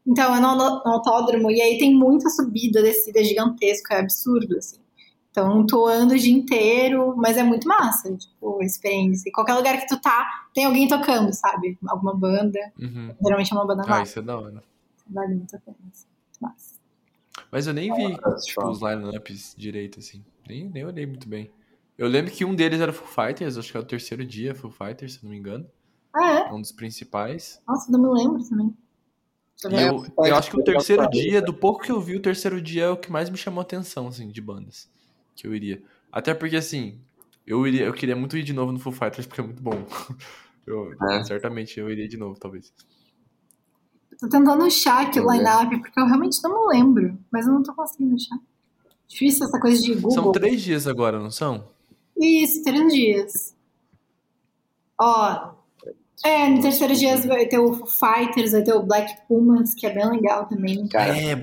Então, 0.07 0.35
é 0.35 0.39
no, 0.39 0.55
no 0.55 0.87
autódromo, 0.91 1.49
e 1.49 1.61
aí 1.61 1.77
tem 1.79 1.93
muita 1.93 2.29
subida, 2.29 2.81
descida 2.81 3.23
gigantesca, 3.23 3.95
é 3.95 3.99
absurdo, 4.01 4.57
assim. 4.57 4.77
Então, 5.31 5.65
tu 5.65 5.85
anda 5.85 6.13
o 6.13 6.17
dia 6.17 6.33
inteiro, 6.33 7.13
mas 7.17 7.35
é 7.37 7.43
muito 7.43 7.67
massa, 7.67 8.15
tipo, 8.15 8.61
a 8.61 8.65
experiência. 8.65 9.27
E 9.27 9.31
qualquer 9.31 9.55
lugar 9.55 9.77
que 9.81 9.87
tu 9.87 9.99
tá, 9.99 10.25
tem 10.53 10.63
alguém 10.65 10.87
tocando, 10.87 11.33
sabe? 11.33 11.77
Alguma 11.87 12.15
banda. 12.15 12.59
Uhum. 12.79 13.13
Geralmente 13.21 13.51
é 13.51 13.55
uma 13.55 13.65
banda 13.67 13.83
Ah, 13.83 13.89
nova. 13.89 14.03
isso 14.03 14.19
é 14.19 14.21
da 14.21 14.37
hora. 14.39 14.63
Vale 15.09 15.35
muito 15.35 15.55
a 15.55 15.59
pena. 15.59 15.77
assim. 15.91 16.05
Muito 16.07 16.39
massa. 16.41 16.75
Mas 17.51 17.67
eu 17.67 17.73
nem 17.73 17.93
vi 17.93 18.17
Nossa, 18.21 18.45
tipo, 18.45 18.65
os 18.69 18.79
lineups 18.81 19.53
direito, 19.57 19.99
assim. 19.99 20.23
Nem, 20.47 20.69
nem 20.69 20.85
olhei 20.85 21.05
muito 21.05 21.27
bem. 21.27 21.51
Eu 21.97 22.07
lembro 22.07 22.31
que 22.31 22.45
um 22.45 22.55
deles 22.55 22.79
era 22.79 22.93
Foo 22.93 23.07
Fighters, 23.07 23.57
acho 23.57 23.71
que 23.71 23.77
é 23.77 23.79
o 23.79 23.83
terceiro 23.85 24.25
dia 24.25 24.55
Foo 24.55 24.71
Fighters, 24.71 25.15
se 25.15 25.23
não 25.23 25.31
me 25.31 25.37
engano. 25.37 25.65
Ah, 26.15 26.31
é? 26.31 26.49
É 26.49 26.53
um 26.53 26.61
dos 26.61 26.71
principais. 26.71 27.61
Nossa, 27.67 27.91
não 27.91 27.99
me 28.01 28.07
lembro 28.23 28.41
também. 28.47 28.73
Eu 29.63 30.05
eu, 30.25 30.35
acho 30.35 30.51
que 30.51 30.59
o 30.59 30.63
terceiro 30.63 31.09
dia, 31.09 31.41
do 31.41 31.53
pouco 31.53 31.81
que 31.81 31.91
eu 31.91 31.99
vi, 31.99 32.15
o 32.15 32.21
terceiro 32.21 32.61
dia 32.61 32.85
é 32.85 32.89
o 32.89 32.97
que 32.97 33.11
mais 33.11 33.29
me 33.29 33.37
chamou 33.37 33.59
a 33.59 33.63
atenção, 33.63 34.07
assim, 34.07 34.27
de 34.27 34.41
bandas. 34.41 34.89
Que 35.35 35.47
eu 35.47 35.55
iria. 35.55 35.81
Até 36.11 36.33
porque, 36.33 36.55
assim, 36.55 36.99
eu, 37.47 37.65
iria, 37.65 37.85
eu 37.85 37.93
queria 37.93 38.15
muito 38.15 38.37
ir 38.37 38.43
de 38.43 38.53
novo 38.53 38.71
no 38.71 38.79
Foo 38.79 38.91
Fighters, 38.91 39.25
porque 39.25 39.41
é 39.41 39.43
muito 39.43 39.61
bom. 39.61 39.85
Eu, 40.67 40.91
É. 41.11 41.23
Certamente 41.23 41.79
eu 41.79 41.91
iria 41.91 42.07
de 42.07 42.17
novo, 42.17 42.39
talvez. 42.39 42.73
Tô 44.19 44.27
tentando 44.27 44.63
achar 44.63 45.05
aqui 45.05 45.19
o 45.19 45.27
ver. 45.27 45.37
line-up, 45.37 45.77
porque 45.79 45.99
eu 45.99 46.07
realmente 46.07 46.41
não 46.41 46.67
me 46.67 46.75
lembro. 46.75 47.17
Mas 47.31 47.45
eu 47.45 47.53
não 47.53 47.61
tô 47.61 47.71
conseguindo 47.75 48.15
achar. 48.15 48.39
Difícil 49.07 49.45
essa 49.45 49.59
coisa 49.59 49.79
de 49.79 49.93
Google. 49.93 50.11
São 50.11 50.31
três 50.31 50.61
dias 50.63 50.87
agora, 50.87 51.19
não 51.19 51.29
são? 51.29 51.67
Isso, 52.17 52.63
três 52.63 52.91
dias. 52.91 53.55
Ó, 54.99 55.53
é, 56.23 56.47
no 56.49 56.61
terceiro 56.61 56.95
dia 56.95 57.17
vai 57.17 57.45
ter 57.47 57.59
o 57.59 57.85
Fighters, 57.85 58.51
vai 58.51 58.63
ter 58.63 58.73
o 58.73 58.83
Black 58.83 59.13
Pumas, 59.27 59.73
que 59.73 59.85
é 59.85 59.93
bem 59.93 60.09
legal 60.09 60.47
também. 60.47 60.87
Cara, 60.87 61.15
É, 61.17 61.35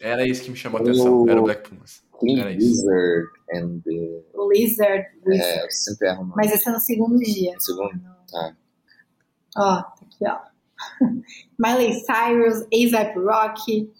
era 0.00 0.26
isso 0.26 0.42
que 0.42 0.50
me 0.50 0.56
chamou 0.56 0.78
a 0.78 0.82
atenção. 0.82 1.28
Era 1.28 1.40
o 1.40 1.44
Black 1.44 1.68
Pumas. 1.68 2.02
King 2.18 2.40
Era 2.40 2.52
isso. 2.52 2.82
Wizard 2.86 3.28
and 3.52 3.80
the... 3.84 4.22
O 4.34 4.50
Lizard, 4.50 5.04
Wizard. 5.26 5.44
É, 5.44 5.64
eu 5.64 5.70
sempre 5.70 6.08
erro 6.08 6.22
o. 6.22 6.26
Mas 6.34 6.52
esse 6.52 6.68
é 6.68 6.72
no 6.72 6.80
segundo 6.80 7.18
dia. 7.18 7.52
No 7.54 7.60
segundo? 7.60 8.00
Tá. 8.30 8.56
Ó, 9.56 9.82
tá 9.82 9.94
aqui, 10.02 10.24
ó. 10.26 10.38
Miley 11.58 11.92
Cyrus, 12.00 12.62
A$AP 12.62 13.16
Rocky. 13.18 13.90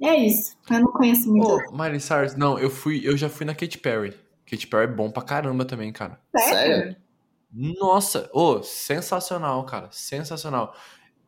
É 0.00 0.14
isso. 0.16 0.56
Eu 0.70 0.80
não 0.80 0.92
conheço 0.92 1.30
muito. 1.30 1.48
Ô, 1.48 1.76
Miley 1.76 2.00
Cyrus, 2.00 2.34
não, 2.36 2.58
eu 2.58 2.70
fui, 2.70 3.02
eu 3.04 3.16
já 3.16 3.28
fui 3.28 3.44
na 3.44 3.54
Katy 3.54 3.78
Perry. 3.78 4.14
Katy 4.48 4.66
Perry 4.66 4.84
é 4.84 4.94
bom 4.94 5.10
pra 5.10 5.22
caramba 5.22 5.64
também, 5.64 5.92
cara. 5.92 6.20
sério? 6.36 6.96
Nossa, 7.52 8.28
ô, 8.32 8.62
sensacional, 8.62 9.64
cara, 9.64 9.88
sensacional. 9.90 10.74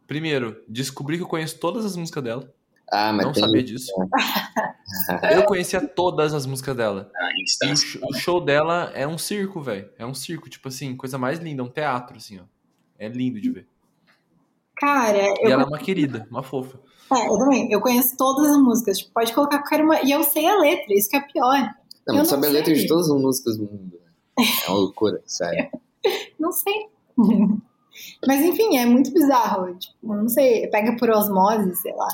Primeiro, 0.07 0.63
descobri 0.69 1.17
que 1.17 1.23
eu 1.23 1.29
conheço 1.29 1.59
todas 1.59 1.85
as 1.85 1.97
músicas 1.97 2.23
dela. 2.23 2.53
Ah, 2.93 3.13
mas 3.13 3.25
não 3.25 3.33
tem... 3.33 3.45
sabia 3.45 3.63
disso. 3.63 3.93
Eu 5.33 5.45
conhecia 5.45 5.81
todas 5.87 6.35
as 6.35 6.45
músicas 6.45 6.77
dela. 6.77 7.09
Ah, 7.15 7.31
E 7.65 7.73
o, 8.03 8.13
show 8.15 8.45
dela 8.45 8.91
é 8.93 9.07
um 9.07 9.17
circo, 9.17 9.61
velho. 9.61 9.89
É 9.97 10.05
um 10.05 10.13
circo, 10.13 10.51
tipo 10.51 10.67
assim, 10.67 10.97
coisa 10.97 11.17
mais 11.17 11.39
linda, 11.39 11.63
um 11.63 11.69
teatro, 11.69 12.17
assim, 12.17 12.41
ó. 12.41 12.43
É 12.99 13.07
lindo 13.07 13.41
de 13.41 13.51
ver. 13.51 13.69
Cara, 14.77 15.17
E 15.17 15.45
eu, 15.45 15.53
ela 15.53 15.63
é 15.63 15.67
uma 15.67 15.79
querida, 15.79 16.27
uma 16.29 16.43
fofa. 16.43 16.81
é, 17.13 17.29
eu 17.29 17.39
também. 17.39 17.71
Eu 17.71 17.81
conheço 17.81 18.17
todas 18.17 18.51
as 18.51 18.57
músicas. 18.57 18.99
Tipo, 18.99 19.13
pode 19.13 19.33
colocar 19.33 19.59
qualquer 19.59 19.85
uma. 19.85 20.03
E 20.03 20.11
eu 20.11 20.25
sei 20.25 20.49
a 20.49 20.57
letra, 20.57 20.93
isso 20.93 21.09
que 21.09 21.17
é 21.17 21.21
pior. 21.21 21.61
Não, 21.61 22.15
eu 22.15 22.15
mas 22.15 22.17
não 22.17 22.25
sabe 22.25 22.47
a 22.49 22.51
letra 22.51 22.75
de 22.75 22.89
todas 22.89 23.09
as 23.09 23.21
músicas 23.21 23.57
do 23.57 23.65
mundo. 23.65 24.01
né? 24.05 24.45
É 24.67 24.69
uma 24.69 24.79
loucura, 24.79 25.23
sério. 25.25 25.71
Não 26.39 26.53
sei. 26.53 26.89
Mas 28.27 28.41
enfim, 28.43 28.77
é 28.79 28.87
muito 28.87 29.13
bizarro. 29.13 29.77
Tipo, 29.79 30.15
não 30.15 30.29
sei, 30.29 30.67
pega 30.69 30.97
por 30.97 31.11
osmose, 31.11 31.75
sei 31.77 31.93
lá. 31.95 32.09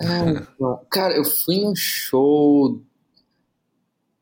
Ah, 0.00 0.46
não. 0.60 0.80
Cara, 0.90 1.16
eu 1.16 1.24
fui 1.24 1.60
num 1.60 1.74
show. 1.74 2.80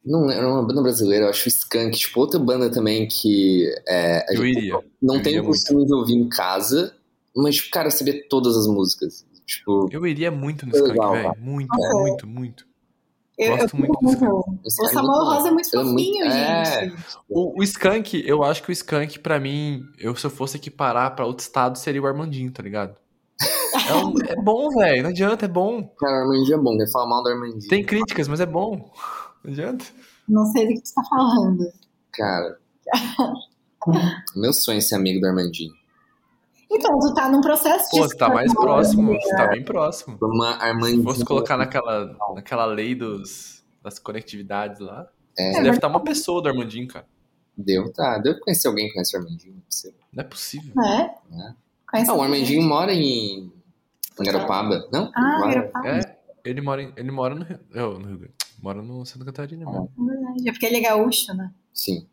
Não 0.05 0.20
lembro, 0.20 0.34
era 0.34 0.49
uma 0.49 0.62
banda 0.62 0.82
brasileira, 0.82 1.24
eu 1.26 1.30
acho 1.30 1.49
Skank, 1.49 1.99
tipo, 1.99 2.20
outra 2.20 2.38
banda 2.38 2.70
também 2.70 3.09
que 3.09 3.68
é, 3.88 4.18
a 4.28 4.34
Eu 4.34 4.44
gente 4.44 4.59
iria. 4.59 4.78
não 5.03 5.16
eu 5.16 5.22
tem 5.22 5.40
o 5.40 5.44
costume 5.44 5.84
de 5.84 5.92
ouvir 5.92 6.14
em 6.14 6.28
casa, 6.28 6.94
mas, 7.34 7.57
tipo, 7.57 7.70
cara, 7.70 7.90
saber 7.90 8.28
todas 8.28 8.57
as 8.57 8.68
músicas. 8.68 9.26
Tipo, 9.44 9.88
Eu 9.90 10.07
iria 10.07 10.30
muito 10.30 10.64
no 10.64 10.72
legal, 10.72 11.12
velho. 11.12 11.34
Muito, 11.38 11.68
Nossa. 11.76 11.99
muito, 11.99 12.26
muito. 12.26 12.66
Eu, 13.39 13.51
eu 13.53 13.57
Gosto 13.59 13.76
fico 13.76 13.82
muito 13.82 14.01
do. 14.01 14.09
Skank. 14.66 14.91
O 14.91 14.95
Samuel 14.95 15.24
Rosa 15.24 15.49
é 15.49 15.51
muito 15.51 15.68
é 15.78 15.82
muito- 15.84 15.91
fofinho, 15.91 16.24
é. 16.24 16.64
gente. 16.64 17.05
O, 17.28 17.61
o 17.61 17.62
Skank, 17.62 18.22
eu 18.26 18.43
acho 18.43 18.62
que 18.62 18.70
o 18.70 18.72
Skank, 18.72 19.18
pra 19.18 19.39
mim, 19.39 19.82
eu, 19.99 20.16
se 20.16 20.24
eu 20.26 20.30
fosse 20.30 20.57
equiparar 20.57 21.14
pra 21.14 21.26
outro 21.26 21.43
estado, 21.45 21.76
seria 21.76 22.01
o 22.01 22.07
Armandinho, 22.07 22.51
tá 22.51 22.62
ligado? 22.62 22.97
É, 23.89 23.95
um- 23.95 24.14
é 24.26 24.37
bom, 24.37 24.70
velho. 24.70 25.03
Não 25.03 25.11
adianta, 25.11 25.45
é 25.45 25.49
bom. 25.49 25.82
cara, 25.99 26.12
o 26.12 26.22
Armandinho 26.22 26.55
é 26.55 26.62
bom, 26.62 26.76
falar 26.91 27.07
mal 27.09 27.22
do 27.22 27.28
Armandinho. 27.28 27.68
Tem 27.68 27.84
críticas, 27.84 28.26
mas 28.26 28.41
é 28.41 28.47
bom. 28.47 28.91
Não 29.45 29.53
adianta. 29.53 29.84
Não 30.26 30.47
sei 30.47 30.66
do 30.68 30.74
que 30.74 30.82
tu 30.89 30.95
tá 30.95 31.03
falando. 31.05 31.66
Cara. 32.12 32.59
meu 34.34 34.53
sonho 34.53 34.78
é 34.78 34.80
ser 34.80 34.95
amigo 34.95 35.20
do 35.20 35.26
Armandinho. 35.26 35.72
Então, 36.77 36.99
tu 36.99 37.14
tá 37.14 37.29
num 37.29 37.41
processo 37.41 37.85
de. 37.91 37.91
Pô, 38.01 38.09
você 38.09 38.16
tá 38.16 38.29
mais 38.29 38.53
próximo. 38.55 39.12
né? 39.12 39.18
Você 39.20 39.37
tá 39.37 39.47
bem 39.49 39.64
próximo. 39.64 40.18
Uma 40.20 40.53
Se 40.59 40.62
Armandinho. 40.64 41.03
fosse 41.03 41.24
colocar 41.24 41.57
naquela, 41.57 42.16
naquela 42.35 42.64
lei 42.66 42.95
dos, 42.95 43.64
das 43.83 43.99
conectividades 43.99 44.81
lá, 44.81 45.09
É, 45.39 45.53
você 45.53 45.62
deve 45.62 45.77
estar 45.77 45.89
uma 45.89 46.01
pessoa 46.03 46.41
do 46.43 46.49
Armandinho, 46.49 46.89
cara. 46.89 47.07
deu, 47.57 47.93
tá. 47.93 48.18
Deu 48.18 48.39
conhecer 48.41 48.68
alguém 48.68 48.87
que 48.89 48.95
conhece 48.95 49.16
o 49.16 49.20
Armandinho. 49.20 49.55
não 49.55 49.61
é 49.61 49.64
possível. 49.64 50.01
Não 50.12 50.20
é 50.22 50.27
possível. 50.27 50.72
Né? 50.77 51.14
É. 51.51 51.55
Conhece 51.91 52.11
Ah, 52.11 52.14
o 52.14 52.22
Armandinho 52.22 52.62
mora 52.62 52.93
em. 52.93 53.53
Garopaba. 54.18 54.89
Não? 54.93 55.11
Ah, 55.14 55.41
Garopaba. 55.47 55.89
É, 55.89 56.16
ele 56.45 56.61
mora, 56.61 56.83
em- 56.83 56.93
ele 56.97 57.11
mora 57.11 57.35
no 57.35 57.45
Rio, 57.45 57.59
oh, 57.74 57.99
no 57.99 58.07
Rio 58.09 58.18
Grande. 58.18 58.35
Mora 58.62 58.81
no 58.83 59.05
Santa 59.05 59.24
Catarina, 59.27 59.64
mano. 59.66 59.91
É 59.99 60.05
verdade. 60.05 60.49
É 60.49 60.53
porque 60.53 60.66
ele 60.66 60.77
é 60.77 60.81
gaúcho, 60.81 61.35
né? 61.35 61.53
Sim, 61.74 62.07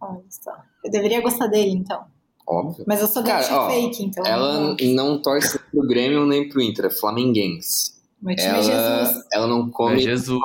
Olha 0.00 0.22
só. 0.30 0.52
Eu 0.84 0.90
deveria 0.90 1.20
gostar 1.20 1.48
dele, 1.48 1.72
então. 1.72 2.04
Óbvio. 2.46 2.84
Mas 2.86 3.00
eu 3.00 3.06
sou 3.08 3.22
Cara, 3.22 3.38
gaúcha 3.46 3.60
ó, 3.60 3.70
fake, 3.70 4.04
então. 4.04 4.24
Ela 4.26 4.60
não- 4.60 4.76
não 4.94 5.22
torce 5.22 5.58
pro 5.58 5.86
Grêmio 5.86 6.26
nem 6.26 6.48
pro 6.48 6.60
Inter, 6.62 6.86
é 6.86 6.90
flamenguense. 6.90 7.92
Meu 8.20 8.36
time 8.36 8.48
é 8.48 8.50
Ela, 8.52 8.62
Jesus. 8.62 9.24
ela 9.32 9.46
não 9.46 9.66
É 9.68 9.70
come. 9.72 9.98
Jesus. 10.00 10.40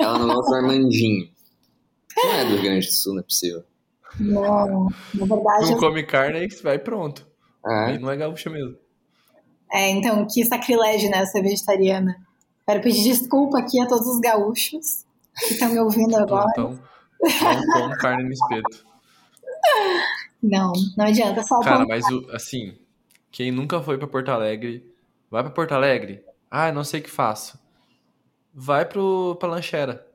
Ela 0.00 0.18
não 0.18 0.26
gosta 0.34 0.50
do 0.50 0.56
Armandinho. 0.56 1.28
Não 2.16 2.32
é 2.32 2.44
do 2.44 2.50
Rio 2.54 2.62
Grande 2.62 2.86
do 2.86 2.92
Sul, 2.92 3.14
não 3.14 3.20
é 3.20 3.24
possível. 3.24 3.62
Não, 4.20 4.88
na 5.14 5.26
verdade, 5.26 5.62
Não 5.62 5.70
eu... 5.72 5.78
come 5.78 6.02
carne, 6.02 6.38
aí 6.40 6.48
vai 6.62 6.78
pronto. 6.78 7.26
Ah, 7.64 7.86
Aí 7.86 7.98
não 7.98 8.10
é 8.10 8.16
gaúcha 8.16 8.50
mesmo. 8.50 8.76
é, 9.72 9.88
então, 9.90 10.26
que 10.30 10.44
sacrilégio, 10.44 11.10
né, 11.10 11.24
ser 11.26 11.42
vegetariana. 11.42 12.16
Quero 12.66 12.82
pedir 12.82 13.02
desculpa 13.04 13.58
aqui 13.58 13.80
a 13.80 13.86
todos 13.86 14.06
os 14.06 14.20
gaúchos 14.20 15.04
que 15.38 15.54
estão 15.54 15.68
me 15.70 15.78
ouvindo 15.80 16.14
agora. 16.16 16.46
Então, 16.52 16.78
não 17.20 17.72
como 17.72 17.96
carne 17.98 18.24
no 18.24 18.32
espeto. 18.32 18.84
Não, 20.42 20.72
não 20.96 21.06
adianta, 21.06 21.42
só 21.42 21.60
Cara, 21.60 21.86
mas 21.86 22.04
o, 22.10 22.28
assim, 22.32 22.76
quem 23.30 23.50
nunca 23.52 23.80
foi 23.80 23.96
pra 23.96 24.06
Porto 24.08 24.28
Alegre, 24.30 24.84
vai 25.30 25.42
pra 25.42 25.52
Porto 25.52 25.72
Alegre? 25.72 26.24
Ah, 26.50 26.72
não 26.72 26.82
sei 26.84 27.00
o 27.00 27.02
que 27.02 27.10
faço. 27.10 27.58
Vai 28.52 28.84
pro, 28.84 29.36
pra 29.38 29.48
lanchera. 29.48 30.06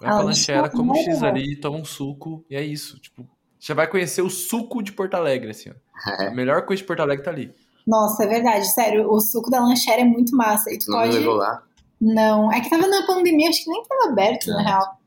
Vai 0.00 0.10
Ah, 0.10 0.14
pra 0.16 0.24
lanchera 0.24 0.68
come 0.68 0.90
um 0.90 0.94
é 0.96 1.02
X 1.04 1.22
ali, 1.22 1.56
toma 1.56 1.78
um 1.78 1.84
suco, 1.84 2.44
e 2.50 2.56
é 2.56 2.62
isso. 2.62 2.98
Tipo, 2.98 3.26
Já 3.60 3.74
vai 3.74 3.86
conhecer 3.86 4.22
o 4.22 4.28
suco 4.28 4.82
de 4.82 4.90
Porto 4.92 5.14
Alegre, 5.14 5.50
assim, 5.50 5.70
ó. 5.70 6.26
A 6.26 6.30
melhor 6.32 6.66
coisa 6.66 6.82
de 6.82 6.86
Porto 6.86 7.00
Alegre 7.00 7.24
tá 7.24 7.30
ali. 7.30 7.54
Nossa, 7.86 8.24
é 8.24 8.26
verdade, 8.26 8.66
sério, 8.66 9.08
o 9.08 9.20
suco 9.20 9.48
da 9.50 9.60
lanchera 9.60 10.00
é 10.00 10.04
muito 10.04 10.36
massa. 10.36 10.70
E 10.72 10.78
tu 10.78 10.90
Não 10.90 10.98
pode. 10.98 11.12
levou 11.16 11.34
lá. 11.34 11.62
Não, 12.00 12.52
é 12.52 12.60
que 12.60 12.68
tava 12.68 12.88
na 12.88 13.06
pandemia, 13.06 13.48
acho 13.48 13.62
que 13.62 13.70
nem 13.70 13.82
tava 13.84 14.10
aberto, 14.10 14.48
na 14.48 14.56
Não. 14.56 14.64
real. 14.64 14.98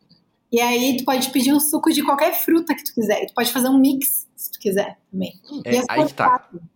E 0.56 0.62
aí 0.62 0.96
tu 0.96 1.04
pode 1.04 1.30
pedir 1.32 1.52
um 1.54 1.60
suco 1.60 1.92
de 1.92 2.02
qualquer 2.02 2.34
fruta 2.34 2.74
que 2.74 2.82
tu 2.82 2.94
quiser. 2.94 3.24
E 3.24 3.28
tu 3.28 3.34
pode 3.34 3.52
fazer 3.52 3.68
um 3.68 3.78
mix, 3.78 4.26
se 4.38 4.52
tu 4.54 4.58
quiser, 4.60 4.98
também. 5.12 5.34
É 5.66 5.80
as 5.80 5.86
aí 5.90 6.06
que 6.06 6.14
tá. 6.14 6.40
coisas- 6.40 6.68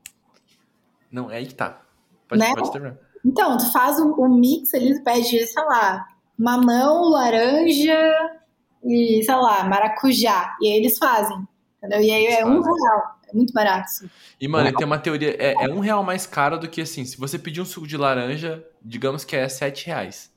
Não, 1.10 1.32
é 1.32 1.38
aí 1.38 1.46
que 1.46 1.56
tá. 1.56 1.82
Pode, 2.28 2.40
Né? 2.42 2.54
pode 2.56 2.72
terminar. 2.74 2.98
Então, 3.26 3.58
tu 3.58 3.72
faz 3.72 3.98
o, 4.00 4.12
o 4.16 4.28
mix 4.28 4.74
ali, 4.74 4.98
tu 4.98 5.04
pede, 5.04 5.48
sei 5.48 5.64
lá, 5.64 6.06
mamão, 6.38 7.10
laranja 7.10 8.14
e, 8.84 9.24
sei 9.24 9.36
lá, 9.36 9.64
maracujá. 9.64 10.58
E 10.62 10.68
aí 10.68 10.78
eles 10.78 10.98
fazem, 10.98 11.38
entendeu? 11.78 12.02
E 12.02 12.12
aí 12.12 12.26
é 12.26 12.42
Eles 12.42 12.46
um 12.52 12.62
fazem. 12.62 12.82
real. 12.84 13.20
É 13.30 13.34
muito 13.34 13.54
barato. 13.54 13.88
isso. 13.92 14.10
E, 14.42 14.48
mano, 14.48 14.74
tem 14.76 14.86
uma 14.86 15.00
teoria. 15.00 15.36
É, 15.42 15.54
é 15.54 15.70
um 15.70 15.80
real 15.80 16.04
mais 16.04 16.26
caro 16.26 16.58
do 16.60 16.68
que 16.68 16.82
assim. 16.82 17.06
Se 17.06 17.16
você 17.18 17.40
pedir 17.40 17.62
um 17.62 17.66
suco 17.66 17.88
de 17.88 17.96
laranja, 17.96 18.62
digamos 18.82 19.24
que 19.24 19.36
é 19.38 19.48
sete 19.48 19.88
reais. 19.88 20.30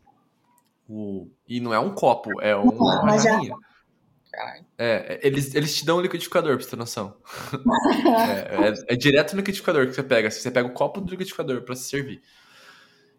O... 0.89 1.31
E 1.49 1.61
não 1.61 1.73
é 1.73 1.79
um 1.79 1.95
copo, 1.95 2.41
é 2.41 2.53
Não, 2.55 2.65
uma 2.65 3.03
mas 3.05 3.23
já- 3.23 3.31
jarrinha. 3.33 3.55
Caralho. 4.31 4.65
É, 4.79 5.15
é, 5.15 5.21
eles, 5.27 5.55
eles 5.55 5.77
te 5.77 5.85
dão 5.85 5.99
um 5.99 6.01
liquidificador, 6.01 6.57
pra 6.57 6.65
você 6.65 6.71
ter 6.71 6.77
noção. 6.77 7.17
é, 8.59 8.69
é- 8.69 8.95
é 8.95 8.97
direto 8.97 9.33
no 9.33 9.39
liquidificador 9.41 9.87
que 9.87 9.93
você 9.95 10.03
pega. 10.03 10.29
assim, 10.29 10.41
Você 10.41 10.51
pega 10.51 10.67
o 10.69 10.73
copo 10.73 11.01
do 11.01 11.11
liquidificador 11.11 11.63
pra 11.63 11.75
se 11.77 11.85
servir. 11.89 12.23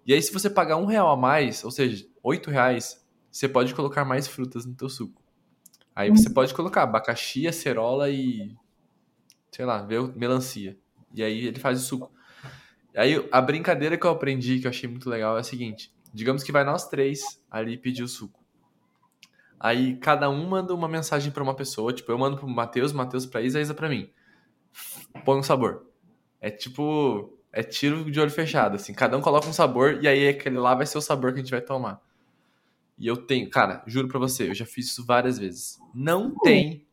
E 0.05 0.13
aí, 0.13 0.21
se 0.21 0.33
você 0.33 0.49
pagar 0.49 0.77
um 0.77 0.85
real 0.85 1.09
a 1.09 1.15
mais, 1.15 1.63
ou 1.63 1.71
seja, 1.71 2.05
oito 2.23 2.49
reais, 2.49 3.05
você 3.31 3.47
pode 3.47 3.73
colocar 3.73 4.03
mais 4.03 4.27
frutas 4.27 4.65
no 4.65 4.75
teu 4.75 4.89
suco. 4.89 5.21
Aí 5.95 6.09
você 6.09 6.29
pode 6.29 6.53
colocar 6.53 6.83
abacaxi, 6.83 7.47
acerola 7.47 8.09
e. 8.09 8.55
Sei 9.51 9.63
lá, 9.63 9.87
melancia. 10.15 10.75
E 11.13 11.23
aí 11.23 11.45
ele 11.45 11.59
faz 11.59 11.79
o 11.79 11.85
suco. 11.85 12.11
Aí 12.95 13.27
a 13.31 13.39
brincadeira 13.39 13.95
que 13.97 14.05
eu 14.05 14.09
aprendi, 14.11 14.59
que 14.59 14.65
eu 14.65 14.69
achei 14.71 14.89
muito 14.89 15.07
legal, 15.09 15.37
é 15.37 15.41
a 15.41 15.43
seguinte: 15.43 15.93
digamos 16.13 16.43
que 16.43 16.51
vai 16.51 16.63
nós 16.63 16.87
três 16.87 17.41
ali 17.49 17.77
pedir 17.77 18.03
o 18.03 18.07
suco. 18.07 18.43
Aí 19.59 19.95
cada 19.97 20.29
um 20.29 20.47
manda 20.47 20.73
uma 20.73 20.87
mensagem 20.87 21.31
pra 21.31 21.41
uma 21.41 21.55
pessoa, 21.55 21.93
tipo, 21.93 22.11
eu 22.11 22.17
mando 22.17 22.37
pro 22.37 22.47
Matheus, 22.47 22.91
Matheus 22.91 23.25
pra 23.25 23.41
Isa, 23.41 23.61
Isa 23.61 23.73
pra 23.73 23.89
mim. 23.89 24.09
Põe 25.23 25.39
um 25.39 25.43
sabor. 25.43 25.87
É 26.41 26.49
tipo, 26.49 27.37
é 27.51 27.63
tiro 27.63 28.11
de 28.11 28.19
olho 28.19 28.29
fechado, 28.29 28.75
assim. 28.75 28.93
Cada 28.93 29.17
um 29.17 29.21
coloca 29.21 29.47
um 29.47 29.53
sabor 29.53 30.03
e 30.03 30.07
aí 30.07 30.27
aquele 30.27 30.57
lá 30.57 30.75
vai 30.75 30.85
ser 30.85 30.97
o 30.97 31.01
sabor 31.01 31.31
que 31.31 31.39
a 31.39 31.41
gente 31.41 31.51
vai 31.51 31.61
tomar. 31.61 32.01
E 32.97 33.07
eu 33.07 33.15
tenho, 33.17 33.49
cara, 33.49 33.81
juro 33.87 34.07
pra 34.07 34.19
você, 34.19 34.49
eu 34.49 34.53
já 34.53 34.65
fiz 34.65 34.87
isso 34.87 35.05
várias 35.05 35.39
vezes. 35.39 35.79
Não 35.95 36.35
tem 36.39 36.85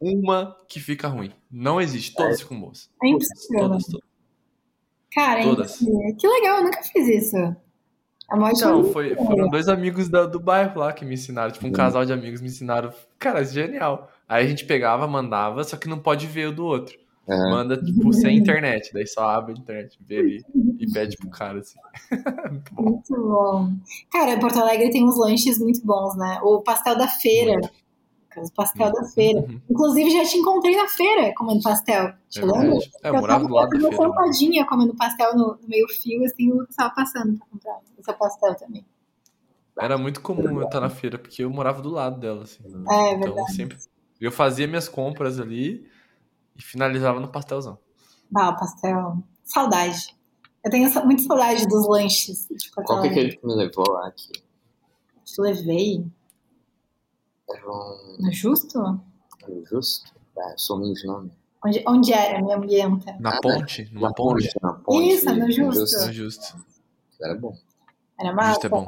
uma 0.00 0.56
que 0.68 0.78
fica 0.78 1.08
ruim. 1.08 1.32
Não 1.50 1.80
existe, 1.80 2.14
todas 2.14 2.40
ficam 2.40 2.60
boas. 2.60 2.90
É 3.02 3.08
impossível. 3.08 3.60
Todas, 3.60 3.84
todas. 3.86 4.08
Cara, 5.12 5.40
é 5.40 5.42
Todas. 5.44 5.80
impossível. 5.80 6.16
que 6.16 6.28
legal, 6.28 6.58
eu 6.58 6.64
nunca 6.64 6.82
fiz 6.82 7.08
isso. 7.08 7.56
É 8.30 8.34
uma 8.34 8.50
Então, 8.52 8.84
foi, 8.84 9.14
foram 9.16 9.48
dois 9.48 9.68
amigos 9.68 10.08
da- 10.08 10.26
do 10.26 10.38
bairro 10.38 10.80
lá 10.80 10.92
que 10.92 11.04
me 11.04 11.14
ensinaram. 11.14 11.50
Tipo, 11.50 11.66
um 11.66 11.72
casal 11.72 12.04
de 12.04 12.12
amigos 12.12 12.40
me 12.40 12.48
ensinaram. 12.48 12.92
Cara, 13.18 13.42
genial. 13.44 14.10
Aí 14.28 14.44
a 14.44 14.48
gente 14.48 14.66
pegava, 14.66 15.06
mandava, 15.06 15.64
só 15.64 15.76
que 15.76 15.88
não 15.88 15.98
pode 15.98 16.26
ver 16.26 16.48
o 16.48 16.52
do 16.52 16.64
outro. 16.66 16.94
Aham. 17.28 17.50
Manda, 17.50 17.76
tipo, 17.76 18.12
sem 18.12 18.36
internet. 18.38 18.90
Daí 18.92 19.06
só 19.06 19.28
abre 19.28 19.52
a 19.52 19.56
internet, 19.58 19.98
vê 20.06 20.18
ali 20.18 20.44
e 20.78 20.90
pede 20.90 21.16
pro 21.16 21.28
cara, 21.30 21.58
assim. 21.60 21.78
Muito 22.50 22.74
bom. 22.74 22.82
Muito 22.82 23.14
bom. 23.14 23.72
Cara, 24.10 24.38
Porto 24.38 24.58
Alegre 24.60 24.90
tem 24.90 25.04
uns 25.06 25.18
lanches 25.18 25.58
muito 25.58 25.84
bons, 25.84 26.16
né? 26.16 26.38
O 26.42 26.60
pastel 26.62 26.96
da 26.96 27.06
feira. 27.08 27.58
O 28.42 28.52
pastel 28.52 28.92
da 28.92 29.04
feira. 29.04 29.40
Uhum. 29.40 29.60
Inclusive, 29.70 30.10
já 30.10 30.24
te 30.24 30.38
encontrei 30.38 30.76
na 30.76 30.88
feira 30.88 31.32
comendo 31.36 31.62
pastel. 31.62 32.12
Te 32.28 32.40
É 32.40 32.44
lembra? 32.44 32.78
É, 33.02 33.08
eu 33.08 33.14
morava 33.14 33.46
do 33.46 33.54
lado 33.54 33.70
da 33.70 33.76
Eu 33.76 33.80
feira. 33.90 33.96
tava 33.96 34.12
sentadinha 34.32 34.66
comendo 34.66 34.94
pastel 34.96 35.36
no, 35.36 35.58
no 35.60 35.68
meio 35.68 35.86
fio, 35.88 36.24
assim, 36.24 36.50
o 36.52 36.58
Lucas 36.58 36.76
tava 36.76 36.94
passando 36.94 37.36
pra 37.38 37.46
comprar 37.46 37.78
o 37.98 38.04
seu 38.04 38.14
pastel 38.14 38.54
também. 38.54 38.84
Era 39.80 39.96
muito 39.96 40.20
comum 40.20 40.60
eu 40.60 40.64
estar 40.64 40.80
na 40.80 40.90
feira, 40.90 41.18
porque 41.18 41.44
eu 41.44 41.50
morava 41.50 41.80
do 41.80 41.88
lado 41.90 42.18
dela, 42.18 42.42
assim. 42.42 42.62
É, 42.90 43.12
Então, 43.14 43.20
verdade. 43.20 43.54
sempre. 43.54 43.78
Eu 44.20 44.32
fazia 44.32 44.66
minhas 44.66 44.88
compras 44.88 45.38
ali 45.38 45.88
e 46.56 46.60
finalizava 46.62 47.20
no 47.20 47.28
pastelzão. 47.28 47.78
Ah, 48.36 48.50
o 48.50 48.56
pastel. 48.58 49.18
Saudade. 49.44 50.16
Eu 50.64 50.70
tenho 50.72 50.90
muita 51.06 51.22
saudade 51.22 51.66
dos 51.68 51.88
lanches 51.88 52.48
de 52.50 52.70
Porto 52.72 52.88
Qual 52.88 53.02
que 53.02 53.08
é 53.08 53.28
que 53.30 53.46
me 53.46 53.54
levou 53.54 53.88
lá? 53.88 54.10
Que 54.10 54.32
Te 55.24 55.40
levei 55.40 56.04
era 57.50 57.70
um. 57.70 58.16
no 58.20 58.32
Justo? 58.32 59.00
era 59.42 59.64
Justo? 59.64 60.12
Ah, 60.38 60.50
eu 60.52 60.58
sou 60.58 60.78
ruim 60.78 60.92
de 60.92 61.06
nome. 61.06 61.32
Onde, 61.64 61.84
onde 61.86 62.12
era? 62.12 62.40
Me 62.40 62.52
ambienta. 62.52 63.16
Na 63.18 63.30
Ah, 63.30 63.40
ponte? 63.42 63.88
Numa 63.92 64.08
Na 64.08 64.14
ponte? 64.14 64.50
Na 64.62 64.72
ponte. 64.74 65.08
Isso, 65.14 65.34
no 65.34 65.50
Justo. 65.50 65.98
Não, 66.06 66.12
justo. 66.12 66.56
Era 67.20 67.34
bom. 67.34 67.56
Era 68.20 68.30
Justo 68.30 68.36
massa. 68.36 68.66
é 68.66 68.70
bom. 68.70 68.86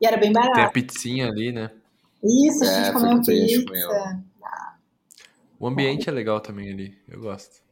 E 0.00 0.06
era 0.06 0.16
bem 0.18 0.32
Tem 0.32 0.42
a 0.42 0.46
barato. 0.54 0.72
pizzinha 0.72 1.28
ali, 1.28 1.52
né? 1.52 1.70
Isso, 2.22 2.62
a 2.62 2.66
É, 2.66 2.74
gente 2.84 2.92
foi 2.92 3.00
comeu 3.02 3.22
que 3.22 3.30
a 3.32 3.34
gente 3.34 3.64
pizza. 3.64 4.22
O 5.58 5.66
ambiente 5.66 6.08
é 6.08 6.12
legal 6.12 6.40
também 6.40 6.70
ali. 6.72 6.98
Eu 7.08 7.20
gosto. 7.20 7.62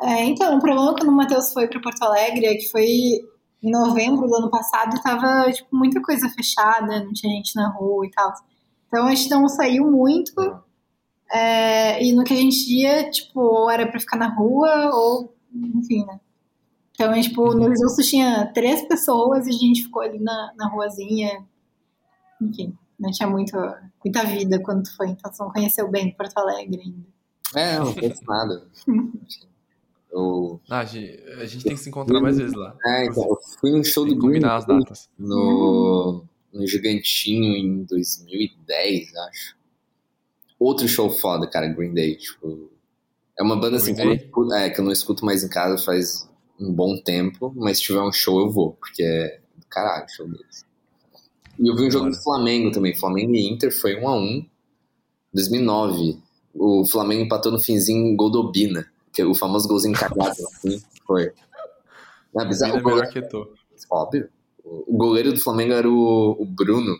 É, 0.00 0.24
então, 0.24 0.56
o 0.56 0.60
problema 0.60 0.94
quando 0.94 1.08
o 1.08 1.12
Matheus 1.12 1.52
foi 1.52 1.66
para 1.66 1.80
Porto 1.80 2.02
Alegre 2.02 2.46
é 2.46 2.54
que 2.54 2.68
foi 2.70 2.86
em 2.86 3.70
novembro 3.70 4.26
do 4.26 4.34
ano 4.36 4.50
passado 4.50 4.96
e 4.96 5.02
tava, 5.02 5.50
tipo, 5.52 5.74
muita 5.74 6.00
coisa 6.02 6.28
fechada, 6.30 7.02
não 7.04 7.12
tinha 7.12 7.34
gente 7.34 7.54
na 7.56 7.68
rua 7.70 8.06
e 8.06 8.10
tal. 8.10 8.32
Então 8.92 9.06
a 9.06 9.14
gente 9.14 9.30
não 9.30 9.48
saiu 9.48 9.90
muito. 9.90 10.34
é, 11.32 12.04
e 12.04 12.12
no 12.12 12.24
que 12.24 12.34
a 12.34 12.36
gente 12.36 12.70
ia, 12.70 13.10
tipo, 13.10 13.40
ou 13.40 13.70
era 13.70 13.86
pra 13.86 13.98
ficar 13.98 14.18
na 14.18 14.28
rua, 14.28 14.90
ou, 14.94 15.34
enfim, 15.54 16.04
né? 16.04 16.20
Então, 16.94 17.18
tipo, 17.22 17.54
no 17.54 17.74
Justo 17.74 18.02
tinha 18.02 18.52
três 18.52 18.86
pessoas 18.86 19.46
e 19.46 19.50
a 19.50 19.52
gente 19.52 19.84
ficou 19.84 20.02
ali 20.02 20.18
na, 20.18 20.52
na 20.56 20.68
ruazinha. 20.68 21.42
Enfim, 22.40 22.76
não 23.00 23.10
tinha 23.10 23.26
muito, 23.28 23.56
muita 24.04 24.24
vida 24.24 24.60
quando 24.60 24.82
tu 24.82 24.94
foi, 24.94 25.08
então 25.08 25.32
você 25.32 25.42
não 25.42 25.50
conheceu 25.50 25.90
bem 25.90 26.12
Porto 26.14 26.36
Alegre 26.36 26.82
ainda. 26.82 27.06
É, 27.54 27.78
não 27.78 27.92
fez 27.94 28.20
nada. 28.28 28.66
Eu, 30.12 30.60
Ah, 30.68 30.80
a 30.80 30.84
gente, 30.84 31.22
a 31.40 31.46
gente 31.46 31.64
tem 31.64 31.74
que 31.74 31.80
se 31.80 31.88
encontrar 31.88 32.20
mais 32.20 32.36
vezes 32.36 32.54
lá. 32.54 32.76
é, 32.84 33.06
então, 33.06 33.24
eu 33.24 33.38
fui 33.58 33.70
num 33.72 33.82
show 33.82 34.04
Tem 34.04 34.12
do 34.14 34.20
Green 34.20 34.34
combinar 34.34 34.56
as 34.56 34.66
datas. 34.66 35.08
no, 35.18 36.22
no 36.52 36.66
Gigantinho 36.66 37.56
em 37.56 37.84
2010, 37.84 39.14
acho. 39.16 39.56
Outro 40.58 40.86
show 40.86 41.10
foda, 41.10 41.46
cara, 41.46 41.66
Green 41.66 41.94
Day. 41.94 42.16
Tipo, 42.16 42.70
é 43.38 43.42
uma 43.42 43.56
banda 43.56 43.76
assim 43.76 43.94
que 43.94 44.00
eu, 44.00 44.06
não 44.06 44.14
escuto, 44.14 44.54
é, 44.54 44.70
que 44.70 44.80
eu 44.80 44.84
não 44.84 44.92
escuto 44.92 45.24
mais 45.24 45.42
em 45.42 45.48
casa 45.48 45.82
faz 45.82 46.28
um 46.60 46.72
bom 46.72 46.96
tempo, 46.96 47.52
mas 47.56 47.78
se 47.78 47.84
tiver 47.84 48.00
um 48.00 48.12
show 48.12 48.40
eu 48.40 48.50
vou, 48.50 48.72
porque 48.74 49.02
é 49.02 49.40
do 49.56 49.66
caralho 49.66 50.04
o 50.04 50.08
show 50.08 50.28
deles. 50.28 50.64
E 51.58 51.68
eu 51.68 51.76
vi 51.76 51.82
um 51.82 51.90
jogo 51.90 52.04
Bora. 52.06 52.16
do 52.16 52.22
Flamengo 52.22 52.70
também. 52.70 52.94
Flamengo 52.94 53.34
e 53.34 53.48
Inter 53.48 53.72
foi 53.72 53.96
1 53.96 54.08
a 54.08 54.16
1 54.16 54.46
2009. 55.32 56.18
O 56.54 56.84
Flamengo 56.86 57.22
empatou 57.22 57.50
no 57.50 57.60
finzinho 57.60 58.06
em 58.06 58.16
Goldobina, 58.16 58.86
que 59.12 59.22
é 59.22 59.24
o 59.24 59.34
famoso 59.34 59.68
golzinho 59.68 59.94
cagado 59.94 60.30
assim. 60.30 60.82
Foi. 61.06 61.32
Não, 62.34 62.46
bizarro. 62.46 62.80
Goleiro, 62.80 62.96
melhor 62.96 63.12
que 63.12 63.18
eu 63.18 63.28
tô. 63.28 63.54
óbvio. 63.90 64.28
O 64.86 64.96
goleiro 64.96 65.32
do 65.32 65.40
Flamengo 65.40 65.72
era 65.72 65.88
o, 65.88 66.36
o 66.38 66.44
Bruno. 66.46 66.98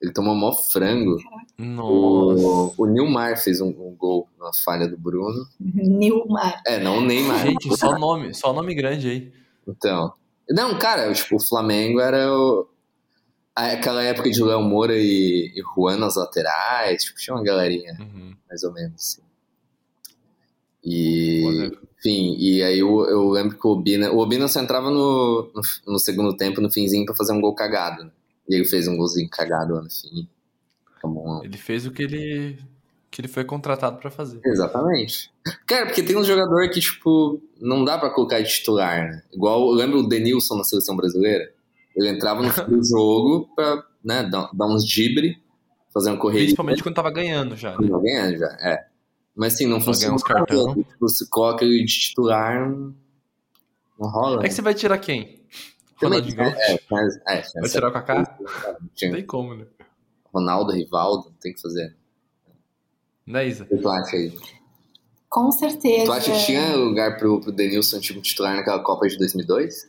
Ele 0.00 0.12
tomou 0.12 0.34
mó 0.34 0.52
frango. 0.52 1.16
Nossa. 1.58 1.92
O, 1.92 2.74
o 2.76 2.86
Nilmar 2.86 3.38
fez 3.42 3.60
um, 3.60 3.68
um 3.68 3.94
gol 3.96 4.28
na 4.38 4.50
falha 4.64 4.86
do 4.86 4.98
Bruno. 4.98 5.46
Nilmar. 5.60 6.60
É, 6.66 6.78
não 6.78 6.98
o 6.98 7.00
Neymar. 7.00 7.38
Gente, 7.46 7.74
só 7.76 7.98
nome, 7.98 8.34
só 8.34 8.52
nome 8.52 8.74
grande 8.74 9.08
aí. 9.08 9.32
Então. 9.66 10.12
Não, 10.50 10.78
cara, 10.78 11.10
tipo, 11.14 11.36
o 11.36 11.40
Flamengo 11.46 12.00
era 12.00 12.30
o- 12.30 12.68
aquela 13.54 14.02
época 14.02 14.28
de 14.30 14.42
Léo 14.42 14.60
Moura 14.62 14.94
e, 14.94 15.52
e 15.56 15.62
Juan 15.74 15.96
nas 15.96 16.16
laterais. 16.16 17.02
Tipo, 17.04 17.18
tinha 17.18 17.34
uma 17.36 17.42
galerinha, 17.44 17.96
Uhum. 17.98 18.34
mais 18.48 18.62
ou 18.62 18.72
menos. 18.74 18.94
Assim. 18.96 19.22
E. 20.84 21.72
Enfim, 22.04 22.36
e 22.38 22.62
aí 22.62 22.78
eu, 22.80 23.06
eu 23.06 23.30
lembro 23.30 23.56
que 23.56 23.66
o 23.66 23.70
Obina. 23.70 24.12
O 24.12 24.18
Obina 24.18 24.46
só 24.46 24.60
entrava 24.60 24.90
no, 24.90 25.50
no, 25.54 25.62
no 25.94 25.98
segundo 25.98 26.36
tempo, 26.36 26.60
no 26.60 26.70
finzinho, 26.70 27.06
pra 27.06 27.14
fazer 27.14 27.32
um 27.32 27.40
gol 27.40 27.54
cagado. 27.54 28.04
Né? 28.04 28.10
E 28.46 28.54
ele 28.56 28.66
fez 28.66 28.86
um 28.86 28.96
golzinho 28.96 29.28
cagado 29.30 29.74
lá 29.74 29.80
no 29.80 29.90
fim. 29.90 30.28
Bom. 31.02 31.42
Ele 31.42 31.56
fez 31.56 31.86
o 31.86 31.90
que 31.90 32.02
ele, 32.02 32.58
que 33.10 33.22
ele 33.22 33.28
foi 33.28 33.44
contratado 33.44 33.98
pra 33.98 34.10
fazer. 34.10 34.38
Exatamente. 34.44 35.30
Cara, 35.66 35.86
porque 35.86 36.02
tem 36.02 36.16
um 36.16 36.24
jogador 36.24 36.68
que, 36.68 36.80
tipo, 36.80 37.40
não 37.58 37.84
dá 37.84 37.96
pra 37.96 38.10
colocar 38.10 38.40
de 38.40 38.50
titular, 38.50 39.04
né? 39.04 39.22
Igual, 39.32 39.68
eu 39.68 39.74
lembro 39.74 40.00
o 40.00 40.08
Denilson 40.08 40.56
na 40.56 40.64
seleção 40.64 40.96
brasileira. 40.96 41.50
Ele 41.96 42.08
entrava 42.08 42.42
no 42.42 42.52
fim 42.52 42.64
do 42.64 42.84
jogo 42.84 43.48
pra, 43.54 43.82
né, 44.04 44.22
dar, 44.24 44.50
dar 44.52 44.66
uns 44.66 44.86
gibre, 44.86 45.38
fazer 45.92 46.10
uma 46.10 46.18
correria. 46.18 46.46
Principalmente 46.46 46.82
quando 46.82 46.96
tava 46.96 47.10
ganhando 47.10 47.56
já, 47.56 47.78
né? 47.78 47.88
Tava 47.88 48.02
ganhando 48.02 48.38
já, 48.38 48.58
é. 48.60 48.93
Mas 49.36 49.54
assim, 49.54 49.66
não 49.66 49.80
funciona. 49.80 50.14
uns 50.14 50.22
cartão. 50.22 50.74
Tipo, 50.74 50.86
você 51.00 51.26
coloca 51.28 51.64
ele 51.64 51.84
de 51.84 51.92
titular, 51.92 52.68
não 52.68 52.94
não 53.98 54.08
rola. 54.08 54.44
É 54.44 54.48
que 54.48 54.54
você 54.54 54.62
vai 54.62 54.74
tirar 54.74 54.98
quem? 54.98 55.42
Também, 56.00 56.18
Ronaldinho 56.20 56.36
Gaúcho? 56.36 56.56
é, 56.58 56.80
mas, 56.90 57.16
é, 57.28 57.60
Vai 57.60 57.70
tirar 57.70 57.88
o 57.88 57.92
Kaká? 57.92 58.38
Não 58.80 58.88
tinha 58.94 59.12
tem 59.12 59.24
como, 59.24 59.54
né? 59.54 59.66
Ronaldo, 60.32 60.72
Rivaldo, 60.72 61.32
tem 61.40 61.54
que 61.54 61.60
fazer. 61.60 61.96
Né, 63.26 63.46
Isa? 63.46 63.64
O 63.64 63.66
que 63.68 63.76
tu 63.76 63.88
acha 63.88 64.16
aí? 64.16 64.36
Com 65.28 65.50
certeza. 65.52 66.04
Tu 66.04 66.12
acha 66.12 66.32
que 66.32 66.46
tinha 66.46 66.76
lugar 66.76 67.16
pro, 67.16 67.40
pro 67.40 67.52
Denilson, 67.52 68.00
tipo, 68.00 68.20
titular 68.20 68.56
naquela 68.56 68.82
Copa 68.82 69.06
de 69.06 69.16
2002? 69.16 69.88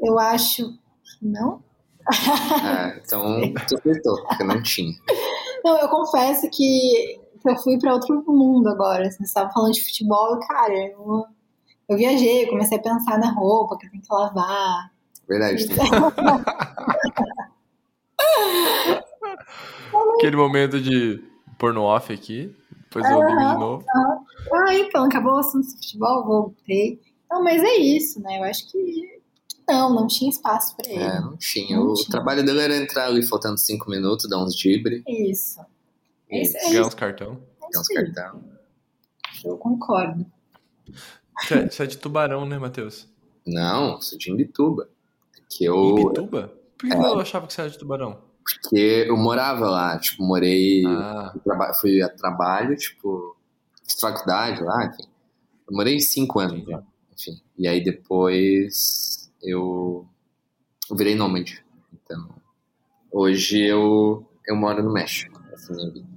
Eu 0.00 0.18
acho 0.18 0.72
que 0.72 1.26
não. 1.26 1.62
Ah, 2.06 2.96
então 3.02 3.52
tu 3.66 3.76
acertou, 3.78 4.22
porque 4.26 4.44
não 4.44 4.62
tinha. 4.62 4.94
Não, 5.64 5.78
eu 5.78 5.88
confesso 5.88 6.46
que 6.50 7.18
que 7.44 7.50
eu 7.50 7.56
fui 7.58 7.78
para 7.78 7.92
outro 7.92 8.24
mundo 8.26 8.68
agora. 8.68 9.06
Assim, 9.06 9.18
você 9.18 9.24
estava 9.24 9.52
falando 9.52 9.74
de 9.74 9.84
futebol 9.84 10.36
e, 10.36 10.46
cara, 10.46 10.72
eu, 10.72 11.26
eu 11.88 11.96
viajei, 11.96 12.44
eu 12.44 12.48
comecei 12.48 12.78
a 12.78 12.82
pensar 12.82 13.18
na 13.18 13.30
roupa 13.30 13.76
que 13.76 13.90
tem 13.90 14.00
que 14.00 14.10
lavar. 14.10 14.90
Verdade. 15.28 15.66
Aquele 20.16 20.36
momento 20.36 20.80
de 20.80 21.22
porno 21.58 21.82
off 21.82 22.10
aqui. 22.12 22.54
Depois 22.84 23.04
eu 23.10 23.18
ligo 23.18 23.38
de 23.38 23.58
novo. 23.58 23.84
Ah, 24.52 24.74
então, 24.74 25.04
acabou 25.04 25.34
o 25.34 25.38
assunto 25.38 25.66
de 25.66 25.74
futebol, 25.74 26.24
voltei. 26.24 27.00
Não, 27.30 27.42
mas 27.44 27.62
é 27.62 27.76
isso, 27.76 28.20
né? 28.20 28.38
Eu 28.38 28.44
acho 28.44 28.70
que 28.70 29.20
não, 29.68 29.92
não 29.92 30.06
tinha 30.06 30.30
espaço 30.30 30.74
para 30.76 30.90
ele. 30.90 31.02
É, 31.02 31.20
não 31.20 31.36
tinha. 31.36 31.76
Não 31.76 31.88
o 31.88 31.94
tinha. 31.94 32.08
trabalho 32.10 32.44
dele 32.44 32.60
era 32.60 32.76
entrar 32.76 33.06
ali 33.06 33.26
faltando 33.26 33.58
cinco 33.58 33.90
minutos, 33.90 34.28
dar 34.28 34.42
uns 34.42 34.54
dibre, 34.54 35.02
Isso. 35.06 35.60
É 36.30 36.42
isso, 36.42 36.56
é 36.56 36.60
Ganhar 36.60 36.72
isso, 36.80 36.88
uns 36.88 36.94
cartão. 36.94 37.42
é 37.62 37.70
dar 37.72 37.80
uns 37.80 37.88
cartão. 37.88 38.44
Eu 39.44 39.56
concordo. 39.58 40.26
Você 41.40 41.54
é- 41.54 41.68
você 41.70 41.82
é 41.82 41.86
de 41.86 41.98
tubarão, 41.98 42.46
né, 42.46 42.58
Matheus? 42.58 43.08
Não, 43.46 44.00
sou 44.00 44.16
de 44.18 44.30
Imbituba. 44.30 44.88
Que 45.50 45.64
eu, 45.64 45.98
Ibituba? 45.98 46.52
Por 46.78 46.88
que 46.88 46.94
É. 46.94 46.98
eu 46.98 47.20
achava 47.20 47.46
que 47.46 47.52
você 47.52 47.60
era 47.62 47.70
de 47.70 47.78
tubarão? 47.78 48.22
porque 48.46 49.06
eu 49.08 49.16
morava 49.16 49.70
lá, 49.70 49.98
tipo, 49.98 50.22
morei. 50.22 50.84
Ah, 50.86 51.32
fui 51.80 52.02
a 52.02 52.10
trabalho, 52.10 52.76
tipo, 52.76 53.34
fiz 53.82 53.98
faculdade 53.98 54.62
lá, 54.62 54.84
enfim. 54.84 55.04
Eu 55.66 55.74
morei 55.74 55.98
cinco 55.98 56.40
anos 56.40 56.56
Entendi. 56.58 56.72
lá, 56.72 56.82
enfim. 57.14 57.40
E 57.56 57.66
aí 57.66 57.82
depois 57.82 59.32
eu, 59.42 60.06
eu 60.90 60.96
virei 60.96 61.14
nômade. 61.14 61.64
Então, 61.94 62.28
hoje 63.10 63.62
eu, 63.62 64.28
eu 64.46 64.54
moro 64.56 64.82
no 64.82 64.92
México. 64.92 65.42
Essa 65.54 65.72
é 65.72 65.74
a 65.74 65.78
minha 65.78 65.90
vida. 65.92 66.08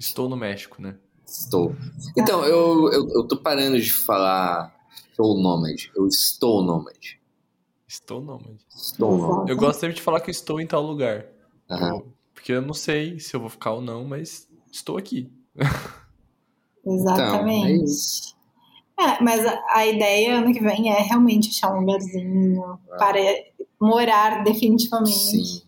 Estou 0.00 0.28
no 0.28 0.36
México, 0.36 0.82
né? 0.82 0.96
Estou. 1.24 1.76
Então, 2.18 2.44
eu, 2.44 2.90
eu, 2.92 3.08
eu 3.10 3.28
tô 3.28 3.36
parando 3.36 3.78
de 3.80 3.92
falar 3.92 4.74
sou 5.14 5.36
nômade. 5.40 5.92
Eu 5.94 6.06
estou 6.08 6.60
nômade. 6.62 7.20
Estou 7.86 8.20
nômade. 8.20 8.66
Estou 8.74 9.16
nômade. 9.16 9.50
Eu 9.50 9.56
gosto 9.56 9.78
sempre 9.80 9.94
de 9.96 10.02
falar 10.02 10.20
que 10.20 10.30
eu 10.30 10.32
estou 10.32 10.60
em 10.60 10.66
tal 10.66 10.82
lugar. 10.82 11.26
Eu- 11.68 12.12
Porque 12.34 12.52
eu 12.52 12.62
não 12.62 12.74
sei 12.74 13.20
se 13.20 13.36
eu 13.36 13.40
vou 13.40 13.48
ficar 13.50 13.72
ou 13.74 13.80
não, 13.80 14.04
mas 14.04 14.48
estou 14.72 14.96
aqui. 14.96 15.30
Exatamente. 16.84 17.58
Então, 17.58 17.66
é 17.66 17.72
isso. 17.84 18.36
É, 18.98 19.22
mas 19.22 19.46
a, 19.46 19.62
a 19.70 19.86
ideia 19.86 20.38
ano 20.38 20.52
que 20.52 20.60
vem 20.60 20.90
é 20.92 21.00
realmente 21.00 21.48
achar 21.50 21.72
um 21.74 21.80
lugarzinho 21.80 22.62
Ah. 22.92 22.96
para 22.96 23.18
morar 23.80 24.42
definitivamente. 24.44 25.12
Sim. 25.18 25.62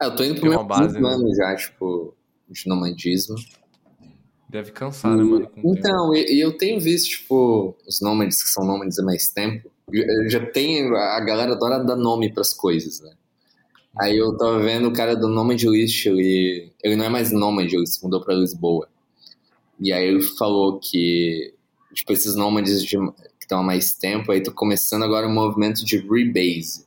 Ah, 0.00 0.06
eu 0.06 0.16
tô 0.16 0.24
indo 0.24 0.40
pro 0.40 0.48
meu 0.50 0.58
uma 0.58 0.64
base, 0.66 0.98
né? 0.98 1.08
ano 1.08 1.34
já, 1.34 1.54
tipo, 1.56 2.14
de 2.50 2.68
nomadismo. 2.68 3.36
Deve 4.48 4.72
cansar, 4.72 5.16
né, 5.16 5.22
mano? 5.22 5.48
o. 5.62 5.76
Então, 5.76 6.14
e, 6.14 6.40
eu 6.40 6.56
tenho 6.56 6.80
visto, 6.80 7.08
tipo, 7.08 7.76
os 7.86 8.00
nômades 8.00 8.42
que 8.42 8.48
são 8.48 8.64
nômades 8.66 8.98
há 8.98 9.04
mais 9.04 9.28
tempo. 9.30 9.70
Eu 9.92 10.28
já 10.28 10.44
tenho. 10.44 10.96
A 10.96 11.20
galera 11.20 11.52
adora 11.52 11.84
dar 11.84 11.96
nome 11.96 12.32
pras 12.32 12.52
coisas, 12.52 13.00
né? 13.00 13.12
Aí 13.98 14.16
eu 14.16 14.36
tava 14.36 14.60
vendo 14.60 14.88
o 14.88 14.92
cara 14.92 15.16
do 15.16 15.28
Nomad 15.28 15.62
List, 15.64 16.06
ele, 16.06 16.72
ele 16.82 16.96
não 16.96 17.04
é 17.04 17.08
mais 17.08 17.32
nômade, 17.32 17.74
ele 17.74 17.86
se 17.86 18.02
mudou 18.02 18.22
pra 18.24 18.34
Lisboa. 18.34 18.88
E 19.80 19.92
aí 19.92 20.06
ele 20.06 20.22
falou 20.22 20.78
que, 20.78 21.54
tipo, 21.92 22.12
esses 22.12 22.34
nômades 22.36 22.84
de- 22.84 22.96
que 22.98 23.44
estão 23.44 23.60
há 23.60 23.62
mais 23.62 23.92
tempo, 23.94 24.30
aí 24.30 24.42
tô 24.42 24.52
começando 24.52 25.02
agora 25.04 25.26
um 25.26 25.32
movimento 25.34 25.84
de 25.84 25.98
rebase. 25.98 26.86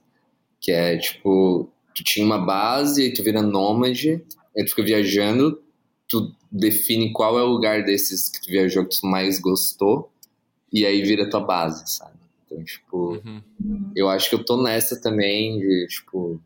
Que 0.61 0.71
é, 0.71 0.97
tipo, 0.97 1.69
tu 1.93 2.03
tinha 2.03 2.25
uma 2.25 2.37
base, 2.39 3.03
aí 3.03 3.13
tu 3.13 3.21
vira 3.21 3.41
nômade, 3.41 4.23
aí 4.57 4.63
tu 4.65 4.69
fica 4.71 4.83
viajando, 4.83 5.61
tu 6.07 6.33
define 6.51 7.11
qual 7.13 7.37
é 7.39 7.43
o 7.43 7.47
lugar 7.47 7.83
desses 7.83 8.29
que 8.29 8.41
tu 8.41 8.49
viajou 8.51 8.85
que 8.85 8.99
tu 8.99 9.07
mais 9.07 9.39
gostou, 9.39 10.11
e 10.71 10.85
aí 10.85 11.01
vira 11.03 11.29
tua 11.29 11.41
base, 11.41 11.83
sabe? 11.87 12.17
Então, 12.45 12.63
tipo, 12.63 13.21
Uhum. 13.25 13.91
eu 13.95 14.09
acho 14.09 14.29
que 14.29 14.35
eu 14.35 14.43
tô 14.43 14.61
nessa 14.61 14.99
também, 15.01 15.59
de, 15.59 15.87
tipo. 15.87 16.41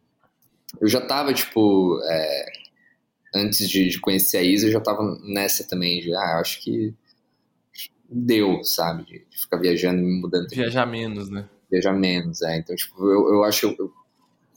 Eu 0.81 0.87
já 0.87 1.01
tava, 1.01 1.33
tipo. 1.33 1.99
é, 2.09 2.45
antes 3.35 3.67
de, 3.69 3.89
de 3.89 3.99
conhecer 3.99 4.37
a 4.37 4.41
Isa, 4.43 4.67
eu 4.67 4.71
já 4.71 4.79
tava 4.81 5.17
nessa 5.23 5.63
também, 5.67 6.01
de, 6.01 6.13
ah, 6.15 6.33
eu 6.35 6.39
acho 6.41 6.61
que 6.61 6.93
deu, 8.09 8.63
sabe? 8.63 9.03
De, 9.03 9.19
de 9.29 9.37
ficar 9.41 9.57
viajando 9.57 9.99
e 10.01 10.03
me 10.05 10.21
mudando, 10.21 10.47
Viajar 10.49 10.85
menos, 10.85 11.29
né? 11.29 11.47
viajar 11.69 11.93
menos, 11.93 12.41
é. 12.41 12.57
Então, 12.57 12.75
tipo, 12.75 12.97
eu, 13.03 13.33
eu 13.35 13.43
acho 13.43 13.67
eu- 13.77 13.91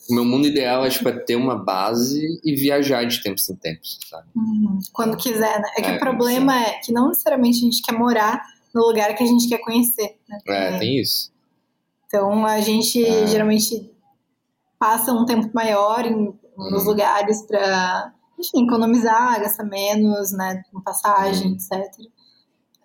o 0.08 0.14
meu 0.14 0.24
mundo 0.24 0.46
ideal 0.46 0.84
é, 0.84 0.88
tipo, 0.90 1.08
é 1.08 1.12
ter 1.18 1.36
uma 1.36 1.56
base 1.56 2.40
e 2.44 2.54
viajar 2.54 3.04
de 3.06 3.22
tempos 3.22 3.48
em 3.50 3.56
tempos, 3.56 3.98
sabe? 4.08 4.28
Uhum. 4.34 4.78
Quando 4.92 5.16
quiser, 5.16 5.60
né? 5.60 5.68
É 5.76 5.82
que 5.82 5.90
É, 5.90 5.96
o 5.96 5.98
problema 5.98 6.58
é 6.58 6.78
que 6.78 6.92
não 6.92 7.08
necessariamente 7.08 7.58
a 7.58 7.62
gente 7.62 7.82
quer 7.82 7.92
morar 7.92 8.42
no 8.74 8.82
lugar 8.86 9.14
que 9.14 9.22
a 9.22 9.26
gente 9.26 9.48
quer 9.48 9.58
conhecer, 9.58 10.18
né? 10.28 10.38
É, 10.48 10.78
tem 10.78 10.98
isso. 11.00 11.30
Então 12.06 12.44
a 12.46 12.60
gente 12.60 13.04
É. 13.04 13.26
geralmente 13.26 13.90
passa 14.78 15.12
um 15.12 15.24
tempo 15.26 15.50
maior 15.54 16.04
em, 16.06 16.32
nos 16.56 16.82
Uhum. 16.82 16.88
lugares 16.88 17.42
para, 17.46 18.12
enfim, 18.38 18.64
economizar, 18.64 19.40
gastar 19.40 19.64
menos, 19.64 20.32
né, 20.32 20.62
com 20.72 20.80
passagem, 20.80 21.48
Uhum. 21.48 21.54
etc. 21.54 22.10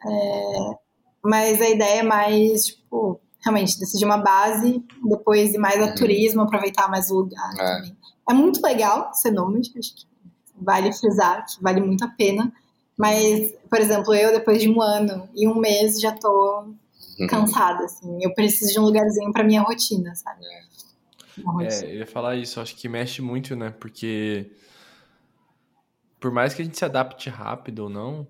É, 0.07 0.77
mas 1.23 1.59
a 1.61 1.69
ideia 1.69 1.99
é 2.01 2.03
mais, 2.03 2.65
tipo, 2.65 3.19
realmente 3.45 3.79
decidir 3.79 4.05
uma 4.05 4.17
base, 4.17 4.83
depois 5.07 5.53
ir 5.53 5.59
mais 5.59 5.81
a 5.81 5.85
Uhum. 5.87 5.95
turismo, 5.95 6.41
aproveitar 6.41 6.89
mais 6.89 7.11
o 7.11 7.17
lugar 7.19 7.53
É. 7.53 7.75
também. 7.75 7.97
É 8.27 8.33
muito 8.33 8.59
legal 8.61 9.13
ser 9.13 9.29
nômade, 9.31 9.71
acho 9.77 9.95
que 9.95 10.05
vale 10.59 10.91
frisar, 10.91 11.45
que 11.45 11.61
vale 11.61 11.79
muito 11.79 12.03
a 12.03 12.07
pena. 12.07 12.51
Mas, 12.97 13.53
por 13.69 13.79
exemplo, 13.79 14.13
eu 14.15 14.31
depois 14.31 14.61
de 14.61 14.69
um 14.69 14.81
ano 14.81 15.29
e 15.35 15.47
um 15.47 15.55
mês 15.55 15.99
já 15.99 16.11
tô 16.11 16.73
Uhum. 17.19 17.27
cansada, 17.27 17.83
assim. 17.85 18.17
Eu 18.23 18.33
preciso 18.33 18.73
de 18.73 18.79
um 18.79 18.83
lugarzinho 18.83 19.31
pra 19.31 19.43
minha 19.43 19.61
rotina, 19.61 20.15
sabe? 20.15 20.43
Rotina. 21.45 21.69
É, 21.69 21.91
eu 21.93 21.99
ia 21.99 22.07
falar 22.07 22.35
isso, 22.35 22.59
acho 22.59 22.75
que 22.75 22.89
mexe 22.89 23.21
muito, 23.21 23.55
né? 23.55 23.69
Porque 23.79 24.51
por 26.19 26.31
mais 26.31 26.53
que 26.53 26.61
a 26.61 26.65
gente 26.65 26.77
se 26.77 26.83
adapte 26.85 27.29
rápido 27.29 27.79
ou 27.83 27.89
não, 27.89 28.25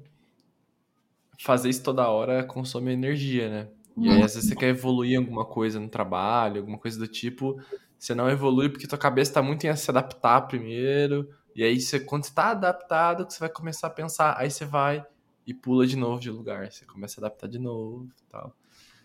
fazer 1.40 1.70
isso 1.70 1.84
toda 1.84 2.10
hora 2.10 2.44
consome 2.44 2.92
energia, 2.92 3.50
né? 3.50 3.68
E 3.98 4.10
aí, 4.10 4.22
às 4.22 4.36
vezes, 4.36 4.50
você 4.50 4.56
quer 4.56 4.70
evoluir 4.70 5.18
alguma 5.18 5.46
coisa 5.46 5.80
no 5.80 5.88
trabalho, 5.88 6.60
alguma 6.60 6.78
coisa 6.78 7.00
do 7.00 7.08
tipo, 7.08 7.60
você 7.98 8.14
não 8.14 8.30
evolui 8.30 8.70
porque 8.70 8.88
tua 8.88 8.98
cabeça 8.98 9.34
tá 9.34 9.42
muito 9.42 9.66
em 9.66 9.76
se 9.76 9.90
adaptar 9.90 10.42
primeiro, 10.42 11.30
e 11.56 11.64
aí, 11.64 11.80
você, 11.80 12.00
quando 12.00 12.26
você 12.26 12.34
tá 12.34 12.52
adaptado, 12.52 13.26
que 13.26 13.34
você 13.34 13.40
vai 13.40 13.50
começar 13.50 13.88
a 13.88 13.90
pensar, 13.90 14.36
aí 14.38 14.52
você 14.52 14.66
vai 14.66 15.06
e 15.48 15.54
pula 15.54 15.88
de 15.88 15.96
novo 15.96 16.20
de 16.20 16.30
lugar, 16.30 16.70
você 16.70 16.84
começa 16.86 17.20
a 17.20 17.26
adaptar 17.26 17.48
de 17.48 17.60
novo 17.60 18.06
e 18.06 18.32
tal. 18.32 18.54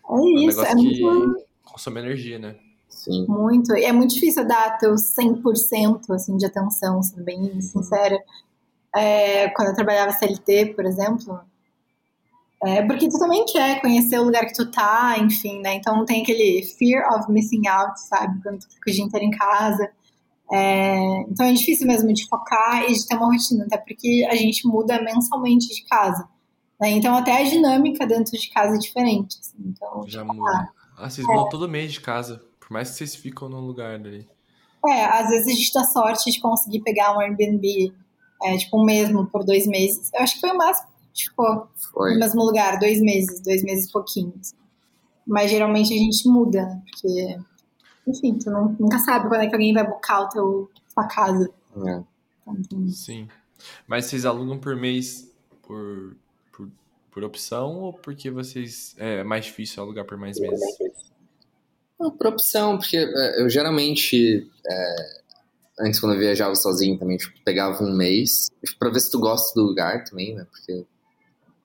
É 0.09 0.11
um 0.11 0.27
isso, 0.39 0.61
é 0.61 0.73
negócio 0.73 0.77
muito, 0.77 1.35
que 1.35 1.45
consome 1.63 1.99
energia, 2.01 2.37
né? 2.37 2.57
Sim. 2.89 3.25
muito. 3.27 3.73
E 3.75 3.85
é 3.85 3.91
muito 3.93 4.13
difícil 4.13 4.45
dar 4.45 4.77
teu 4.77 4.95
100% 4.95 6.13
assim, 6.13 6.35
de 6.35 6.45
atenção, 6.45 7.01
sendo 7.01 7.23
bem 7.23 7.61
sincera. 7.61 8.21
É, 8.93 9.49
quando 9.51 9.69
eu 9.69 9.75
trabalhava 9.75 10.11
CLT, 10.11 10.73
por 10.75 10.85
exemplo. 10.85 11.39
É, 12.63 12.83
porque 12.85 13.09
tu 13.09 13.17
também 13.17 13.43
quer 13.45 13.81
conhecer 13.81 14.19
o 14.19 14.23
lugar 14.23 14.45
que 14.45 14.53
tu 14.53 14.69
tá, 14.69 15.15
enfim, 15.19 15.59
né? 15.61 15.75
Então 15.75 16.05
tem 16.05 16.21
aquele 16.21 16.61
fear 16.77 17.03
of 17.15 17.31
missing 17.31 17.67
out, 17.67 17.99
sabe? 17.99 18.39
Quando 18.43 18.59
tu 18.59 18.69
fica 18.69 18.91
o 18.91 18.93
dia 18.93 19.03
inteiro 19.03 19.25
em 19.25 19.31
casa. 19.31 19.89
É, 20.53 21.21
então 21.29 21.45
é 21.45 21.53
difícil 21.53 21.87
mesmo 21.87 22.13
de 22.13 22.27
focar 22.27 22.83
e 22.83 22.93
de 22.93 23.07
ter 23.07 23.15
uma 23.15 23.27
rotina, 23.33 23.65
até 23.65 23.77
porque 23.77 24.27
a 24.29 24.35
gente 24.35 24.67
muda 24.67 25.01
mensalmente 25.01 25.73
de 25.73 25.83
casa. 25.85 26.27
né? 26.79 26.91
Então 26.91 27.15
até 27.15 27.37
a 27.41 27.43
dinâmica 27.43 28.05
dentro 28.05 28.37
de 28.37 28.49
casa 28.49 28.75
é 28.75 28.79
diferente. 28.79 29.37
assim. 29.39 29.57
Então, 29.65 30.03
Já 30.07 30.23
muda. 30.23 30.69
Ah, 30.97 31.09
vocês 31.09 31.25
mudam 31.25 31.49
todo 31.49 31.67
mês 31.67 31.91
de 31.93 32.01
casa. 32.01 32.43
Por 32.59 32.71
mais 32.71 32.91
que 32.91 32.97
vocês 32.97 33.15
ficam 33.15 33.49
num 33.49 33.61
lugar 33.61 33.95
ali. 33.95 34.27
É, 34.87 35.05
às 35.05 35.29
vezes 35.29 35.47
a 35.47 35.51
gente 35.51 35.73
dá 35.73 35.83
sorte 35.83 36.31
de 36.31 36.39
conseguir 36.39 36.81
pegar 36.81 37.15
um 37.15 37.19
Airbnb, 37.19 37.93
é, 38.43 38.57
tipo, 38.57 38.81
um 38.81 38.85
mesmo 38.85 39.25
por 39.27 39.43
dois 39.43 39.65
meses. 39.67 40.11
Eu 40.13 40.21
acho 40.21 40.35
que 40.35 40.41
foi 40.41 40.51
o 40.51 40.57
máximo, 40.57 40.89
tipo, 41.13 41.67
Foi. 41.91 42.13
no 42.13 42.19
mesmo 42.19 42.43
lugar, 42.43 42.79
dois 42.79 43.01
meses, 43.01 43.39
dois 43.41 43.63
meses 43.63 43.87
e 43.87 43.91
pouquinho. 43.91 44.33
assim. 44.39 44.55
Mas 45.25 45.51
geralmente 45.51 45.93
a 45.93 45.97
gente 45.97 46.27
muda, 46.27 46.65
né? 46.65 46.81
Porque, 46.91 47.39
enfim, 48.07 48.37
tu 48.37 48.49
não- 48.49 48.75
nunca 48.79 48.97
sabe 48.99 49.27
quando 49.29 49.41
é 49.41 49.47
que 49.47 49.53
alguém 49.55 49.73
vai 49.73 49.87
buscar 49.87 50.21
o 50.21 50.29
teu, 50.29 50.71
tua 50.93 51.07
casa. 51.07 51.49
É. 51.85 52.03
Então, 52.47 52.89
Sim. 52.89 53.27
Mas 53.87 54.05
vocês 54.05 54.25
alugam 54.25 54.57
por 54.59 54.75
mês 54.75 55.31
por, 55.61 56.15
por, 56.51 56.67
por 57.11 57.23
opção 57.23 57.79
ou 57.79 57.93
porque 57.93 58.29
vocês. 58.31 58.95
É 58.97 59.23
mais 59.23 59.45
difícil 59.45 59.83
alugar 59.83 60.03
por 60.05 60.17
mais 60.17 60.39
meses? 60.39 60.59
Não, 61.99 62.09
por 62.09 62.27
opção, 62.27 62.77
porque 62.79 62.97
é, 62.97 63.41
eu 63.41 63.47
geralmente, 63.47 64.49
é, 64.67 64.95
antes 65.81 65.99
quando 65.99 66.13
eu 66.13 66.19
viajava 66.19 66.55
sozinho 66.55 66.97
também, 66.97 67.15
tipo, 67.17 67.39
pegava 67.45 67.83
um 67.83 67.95
mês, 67.95 68.49
tipo, 68.65 68.79
pra 68.79 68.89
ver 68.89 68.99
se 68.99 69.11
tu 69.11 69.19
gosta 69.19 69.53
do 69.59 69.67
lugar 69.67 70.03
também, 70.03 70.33
né? 70.33 70.45
Porque 70.49 70.83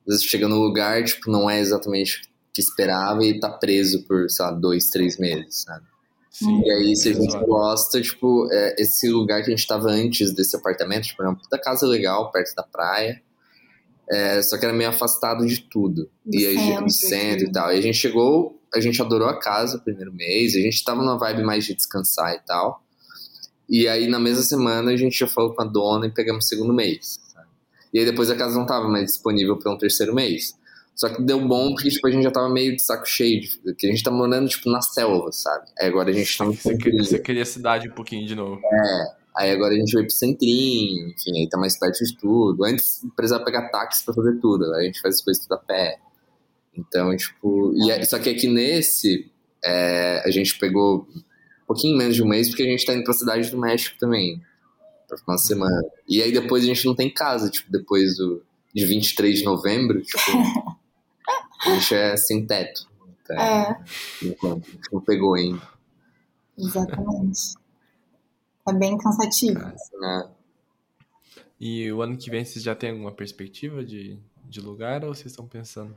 vezes 0.06 0.24
chega 0.24 0.48
no 0.48 0.58
lugar, 0.58 1.02
tipo, 1.04 1.30
não 1.30 1.48
é 1.48 1.60
exatamente 1.60 2.18
o 2.18 2.20
que 2.54 2.60
esperava 2.60 3.24
e 3.24 3.38
tá 3.38 3.50
preso 3.50 4.02
por, 4.04 4.30
sei 4.30 4.44
lá, 4.44 4.52
dois, 4.52 4.88
três 4.88 5.18
meses, 5.18 5.62
sabe? 5.62 5.84
Sim. 6.30 6.62
E 6.64 6.70
aí, 6.70 6.96
se 6.96 7.08
a 7.08 7.12
gente 7.14 7.28
Exato. 7.28 7.46
gosta, 7.46 8.00
tipo, 8.00 8.46
é, 8.52 8.76
esse 8.78 9.08
lugar 9.08 9.42
que 9.42 9.50
a 9.50 9.56
gente 9.56 9.66
tava 9.66 9.88
antes 9.88 10.32
desse 10.32 10.54
apartamento, 10.54 11.04
tipo, 11.04 11.22
era 11.22 11.30
uma 11.30 11.38
puta 11.38 11.58
casa 11.58 11.86
legal, 11.86 12.30
perto 12.30 12.54
da 12.54 12.62
praia, 12.62 13.22
é, 14.10 14.42
só 14.42 14.58
que 14.58 14.64
era 14.64 14.74
meio 14.74 14.90
afastado 14.90 15.46
de 15.46 15.60
tudo. 15.60 16.10
Do 16.24 16.36
e 16.36 16.46
a 16.46 16.50
gente, 16.50 16.62
centro, 16.62 16.82
no 16.82 16.90
centro 16.90 17.46
e 17.46 17.52
tal. 17.52 17.72
E 17.72 17.78
a 17.78 17.80
gente 17.80 17.96
chegou, 17.96 18.60
a 18.74 18.80
gente 18.80 19.00
adorou 19.00 19.28
a 19.28 19.38
casa 19.38 19.78
o 19.78 19.80
primeiro 19.80 20.12
mês, 20.12 20.54
a 20.54 20.60
gente 20.60 20.84
tava 20.84 21.00
numa 21.02 21.18
vibe 21.18 21.42
mais 21.42 21.64
de 21.64 21.74
descansar 21.74 22.34
e 22.34 22.40
tal. 22.46 22.82
E 23.68 23.88
aí, 23.88 24.06
na 24.06 24.20
mesma 24.20 24.42
semana, 24.42 24.92
a 24.92 24.96
gente 24.96 25.18
já 25.18 25.26
falou 25.26 25.54
com 25.54 25.62
a 25.62 25.64
dona 25.64 26.06
e 26.06 26.12
pegamos 26.12 26.44
o 26.44 26.48
segundo 26.48 26.72
mês. 26.72 27.18
E 27.92 27.98
aí, 27.98 28.04
depois 28.04 28.30
a 28.30 28.36
casa 28.36 28.58
não 28.58 28.66
tava 28.66 28.88
mais 28.88 29.06
disponível 29.06 29.56
para 29.58 29.72
um 29.72 29.78
terceiro 29.78 30.14
mês. 30.14 30.54
Só 30.94 31.10
que 31.10 31.20
deu 31.22 31.38
bom 31.46 31.74
porque, 31.74 31.90
tipo, 31.90 32.06
a 32.06 32.10
gente 32.10 32.22
já 32.22 32.30
tava 32.30 32.48
meio 32.48 32.74
de 32.74 32.80
saco 32.82 33.06
cheio, 33.06 33.40
de, 33.42 33.74
que 33.74 33.86
a 33.86 33.90
gente 33.90 34.02
tá 34.02 34.10
morando, 34.10 34.48
tipo, 34.48 34.70
na 34.70 34.80
selva, 34.80 35.30
sabe? 35.30 35.66
Aí 35.78 35.88
agora 35.88 36.08
a 36.10 36.12
gente 36.12 36.38
tá 36.38 36.44
no 36.46 36.54
Você 36.54 36.74
queria, 36.76 37.04
você 37.04 37.18
queria 37.18 37.42
a 37.42 37.46
cidade 37.46 37.88
um 37.88 37.92
pouquinho 37.92 38.26
de 38.26 38.34
novo. 38.34 38.60
Aí 39.36 39.50
agora 39.50 39.74
a 39.74 39.76
gente 39.76 39.92
vai 39.92 40.04
pro 40.04 40.10
centrinho, 40.12 41.10
enfim, 41.10 41.38
aí 41.40 41.48
tá 41.50 41.58
mais 41.58 41.78
perto 41.78 42.02
de 42.02 42.16
tudo. 42.16 42.64
Antes 42.64 43.04
precisava 43.14 43.44
pegar 43.44 43.68
táxi 43.68 44.02
pra 44.06 44.14
fazer 44.14 44.38
tudo, 44.40 44.64
agora 44.64 44.80
a 44.80 44.84
gente 44.84 44.98
faz 45.02 45.16
as 45.16 45.20
coisas 45.22 45.42
tudo 45.42 45.52
a 45.56 45.58
pé. 45.58 45.98
Então, 46.74 47.14
tipo, 47.14 47.74
e 47.76 47.90
é- 47.90 48.02
só 48.04 48.18
que 48.18 48.30
aqui 48.30 48.48
nesse, 48.48 49.30
é, 49.62 50.22
a 50.24 50.30
gente 50.30 50.58
pegou 50.58 51.06
um 51.14 51.66
pouquinho 51.66 51.98
menos 51.98 52.14
de 52.16 52.22
um 52.22 52.28
mês, 52.28 52.48
porque 52.48 52.62
a 52.62 52.66
gente 52.66 52.86
tá 52.86 52.94
indo 52.94 53.04
pra 53.04 53.12
cidade 53.12 53.50
do 53.50 53.58
México 53.58 53.98
também, 53.98 54.40
pra 55.06 55.16
ficar 55.16 55.32
uma 55.32 55.38
semana. 55.38 55.82
E 56.08 56.22
aí 56.22 56.32
depois 56.32 56.64
a 56.64 56.66
gente 56.66 56.84
não 56.86 56.94
tem 56.94 57.12
casa, 57.12 57.50
tipo, 57.50 57.70
depois 57.70 58.16
do, 58.16 58.42
de 58.74 58.84
23 58.84 59.38
de 59.38 59.44
novembro, 59.44 60.02
tipo, 60.02 60.18
a 61.64 61.74
gente 61.74 61.94
é 61.94 62.16
sem 62.16 62.46
teto. 62.46 62.88
Então, 63.22 63.36
É, 63.40 63.84
enquanto, 64.22 64.66
a 64.68 64.70
gente 64.72 64.92
não 64.92 65.00
pegou 65.00 65.34
ainda. 65.34 65.62
exatamente. 66.58 67.54
É 68.68 68.72
bem 68.72 68.96
cansativo. 68.98 69.60
né? 70.00 70.28
E 71.60 71.90
o 71.92 72.02
ano 72.02 72.16
que 72.16 72.30
vem 72.30 72.44
vocês 72.44 72.62
já 72.64 72.74
têm 72.74 72.90
alguma 72.90 73.12
perspectiva 73.12 73.84
de, 73.84 74.18
de 74.44 74.60
lugar 74.60 75.04
ou 75.04 75.14
vocês 75.14 75.26
estão 75.32 75.46
pensando? 75.46 75.96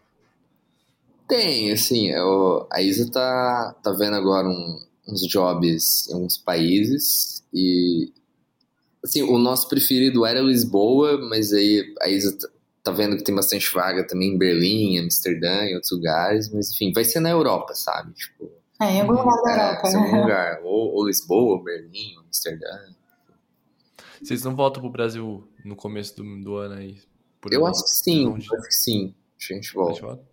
Tem, 1.27 1.71
assim, 1.71 2.09
eu, 2.09 2.67
a 2.71 2.81
Isa 2.81 3.09
tá, 3.11 3.75
tá 3.83 3.91
vendo 3.91 4.15
agora 4.15 4.47
um- 4.47 4.79
uns 5.07 5.21
jobs 5.27 6.07
em 6.09 6.15
uns 6.15 6.37
países 6.37 7.43
e, 7.53 8.11
assim, 9.03 9.21
o 9.23 9.37
nosso 9.37 9.67
preferido 9.69 10.25
era 10.25 10.41
Lisboa, 10.41 11.17
mas 11.29 11.53
aí 11.53 11.93
a 12.01 12.09
Isa 12.09 12.37
tá, 12.37 12.47
tá 12.83 12.91
vendo 12.91 13.17
que 13.17 13.23
tem 13.23 13.33
bastante 13.35 13.71
vaga 13.73 14.05
também 14.05 14.33
em 14.33 14.37
Berlim, 14.37 14.99
Amsterdã 14.99 15.65
e 15.65 15.75
outros 15.75 15.91
lugares, 15.91 16.51
mas 16.53 16.71
enfim, 16.71 16.91
vai 16.93 17.03
ser 17.03 17.19
na 17.19 17.29
Europa, 17.29 17.73
sabe? 17.73 18.13
Tipo, 18.13 18.49
É, 18.81 18.93
em 18.95 19.01
algum 19.01 19.13
lugar 19.13 19.41
da 19.43 19.51
é, 19.51 19.69
Europa. 19.69 19.87
ser 19.87 19.97
algum 19.97 20.21
lugar, 20.21 20.59
ou, 20.63 20.93
ou 20.95 21.07
Lisboa, 21.07 21.57
ou 21.57 21.63
Berlim, 21.63 22.15
ou 22.17 22.23
Amsterdã. 22.23 22.67
Vocês 24.21 24.43
não 24.43 24.55
voltam 24.55 24.81
pro 24.81 24.91
Brasil 24.91 25.47
no 25.63 25.75
começo 25.75 26.15
do, 26.17 26.43
do 26.43 26.55
ano 26.57 26.75
aí? 26.75 26.97
Por 27.39 27.53
Eu 27.53 27.65
acho 27.65 27.83
que 27.83 27.89
sim, 27.89 28.25
eu 28.25 28.35
acho 28.35 28.49
que 28.49 28.75
sim, 28.75 29.15
acho 29.37 29.47
que 29.47 29.53
a 29.53 29.55
gente 29.55 29.73
volta. 29.73 30.01
voltam? 30.01 30.25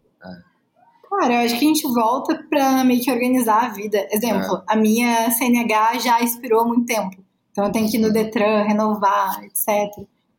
Cara, 1.09 1.35
eu 1.35 1.39
acho 1.47 1.59
que 1.59 1.65
a 1.65 1.69
gente 1.69 1.87
volta 1.95 2.35
pra 2.51 2.83
meio 2.85 3.01
que 3.01 3.11
organizar 3.11 3.67
a 3.67 3.69
vida. 3.69 4.07
Exemplo, 4.11 4.63
a 4.67 4.75
minha 4.77 5.31
CNH 5.31 5.99
já 6.01 6.21
expirou 6.21 6.63
há 6.63 6.65
muito 6.67 6.85
tempo. 6.85 7.25
Então 7.57 7.65
eu 7.65 7.73
tenho 7.73 7.91
que 7.91 7.97
ir 7.97 8.01
no 8.01 8.13
Detran, 8.13 8.65
renovar, 8.65 9.43
etc. 9.45 9.67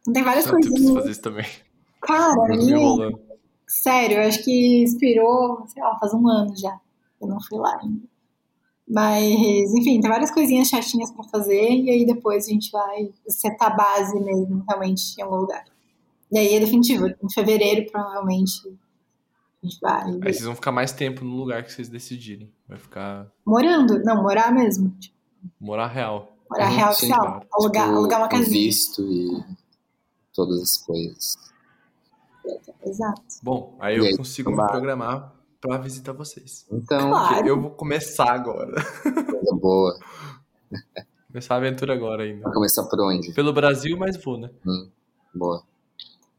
Então 0.02 0.14
tem 0.14 0.22
várias 0.23 0.45
Eu 0.45 0.52
coisinhas. 0.53 0.94
fazer 0.94 1.10
isso 1.10 1.22
também. 1.23 1.48
Cara, 1.99 2.53
enrolando. 2.53 3.19
sério, 3.68 4.18
eu 4.18 4.27
acho 4.27 4.44
que 4.44 4.84
expirou, 4.84 5.65
sei 5.68 5.81
lá, 5.81 5.98
faz 5.98 6.14
um 6.14 6.27
ano 6.30 6.56
já. 6.56 6.80
Eu 7.19 7.27
não 7.27 7.41
fui 7.41 7.57
lá 7.57 7.76
ainda. 7.81 8.03
Mas, 8.88 9.26
enfim, 9.73 9.99
tem 9.99 10.11
várias 10.11 10.30
coisinhas 10.30 10.68
chatinhas 10.68 11.10
pra 11.11 11.23
fazer 11.23 11.72
e 11.72 11.89
aí 11.89 12.06
depois 12.06 12.45
a 12.45 12.52
gente 12.52 12.69
vai 12.72 13.10
setar 13.27 13.72
a 13.72 13.76
base 13.76 14.19
mesmo, 14.19 14.64
realmente, 14.69 15.19
em 15.19 15.23
algum 15.23 15.38
lugar. 15.38 15.65
E 16.31 16.38
aí 16.38 16.53
é 16.53 16.60
definitivo. 16.60 17.07
Em 17.07 17.30
fevereiro, 17.34 17.89
provavelmente, 17.91 18.61
a 19.64 19.65
gente 19.65 19.80
vai. 19.81 20.03
Aí 20.03 20.34
vocês 20.34 20.44
vão 20.44 20.53
ficar 20.53 20.72
mais 20.72 20.91
tempo 20.91 21.26
no 21.26 21.35
lugar 21.35 21.64
que 21.64 21.73
vocês 21.73 21.89
decidirem. 21.89 22.53
Vai 22.68 22.77
ficar. 22.77 23.27
Morando? 23.44 24.03
Não, 24.03 24.22
morar 24.22 24.53
mesmo. 24.53 24.95
Morar 25.60 25.88
real. 25.88 26.36
Morar 26.49 26.69
Uhum, 26.69 26.76
real 26.78 26.94
sim, 26.94 27.06
oficial. 27.07 27.19
claro. 27.26 27.48
Alugar, 27.53 27.86
Tipo, 27.86 27.98
alugar 27.98 28.19
uma 28.22 28.28
casinha. 28.30 28.49
visto 28.49 29.02
e 29.03 29.44
todas 30.34 30.61
as 30.61 30.78
coisas. 30.78 31.36
Exato. 32.86 33.22
Bom, 33.44 33.78
aí 33.80 33.95
E 33.95 33.99
eu 33.99 34.06
aí, 34.06 34.18
consigo 34.18 34.49
me 34.52 34.56
vai. 34.56 34.68
programar 34.68 35.34
pra 35.60 35.78
visitar 35.78 36.14
vocês. 36.14 36.65
Então, 36.72 37.10
Claro. 37.10 37.48
Eu 37.48 37.61
vou 37.61 37.72
começar 37.72 38.32
agora. 38.32 38.74
coisa 39.03 39.56
boa. 39.56 39.99
Começar 41.28 41.56
a 41.56 41.57
aventura 41.57 41.94
agora 41.94 42.24
ainda. 42.24 42.41
Vai 42.44 42.53
começar 42.53 42.84
por 42.86 42.99
onde? 43.02 43.32
Pelo 43.34 43.52
Brasil, 43.53 43.95
mas 43.98 44.15
vou, 44.24 44.38
né? 44.40 44.49
Boa. 45.36 45.61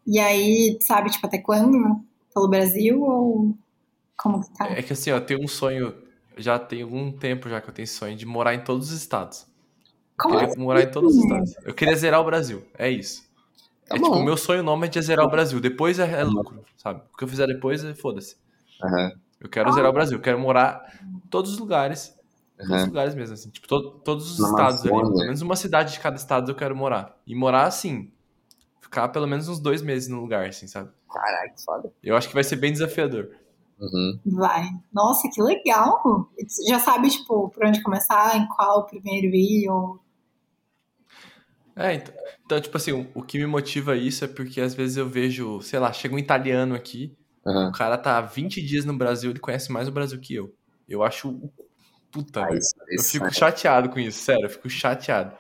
E 0.07 0.19
aí, 0.19 0.79
sabe, 0.81 1.11
tipo, 1.11 1.27
até 1.27 1.39
quando? 1.39 2.01
Pelo 2.35 2.49
Brasil 2.49 3.01
ou 3.03 3.55
como 4.17 4.41
que 4.43 4.51
tá? 4.55 4.67
É 4.71 4.83
que 4.83 4.93
assim, 4.95 5.13
ó, 5.13 5.17
eu 5.17 5.25
tenho 5.27 5.45
um 5.45 5.47
sonho. 5.47 5.95
Já 6.37 6.59
tem 6.59 6.83
algum 6.83 7.13
tempo 7.13 7.49
já 7.49 7.61
que 7.61 7.69
eu 7.69 7.75
tenho 7.75 7.87
sonho 7.87 8.17
de 8.17 8.25
morar 8.27 8.55
em 8.55 8.65
todos 8.65 8.91
os 8.91 8.97
estados. 8.99 9.47
Como 10.19 10.35
Eu 10.35 10.39
queria 10.39 10.53
assim? 10.53 10.61
morar 10.63 10.83
em 10.83 10.91
todos 10.91 11.17
os 11.17 11.23
estados. 11.23 11.55
Eu 11.65 11.75
queria 11.75 11.97
zerar 11.97 12.21
o 12.21 12.25
Brasil. 12.25 12.65
É 12.77 12.91
isso. 12.91 13.23
Tá 13.89 13.97
é 13.97 13.99
bom. 13.99 14.07
tipo, 14.07 14.17
o 14.19 14.25
meu 14.25 14.37
sonho 14.37 14.63
nômade 14.63 14.99
é 14.99 15.03
zerar 15.03 15.25
o 15.25 15.31
Brasil. 15.31 15.61
Depois 15.61 15.99
é, 15.99 16.21
é 16.21 16.25
lucro, 16.25 16.65
sabe? 16.77 17.03
O 17.13 17.17
que 17.17 17.25
eu 17.25 17.29
fizer 17.29 17.47
depois 17.47 17.85
é 17.85 17.95
foda-se. 17.95 18.37
Aham, 18.83 19.13
Eu 19.41 19.49
quero 19.49 19.73
zerar 19.73 19.91
o 19.91 19.93
Brasil. 19.95 20.19
Eu 20.19 20.23
quero 20.23 20.39
morar 20.39 20.99
em 21.03 21.21
todos 21.29 21.53
os 21.53 21.59
lugares. 21.59 22.15
Todos 22.59 22.81
os 22.83 22.87
lugares 22.89 23.15
mesmo, 23.15 23.35
assim. 23.35 23.51
Tipo, 23.51 23.69
to- 23.69 23.91
todos 24.05 24.33
os 24.33 24.39
Na 24.41 24.49
estados 24.49 24.81
ali. 24.83 24.91
Pelo 24.91 25.15
menos 25.17 25.41
uma 25.43 25.55
cidade 25.57 25.93
de 25.93 26.01
cada 26.01 26.17
estado 26.17 26.51
eu 26.51 26.57
quero 26.57 26.75
morar. 26.77 27.17
E 27.27 27.35
morar 27.35 27.65
assim. 27.67 28.11
Ficar 28.81 29.09
pelo 29.09 29.27
menos 29.27 29.49
uns 29.49 29.61
dois 29.61 29.81
meses 29.83 30.09
no 30.09 30.21
lugar, 30.21 30.47
assim, 30.49 30.67
sabe? 30.67 30.91
Caralho, 31.13 31.55
que 31.55 31.63
foda. 31.65 31.93
Eu 32.03 32.17
acho 32.17 32.27
que 32.29 32.35
vai 32.35 32.43
ser 32.43 32.57
bem 32.57 32.73
desafiador. 32.73 33.31
Uhum. 33.79 34.19
Vai. 34.27 34.69
Nossa, 34.93 35.29
que 35.33 35.41
legal! 35.41 36.29
Já 36.69 36.81
sabe, 36.81 37.09
tipo, 37.11 37.49
por 37.51 37.65
onde 37.65 37.83
começar, 37.83 38.37
em 38.37 38.47
qual 38.49 38.87
primeiro 38.87 39.29
ir, 39.29 39.69
ou... 39.71 40.01
É, 41.79 41.95
então, 41.95 42.15
então, 42.45 42.61
tipo 42.61 42.77
assim, 42.77 42.93
o, 42.93 43.07
o 43.15 43.23
que 43.23 43.39
me 43.39 43.47
motiva 43.47 43.97
isso 43.97 44.25
é 44.25 44.29
porque 44.29 44.61
às 44.61 44.75
vezes 44.75 44.97
eu 44.97 45.09
vejo, 45.09 45.61
sei 45.63 45.79
lá, 45.79 45.93
chega 45.93 46.15
um 46.15 46.19
italiano 46.19 46.75
aqui, 46.75 47.17
Aham. 47.47 47.69
o 47.69 47.73
cara 47.73 47.97
tá 47.97 48.19
há 48.19 48.21
20 48.21 48.61
dias 48.61 48.85
no 48.85 48.97
Brasil, 48.97 49.31
ele 49.31 49.39
conhece 49.39 49.71
mais 49.71 49.87
o 49.89 49.93
Brasil 49.93 50.19
que 50.21 50.35
eu. 50.35 50.53
Eu 50.89 51.03
acho. 51.03 51.39
Puta, 52.11 52.45
Ah, 52.45 52.55
isso- 52.55 52.75
Eu 52.89 52.97
isso 52.97 53.11
fico 53.13 53.27
é- 53.27 53.31
chateado 53.31 53.91
com 53.91 54.01
isso, 54.01 54.21
sério, 54.23 54.47
eu 54.47 54.51
fico 54.51 54.69
chateado. 54.69 55.33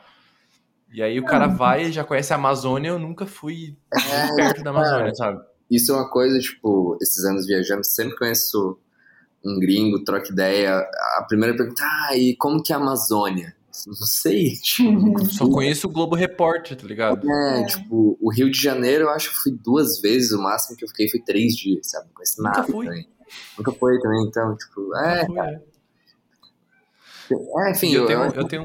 E 0.92 1.02
aí 1.02 1.18
o 1.18 1.24
cara 1.24 1.46
vai 1.48 1.84
e 1.86 1.92
já 1.92 2.04
conhece 2.04 2.32
a 2.32 2.36
Amazônia, 2.36 2.90
eu 2.90 2.98
nunca 2.98 3.26
fui 3.26 3.76
É, 3.92 4.34
perto 4.36 4.62
da 4.62 4.70
Amazônia, 4.70 5.14
sabe? 5.14 5.40
Isso 5.70 5.92
é 5.92 5.96
uma 5.96 6.08
coisa, 6.10 6.38
tipo, 6.38 6.96
esses 7.02 7.24
anos 7.24 7.46
viajando, 7.46 7.84
sempre 7.84 8.16
conheço 8.16 8.78
um 9.44 9.58
gringo, 9.60 10.02
troca 10.04 10.30
ideia. 10.32 10.78
A 11.18 11.24
primeira 11.28 11.54
pergunta, 11.56 11.82
ah, 11.84 12.16
e 12.16 12.34
como 12.36 12.62
que 12.62 12.72
é 12.72 12.76
a 12.76 12.78
Amazônia? 12.78 13.54
Não 13.86 13.94
sei. 13.94 14.52
Tipo, 14.56 15.24
Só 15.30 15.48
conheço 15.48 15.86
o 15.86 15.90
Globo 15.90 16.14
Repórter, 16.16 16.76
tá 16.76 16.86
ligado? 16.86 17.30
é, 17.30 17.60
É. 17.62 17.66
tipo, 17.66 18.18
o 18.20 18.32
Rio 18.32 18.50
de 18.50 18.60
Janeiro 18.60 19.04
eu 19.04 19.10
acho 19.10 19.30
que 19.30 19.36
fui 19.36 19.52
duas 19.52 20.00
vezes, 20.00 20.32
o 20.32 20.40
máximo 20.42 20.76
que 20.76 20.84
eu 20.84 20.88
fiquei 20.88 21.08
foi 21.08 21.20
três 21.20 21.54
dias, 21.54 21.90
sabe? 21.90 22.06
Não 22.06 22.14
conheço 22.14 22.42
Nunca 22.42 22.60
nada 22.60 22.72
fui. 22.72 22.86
também. 22.86 23.08
Nunca 23.58 23.72
foi 23.72 23.98
também, 24.00 24.24
então, 24.26 24.56
tipo, 24.56 24.96
é, 24.96 25.26
Fui, 25.26 25.38
é. 25.38 25.60
é 27.66 27.70
enfim, 27.70 27.92
eu 27.92 28.02
eu, 28.02 28.06
tenho, 28.06 28.20
eu, 28.24 28.32
eu 28.32 28.44
tenho, 28.48 28.64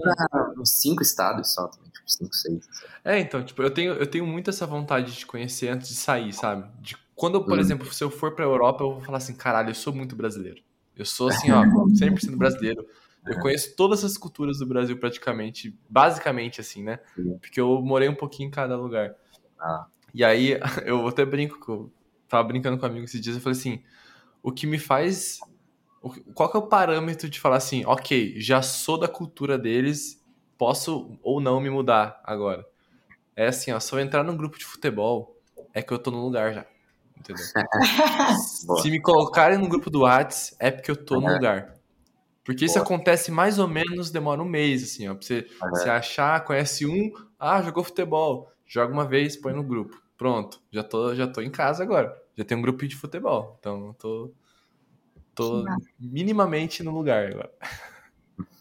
uns 0.57 0.69
cinco 0.79 1.01
estados 1.03 1.53
só 1.53 1.67
também, 1.67 1.89
tipo, 1.91 2.09
cinco, 2.09 2.33
seis. 2.33 2.63
sabe? 2.71 2.93
É, 3.03 3.19
então, 3.19 3.43
tipo, 3.43 3.61
eu 3.61 3.69
tenho, 3.71 3.93
eu 3.93 4.07
tenho 4.07 4.25
muito 4.25 4.49
essa 4.49 4.65
vontade 4.65 5.17
de 5.17 5.25
conhecer 5.25 5.67
antes 5.69 5.89
de 5.89 5.95
sair, 5.95 6.31
sabe? 6.33 6.65
De 6.81 6.95
quando, 7.15 7.35
eu, 7.35 7.43
por 7.43 7.57
Hum. 7.57 7.61
exemplo, 7.61 7.93
se 7.93 8.03
eu 8.03 8.09
for 8.09 8.33
pra 8.35 8.45
Europa, 8.45 8.83
eu 8.83 8.93
vou 8.93 9.01
falar 9.01 9.17
assim, 9.17 9.33
caralho, 9.35 9.69
eu 9.69 9.75
sou 9.75 9.93
muito 9.93 10.15
brasileiro. 10.15 10.61
Eu 10.95 11.05
sou 11.05 11.27
assim, 11.27 11.51
ó, 11.51 11.63
100% 11.95 12.37
brasileiro. 12.37 12.85
Eu 13.25 13.39
conheço 13.39 13.75
todas 13.75 14.03
as 14.03 14.17
culturas 14.17 14.59
do 14.59 14.65
Brasil 14.65 14.97
praticamente, 14.97 15.77
basicamente 15.89 16.59
assim, 16.59 16.83
né? 16.83 16.99
Porque 17.39 17.59
eu 17.59 17.81
morei 17.81 18.09
um 18.09 18.15
pouquinho 18.15 18.47
em 18.47 18.51
cada 18.51 18.75
lugar. 18.75 19.15
Ah. 19.59 19.87
E 20.13 20.23
aí, 20.23 20.59
eu 20.85 21.07
até 21.07 21.25
brinco, 21.25 21.63
que 21.63 21.69
eu 21.69 21.91
tava 22.27 22.47
brincando 22.47 22.77
com 22.77 22.85
um 22.85 22.89
amigo 22.89 23.05
esses 23.05 23.21
dias, 23.21 23.35
eu 23.35 23.41
falei 23.41 23.57
assim, 23.57 23.81
o 24.41 24.51
que 24.51 24.67
me 24.67 24.77
faz... 24.77 25.39
Qual 26.33 26.51
que 26.51 26.57
é 26.57 26.59
o 26.59 26.67
parâmetro 26.67 27.29
de 27.29 27.39
falar 27.39 27.55
assim, 27.55 27.85
ok, 27.85 28.33
já 28.37 28.61
sou 28.61 28.97
da 28.97 29.07
cultura 29.07 29.57
deles, 29.57 30.21
posso 30.57 31.17
ou 31.23 31.39
não 31.39 31.61
me 31.61 31.69
mudar 31.69 32.21
agora? 32.25 32.65
É 33.35 33.47
assim, 33.47 33.71
ó, 33.71 33.79
se 33.79 33.93
eu 33.93 33.99
entrar 33.99 34.21
num 34.21 34.35
grupo 34.35 34.57
de 34.57 34.65
futebol, 34.65 35.37
é 35.73 35.81
que 35.81 35.93
eu 35.93 35.97
tô 35.97 36.11
no 36.11 36.23
lugar 36.23 36.53
já. 36.53 36.65
Entendeu? 37.17 37.43
Se 38.81 38.91
me 38.91 38.99
colocarem 38.99 39.57
no 39.57 39.67
grupo 39.67 39.89
do 39.89 40.01
Whats, 40.01 40.55
é 40.59 40.69
porque 40.69 40.91
eu 40.91 40.95
tô 40.95 41.21
no 41.21 41.33
lugar. 41.33 41.73
Porque 42.43 42.65
isso 42.65 42.75
Boa. 42.75 42.85
acontece 42.85 43.31
mais 43.31 43.57
ou 43.57 43.67
menos, 43.67 44.11
demora 44.11 44.41
um 44.41 44.45
mês, 44.45 44.83
assim, 44.83 45.07
ó. 45.07 45.13
Pra 45.13 45.23
você, 45.23 45.47
Aham. 45.61 45.69
você 45.71 45.89
achar, 45.89 46.43
conhece 46.43 46.85
um, 46.85 47.11
ah, 47.39 47.61
jogou 47.61 47.83
futebol. 47.83 48.49
Joga 48.65 48.91
uma 48.93 49.05
vez, 49.05 49.37
põe 49.37 49.53
no 49.53 49.63
grupo. 49.63 50.01
Pronto, 50.17 50.61
já 50.71 50.83
tô, 50.83 51.13
já 51.15 51.27
tô 51.27 51.41
em 51.41 51.49
casa 51.49 51.83
agora. 51.83 52.13
Já 52.37 52.43
tem 52.43 52.57
um 52.57 52.61
grupinho 52.61 52.89
de 52.89 52.95
futebol. 52.95 53.55
Então 53.59 53.87
eu 53.87 53.93
tô, 53.93 54.31
tô 55.35 55.65
minimamente 55.99 56.83
no 56.83 56.91
lugar 56.91 57.31
agora. 57.31 57.51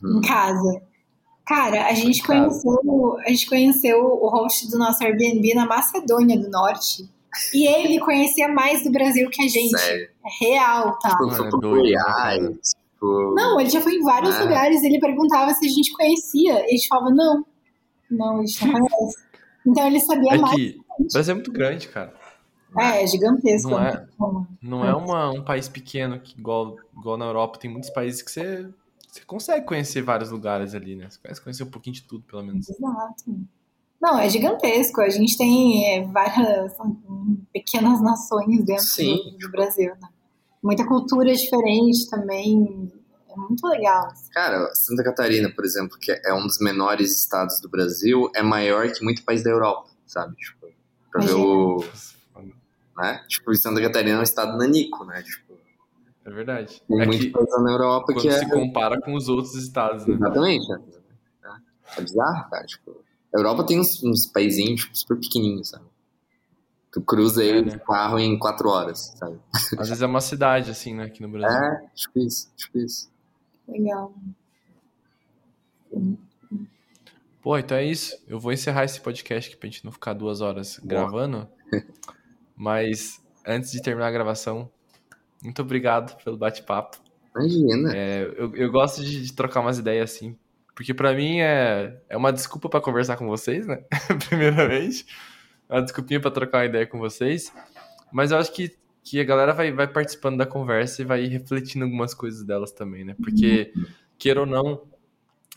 Em 0.04 0.20
casa. 0.20 0.82
Cara, 1.46 1.86
a 1.86 1.92
gente 1.94 2.20
Em 2.20 2.22
casa. 2.22 2.48
conheceu, 2.62 3.18
a 3.18 3.28
gente 3.30 3.48
conheceu 3.48 4.04
o 4.04 4.28
host 4.28 4.70
do 4.70 4.78
nosso 4.78 5.02
Airbnb 5.02 5.54
na 5.54 5.66
Macedônia 5.66 6.38
do 6.38 6.48
Norte. 6.48 7.08
E 7.54 7.66
ele 7.66 7.98
conhecia 7.98 8.46
mais 8.48 8.84
do 8.84 8.92
Brasil 8.92 9.28
que 9.30 9.42
a 9.42 9.48
gente. 9.48 9.76
Sério. 9.78 10.10
É 10.24 10.44
real, 10.44 10.98
tá? 10.98 11.10
Tipo, 11.10 11.26
Mano, 11.26 11.46
é 11.46 11.50
Goiás. 11.50 12.71
Tipo... 13.02 13.34
Não, 13.34 13.60
ele 13.60 13.70
já 13.70 13.80
foi 13.80 13.94
em 13.94 14.02
vários 14.02 14.34
Ah. 14.36 14.42
lugares. 14.42 14.82
Ele 14.82 15.00
perguntava 15.00 15.52
se 15.54 15.66
a 15.66 15.68
gente 15.68 15.92
conhecia. 15.92 16.60
E 16.60 16.64
a 16.64 16.68
gente 16.68 16.88
falava, 16.88 17.10
não. 17.10 17.44
Não, 18.10 18.40
a 18.40 18.46
gente 18.46 18.66
não 18.66 18.72
conhece. 18.86 19.16
Então 19.66 19.86
ele 19.86 20.00
sabia 20.00 20.34
É 20.34 20.38
mais. 20.38 20.54
que 20.54 20.80
o 20.98 21.12
Brasil 21.12 21.32
é 21.32 21.34
muito 21.34 21.52
grande, 21.52 21.88
cara. 21.88 22.14
É, 22.78 23.02
é 23.02 23.06
gigantesco. 23.06 23.70
Não 23.70 23.80
é? 23.80 23.92
né? 23.92 24.06
Não 24.62 24.84
é 24.84 24.94
uma, 24.94 25.30
um 25.30 25.44
país 25.44 25.68
pequeno, 25.68 26.18
que, 26.20 26.38
igual, 26.38 26.76
igual 26.96 27.16
na 27.18 27.26
Europa. 27.26 27.58
Tem 27.58 27.70
muitos 27.70 27.90
países 27.90 28.22
que 28.22 28.30
você, 28.30 28.66
você 29.06 29.22
consegue 29.26 29.66
conhecer 29.66 30.02
vários 30.02 30.30
lugares 30.30 30.74
ali, 30.74 30.96
né? 30.96 31.08
Você 31.10 31.18
consegue 31.18 31.40
conhecer 31.44 31.62
um 31.64 31.70
pouquinho 31.70 31.94
de 31.94 32.02
tudo, 32.02 32.24
pelo 32.24 32.42
menos. 32.42 32.68
Exato. 32.68 33.36
Não, 34.00 34.18
é 34.18 34.28
gigantesco. 34.28 35.00
A 35.00 35.10
gente 35.10 35.36
tem 35.36 35.86
é, 35.94 36.02
várias 36.06 36.74
são 36.76 36.96
pequenas 37.52 38.00
nações 38.00 38.64
dentro 38.64 38.84
Sim. 38.84 39.16
do, 39.32 39.38
do 39.46 39.50
Brasil, 39.50 39.92
né? 40.00 40.08
Muita 40.62 40.86
cultura 40.86 41.32
diferente 41.32 42.08
também. 42.08 42.92
É 43.28 43.36
muito 43.36 43.66
legal. 43.66 44.12
Cara, 44.32 44.70
Santa 44.74 45.02
Catarina, 45.02 45.50
por 45.50 45.64
exemplo, 45.64 45.98
que 45.98 46.12
é 46.12 46.34
um 46.34 46.46
dos 46.46 46.58
menores 46.58 47.18
estados 47.18 47.60
do 47.60 47.68
Brasil, 47.68 48.30
é 48.34 48.42
maior 48.42 48.90
que 48.92 49.02
muito 49.02 49.24
país 49.24 49.42
da 49.42 49.50
Europa, 49.50 49.88
sabe? 50.06 50.36
Tipo, 50.36 50.68
pra 51.10 51.24
ver 51.24 51.34
o... 51.34 51.82
Né? 52.96 53.24
Tipo, 53.26 53.54
Santa 53.54 53.80
Catarina 53.80 54.18
é 54.18 54.20
um 54.20 54.22
estado 54.22 54.56
nanico, 54.58 55.04
né? 55.04 55.22
Tipo, 55.22 55.58
É 56.26 56.30
verdade. 56.30 56.82
tem 56.86 57.00
É 57.00 57.06
muito 57.06 57.20
que 57.20 57.30
país 57.30 57.62
na 57.62 57.72
Europa 57.72 58.12
quando 58.12 58.20
que 58.20 58.28
é... 58.28 58.38
se 58.38 58.48
compara 58.50 59.00
com 59.00 59.14
os 59.14 59.28
outros 59.28 59.54
estados, 59.54 60.06
né? 60.06 60.14
Exatamente, 60.14 60.68
né? 60.68 60.78
É 61.96 62.00
bizarro, 62.00 62.50
cara. 62.50 62.64
Tipo, 62.66 63.02
a 63.34 63.38
Europa 63.38 63.64
tem 63.64 63.80
uns, 63.80 64.02
uns 64.02 64.26
paizinhos 64.26 64.82
tipo, 64.82 64.96
super 64.96 65.18
pequenininhos, 65.18 65.70
sabe? 65.70 65.84
Tu 66.92 67.00
cruza 67.00 67.42
É, 67.42 67.46
ele 67.46 67.62
né? 67.62 67.70
de 67.72 67.78
carro 67.80 68.18
em 68.18 68.38
quatro 68.38 68.68
horas, 68.68 69.14
sabe? 69.16 69.38
Às 69.78 69.88
vezes 69.88 70.02
é 70.02 70.06
uma 70.06 70.20
cidade, 70.20 70.70
assim, 70.70 70.94
né, 70.94 71.04
aqui 71.04 71.22
no 71.22 71.28
Brasil. 71.28 71.58
É, 71.58 71.86
tipo 71.94 72.18
isso, 72.18 72.52
tipo 72.54 72.78
isso. 72.78 73.10
Legal. 73.66 74.12
Pô, 77.40 77.58
então 77.58 77.76
é 77.76 77.84
isso. 77.84 78.16
Eu 78.28 78.38
vou 78.38 78.52
encerrar 78.52 78.84
esse 78.84 79.00
podcast 79.00 79.50
aqui 79.50 79.58
pra 79.58 79.68
gente 79.68 79.84
não 79.84 79.90
ficar 79.90 80.12
duas 80.12 80.40
horas 80.40 80.78
Boa. 80.78 80.88
gravando. 81.02 81.48
Mas 82.54 83.20
antes 83.46 83.72
de 83.72 83.82
terminar 83.82 84.08
a 84.08 84.12
gravação, 84.12 84.70
muito 85.42 85.62
obrigado 85.62 86.16
pelo 86.22 86.36
bate-papo. 86.36 86.98
Imagina. 87.34 87.96
É, 87.96 88.22
eu, 88.36 88.54
eu 88.54 88.70
gosto 88.70 89.02
de, 89.02 89.22
de 89.24 89.32
trocar 89.32 89.60
umas 89.60 89.78
ideias 89.78 90.12
assim, 90.12 90.36
porque 90.74 90.92
pra 90.92 91.14
mim 91.14 91.40
é, 91.40 91.98
é 92.08 92.16
uma 92.16 92.32
desculpa 92.32 92.68
pra 92.68 92.80
conversar 92.80 93.16
com 93.16 93.26
vocês, 93.26 93.66
né? 93.66 93.82
Primeiramente. 94.28 95.06
Uma 95.72 95.82
desculpinha 95.82 96.20
pra 96.20 96.30
trocar 96.30 96.58
uma 96.58 96.66
ideia 96.66 96.86
com 96.86 96.98
vocês. 96.98 97.52
Mas 98.12 98.30
eu 98.30 98.38
acho 98.38 98.52
que, 98.52 98.76
que 99.02 99.18
a 99.20 99.24
galera 99.24 99.52
vai, 99.52 99.72
vai 99.72 99.88
participando 99.88 100.36
da 100.36 100.46
conversa 100.46 101.02
e 101.02 101.04
vai 101.04 101.24
refletindo 101.26 101.84
algumas 101.84 102.12
coisas 102.14 102.44
delas 102.44 102.72
também, 102.72 103.04
né? 103.04 103.14
Porque, 103.18 103.72
queira 104.18 104.40
ou 104.40 104.46
não, 104.46 104.82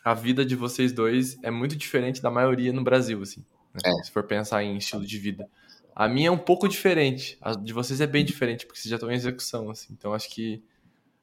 a 0.03 0.13
vida 0.13 0.45
de 0.45 0.55
vocês 0.55 0.93
dois 0.93 1.37
é 1.43 1.51
muito 1.51 1.75
diferente 1.75 2.21
da 2.21 2.31
maioria 2.31 2.71
no 2.71 2.83
Brasil, 2.83 3.21
assim. 3.21 3.43
né? 3.73 3.81
É. 3.85 4.03
Se 4.03 4.11
for 4.11 4.23
pensar 4.23 4.63
em 4.63 4.77
estilo 4.77 5.05
de 5.05 5.17
vida. 5.17 5.47
A 5.95 6.07
minha 6.07 6.27
é 6.27 6.31
um 6.31 6.37
pouco 6.37 6.67
diferente. 6.67 7.37
A 7.41 7.53
de 7.53 7.73
vocês 7.73 7.99
é 8.01 8.07
bem 8.07 8.23
diferente, 8.25 8.65
porque 8.65 8.79
vocês 8.79 8.89
já 8.89 8.95
estão 8.95 9.11
em 9.11 9.15
execução, 9.15 9.69
assim. 9.69 9.93
Então 9.97 10.13
acho 10.13 10.29
que 10.29 10.63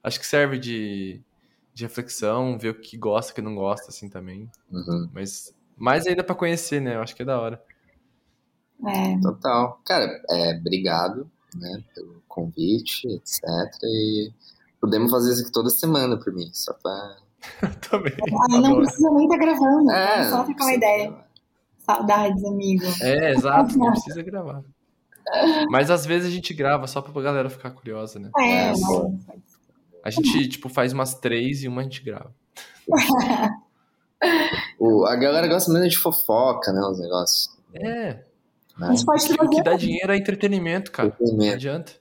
acho 0.03 0.19
que 0.19 0.27
serve 0.27 0.59
de, 0.59 1.21
de 1.73 1.85
reflexão, 1.85 2.59
ver 2.59 2.71
o 2.71 2.75
que 2.75 2.97
gosta, 2.97 3.33
o 3.33 3.35
que 3.35 3.43
não 3.43 3.55
gosta, 3.55 3.89
assim, 3.89 4.09
também. 4.09 4.51
Uhum, 4.71 5.09
Mas 5.13 5.55
mais 5.77 6.07
ainda 6.07 6.25
pra 6.25 6.35
conhecer, 6.35 6.81
né? 6.81 6.97
Eu 6.97 7.03
acho 7.03 7.15
que 7.15 7.23
é 7.23 7.25
da 7.25 7.41
hora. 7.41 7.63
É, 8.87 9.21
total. 9.21 9.81
Cara, 9.85 10.21
é, 10.31 10.57
obrigado, 10.59 11.31
né, 11.55 11.83
pelo 11.95 12.23
convite, 12.29 13.07
etc. 13.09 13.43
E 13.85 14.33
podemos 14.81 15.11
fazer 15.11 15.33
isso 15.33 15.43
aqui 15.43 15.53
toda 15.53 15.71
semana 15.71 16.17
por 16.17 16.33
mim, 16.33 16.51
só 16.53 16.73
pra... 16.75 17.17
também. 17.91 18.13
aí 18.15 18.61
não 18.61 18.71
adoro. 18.71 18.83
precisa 18.87 19.11
nem 19.11 19.25
estar 19.25 19.37
gravando. 19.37 19.91
É, 19.91 20.21
É, 20.21 20.25
só 20.31 20.37
não 20.39 20.45
trocar 20.47 20.65
uma 20.65 20.75
ideia. 20.75 21.09
gravar. 21.09 21.27
Saudades, 21.79 22.45
amigo. 22.45 22.85
É, 23.01 23.33
exato, 23.33 23.77
não 23.77 23.91
precisa 23.91 24.23
gravar. 24.23 24.63
Mas 25.71 25.91
às 25.91 26.05
vezes 26.07 26.29
a 26.29 26.31
gente 26.31 26.53
grava 26.55 26.87
só 26.87 27.01
pra 27.01 27.23
galera 27.23 27.49
ficar 27.51 27.71
curiosa, 27.71 28.19
né? 28.19 28.31
É, 28.39 28.71
É. 28.71 28.73
A 30.05 30.11
gente, 30.11 30.49
tipo, 30.49 30.69
faz 30.69 30.93
umas 30.93 31.15
três 31.15 31.63
e 31.63 31.69
uma 31.69 31.81
a 31.81 31.85
gente 31.85 32.03
grava. 32.03 32.33
O, 34.79 35.05
a 35.05 35.17
galera 35.17 35.49
gosta 35.49 35.73
mesmo 35.73 35.89
de 35.89 35.99
fofoca, 35.99 36.73
né, 36.73 36.81
os 36.81 37.01
negócios. 37.01 37.57
É, 37.75 38.23
a 38.89 38.95
gente 38.95 39.05
pode 39.05 39.33
o 39.33 39.49
que 39.51 39.63
dá 39.63 39.75
dinheiro 39.75 40.13
é 40.13 40.17
entretenimento, 40.17 40.91
cara. 40.91 41.09
Não 41.09 41.15
Entretenimento. 41.15 41.55
adianta. 41.55 41.93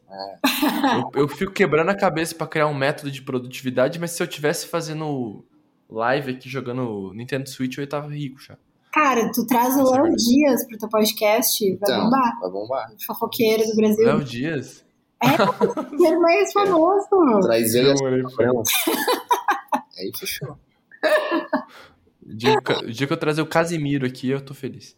Eu, 1.14 1.22
eu 1.24 1.28
fico 1.28 1.52
quebrando 1.52 1.90
a 1.90 1.96
cabeça 1.96 2.36
pra 2.36 2.48
criar 2.48 2.68
um 2.68 2.74
método 2.74 3.12
de 3.12 3.22
produtividade, 3.22 4.00
mas 4.00 4.12
se 4.12 4.22
eu 4.22 4.28
tivesse 4.28 4.68
fazendo 4.68 5.44
live 5.90 6.32
aqui 6.32 6.50
jogando 6.50 7.12
Nintendo 7.14 7.50
Switch, 7.50 7.78
eu 7.78 7.88
tava 7.88 8.08
rico 8.14 8.40
já. 8.42 8.58
Cara, 8.94 9.32
tu 9.32 9.46
traz 9.48 9.76
o 9.78 9.84
Isso 9.84 9.96
é 9.96 10.02
Léo. 10.02 10.16
Dias 10.16 10.68
pro 10.68 10.78
teu 10.78 10.90
podcast, 10.90 11.66
vai 11.66 11.76
Então, 11.76 12.04
bombar. 12.04 12.40
vai 12.42 12.50
bombar. 12.52 12.94
Fofoqueiro 13.06 13.64
do 13.66 13.76
Brasil. 13.76 14.06
Léo 14.06 14.24
Dias. 14.24 14.84
Ele 15.24 16.08
é 16.08 16.18
mais 16.20 16.52
famoso. 16.52 17.08
Traz 17.42 17.74
ele 17.74 17.92
assim, 17.92 18.04
não. 18.40 18.64
Aí 19.98 20.12
fechou. 20.18 20.58
O 22.26 22.34
o 22.86 22.92
dia 22.92 23.08
que 23.08 23.14
eu 23.14 23.18
trazer 23.18 23.42
o 23.42 23.46
Casimiro 23.46 24.06
aqui, 24.06 24.30
eu 24.30 24.42
tô 24.42 24.54
feliz. 24.54 24.96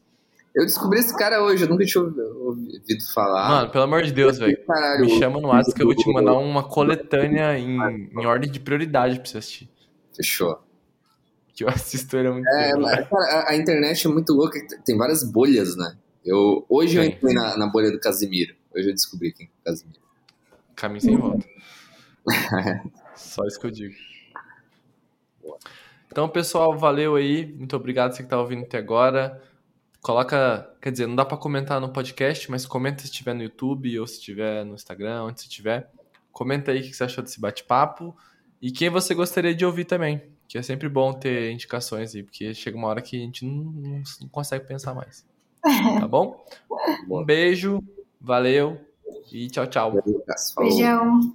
Eu 0.56 0.66
descobri 0.66 1.00
esse 1.00 1.18
cara 1.18 1.42
hoje, 1.44 1.64
eu 1.64 1.70
nunca 1.70 1.84
tinha 1.84 2.04
ouvi- 2.04 2.22
ouvido 2.22 3.14
falar. 3.14 3.50
Mano, 3.50 3.72
pelo 3.72 3.84
amor 3.86 4.04
de 4.04 4.12
Deus, 4.14 4.38
velho. 4.38 4.56
Caralho, 4.66 5.06
Me 5.06 5.18
chama 5.18 5.42
no 5.42 5.48
WhatsApp 5.48 5.76
que 5.76 5.82
eu 5.82 5.88
vou 5.88 5.96
te 5.96 6.12
mandar 6.14 6.34
uma 6.34 6.64
coletânea 6.64 7.58
em, 7.58 7.78
em 8.12 8.26
ordem 8.26 8.52
de 8.52 8.60
prioridade 8.60 9.20
pra 9.20 9.26
você 9.28 9.40
assistir. 9.40 9.70
Fechou. 10.16 10.62
Que 11.56 11.64
eu 11.64 11.70
assisto 11.70 12.16
há 12.18 12.32
muito 12.32 12.48
É, 12.48 12.72
cara, 12.72 13.08
a, 13.12 13.50
a 13.52 13.56
internet 13.56 14.06
é 14.06 14.10
muito 14.10 14.32
louca, 14.34 14.60
tem 14.86 14.96
várias 14.98 15.24
bolhas, 15.24 15.76
né? 15.76 15.98
Eu, 16.24 16.66
hoje 16.70 16.98
eu 16.98 17.04
entrei 17.04 17.34
na, 17.34 17.58
na 17.58 17.68
bolha 17.68 17.92
do 17.92 18.00
Casimiro. 18.00 18.56
Hoje 18.76 18.90
eu 18.90 18.94
descobri 18.94 19.32
quem 19.32 19.48
é 19.48 19.50
o 19.50 19.64
Casimiro. 19.72 20.00
Caminho 20.76 21.02
sem 21.02 21.18
volta. 21.18 21.46
Só 23.16 23.44
isso 23.46 23.60
que 23.60 23.66
eu 23.68 23.72
digo. 23.72 23.94
Então, 26.12 26.30
pessoal, 26.30 26.78
valeu 26.78 27.16
aí. 27.16 27.46
Muito 27.58 27.76
obrigado 27.76 28.14
você 28.16 28.24
que 28.24 28.30
tá 28.30 28.40
ouvindo 28.40 28.64
até 28.64 28.78
agora. 28.78 29.42
Coloca, 30.04 30.70
quer 30.82 30.92
dizer, 30.92 31.08
não 31.08 31.16
dá 31.16 31.24
pra 31.24 31.38
comentar 31.38 31.80
no 31.80 31.88
podcast, 31.88 32.52
mas 32.52 32.66
comenta 32.66 33.00
se 33.00 33.06
estiver 33.06 33.34
no 33.34 33.42
YouTube 33.42 33.98
ou 34.00 34.06
se 34.06 34.16
estiver 34.16 34.66
no 34.66 34.76
Instagram, 34.76 35.24
onde 35.24 35.40
você 35.40 35.48
estiver. 35.48 35.90
Comenta 36.32 36.72
aí 36.72 36.82
o 36.82 36.84
que 36.84 36.94
você 36.94 37.06
achou 37.06 37.24
desse 37.24 37.40
bate-papo 37.40 38.14
e 38.62 38.70
quem 38.70 38.90
você 38.90 39.16
gostaria 39.16 39.56
de 39.56 39.66
ouvir 39.66 39.86
também. 39.86 40.22
Que 40.48 40.58
é 40.58 40.62
sempre 40.62 40.90
bom 40.90 41.14
ter 41.14 41.52
indicações 41.52 42.14
aí, 42.14 42.22
porque 42.22 42.54
chega 42.54 42.78
uma 42.78 42.90
hora 42.90 43.02
que 43.02 43.16
a 43.16 43.20
gente 43.20 43.46
não, 43.46 43.64
não- 43.64 44.04
não 44.22 44.28
consegue 44.30 44.68
pensar 44.68 44.94
mais. 44.94 45.26
Tá 46.02 46.08
bom? 46.08 46.46
Um 47.10 47.24
beijo, 47.24 47.82
valeu 48.20 48.80
e 49.32 49.48
tchau, 49.50 49.66
tchau. 49.68 49.94
Beijão. 50.70 51.34